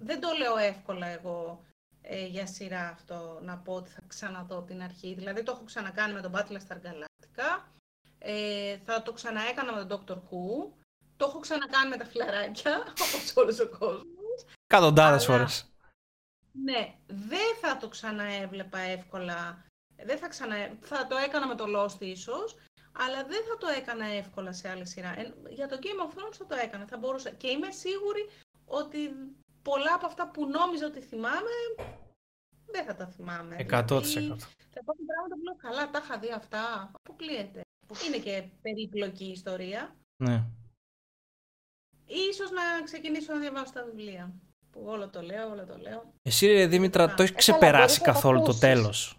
Δεν 0.00 0.20
το 0.20 0.28
λέω 0.38 0.56
εύκολα 0.56 1.06
εγώ 1.06 1.64
ε, 2.02 2.26
για 2.26 2.46
σειρά 2.46 2.88
αυτό 2.88 3.38
να 3.42 3.56
πω 3.58 3.72
ότι 3.74 3.90
θα 3.90 4.00
ξαναδώ 4.06 4.62
την 4.62 4.82
αρχή. 4.82 5.14
Δηλαδή 5.14 5.42
το 5.42 5.52
έχω 5.52 5.64
ξανακάνει 5.64 6.12
με 6.12 6.20
τον 6.20 6.32
Battle 6.34 6.56
στα 6.60 6.80
Galactica, 6.82 7.62
ε, 8.18 8.76
θα 8.84 9.02
το 9.02 9.12
ξαναέκανα 9.12 9.72
με 9.74 9.84
τον 9.84 10.04
Doctor 10.06 10.14
Who, 10.16 10.72
το 11.16 11.24
έχω 11.28 11.38
ξανακάνει 11.38 11.88
με 11.88 11.96
τα 11.96 12.04
φιλαράκια, 12.04 12.78
όπως 13.04 13.32
όλος 13.36 13.60
ο 13.60 13.68
κόσμος. 13.68 14.44
εκατοντάδες 14.70 15.28
Αλλά- 15.28 15.36
φορές. 15.38 15.72
Ναι, 16.52 16.94
δεν 17.06 17.56
θα 17.60 17.76
το 17.76 17.88
ξαναέβλεπα 17.88 18.78
εύκολα. 18.78 19.64
Δεν 20.04 20.18
θα, 20.18 20.28
ξανα... 20.28 20.54
θα 20.80 21.06
το 21.06 21.16
έκανα 21.16 21.46
με 21.46 21.54
το 21.54 21.64
Lost 21.76 22.00
ίσως, 22.00 22.56
αλλά 22.92 23.24
δεν 23.24 23.44
θα 23.48 23.56
το 23.56 23.66
έκανα 23.66 24.06
εύκολα 24.06 24.52
σε 24.52 24.68
άλλη 24.68 24.86
σειρά. 24.86 25.18
Ε, 25.20 25.32
για 25.48 25.68
το 25.68 25.78
Game 25.82 26.06
of 26.06 26.18
Thrones 26.18 26.32
θα 26.38 26.46
το 26.46 26.54
έκανα, 26.62 26.86
θα 26.86 26.96
μπορούσα. 26.96 27.30
Και 27.30 27.48
είμαι 27.50 27.70
σίγουρη 27.70 28.28
ότι 28.66 28.98
πολλά 29.62 29.94
από 29.94 30.06
αυτά 30.06 30.30
που 30.30 30.46
νόμιζα 30.46 30.86
ότι 30.86 31.00
θυμάμαι, 31.00 31.50
δεν 32.66 32.84
θα 32.84 32.94
τα 32.96 33.06
θυμάμαι. 33.06 33.56
100%. 33.58 33.64
Δηλαδή, 33.66 34.40
θα 34.70 34.80
υπάρχουν 34.80 35.06
πράγματα 35.06 35.34
που 35.36 35.42
λέω 35.42 35.56
καλά, 35.56 35.90
τα 35.90 36.00
είχα 36.04 36.18
δει 36.18 36.30
αυτά, 36.32 36.90
αποκλείεται. 36.94 37.60
Είναι 38.06 38.18
και 38.18 38.48
περίπλοκη 38.62 39.24
η 39.24 39.30
ιστορία. 39.30 39.96
Ναι. 40.22 40.44
Ίσως 42.06 42.50
να 42.50 42.62
ξεκινήσω 42.84 43.32
να 43.32 43.40
διαβάσω 43.40 43.72
τα 43.72 43.84
βιβλία. 43.84 44.32
Που 44.70 44.82
όλο 44.86 45.08
το 45.08 45.22
λέω, 45.22 45.50
όλο 45.50 45.66
το 45.66 45.76
λέω. 45.78 46.12
Εσύ, 46.22 46.46
ρε 46.46 46.66
Δήμητρα, 46.66 47.14
το 47.14 47.22
έχεις 47.22 47.30
Ε, 47.30 47.34
καλά, 47.34 47.38
ξεπεράσει 47.38 47.76
μπορείς 47.86 47.98
να 47.98 48.04
το 48.06 48.12
καθόλου 48.12 48.38
το 48.38 48.42
ακούσεις. 48.44 48.60
τέλος. 48.60 49.18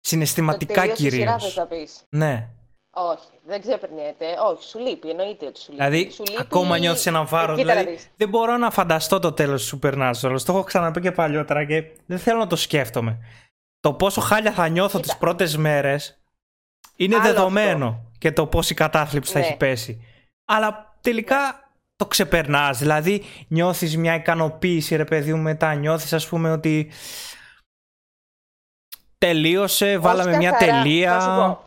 Συναισθηματικά 0.00 0.80
Τελείωσε 0.80 1.06
η 1.06 1.10
σειρά, 1.10 1.32
θες 1.32 1.40
κυρίως. 1.40 1.56
να 1.56 1.66
πεις. 1.66 2.02
Ναι. 2.10 2.50
Όχι, 2.98 3.28
δεν 3.46 3.60
ξεπερνιέται. 3.60 4.24
Όχι, 4.50 4.64
σου 4.68 4.78
λείπει, 4.78 5.08
εννοείται 5.10 5.46
ότι 5.46 5.60
σου 5.60 5.72
λείπει. 5.72 5.84
Δηλαδή, 5.84 6.10
Σου 6.10 6.22
λείπει- 6.26 6.40
ακόμα 6.40 6.78
νιώθεις 6.78 7.06
ένα 7.06 7.24
βάρο. 7.24 7.54
Κοίτα 7.54 7.66
να 7.74 7.80
Δηλαδή, 7.80 7.96
δεις. 7.96 8.08
δεν 8.16 8.28
μπορώ 8.28 8.56
να 8.56 8.70
φανταστώ 8.70 9.18
το 9.18 9.32
τέλος 9.32 9.66
του 9.68 9.78
Supernatural. 9.82 10.36
Το 10.44 10.52
έχω 10.52 10.62
ξαναπεί 10.62 11.00
και 11.00 11.12
παλιότερα 11.12 11.64
και 11.64 11.84
δεν 12.06 12.18
θέλω 12.18 12.38
να 12.38 12.46
το 12.46 12.56
σκέφτομαι. 12.56 13.18
Το 13.80 13.92
πόσο 13.94 14.20
χάλια 14.20 14.52
θα 14.52 14.68
νιώθω 14.68 14.98
Κοίτα. 15.00 15.08
τις 15.08 15.18
πρώτες 15.18 15.56
μέρες 15.56 16.18
είναι 16.96 17.14
Άλλο 17.14 17.24
δεδομένο 17.24 18.10
και 18.18 18.32
το 18.32 18.46
πόση 18.46 18.74
κατάθλιψη 18.74 19.32
θα 19.32 19.38
Ναι. 19.38 19.46
έχει 19.46 19.56
πέσει. 19.56 20.04
Αλλά 20.44 20.96
τελικά 21.00 21.70
το 21.96 22.06
ξεπερνάς. 22.06 22.78
Δηλαδή, 22.78 23.22
νιώθεις 23.48 23.96
μια 23.96 24.14
ικανοποίηση, 24.14 24.96
ρε 24.96 25.04
παιδί 25.04 25.34
μου, 25.34 25.42
μετά. 25.42 25.74
Νιώθεις, 25.74 26.12
ας 26.12 26.28
πούμε, 26.28 26.50
ότι 26.52 26.90
τελείωσε, 29.18 29.98
βάλαμε 29.98 30.30
Όχι 30.30 30.38
μια 30.38 30.50
καθαρά, 30.50 30.72
θα 30.72 30.76
σου 30.78 30.82
τελεία. 30.82 31.60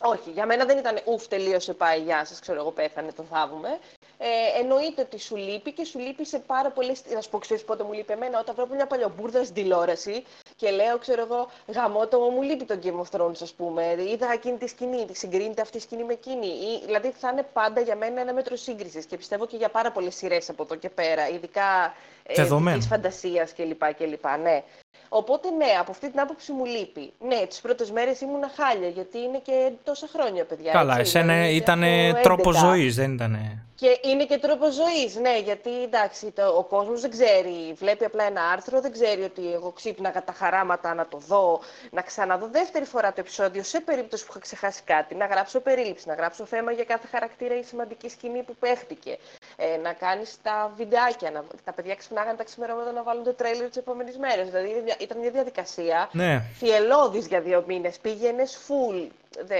Πω. 0.00 0.08
Όχι, 0.08 0.30
για 0.30 0.46
μένα 0.46 0.64
δεν 0.64 0.78
ήταν 0.78 1.00
ουφ, 1.04 1.26
τελείωσε, 1.28 1.72
πάει, 1.72 2.00
γεια 2.00 2.24
σας, 2.24 2.38
ξέρω 2.38 2.60
εγώ, 2.60 2.70
πέθανε, 2.70 3.12
το 3.12 3.22
θάβουμε. 3.22 3.78
Ε, 4.18 4.60
εννοείται 4.60 5.02
ότι 5.02 5.18
σου 5.18 5.36
λείπει 5.36 5.72
και 5.72 5.84
σου 5.84 5.98
λείπει 5.98 6.26
σε 6.26 6.38
πάρα 6.38 6.70
πολλές. 6.70 7.02
Να 7.14 7.20
σου 7.20 7.30
πω, 7.30 7.38
ξέρεις 7.38 7.64
πότε 7.64 7.82
μου 7.84 7.92
λείπει 7.92 8.12
εμένα, 8.12 8.38
όταν 8.38 8.54
βλέπω 8.54 8.74
μια 8.74 8.86
παλιομπούρδα 8.86 9.42
στην 9.42 9.54
τηλεόραση 9.54 10.24
και 10.56 10.70
λέω, 10.70 10.98
ξέρω 10.98 11.22
εγώ, 11.22 11.50
γαμώτο 11.66 12.18
μου, 12.18 12.30
μου 12.30 12.42
λείπει 12.42 12.64
το 12.64 12.78
Game 12.82 13.00
of 13.00 13.20
Thrones, 13.20 13.42
ας 13.42 13.52
πούμε. 13.52 13.96
Είδα 14.08 14.32
εκείνη 14.32 14.58
τη 14.58 14.66
σκηνή, 14.66 15.04
τη 15.04 15.16
συγκρίνεται 15.16 15.60
αυτή 15.60 15.76
η 15.76 15.80
σκηνή 15.80 16.04
με 16.04 16.12
εκείνη. 16.12 16.46
Ή, 16.46 16.82
δηλαδή 16.84 17.10
θα 17.10 17.28
είναι 17.30 17.42
πάντα 17.42 17.80
για 17.80 17.96
μένα 17.96 18.20
ένα 18.20 18.32
μέτρο 18.32 18.56
σύγκρισης 18.56 19.04
και 19.04 19.16
πιστεύω 19.16 19.46
και 19.46 19.56
για 19.56 19.68
πάρα 19.68 19.92
πολλές 19.92 20.14
σειρές 20.14 20.48
από 20.48 20.62
εδώ 20.62 20.74
και 20.74 20.90
πέρα, 20.90 21.28
ειδικά 21.28 21.94
ε, 22.22 22.34
Δεδομένο. 22.34 22.76
της 22.78 22.86
φαντασίας 22.86 23.54
κλπ. 23.54 23.94
κλπ. 23.94 24.26
Ναι. 24.42 24.62
Οπότε 25.08 25.50
ναι, 25.50 25.76
από 25.80 25.90
αυτή 25.90 26.10
την 26.10 26.20
άποψη 26.20 26.52
μου 26.52 26.64
λείπει. 26.64 27.12
Ναι, 27.18 27.46
τις 27.48 27.60
πρώτες 27.60 27.90
μέρες 27.90 28.20
ήμουν 28.20 28.42
χάλια, 28.56 28.88
γιατί 28.88 29.18
είναι 29.18 29.38
και 29.42 29.70
τόσα 29.84 30.08
χρόνια, 30.12 30.44
παιδιά. 30.44 30.72
Καλά, 30.72 30.98
έτσι, 30.98 31.18
εσένα 31.18 31.34
δηλαδή, 31.34 31.54
ήταν 31.54 31.82
από 32.10 32.22
τρόπος 32.22 32.56
11. 32.56 32.58
ζωής, 32.66 32.94
δεν 32.94 33.12
ήταν. 33.12 33.62
Και 33.74 34.00
είναι 34.02 34.24
και 34.24 34.38
τρόπος 34.38 34.74
ζωής, 34.74 35.16
ναι, 35.16 35.38
γιατί 35.38 35.82
εντάξει, 35.82 36.30
το, 36.30 36.46
ο 36.48 36.64
κόσμος 36.64 37.00
δεν 37.00 37.10
ξέρει. 37.10 37.72
Βλέπει 37.74 38.04
απλά 38.04 38.24
ένα 38.24 38.42
άρθρο, 38.42 38.80
δεν 38.80 38.92
ξέρει 38.92 39.22
ότι 39.22 39.52
εγώ 39.52 39.70
ξύπναγα 39.70 40.24
τα 40.24 40.32
χαράματα 40.32 40.94
να 40.94 41.06
το 41.06 41.18
δω, 41.18 41.60
να 41.90 42.02
ξαναδώ 42.02 42.48
δεύτερη 42.52 42.84
φορά 42.84 43.08
το 43.08 43.20
επεισόδιο 43.20 43.62
σε 43.62 43.80
περίπτωση 43.80 44.24
που 44.24 44.30
είχα 44.30 44.40
ξεχάσει 44.40 44.82
κάτι, 44.84 45.14
να 45.14 45.26
γράψω 45.26 45.60
περίληψη, 45.60 46.08
να 46.08 46.14
γράψω 46.14 46.44
θέμα 46.44 46.72
για 46.72 46.84
κάθε 46.84 47.06
χαρακτήρα 47.06 47.58
ή 47.58 47.62
σημαντική 47.62 48.08
σκηνή 48.08 48.42
που 48.42 48.54
παίχτηκε. 48.58 49.18
Ε, 49.56 49.76
να 49.76 49.92
κάνεις 49.92 50.38
τα 50.42 50.72
βιντεάκια, 50.76 51.30
να, 51.30 51.44
τα 51.64 51.72
παιδιά 51.72 51.94
ξυπνάγανε 52.10 52.36
τα 52.38 52.44
ξημερώματα 52.44 52.92
να 52.92 53.02
βάλουν 53.02 53.24
το 53.24 53.34
τρέλερ 53.34 53.68
τις 53.68 53.76
επόμενες 53.76 54.16
μέρες. 54.16 54.46
Δηλαδή 54.46 54.70
είναι 54.70 54.80
μια- 54.80 54.96
ήταν 55.00 55.18
μια 55.18 55.30
διαδικασία 55.30 56.08
Ναι. 56.12 56.42
θυελώδης 56.58 57.26
για 57.26 57.40
δύο 57.40 57.64
μήνες. 57.66 57.98
Πήγαινες 57.98 58.58
full. 58.68 59.08
Δε, 59.44 59.56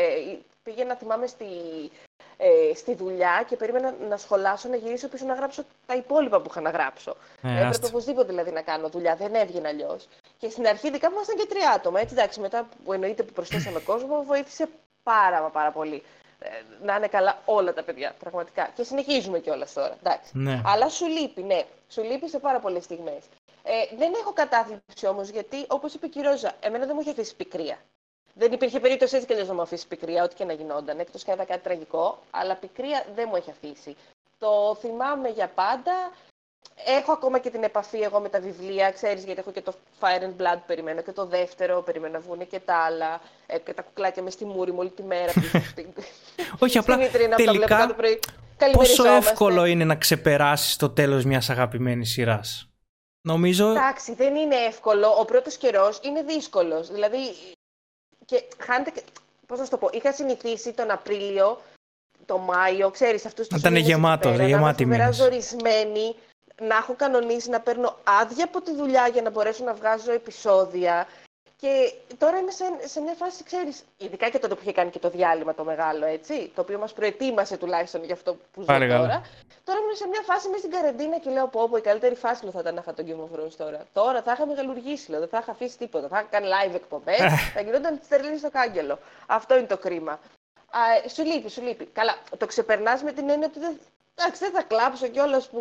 πήγαινα, 0.62 0.94
θυμάμαι, 0.96 1.26
στη, 1.26 1.44
ε, 2.36 2.74
στη 2.74 2.94
δουλειά 2.94 3.44
και 3.48 3.56
περίμενα 3.56 3.94
να 4.08 4.16
σχολάσω, 4.16 4.68
να 4.68 4.76
γυρίσω 4.76 5.08
πίσω 5.08 5.24
να 5.24 5.34
γράψω 5.34 5.62
τα 5.86 5.94
υπόλοιπα 5.94 6.40
που 6.40 6.46
είχα 6.50 6.60
να 6.60 6.70
γράψω. 6.70 7.16
Ε, 7.42 7.48
Έπρεπε 7.48 7.66
άστα. 7.66 7.86
οπωσδήποτε 7.88 8.26
δηλαδή 8.28 8.50
να 8.50 8.62
κάνω 8.62 8.88
δουλειά, 8.88 9.14
δεν 9.16 9.34
έβγαινε 9.34 9.68
αλλιώς. 9.68 10.08
Και 10.38 10.48
στην 10.50 10.66
αρχή, 10.66 10.86
ειδικά 10.88 11.06
που 11.08 11.14
ήμασταν 11.14 11.36
και 11.36 11.46
τρία 11.46 11.70
άτομα. 11.70 12.00
Έτσι, 12.00 12.14
εντάξει, 12.14 12.40
μετά 12.40 12.68
που 12.84 12.92
εννοείται 12.92 13.22
που 13.22 13.32
προσθέσαμε 13.32 13.80
κόσμο, 13.80 14.22
βοήθησε 14.22 14.68
πάρα 15.02 15.40
μα 15.40 15.48
πάρα 15.48 15.70
πολύ. 15.70 16.02
Ε, 16.42 16.48
να 16.82 16.96
είναι 16.96 17.06
καλά 17.06 17.42
όλα 17.44 17.72
τα 17.72 17.82
παιδιά, 17.82 18.14
πραγματικά. 18.18 18.70
Και 18.74 18.82
συνεχίζουμε 18.82 19.38
κιόλας 19.38 19.72
τώρα. 19.72 19.96
Εντάξει. 20.02 20.30
Ναι. 20.38 20.62
Αλλά 20.64 20.88
σου 20.88 21.06
λείπει, 21.06 21.42
ναι. 21.42 21.64
Σου 21.88 22.02
λείπει 22.02 22.28
σε 22.28 22.38
πάρα 22.38 22.58
πολλές 22.58 22.84
στιγμές. 22.84 23.24
Ε, 23.62 23.96
δεν 23.96 24.12
έχω 24.20 24.32
κατάθλιψη 24.32 25.06
όμως, 25.06 25.28
γιατί 25.28 25.64
όπως 25.68 25.94
είπε 25.94 26.06
και 26.06 26.18
η 26.18 26.22
Ρόζα, 26.22 26.52
εμένα 26.60 26.86
δεν 26.86 26.94
μου 26.94 27.00
έχει 27.00 27.10
αφήσει 27.10 27.36
πικρία. 27.36 27.78
Δεν 28.34 28.52
υπήρχε 28.52 28.80
περίπτωση 28.80 29.14
έτσι 29.14 29.26
κι 29.26 29.32
αλλιώς 29.32 29.48
να 29.48 29.54
μου 29.54 29.62
αφήσει 29.62 29.86
πικρία, 29.86 30.22
ό,τι 30.24 30.34
και 30.34 30.44
να 30.44 30.52
γινόταν, 30.52 30.98
εκτός 30.98 31.24
και 31.24 31.30
αν 31.30 31.36
ήταν 31.36 31.48
κάτι 31.48 31.62
τραγικό. 31.62 32.18
Αλλά 32.30 32.54
πικρία 32.54 33.04
δεν 33.14 33.26
μου 33.28 33.36
έχει 33.36 33.50
αφήσει. 33.50 33.96
Το 34.38 34.76
θυμάμαι 34.80 35.28
για 35.28 35.48
πάντα. 35.48 35.92
Έχω 36.86 37.12
ακόμα 37.12 37.38
και 37.38 37.50
την 37.50 37.62
επαφή 37.62 37.98
εγώ 38.00 38.20
με 38.20 38.28
τα 38.28 38.40
βιβλία, 38.40 38.90
ξέρεις, 38.90 39.24
γιατί 39.24 39.40
έχω 39.40 39.50
και 39.52 39.60
το 39.60 39.74
Fire 40.00 40.22
and 40.22 40.42
Blood, 40.42 40.58
περιμένω 40.66 41.02
και 41.02 41.12
το 41.12 41.26
δεύτερο, 41.26 41.82
περιμένω 41.82 42.12
να 42.12 42.20
βγουν 42.20 42.46
και 42.46 42.60
τα 42.60 42.74
άλλα, 42.76 43.20
ε, 43.46 43.58
και 43.58 43.72
τα 43.74 43.82
κουκλάκια 43.82 44.22
μες 44.22 44.32
στη 44.32 44.44
μούρη 44.44 44.70
μου 44.72 44.78
όλη 44.80 44.90
τη 44.90 45.02
μέρα. 45.02 45.32
πίσω 45.32 45.60
στην- 45.70 45.86
Όχι, 46.64 46.78
απλά 46.78 46.94
στην 46.94 47.06
βιτρίνα 47.06 47.36
που 47.36 47.44
τα 47.44 47.52
βλέπω 47.52 47.66
τελικά 47.66 47.76
κάθε 47.76 47.92
πρωί. 47.92 48.18
πόσο 48.18 48.34
Καλημεριζόμαστε. 48.58 49.30
εύκολο 49.30 49.64
είναι 49.64 49.84
να 49.84 49.96
ξεπεράσεις 49.96 50.76
το 50.76 50.90
τέλος 50.90 51.24
μιας 51.24 51.50
αγαπημένης 51.50 52.10
σειράς; 52.10 52.68
Νομίζω. 53.22 53.70
Εντάξει, 53.70 54.14
δεν 54.14 54.34
είναι 54.36 54.56
εύκολο. 54.56 55.08
Ο 55.18 55.24
πρώτος 55.24 55.56
καιρός 55.56 55.98
είναι 56.02 56.22
δύσκολος. 56.22 56.90
Δηλαδή, 56.90 57.18
και 58.24 58.42
χάνεται... 58.58 58.90
και- 58.90 59.02
Πώς 59.46 59.58
να 59.58 59.64
σου 59.64 59.70
το 59.70 59.76
πω, 59.76 59.88
είχα 59.92 60.12
συνηθίσει 60.12 60.72
τον 60.72 60.90
Απρίλιο, 60.90 61.60
τον 62.26 62.40
Μάιο, 62.40 62.90
ξέρεις, 62.90 63.26
αυτούς 63.26 63.46
τους 63.48 63.58
Ήταν 63.58 63.72
μήνες 63.72 63.86
εκεί 63.88 63.96
γεμάτος, 63.96 64.32
πέρα, 64.32 64.46
γεμάτοι 64.46 64.84
να 64.86 64.94
είμαι 64.94 65.02
μήνες. 65.04 65.16
φοβερά 65.16 65.30
ζορισμένη, 65.40 66.14
να 66.60 66.76
έχω 66.76 66.94
κανονίσει 66.94 67.50
να 67.50 67.60
παίρνω 67.60 67.96
άδεια 68.04 68.44
από 68.44 68.60
τη 68.60 68.74
δουλειά 68.74 69.08
για 69.08 69.22
να 69.22 69.30
μπορέσω 69.30 69.64
να 69.64 69.74
βγάζω 69.74 70.12
επεισόδια. 70.12 71.06
Και 71.60 71.92
τώρα 72.18 72.38
είμαι 72.38 72.50
σε, 72.50 72.64
σε 72.84 73.00
μια 73.00 73.14
φάση, 73.14 73.44
ξέρεις, 73.44 73.84
ειδικά 73.96 74.28
και 74.28 74.38
τότε 74.38 74.54
που 74.54 74.60
είχε 74.62 74.72
κάνει 74.72 74.90
και 74.90 74.98
το 74.98 75.10
διάλειμμα 75.10 75.54
το 75.54 75.64
μεγάλο, 75.64 76.06
έτσι, 76.06 76.52
το 76.54 76.60
οποίο 76.60 76.78
μας 76.78 76.92
προετοίμασε 76.92 77.56
τουλάχιστον 77.56 78.04
για 78.04 78.14
αυτό 78.14 78.36
που 78.52 78.60
ζω 78.60 78.66
Πάλι 78.66 78.88
καλά. 78.88 79.00
τώρα. 79.00 79.22
Τώρα 79.64 79.78
ήμουν 79.78 79.94
σε 79.94 80.06
μια 80.06 80.20
φάση 80.24 80.48
μέσα 80.48 80.58
στην 80.58 80.70
καραντίνα 80.70 81.18
και 81.18 81.30
λέω: 81.30 81.46
Πω, 81.46 81.68
πω, 81.68 81.76
η 81.76 81.80
καλύτερη 81.80 82.14
φάση 82.14 82.42
λέω, 82.42 82.52
θα 82.52 82.60
ήταν 82.60 82.74
να 82.74 82.80
είχα 82.80 82.94
τον 82.94 83.04
Game 83.08 83.20
of 83.24 83.38
Thrones 83.38 83.52
τώρα. 83.56 83.86
Τώρα 83.92 84.22
θα 84.22 84.32
είχα 84.32 84.46
μεγαλουργήσει, 84.46 85.10
λέω, 85.10 85.20
δεν 85.20 85.28
θα 85.28 85.38
είχα 85.38 85.50
αφήσει 85.50 85.78
τίποτα. 85.78 86.08
Θα 86.08 86.18
είχα 86.18 86.28
κάνει 86.30 86.46
live 86.54 86.74
εκπομπές, 86.74 87.18
θα 87.54 87.60
γινόταν 87.60 87.98
τη 87.98 88.04
στερλίνη 88.04 88.38
στο 88.38 88.50
κάγκελο. 88.50 88.98
Αυτό 89.26 89.56
είναι 89.56 89.66
το 89.66 89.78
κρίμα. 89.78 90.12
Α, 90.70 90.80
ε, 91.04 91.08
σου 91.08 91.24
λείπει, 91.24 91.50
σου 91.50 91.62
λείπει. 91.62 91.84
Καλά, 91.84 92.14
το 92.38 92.46
ξεπερνάς 92.46 93.02
με 93.02 93.12
την 93.12 93.30
έννοια 93.30 93.46
ότι 93.46 93.58
δεν, 93.58 93.78
εντάξει, 94.20 94.40
δεν 94.44 94.52
θα 94.52 94.62
κλάψω 94.62 95.06
κιόλας 95.06 95.48
που 95.48 95.60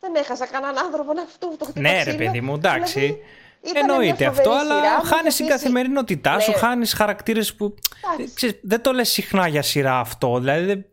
δεν 0.00 0.14
έχασα 0.14 0.46
κανέναν 0.46 0.78
άνθρωπο 0.78 1.12
να 1.12 1.22
αυτό 1.22 1.46
που 1.46 1.56
το 1.56 1.64
χτυπήσει. 1.64 1.94
Ναι, 1.94 2.02
ρε 2.02 2.12
παιδί 2.14 2.40
μου, 2.40 2.54
εντάξει. 2.54 3.00
ήταν 3.00 3.84
μια 3.84 3.94
Εννοείται 3.94 4.26
αυτό, 4.26 4.42
φοβερή 4.50 4.64
σειρά, 4.66 4.76
αλλά 4.78 4.96
μου 4.96 5.04
χάνεις 5.04 5.34
είχε 5.34 5.42
την 5.42 5.44
αφήσει- 5.44 5.48
καθημερινότητά 5.48 6.38
σου, 6.40 6.50
Ναι. 6.50 6.56
χάνεις 6.56 6.92
χαρακτήρες 6.94 7.54
που. 7.54 7.74
Εντάξει. 8.14 8.34
Ξέρεις, 8.34 8.56
δεν 8.62 8.82
το 8.82 8.92
λες 8.92 9.08
συχνά 9.10 9.48
για 9.48 9.62
σειρά 9.62 9.98
αυτό. 9.98 10.38
Δηλαδή, 10.38 10.64
δεν- 10.64 10.84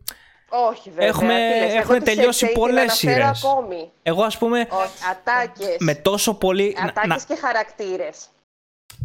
Όχι, 0.70 0.90
βέβαια. 0.90 1.06
Έχουμε- 1.08 1.34
τι 1.52 1.58
λες, 1.64 1.74
έχουν 1.74 1.94
εγώ 1.94 2.02
τις 2.04 2.14
τελειώσει 2.14 2.44
Cersei 2.46 2.52
την 2.52 2.60
πολλές 2.60 2.82
αναφέρω 2.82 3.12
σειρές. 3.12 3.44
ακόμη. 3.44 3.90
εγώ 4.02 4.22
ας 4.22 4.38
πούμε. 4.38 4.60
Όχι, 4.70 4.92
ατάκες. 5.10 5.76
Με 5.78 5.94
τόσο 5.94 6.34
πολύ. 6.34 6.76
να- 6.78 6.84
Ατάκες 6.84 7.08
να- 7.28 7.34
και 7.34 7.40
χαρακτήρες. 7.40 8.26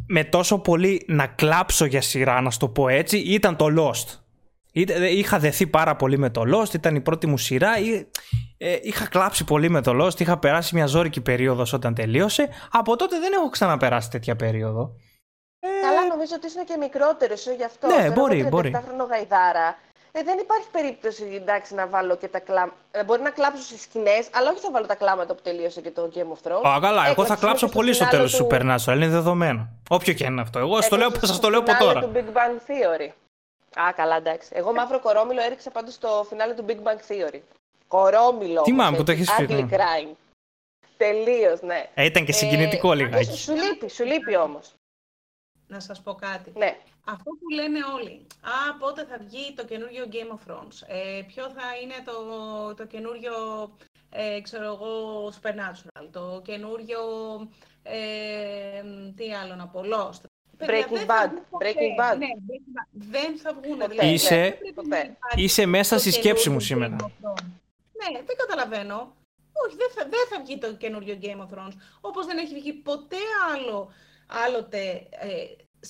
με 0.07 0.23
τόσο 0.23 0.59
πολύ 0.59 1.03
να 1.07 1.27
κλάψω 1.27 1.85
για 1.85 2.01
σειρά, 2.01 2.41
να 2.41 2.49
σου 2.51 2.57
το 2.59 2.67
πω 2.67 2.87
έτσι, 2.87 3.17
ήταν 3.17 3.55
το 3.55 3.65
Lost. 3.77 4.19
Ήταν- 4.71 5.03
Είχα 5.03 5.39
δεθεί 5.39 5.67
πάρα 5.67 5.95
πολύ 5.95 6.17
με 6.17 6.29
το 6.29 6.41
Lost, 6.55 6.73
ήταν 6.73 6.95
η 6.95 7.01
πρώτη 7.01 7.27
μου 7.27 7.37
σειρά. 7.37 7.77
Εί- 7.77 8.07
ε, 8.57 8.77
είχα 8.81 9.07
κλάψει 9.07 9.43
πολύ 9.43 9.69
με 9.69 9.81
το 9.81 10.05
Lost, 10.05 10.19
είχα 10.19 10.37
περάσει 10.37 10.75
μια 10.75 10.85
ζώρικη 10.85 11.21
περίοδος 11.21 11.73
όταν 11.73 11.93
τελείωσε. 11.93 12.49
Από 12.71 12.95
τότε 12.95 13.19
δεν 13.19 13.33
έχω 13.33 13.49
ξαναπεράσει 13.49 14.09
τέτοια 14.09 14.35
περίοδο. 14.35 14.91
Καλά, 15.81 16.07
νομίζω 16.07 16.33
ότι 16.35 16.47
είσαι 16.47 16.63
και 16.67 16.75
μικρότερος 16.79 17.41
σου 17.41 17.51
γι' 17.57 17.63
αυτό. 17.63 17.87
Ναι, 17.87 17.93
Τώρα 17.93 18.11
μπορεί, 18.11 18.39
εγώ 18.39 18.49
μπορεί. 18.49 18.71
37χρονο 18.75 19.05
γαϊδάρα. 19.09 19.77
Ε, 20.11 20.23
δεν 20.23 20.37
υπάρχει 20.37 20.67
περίπτωση 20.71 21.23
εντάξει, 21.35 21.73
να 21.73 21.87
βάλω 21.87 22.15
και 22.17 22.27
τα 22.27 22.39
κλάματα. 22.39 22.73
Ε, 22.91 23.03
μπορεί 23.03 23.21
να 23.21 23.29
κλάψω 23.29 23.61
στι 23.63 23.77
σκηνές, 23.79 24.27
αλλά 24.33 24.49
όχι 24.49 24.59
θα 24.59 24.71
βάλω 24.71 24.85
τα 24.85 24.95
κλάματα 24.95 25.35
που 25.35 25.41
τελείωσε 25.43 25.81
και 25.81 25.91
το 25.91 26.11
Game 26.15 26.19
of 26.19 26.47
Thrones. 26.51 26.63
Α, 26.75 26.79
καλά, 26.81 26.87
εγώ 26.89 27.03
θα 27.03 27.09
Έκλαψα 27.11 27.35
κλάψω 27.35 27.65
και 27.67 27.73
πολύ 27.73 27.93
στο 27.93 28.05
φινάλε 28.05 28.27
τέλος 28.29 28.35
του 28.37 28.47
Supernatural, 28.51 28.95
είναι 28.95 29.07
δεδομένο. 29.07 29.69
Όποιο 29.89 30.13
και 30.13 30.25
είναι 30.25 30.41
αυτό. 30.41 30.59
Εγώ 30.59 30.81
στο 30.81 30.95
λέω, 30.97 31.05
Έκλαψα 31.05 31.27
σας 31.27 31.35
στο 31.35 31.45
το 31.45 31.49
λέω 31.51 31.59
από 31.59 31.71
φινάλε 31.71 31.93
τώρα. 31.93 32.05
του 32.05 32.11
Big 32.15 32.37
Bang 32.37 32.55
Theory. 32.69 33.11
Α, 33.75 33.93
καλά, 33.95 34.15
εντάξει. 34.15 34.49
Εγώ 34.53 34.73
μαύρο 34.73 34.99
κορόμιλο 34.99 35.41
έριξα 35.41 35.71
πάντως 35.71 35.93
στο 35.93 36.25
φινάλε 36.29 36.53
του 36.53 36.65
Big 36.67 36.77
Bang 36.83 36.99
Theory. 37.07 37.39
Κορόμιλο. 37.87 38.63
Θυμάμαι 38.63 38.87
όμως, 38.87 38.97
που 38.97 39.03
το 39.03 39.11
έτσι, 39.11 39.33
έχεις 39.33 39.45
πει, 39.47 39.53
Ugly 39.53 39.69
ναι. 39.69 39.77
crime. 39.77 40.15
Τελείως, 40.97 41.61
ναι. 41.61 41.89
Ε, 41.93 42.05
ήταν 42.05 42.25
και 42.25 42.31
συγκινητικό 42.31 42.91
Ε, 42.91 42.95
λιγάκι. 42.95 43.37
Σου 43.37 43.53
λείπει, 43.55 43.89
σου 43.89 44.03
λείπει 44.03 44.35
όμως. 44.35 44.73
Να 45.67 45.79
σας 45.79 46.01
πω 46.01 46.13
κάτι. 46.13 46.51
Ναι. 46.55 46.77
Αυτό 47.05 47.31
που 47.31 47.49
λένε 47.53 47.79
όλοι. 47.95 48.27
Α, 48.41 48.77
πότε 48.79 49.05
θα 49.05 49.17
βγει 49.17 49.53
το 49.53 49.65
καινούριο 49.65 50.05
Game 50.11 50.31
of 50.37 50.51
Thrones; 50.51 50.87
Ε, 50.87 51.21
ποιο 51.27 51.49
θα 51.49 51.77
είναι 51.81 51.93
το, 52.05 52.13
το 52.75 52.85
καινούριο, 52.85 53.33
ε, 54.09 54.41
ξέρω 54.41 54.65
εγώ, 54.65 55.27
Supernatural. 55.27 56.07
Το 56.11 56.41
καινούριο, 56.43 56.99
ε, 57.83 58.81
τι 59.15 59.33
άλλο 59.33 59.55
να 59.55 59.67
πω, 59.67 59.81
Lost. 59.93 60.21
Παιδιά, 60.65 60.85
Breaking 60.87 60.91
δεν 60.91 61.05
θα 61.05 61.25
Bad. 61.25 61.29
βγουν 61.29 61.43
ποτέ. 61.49 61.65
Breaking 61.73 62.13
Bad. 62.13 62.17
Ναι, 62.17 62.27
Breaking 62.47 62.73
Bad. 62.77 62.87
Δεν 62.91 63.37
θα 63.37 63.53
βγουν. 63.53 63.77
Ποτέ, 63.77 63.87
δηλαδή, 63.87 64.13
Είσαι- 64.13 64.35
δεν 64.35 64.57
πρέπει 64.57 64.75
να 64.75 64.81
ποτέ. 64.83 64.97
υπάρχει 64.97 65.43
Είσαι 65.43 65.65
μέσα 65.65 65.95
το 65.95 66.01
στη 66.01 66.11
σκέψη 66.11 66.49
μου 66.49 66.57
καινούριο 66.57 66.87
σήμερα. 66.87 66.95
Game 66.99 67.03
of 67.03 67.29
Thrones. 67.29 67.43
Ναι, 67.99 68.21
δεν 68.27 68.35
καταλαβαίνω. 68.37 69.15
Όχι, 69.65 69.75
δεν 69.75 69.89
θα, 69.95 70.01
δεν 70.03 70.25
θα 70.29 70.43
βγει 70.43 70.57
το 70.57 70.73
καινούριο 70.75 71.17
Game 71.21 71.39
of 71.45 71.49
Thrones. 71.57 71.73
Όπως 72.01 72.25
δεν 72.25 72.37
έχει 72.37 72.53
βγει 72.53 72.73
ποτέ 72.73 73.17
άλλο, 73.53 73.91
άλλοτε 74.45 74.81
ε, 75.09 75.29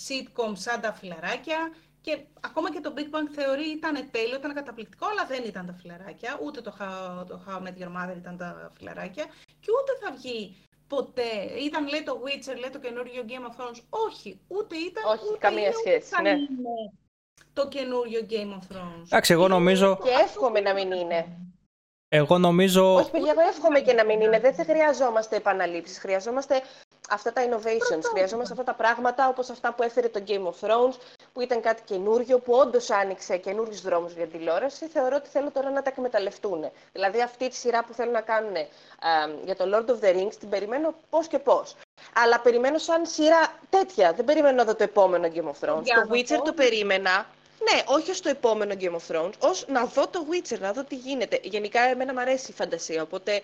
sitcom 0.07 0.51
σαν 0.53 0.81
τα 0.81 0.93
φιλαράκια. 0.93 1.73
Και 2.01 2.17
ακόμα 2.41 2.71
και 2.71 2.79
το 2.79 2.93
Big 2.97 3.09
Bang 3.15 3.29
Theory 3.39 3.65
ήταν 3.75 4.07
τέλειο, 4.11 4.35
ήταν 4.35 4.53
καταπληκτικό, 4.53 5.05
αλλά 5.07 5.25
δεν 5.25 5.43
ήταν 5.45 5.65
τα 5.65 5.73
φιλαράκια. 5.73 6.39
Ούτε 6.43 6.61
το 6.61 6.75
How, 6.79 7.25
το 7.27 7.41
How 7.47 7.57
I 7.57 7.61
Met 7.61 7.77
Your 7.83 7.91
Mother 7.97 8.17
ήταν 8.17 8.37
τα 8.37 8.71
φιλαράκια. 8.77 9.25
Και 9.59 9.69
ούτε 9.79 9.91
θα 10.05 10.11
βγει 10.15 10.55
ποτέ. 10.89 11.29
Ήταν, 11.59 11.87
λέει, 11.87 12.03
το 12.03 12.21
Witcher, 12.25 12.57
λέει, 12.59 12.69
το 12.71 12.79
καινούριο 12.79 13.25
Game 13.27 13.45
of 13.49 13.55
Thrones. 13.61 13.79
Όχι, 13.89 14.39
ούτε 14.47 14.75
ήταν, 14.75 15.03
Όχι, 15.05 15.25
ούτε 15.27 15.37
καμία 15.37 15.59
είναι, 15.59 15.73
ούτε 15.77 15.89
σχέση, 15.89 16.13
θα 16.13 16.21
ναι. 16.21 16.29
είναι 16.29 16.91
το 17.53 17.67
καινούριο 17.67 18.25
Game 18.29 18.53
of 18.57 18.75
Thrones. 18.75 19.03
Εντάξει, 19.05 19.33
εγώ 19.33 19.47
νομίζω. 19.47 19.97
Και 20.03 20.09
εύχομαι 20.09 20.59
να 20.59 20.73
μην 20.73 20.91
είναι. 20.91 21.37
Εγώ 22.11 22.37
νομίζω. 22.37 22.95
Όχι, 22.95 23.11
παιδιά, 23.11 23.31
εγώ 23.31 23.41
εύχομαι 23.49 23.79
και 23.79 23.93
να 23.93 24.05
μην 24.05 24.21
είναι. 24.21 24.39
Δεν 24.39 24.53
θα 24.53 24.63
χρειαζόμαστε 24.63 25.35
επαναλήψεις. 25.35 25.99
Χρειαζόμαστε 25.99 26.61
αυτά 27.09 27.33
τα 27.33 27.41
innovations. 27.45 28.03
Χρειαζόμαστε 28.11 28.53
αυτά 28.53 28.63
τα 28.63 28.73
πράγματα 28.73 29.27
όπως 29.27 29.49
αυτά 29.49 29.73
που 29.73 29.83
έφερε 29.83 30.09
το 30.09 30.23
Game 30.27 30.45
of 30.45 30.67
Thrones, 30.67 30.95
που 31.33 31.41
ήταν 31.41 31.61
κάτι 31.61 31.81
καινούριο, 31.85 32.39
που 32.39 32.53
όντως 32.53 32.89
άνοιξε 32.89 33.37
καινούριους 33.37 33.81
δρόμους 33.81 34.13
για 34.13 34.27
τηλεόραση. 34.27 34.87
Θεωρώ 34.87 35.15
ότι 35.15 35.29
θέλω 35.29 35.51
τώρα 35.51 35.69
να 35.69 35.81
τα 35.81 35.89
εκμεταλλευτούν. 35.89 36.71
Δηλαδή, 36.93 37.21
αυτή 37.21 37.49
τη 37.49 37.55
σειρά 37.55 37.83
που 37.83 37.93
θέλουν 37.93 38.11
να 38.13 38.21
κάνουν 38.21 38.55
ε, 38.55 38.67
για 39.45 39.55
το 39.55 39.65
Lord 39.73 39.89
of 39.89 40.05
the 40.05 40.15
Rings, 40.15 40.33
την 40.39 40.49
περιμένω 40.49 40.93
πώς 41.09 41.27
και 41.27 41.39
πώς. 41.39 41.75
Αλλά 42.15 42.39
περιμένω 42.39 42.77
σαν 42.77 43.05
σειρά 43.05 43.53
τέτοια. 43.69 44.13
Δεν 44.13 44.25
περιμένω 44.25 44.55
να 44.55 44.63
δω 44.63 44.75
το 44.75 44.83
επόμενο 44.83 45.27
Game 45.33 45.49
of 45.51 45.67
Thrones. 45.69 45.83
Για 45.83 45.95
Το 45.95 46.01
να 46.01 46.15
Witcher 46.15 46.37
πω. 46.37 46.43
το 46.43 46.53
περίμενα. 46.53 47.25
Ναι, 47.71 47.81
όχι 47.85 48.11
ως 48.11 48.21
το 48.21 48.29
επόμενο 48.29 48.73
Game 48.79 48.95
of 48.95 49.15
Thrones, 49.15 49.31
ως 49.39 49.65
να 49.67 49.85
δω 49.85 50.07
το 50.07 50.25
Witcher, 50.31 50.59
να 50.59 50.73
δω 50.73 50.83
τι 50.83 50.95
γίνεται. 50.95 51.39
Γενικά, 51.43 51.81
εμένα 51.81 52.13
μου 52.13 52.19
αρέσει 52.19 52.51
η 52.51 52.53
φαντασία, 52.53 53.01
οπότε 53.01 53.41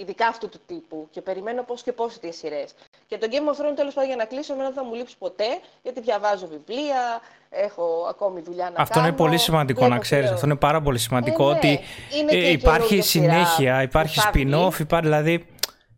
ειδικά 0.00 0.26
αυτού 0.26 0.48
του 0.48 0.58
τύπου 0.66 1.08
και 1.10 1.20
περιμένω 1.20 1.62
πώς 1.62 1.82
και 1.82 1.92
πώς 1.92 2.18
τις 2.18 2.36
σειρές. 2.36 2.74
Και 3.06 3.18
το 3.18 3.26
Game 3.30 3.34
of 3.54 3.56
Thrones, 3.60 3.76
τέλος 3.76 3.94
πάντων, 3.94 4.08
για 4.08 4.16
να 4.16 4.24
κλείσω, 4.24 4.52
εμένα 4.52 4.68
δεν 4.68 4.76
θα 4.82 4.84
μου 4.88 4.94
λείψει 4.94 5.16
ποτέ, 5.18 5.44
γιατί 5.82 6.00
διαβάζω 6.00 6.46
βιβλία, 6.46 7.20
έχω 7.50 8.06
ακόμη 8.08 8.40
δουλειά 8.40 8.70
να 8.74 8.82
Αυτό 8.82 8.94
κάνω. 8.94 9.06
είναι 9.06 9.16
πολύ 9.16 9.38
σημαντικό 9.38 9.78
βλέπω 9.78 9.94
να 9.94 10.00
ξέρεις. 10.00 10.22
τηλεο- 10.24 10.34
Αυτό 10.34 10.46
είναι 10.46 10.56
πάρα 10.58 10.80
πολύ 10.80 10.98
σημαντικό 10.98 11.44
Ε, 11.50 11.52
ναι. 11.52 11.56
ότι 11.58 11.80
Είναι 12.18 12.30
και 12.30 12.36
ε, 12.36 12.48
η 12.48 12.52
υπάρχει 12.52 12.86
καινούργια 12.86 13.02
σειρά 13.02 13.44
συνέχεια, 13.44 13.76
που 13.76 13.82
υπάρχει 13.82 14.20
θα 14.20 14.30
βγει. 14.34 14.44
spin-off, 14.52 14.78
υπάρχει, 14.78 15.06
δηλαδή 15.06 15.46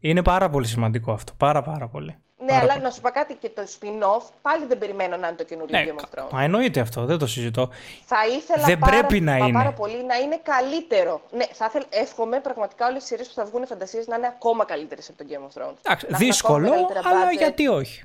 είναι 0.00 0.22
πάρα 0.22 0.50
πολύ 0.50 0.66
σημαντικό 0.66 1.12
αυτό. 1.12 1.32
Πάρα 1.36 1.62
πάρα 1.62 1.88
πολύ. 1.88 2.16
Ναι, 2.50 2.56
Ναι, 2.56 2.60
Πάρα 2.60 2.62
αλλά 2.62 2.72
πολύ. 2.72 2.84
να 2.84 2.90
σου 2.90 3.00
πω 3.00 3.10
κάτι 3.10 3.34
και 3.34 3.48
το 3.48 3.62
spin-off 3.62 4.22
πάλι 4.42 4.64
δεν 4.66 4.78
περιμένω 4.78 5.16
να 5.16 5.26
είναι 5.28 5.36
το 5.36 5.44
καινούριο 5.44 5.78
Ναι, 5.78 5.86
Game 5.90 6.00
of 6.00 6.18
Thrones. 6.18 6.28
μα 6.30 6.42
εννοείται 6.42 6.80
αυτό, 6.80 7.04
δεν 7.04 7.18
το 7.18 7.26
συζητώ. 7.26 7.70
Θα 8.04 8.26
ήθελα 8.26 8.64
Δεν 8.64 8.78
πάρα, 8.78 8.98
πρέπει 8.98 9.20
να 9.20 9.32
μα 9.36 9.46
είναι. 9.46 9.58
πάρα 9.58 9.72
πολύ 9.72 10.04
να 10.04 10.16
είναι 10.16 10.40
καλύτερο. 10.42 11.20
Ναι, 11.30 11.44
θα 11.52 11.64
ήθελα, 11.68 11.84
εύχομαι 11.90 12.40
πραγματικά 12.40 12.86
όλες 12.86 13.02
οι 13.02 13.06
σειρές 13.06 13.26
που 13.28 13.34
θα 13.34 13.44
βγουν 13.44 13.66
φαντασίες 13.66 14.06
να 14.06 14.16
είναι 14.16 14.26
ακόμα 14.26 14.64
καλύτερες 14.64 15.08
από 15.08 15.18
το 15.18 15.24
Game 15.30 15.34
of 15.48 15.62
Thrones. 15.62 15.74
Εντάξει, 15.82 16.06
Να 16.08 16.16
έχουν 16.16 16.26
δύσκολο, 16.26 16.66
ακόμα 16.66 16.76
μεγαλύτερα 16.86 17.08
αλλά 17.16 17.28
budget. 17.30 17.36
γιατί 17.38 17.68
όχι. 17.68 18.02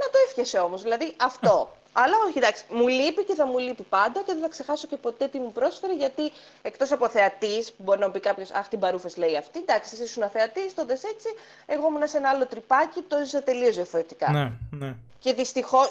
Να 0.00 0.10
το 0.10 0.18
εύχεσαι 0.28 0.58
όμως, 0.58 0.82
δηλαδή 0.82 1.14
αυτό. 1.20 1.70
Αλλά 1.96 2.14
όχι, 2.26 2.38
εντάξει, 2.38 2.64
μου 2.68 2.88
λείπει 2.88 3.24
και 3.24 3.34
θα 3.34 3.46
μου 3.46 3.58
λείπει 3.58 3.82
πάντα 3.82 4.22
και 4.22 4.32
δεν 4.32 4.42
θα 4.42 4.48
ξεχάσω 4.48 4.86
και 4.86 4.96
ποτέ 4.96 5.28
τι 5.28 5.38
μου 5.38 5.52
πρόσφερε 5.52 5.94
γιατί 5.94 6.32
εκτός 6.62 6.92
από 6.92 7.08
θεατής, 7.08 7.72
που 7.72 7.82
μπορεί 7.82 7.98
να 7.98 8.06
μου 8.06 8.12
πει 8.12 8.20
κάποιος 8.20 8.50
Αχ, 8.50 8.68
την 8.68 8.78
παρούφε 8.78 9.10
λέει 9.16 9.36
αυτή, 9.36 9.58
εντάξει, 9.58 9.90
εσύ 9.94 10.02
ήσουν 10.02 10.30
θεατή, 10.30 10.72
τότε 10.74 10.92
έτσι. 10.92 11.28
Εγώ 11.66 11.86
ήμουν 11.88 12.08
σε 12.08 12.16
ένα 12.16 12.28
άλλο 12.28 12.46
τρυπάκι, 12.46 13.02
το 13.02 13.16
έζησα 13.16 13.42
τελείω 13.42 13.72
διαφορετικά. 13.72 14.30
Ναι, 14.30 14.52
ναι. 14.70 14.94
Και 15.18 15.32
δυστυχώς 15.32 15.88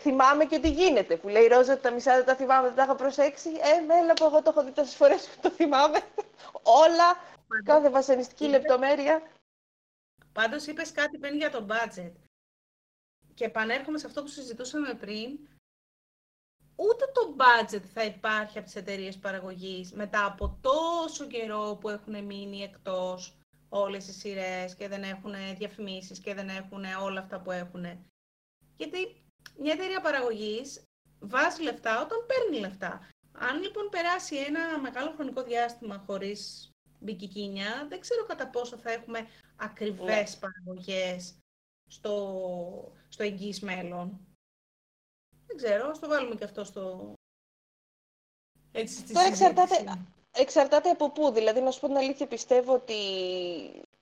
θυμάμαι 0.00 0.44
και 0.44 0.58
τι 0.58 0.70
γίνεται. 0.70 1.16
Που 1.16 1.28
λέει 1.28 1.42
η 1.42 1.46
Ρόζα 1.46 1.72
ότι 1.72 1.82
τα 1.82 1.90
μισά 1.90 2.14
δεν 2.14 2.24
τα 2.24 2.34
θυμάμαι, 2.34 2.66
δεν 2.66 2.76
τα 2.76 2.82
είχα 2.82 2.94
προσέξει. 2.94 3.48
Ε, 3.48 3.84
μέλα 3.86 4.12
που 4.12 4.24
εγώ 4.24 4.42
το 4.42 4.52
έχω 4.56 4.64
δει 4.64 4.70
τόσες 4.70 4.94
φορές 4.94 5.26
που 5.26 5.36
το 5.40 5.50
θυμάμαι. 5.50 5.98
Όλα, 6.84 7.16
κάθε 7.64 7.90
βασανιστική 7.90 8.46
λεπτομέρεια. 8.46 9.22
Πάντως 10.32 10.66
είπες 10.66 10.92
κάτι 10.92 11.18
πριν 11.18 11.36
για 11.36 11.50
το 11.50 11.66
budget. 11.68 12.12
Και 13.34 13.44
επανέρχομαι 13.44 13.98
σε 13.98 14.06
αυτό 14.06 14.22
που 14.22 14.28
συζητούσαμε 14.28 14.94
πριν. 14.94 15.38
Ούτε 16.76 17.04
το 17.12 17.36
budget 17.38 17.82
θα 17.94 18.04
υπάρχει 18.04 18.58
από 18.58 18.66
τις 18.66 18.76
εταιρείες 18.76 19.18
παραγωγής 19.18 19.92
μετά 19.92 20.24
από 20.24 20.58
τόσο 20.60 21.26
καιρό 21.26 21.78
που 21.80 21.88
έχουν 21.88 22.24
μείνει 22.24 22.62
εκτός 22.62 23.36
όλες 23.68 24.08
οι 24.08 24.12
σειρές 24.12 24.74
και 24.74 24.88
δεν 24.88 25.02
έχουν 25.02 25.34
διαφημίσεις 25.56 26.18
και 26.18 26.34
δεν 26.34 26.48
έχουν 26.48 26.84
όλα 27.02 27.20
αυτά 27.20 27.40
που 27.40 27.50
έχουν. 27.50 27.84
Γιατί 28.76 29.22
μια 29.58 29.72
εταιρεία 29.72 30.00
παραγωγής 30.00 30.82
βάζει 31.20 31.62
λεφτά 31.62 32.02
όταν 32.02 32.18
παίρνει 32.26 32.58
λεφτά. 32.58 33.08
Αν 33.32 33.62
λοιπόν 33.62 33.88
περάσει 33.88 34.36
ένα 34.36 34.78
μεγάλο 34.78 35.10
χρονικό 35.10 35.42
διάστημα 35.42 36.04
χωρίς 36.06 36.70
μπικικίνια, 36.98 37.86
δεν 37.88 38.00
ξέρω 38.00 38.24
κατά 38.24 38.48
πόσο 38.48 38.76
θα 38.76 38.92
έχουμε 38.92 39.26
ακριβές 39.56 40.38
παραγωγές 40.38 41.34
στο, 41.92 42.92
στο 43.08 43.22
εγγύς 43.22 43.60
μέλλον. 43.60 44.20
Δεν 45.46 45.56
ξέρω, 45.56 45.88
ας 45.88 45.98
το 45.98 46.08
βάλουμε 46.08 46.34
και 46.34 46.44
αυτό 46.44 46.64
στο... 46.64 47.12
Έτσι, 48.72 48.94
στη 48.96 49.12
Τώρα 49.12 49.26
εξαρτάται- 49.26 49.68
συζήτηση. 49.74 50.06
Εξαρτάται 50.34 50.90
από 50.90 51.10
πού. 51.10 51.30
Δηλαδή, 51.30 51.60
να 51.60 51.70
σου 51.70 51.80
πω 51.80 51.86
την 51.86 51.96
αλήθεια, 51.96 52.26
πιστεύω 52.26 52.74
ότι 52.74 52.94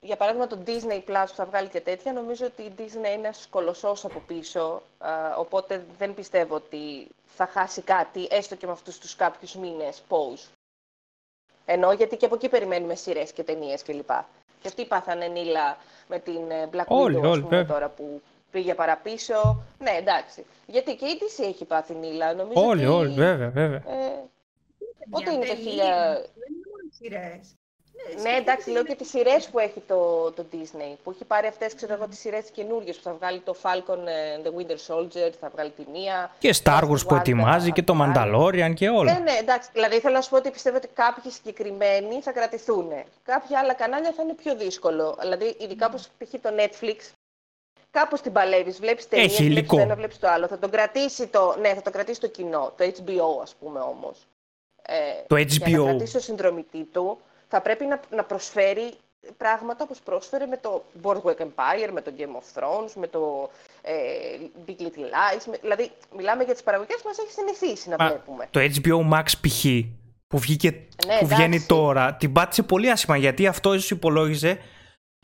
για 0.00 0.16
παράδειγμα 0.16 0.46
το 0.46 0.62
Disney 0.66 1.04
Plus 1.06 1.24
που 1.28 1.34
θα 1.34 1.46
βγάλει 1.46 1.68
και 1.68 1.80
τέτοια, 1.80 2.12
νομίζω 2.12 2.46
ότι 2.46 2.62
η 2.62 2.72
Disney 2.78 2.94
είναι 2.94 3.08
ένας 3.08 3.46
κολοσσός 3.50 4.04
από 4.04 4.20
πίσω. 4.20 4.82
α, 4.98 5.34
οπότε 5.36 5.86
δεν 5.98 6.14
πιστεύω 6.14 6.54
ότι 6.54 7.08
θα 7.26 7.46
χάσει 7.46 7.82
κάτι, 7.82 8.26
έστω 8.30 8.56
και 8.56 8.66
με 8.66 8.72
αυτούς 8.72 8.98
τους 8.98 9.16
κάποιους 9.16 9.54
μήνες 9.54 10.02
pause. 10.08 10.48
Ενώ 11.64 11.92
γιατί 11.92 12.16
και 12.16 12.26
από 12.26 12.34
εκεί 12.34 12.48
περιμένουμε 12.48 12.94
σειρές 12.94 13.32
και 13.32 13.44
ταινίες 13.44 13.82
κλπ. 13.82 14.06
Και 14.08 14.39
αυτοί 14.68 14.84
πάθανε 14.84 15.26
νύλα 15.26 15.76
με 16.08 16.18
την 16.18 16.50
ε, 16.50 16.68
Black 16.72 16.84
Όλοι, 16.86 17.16
Widow, 17.16 17.22
ας 17.24 17.30
όλοι, 17.30 17.42
πούμε, 17.42 17.56
βέβαια. 17.56 17.72
τώρα 17.74 17.88
που 17.88 18.22
πήγε 18.50 18.74
παραπίσω. 18.74 19.62
Ναι, 19.78 19.90
εντάξει. 19.90 20.44
Γιατί 20.66 20.94
και 20.96 21.06
η 21.06 21.18
DC 21.20 21.44
έχει 21.44 21.64
πάθει 21.64 21.94
νύλα. 21.94 22.34
Νομίζω 22.34 22.60
Όλοι, 22.66 22.86
ότι, 22.86 22.94
όλοι, 22.96 23.12
βέβαια, 23.14 23.48
βέβαια. 23.50 23.76
Ε, 23.86 24.28
Πότε 25.10 25.22
Για 25.24 25.32
είναι 25.32 25.44
το 25.46 25.52
ταινίες, 25.52 25.68
χίλια- 25.68 26.12
Δεν 26.14 26.48
είναι 26.48 26.66
μόνος 26.70 26.94
σειρές. 26.96 27.54
Ναι, 28.06 28.10
σκεφτείτε 28.20 28.36
εντάξει, 28.36 28.64
τι 28.64 28.70
λέω 28.70 28.80
είναι 28.80 28.88
και 28.88 28.94
τις 28.94 29.08
σειρές 29.08 29.48
που 29.48 29.58
έχει 29.58 29.82
το, 29.86 30.30
το 30.30 30.44
Disney. 30.52 30.96
Που 31.02 31.10
έχει 31.10 31.24
πάρει 31.24 31.46
αυτές, 31.46 31.74
ξέρω 31.74 31.92
εγώ, 31.94 32.06
τις 32.08 32.18
σειρές 32.18 32.50
καινούριε 32.52 32.92
που 32.92 33.00
θα 33.02 33.12
βγάλει 33.12 33.38
το 33.40 33.54
Falcon 33.62 33.98
and 33.98 34.46
the 34.46 34.50
Winter 34.60 34.76
Soldier, 34.94 35.30
θα 35.40 35.48
βγάλει 35.54 35.70
τη 35.70 35.82
μία. 35.92 36.30
Και 36.38 36.54
Star 36.64 36.82
Wars 36.82 37.06
που 37.08 37.14
Wanda 37.14 37.18
ετοιμάζει 37.18 37.72
και 37.72 37.82
το 37.82 37.94
θα 37.94 38.04
βγάλει. 38.06 38.32
Mandalorian 38.34 38.74
και 38.74 38.88
Ναι, 38.88 38.96
όλα. 38.96 39.18
ναι, 39.18 39.32
εντάξει. 39.40 39.68
Δηλαδή 39.72 40.00
θέλω 40.00 40.14
να 40.14 40.20
σου 40.20 40.30
πω 40.30 40.36
ότι 40.36 40.50
πιστεύω 40.50 40.76
ότι 40.76 40.88
κάποιοι 40.88 41.32
συγκεκριμένοι 41.32 42.20
θα 42.22 42.32
κρατηθούν. 42.32 42.88
Κάποια 43.22 43.58
άλλα 43.58 43.74
κανάλια 43.74 44.12
θα 44.16 44.22
είναι 44.22 44.34
πιο 44.34 44.56
δύσκολο. 44.56 45.16
Δηλαδή, 45.20 45.56
ειδικά 45.60 45.86
όπως 45.86 46.08
π.χ. 46.18 46.40
το 46.40 46.50
Netflix, 46.58 46.96
κάπως 47.90 48.20
την 48.20 48.32
παλεύεις. 48.32 48.78
Βλέπεις 48.78 49.08
ταινίες, 49.08 49.26
Έχει 49.32 49.42
βλέπεις 49.42 49.58
υλικό. 49.58 49.76
το 49.76 49.82
ένα, 49.82 49.94
βλέπεις 49.94 50.18
το 50.18 50.28
άλλο. 50.28 50.46
Θα 50.46 50.58
τον 50.58 50.70
κρατήσει 50.70 51.26
το, 51.26 51.56
ναι, 51.60 51.74
θα 51.74 51.82
τον 51.82 51.92
κρατήσει 51.92 52.20
το 52.20 52.26
κοινό, 52.28 52.72
το 52.76 52.84
HBO, 52.84 53.42
ας 53.42 53.54
πούμε 53.60 53.80
όμως. 53.80 54.26
Ε, 54.82 54.94
Το 55.26 55.36
Για 55.36 55.68
να 55.68 55.80
HBO. 55.80 55.84
κρατήσει 55.84 56.12
το 56.12 56.18
συνδρομητή 56.20 56.84
του, 56.92 57.18
θα 57.52 57.60
πρέπει 57.60 57.84
να, 57.86 58.00
να 58.10 58.24
προσφέρει 58.24 58.92
πράγματα 59.36 59.84
όπως 59.84 59.98
πρόσφερε 60.00 60.46
με 60.46 60.56
το 60.56 60.84
Boardwalk 61.02 61.40
Empire, 61.46 61.90
με 61.92 62.00
το 62.02 62.12
Game 62.18 62.22
of 62.40 62.60
Thrones, 62.62 62.90
με 62.94 63.06
το 63.06 63.50
ε, 63.82 63.92
Big 64.66 64.80
Little 64.82 65.06
Lies. 65.14 65.44
με- 65.50 65.58
δηλαδή, 65.60 65.90
μιλάμε 66.16 66.44
για 66.44 66.52
τις 66.52 66.62
παραγωγές 66.62 66.96
που 67.02 67.08
μας 67.08 67.18
έχει 67.18 67.32
συνηθίσει 67.32 67.88
να 67.88 67.96
Μα, 67.98 68.08
βλέπουμε. 68.08 68.46
το 68.50 68.60
HBO 68.60 69.12
Max 69.18 69.24
π.χ. 69.40 69.64
που, 70.26 70.38
βγήκε, 70.38 70.70
Ναι, 71.06 71.18
που 71.18 71.26
βγαίνει 71.26 71.44
εντάξει. 71.44 71.66
τώρα, 71.66 72.14
την 72.14 72.32
πάτησε 72.32 72.62
πολύ 72.62 72.90
άσχημα 72.90 73.16
γιατί 73.16 73.46
αυτό 73.46 73.74
ίσως 73.74 73.90
υπολόγιζε 73.90 74.58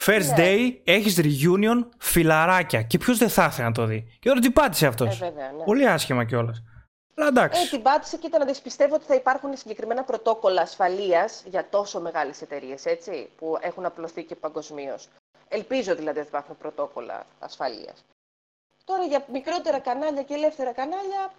First 0.04 0.26
Ναι. 0.26 0.34
day, 0.36 0.72
έχεις 0.84 1.20
reunion, 1.22 1.86
φιλαράκια. 1.98 2.82
Και 2.82 2.98
ποιος 2.98 3.18
δεν 3.18 3.28
θα 3.28 3.44
ήθελε 3.52 3.66
να 3.66 3.72
το 3.74 3.84
δει. 3.84 4.06
Και 4.18 4.28
τώρα 4.28 4.40
την 4.40 4.52
πάτησε 4.52 4.84
Ε, 4.84 4.88
αυτός. 4.88 5.18
βέβαια, 5.18 5.52
ναι. 5.52 5.64
Πολύ 5.64 5.88
άσχημα 5.88 6.24
κιόλας. 6.24 6.62
Αλλά 7.18 7.28
εντάξει. 7.28 7.62
Ε, 7.62 7.68
την 7.68 7.82
πάτησε, 7.82 8.16
κοίτα 8.16 8.38
να 8.38 8.44
δεις, 8.44 8.60
πιστεύω 8.60 8.94
ότι 8.94 9.04
θα 9.04 9.14
υπάρχουν 9.14 9.56
συγκεκριμένα 9.56 10.04
πρωτόκολλα 10.04 10.62
ασφαλείας 10.62 11.42
για 11.46 11.68
τόσο 11.68 12.00
μεγάλες 12.00 12.42
εταιρείες, 12.42 12.86
έτσι, 12.86 13.30
που 13.36 13.56
έχουν 13.60 13.84
απλωθεί 13.84 14.24
και 14.24 14.34
παγκοσμίως. 14.34 15.08
Ελπίζω 15.48 15.94
δηλαδή 15.94 16.18
ότι 16.18 16.28
θα 16.28 16.38
υπάρχουν 16.38 16.56
πρωτόκολλα 16.56 17.26
ασφαλείας. 17.38 18.04
Τώρα 18.84 19.04
για 19.04 19.24
μικρότερα 19.32 19.78
κανάλια 19.78 20.22
και 20.22 20.34
ελεύθερα 20.34 20.72
κανάλια, 20.72 21.32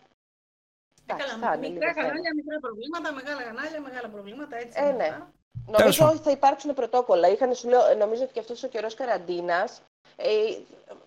Ε, 1.05 1.13
εντάξει, 1.13 1.27
καλά, 1.35 1.47
θα 1.47 1.53
είναι 1.55 1.67
μικρά 1.69 1.87
λίγο 1.87 1.93
θέμα. 1.93 2.07
κανάλια, 2.07 2.33
μικρά 2.35 2.59
προβλήματα, 2.59 3.11
μεγάλα 3.13 3.43
κανάλια, 3.43 3.81
μεγάλα 3.81 4.09
προβλήματα, 4.09 4.55
έτσι. 4.57 4.79
Ε, 4.81 4.87
είναι 4.87 4.95
ναι. 4.95 5.03
αυτά. 5.03 5.31
Τέλος 5.65 5.79
Νομίζω 5.79 5.99
πάντων. 5.99 6.15
ότι 6.15 6.23
θα 6.23 6.31
υπάρξουν 6.31 6.73
πρωτόκολλα. 6.73 7.27
Είχαν, 7.27 7.55
σου 7.55 7.67
λέω, 7.69 7.87
ε, 7.87 7.93
νομίζω 7.93 8.23
ότι 8.23 8.33
και 8.33 8.39
αυτός 8.39 8.63
ο 8.63 8.67
καιρός 8.67 8.93
καραντίνας. 8.93 9.81
Ε, 10.15 10.29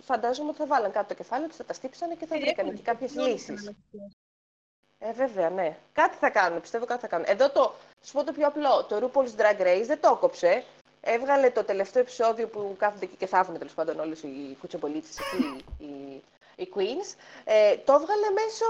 φαντάζομαι 0.01 0.49
ότι 0.49 0.59
θα 0.59 0.67
βάλαν 0.67 0.93
κάτω 0.93 1.09
το 1.09 1.15
κεφάλι 1.15 1.47
τους, 1.47 1.57
θα 1.57 1.65
τα 1.65 1.73
στύψανε 1.73 2.15
και 2.15 2.27
θα 2.27 2.37
βρήκαν 2.39 2.65
Έχουν 2.65 2.77
και 2.77 2.83
κάποιες 2.83 3.13
και 3.13 3.21
όλοι 3.21 3.31
λύσει. 3.31 3.55
Καναλακίες. 5.01 5.09
Ε, 5.09 5.13
βέβαια, 5.13 5.51
ναι. 5.51 5.77
Κάτι 5.93 6.17
θα 6.17 6.31
κάνουν, 6.31 6.61
πιστεύω 6.61 6.85
κάτι 6.85 7.01
θα 7.01 7.07
κάνουν. 7.07 7.27
Εδώ 7.29 7.51
το, 7.51 7.75
σου 8.03 8.13
πω 8.13 8.25
το 8.25 8.33
πιο 8.33 8.47
απλό, 8.47 8.85
το 8.85 8.97
RuPaul's 8.97 9.41
Drag 9.41 9.61
Race 9.61 9.85
δεν 9.87 10.01
το 10.01 10.13
έκοψε. 10.17 10.65
Έβγαλε 11.01 11.51
το 11.51 11.65
τελευταίο 11.65 12.03
επεισόδιο 12.03 12.49
που 12.49 12.77
κάθονται 12.79 13.05
εκεί 13.05 13.17
και 13.17 13.27
θαύουν 13.27 13.59
τέλος 13.59 13.75
πάντων 13.75 14.01
όλες 14.01 14.23
οι 14.23 14.57
κουτσομπολίτες 14.61 15.19
εκεί, 15.19 15.65
οι, 15.79 16.23
οι 16.57 16.69
queens. 16.75 17.15
Ε, 17.45 17.77
το 17.77 17.93
έβγαλε 17.93 18.31
μέσω 18.31 18.67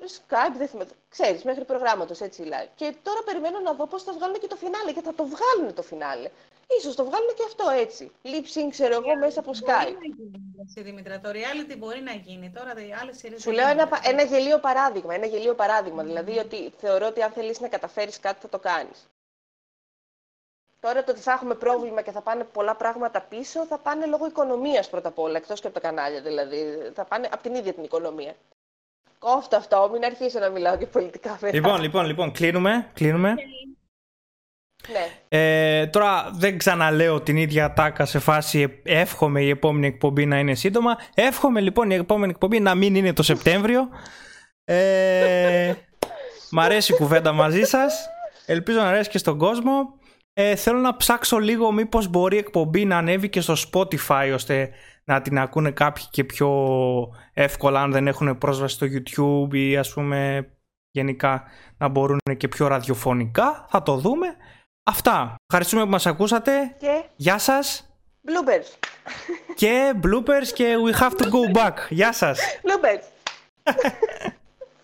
Skype, 0.00 0.54
δεν 0.56 0.68
θυμάμαι. 0.68 0.90
Ξέρεις, 1.08 1.42
μέχρι 1.42 1.64
προγράμματος 1.64 2.20
έτσι 2.20 2.42
live. 2.46 2.68
Και 2.74 2.94
τώρα 3.02 3.22
περιμένω 3.24 3.60
να 3.60 3.72
δω 3.72 3.86
πώς 3.86 4.02
θα 4.02 4.12
βγάλουν 4.12 4.38
και 4.38 4.46
το 4.46 4.56
φινάλε. 4.56 4.92
Και 4.92 5.00
θα 5.00 5.14
το 5.14 5.24
βγάλουν 5.24 5.74
το 5.74 5.82
φινάλε. 5.82 6.30
Ίσως 6.78 6.94
το 6.94 7.04
βγάλουν 7.04 7.28
και 7.34 7.42
αυτό 7.46 7.64
έτσι. 7.70 8.10
Lip 8.24 8.46
sync, 8.54 8.70
ξέρω 8.70 8.94
εγώ, 8.94 9.16
μέσα 9.18 9.40
από 9.40 9.50
Μπορεί 9.50 9.64
Skype. 9.66 9.94
να 9.94 10.06
γίνει, 10.16 10.54
εσύ, 10.66 10.82
Δήμητρα. 10.82 11.20
Το 11.20 11.30
reality 11.30 11.74
μπορεί 11.78 12.00
να 12.00 12.12
γίνει. 12.12 12.50
Τώρα 12.50 12.72
οι 12.86 12.92
άλλες 13.00 13.16
σειρές 13.18 13.40
Σου 13.42 13.44
δεν 13.50 13.54
λέω 13.54 13.64
ένα, 13.68 13.72
γίνονται. 13.84 13.90
πα- 14.02 14.08
ένα 14.10 14.22
γελίο 14.22 14.58
παράδειγμα. 14.58 15.14
Ένα 15.14 15.26
γελίο 15.26 15.54
παράδειγμα. 15.54 16.02
Δηλαδή 16.02 16.38
ότι 16.38 16.72
θεωρώ 16.78 17.06
ότι 17.06 17.22
αν 17.22 17.30
θέλεις 17.30 17.60
να 17.60 17.68
καταφέρεις 17.68 18.20
κάτι 18.20 18.40
θα 18.40 18.48
το 18.48 18.58
κάνεις. 18.58 19.08
Τώρα 20.80 21.04
το 21.04 21.10
ότι 21.10 21.20
θα 21.20 21.32
έχουμε 21.32 21.54
πρόβλημα 21.54 22.02
και 22.02 22.10
θα 22.10 22.20
πάνε 22.20 22.44
πολλά 22.44 22.74
πράγματα 22.76 23.20
πίσω, 23.20 23.66
θα 23.66 23.78
πάνε 23.78 24.06
λόγω 24.06 24.26
οικονομίας 24.26 24.88
πρώτα 24.90 25.08
απ' 25.08 25.18
όλα, 25.18 25.36
εκτός 25.36 25.60
και 25.60 25.66
από 25.66 25.80
τα 25.80 25.88
κανάλια 25.88 26.20
δηλαδή. 26.20 26.90
Θα 26.94 27.04
πάνε 27.04 27.28
από 27.32 27.42
την 27.42 27.54
ίδια 27.54 27.72
την 27.72 27.84
οικονομία. 27.84 28.34
Κόφτω 29.18 29.56
αυτό, 29.56 29.88
μην 29.92 30.04
αρχίσω 30.04 30.38
να 30.38 30.48
μιλάω 30.48 30.76
και 30.76 30.86
πολιτικά 30.86 31.38
μετά. 31.40 31.54
Λοιπόν, 31.56 31.80
λοιπόν, 31.80 32.04
λοιπόν, 32.06 32.32
κλείνουμε. 32.32 32.90
κλείνουμε. 32.94 33.34
Ναι. 34.88 35.38
Ε, 35.38 35.86
τώρα 35.86 36.30
δεν 36.32 36.58
ξαναλέω 36.58 37.20
την 37.20 37.36
ίδια 37.36 37.72
τάκα 37.72 38.04
σε 38.04 38.18
φάση 38.18 38.80
ε, 38.82 39.00
εύχομαι 39.00 39.42
η 39.42 39.48
επόμενη 39.48 39.86
εκπομπή 39.86 40.26
να 40.26 40.38
είναι 40.38 40.54
σύντομα. 40.54 40.96
Εύχομαι 41.14 41.60
λοιπόν 41.60 41.90
η 41.90 41.94
επόμενη 41.94 42.32
εκπομπή 42.32 42.60
να 42.60 42.74
μην 42.74 42.94
είναι 42.94 43.12
το 43.12 43.22
Σεπτέμβριο. 43.22 43.88
Ε, 44.64 45.74
μ' 46.50 46.60
αρέσει 46.60 46.92
η 46.92 46.96
κουβέντα 46.96 47.32
μαζί 47.32 47.62
σας. 47.62 48.08
Ελπίζω 48.46 48.80
να 48.80 48.88
αρέσει 48.88 49.10
και 49.10 49.18
στον 49.18 49.38
κόσμο. 49.38 49.98
Ε, 50.32 50.56
θέλω 50.56 50.78
να 50.78 50.96
ψάξω 50.96 51.38
λίγο 51.38 51.72
μήπως 51.72 52.08
μπορεί 52.08 52.36
η 52.36 52.38
εκπομπή 52.38 52.84
να 52.84 52.96
ανέβει 52.96 53.28
και 53.28 53.40
στο 53.40 53.54
Spotify 53.72 54.30
ώστε 54.34 54.70
να 55.04 55.22
την 55.22 55.38
ακούνε 55.38 55.70
κάποιοι 55.70 56.04
και 56.10 56.24
πιο 56.24 56.50
εύκολα 57.32 57.82
αν 57.82 57.92
δεν 57.92 58.06
έχουν 58.06 58.38
πρόσβαση 58.38 58.74
στο 58.74 58.86
YouTube 58.86 59.54
ή 59.54 59.76
ας 59.76 59.92
πούμε 59.92 60.50
γενικά 60.90 61.44
να 61.78 61.88
μπορούν 61.88 62.18
και 62.36 62.48
πιο 62.48 62.66
ραδιοφωνικά. 62.66 63.66
Θα 63.68 63.82
το 63.82 63.96
δούμε. 63.96 64.26
Αυτά. 64.90 65.34
Ευχαριστούμε 65.46 65.82
που 65.84 65.90
μας 65.90 66.06
ακούσατε. 66.06 66.74
Και 66.78 67.02
Γεια 67.16 67.38
σας. 67.38 67.88
bloopers. 68.26 68.78
Και 69.54 69.92
bloopers 70.02 70.46
και 70.54 70.74
we 70.86 70.98
have 71.00 71.10
to 71.10 71.24
go 71.24 71.56
back. 71.62 71.74
Γεια 71.88 72.12
σας. 72.12 72.38
bloopers. 72.64 73.02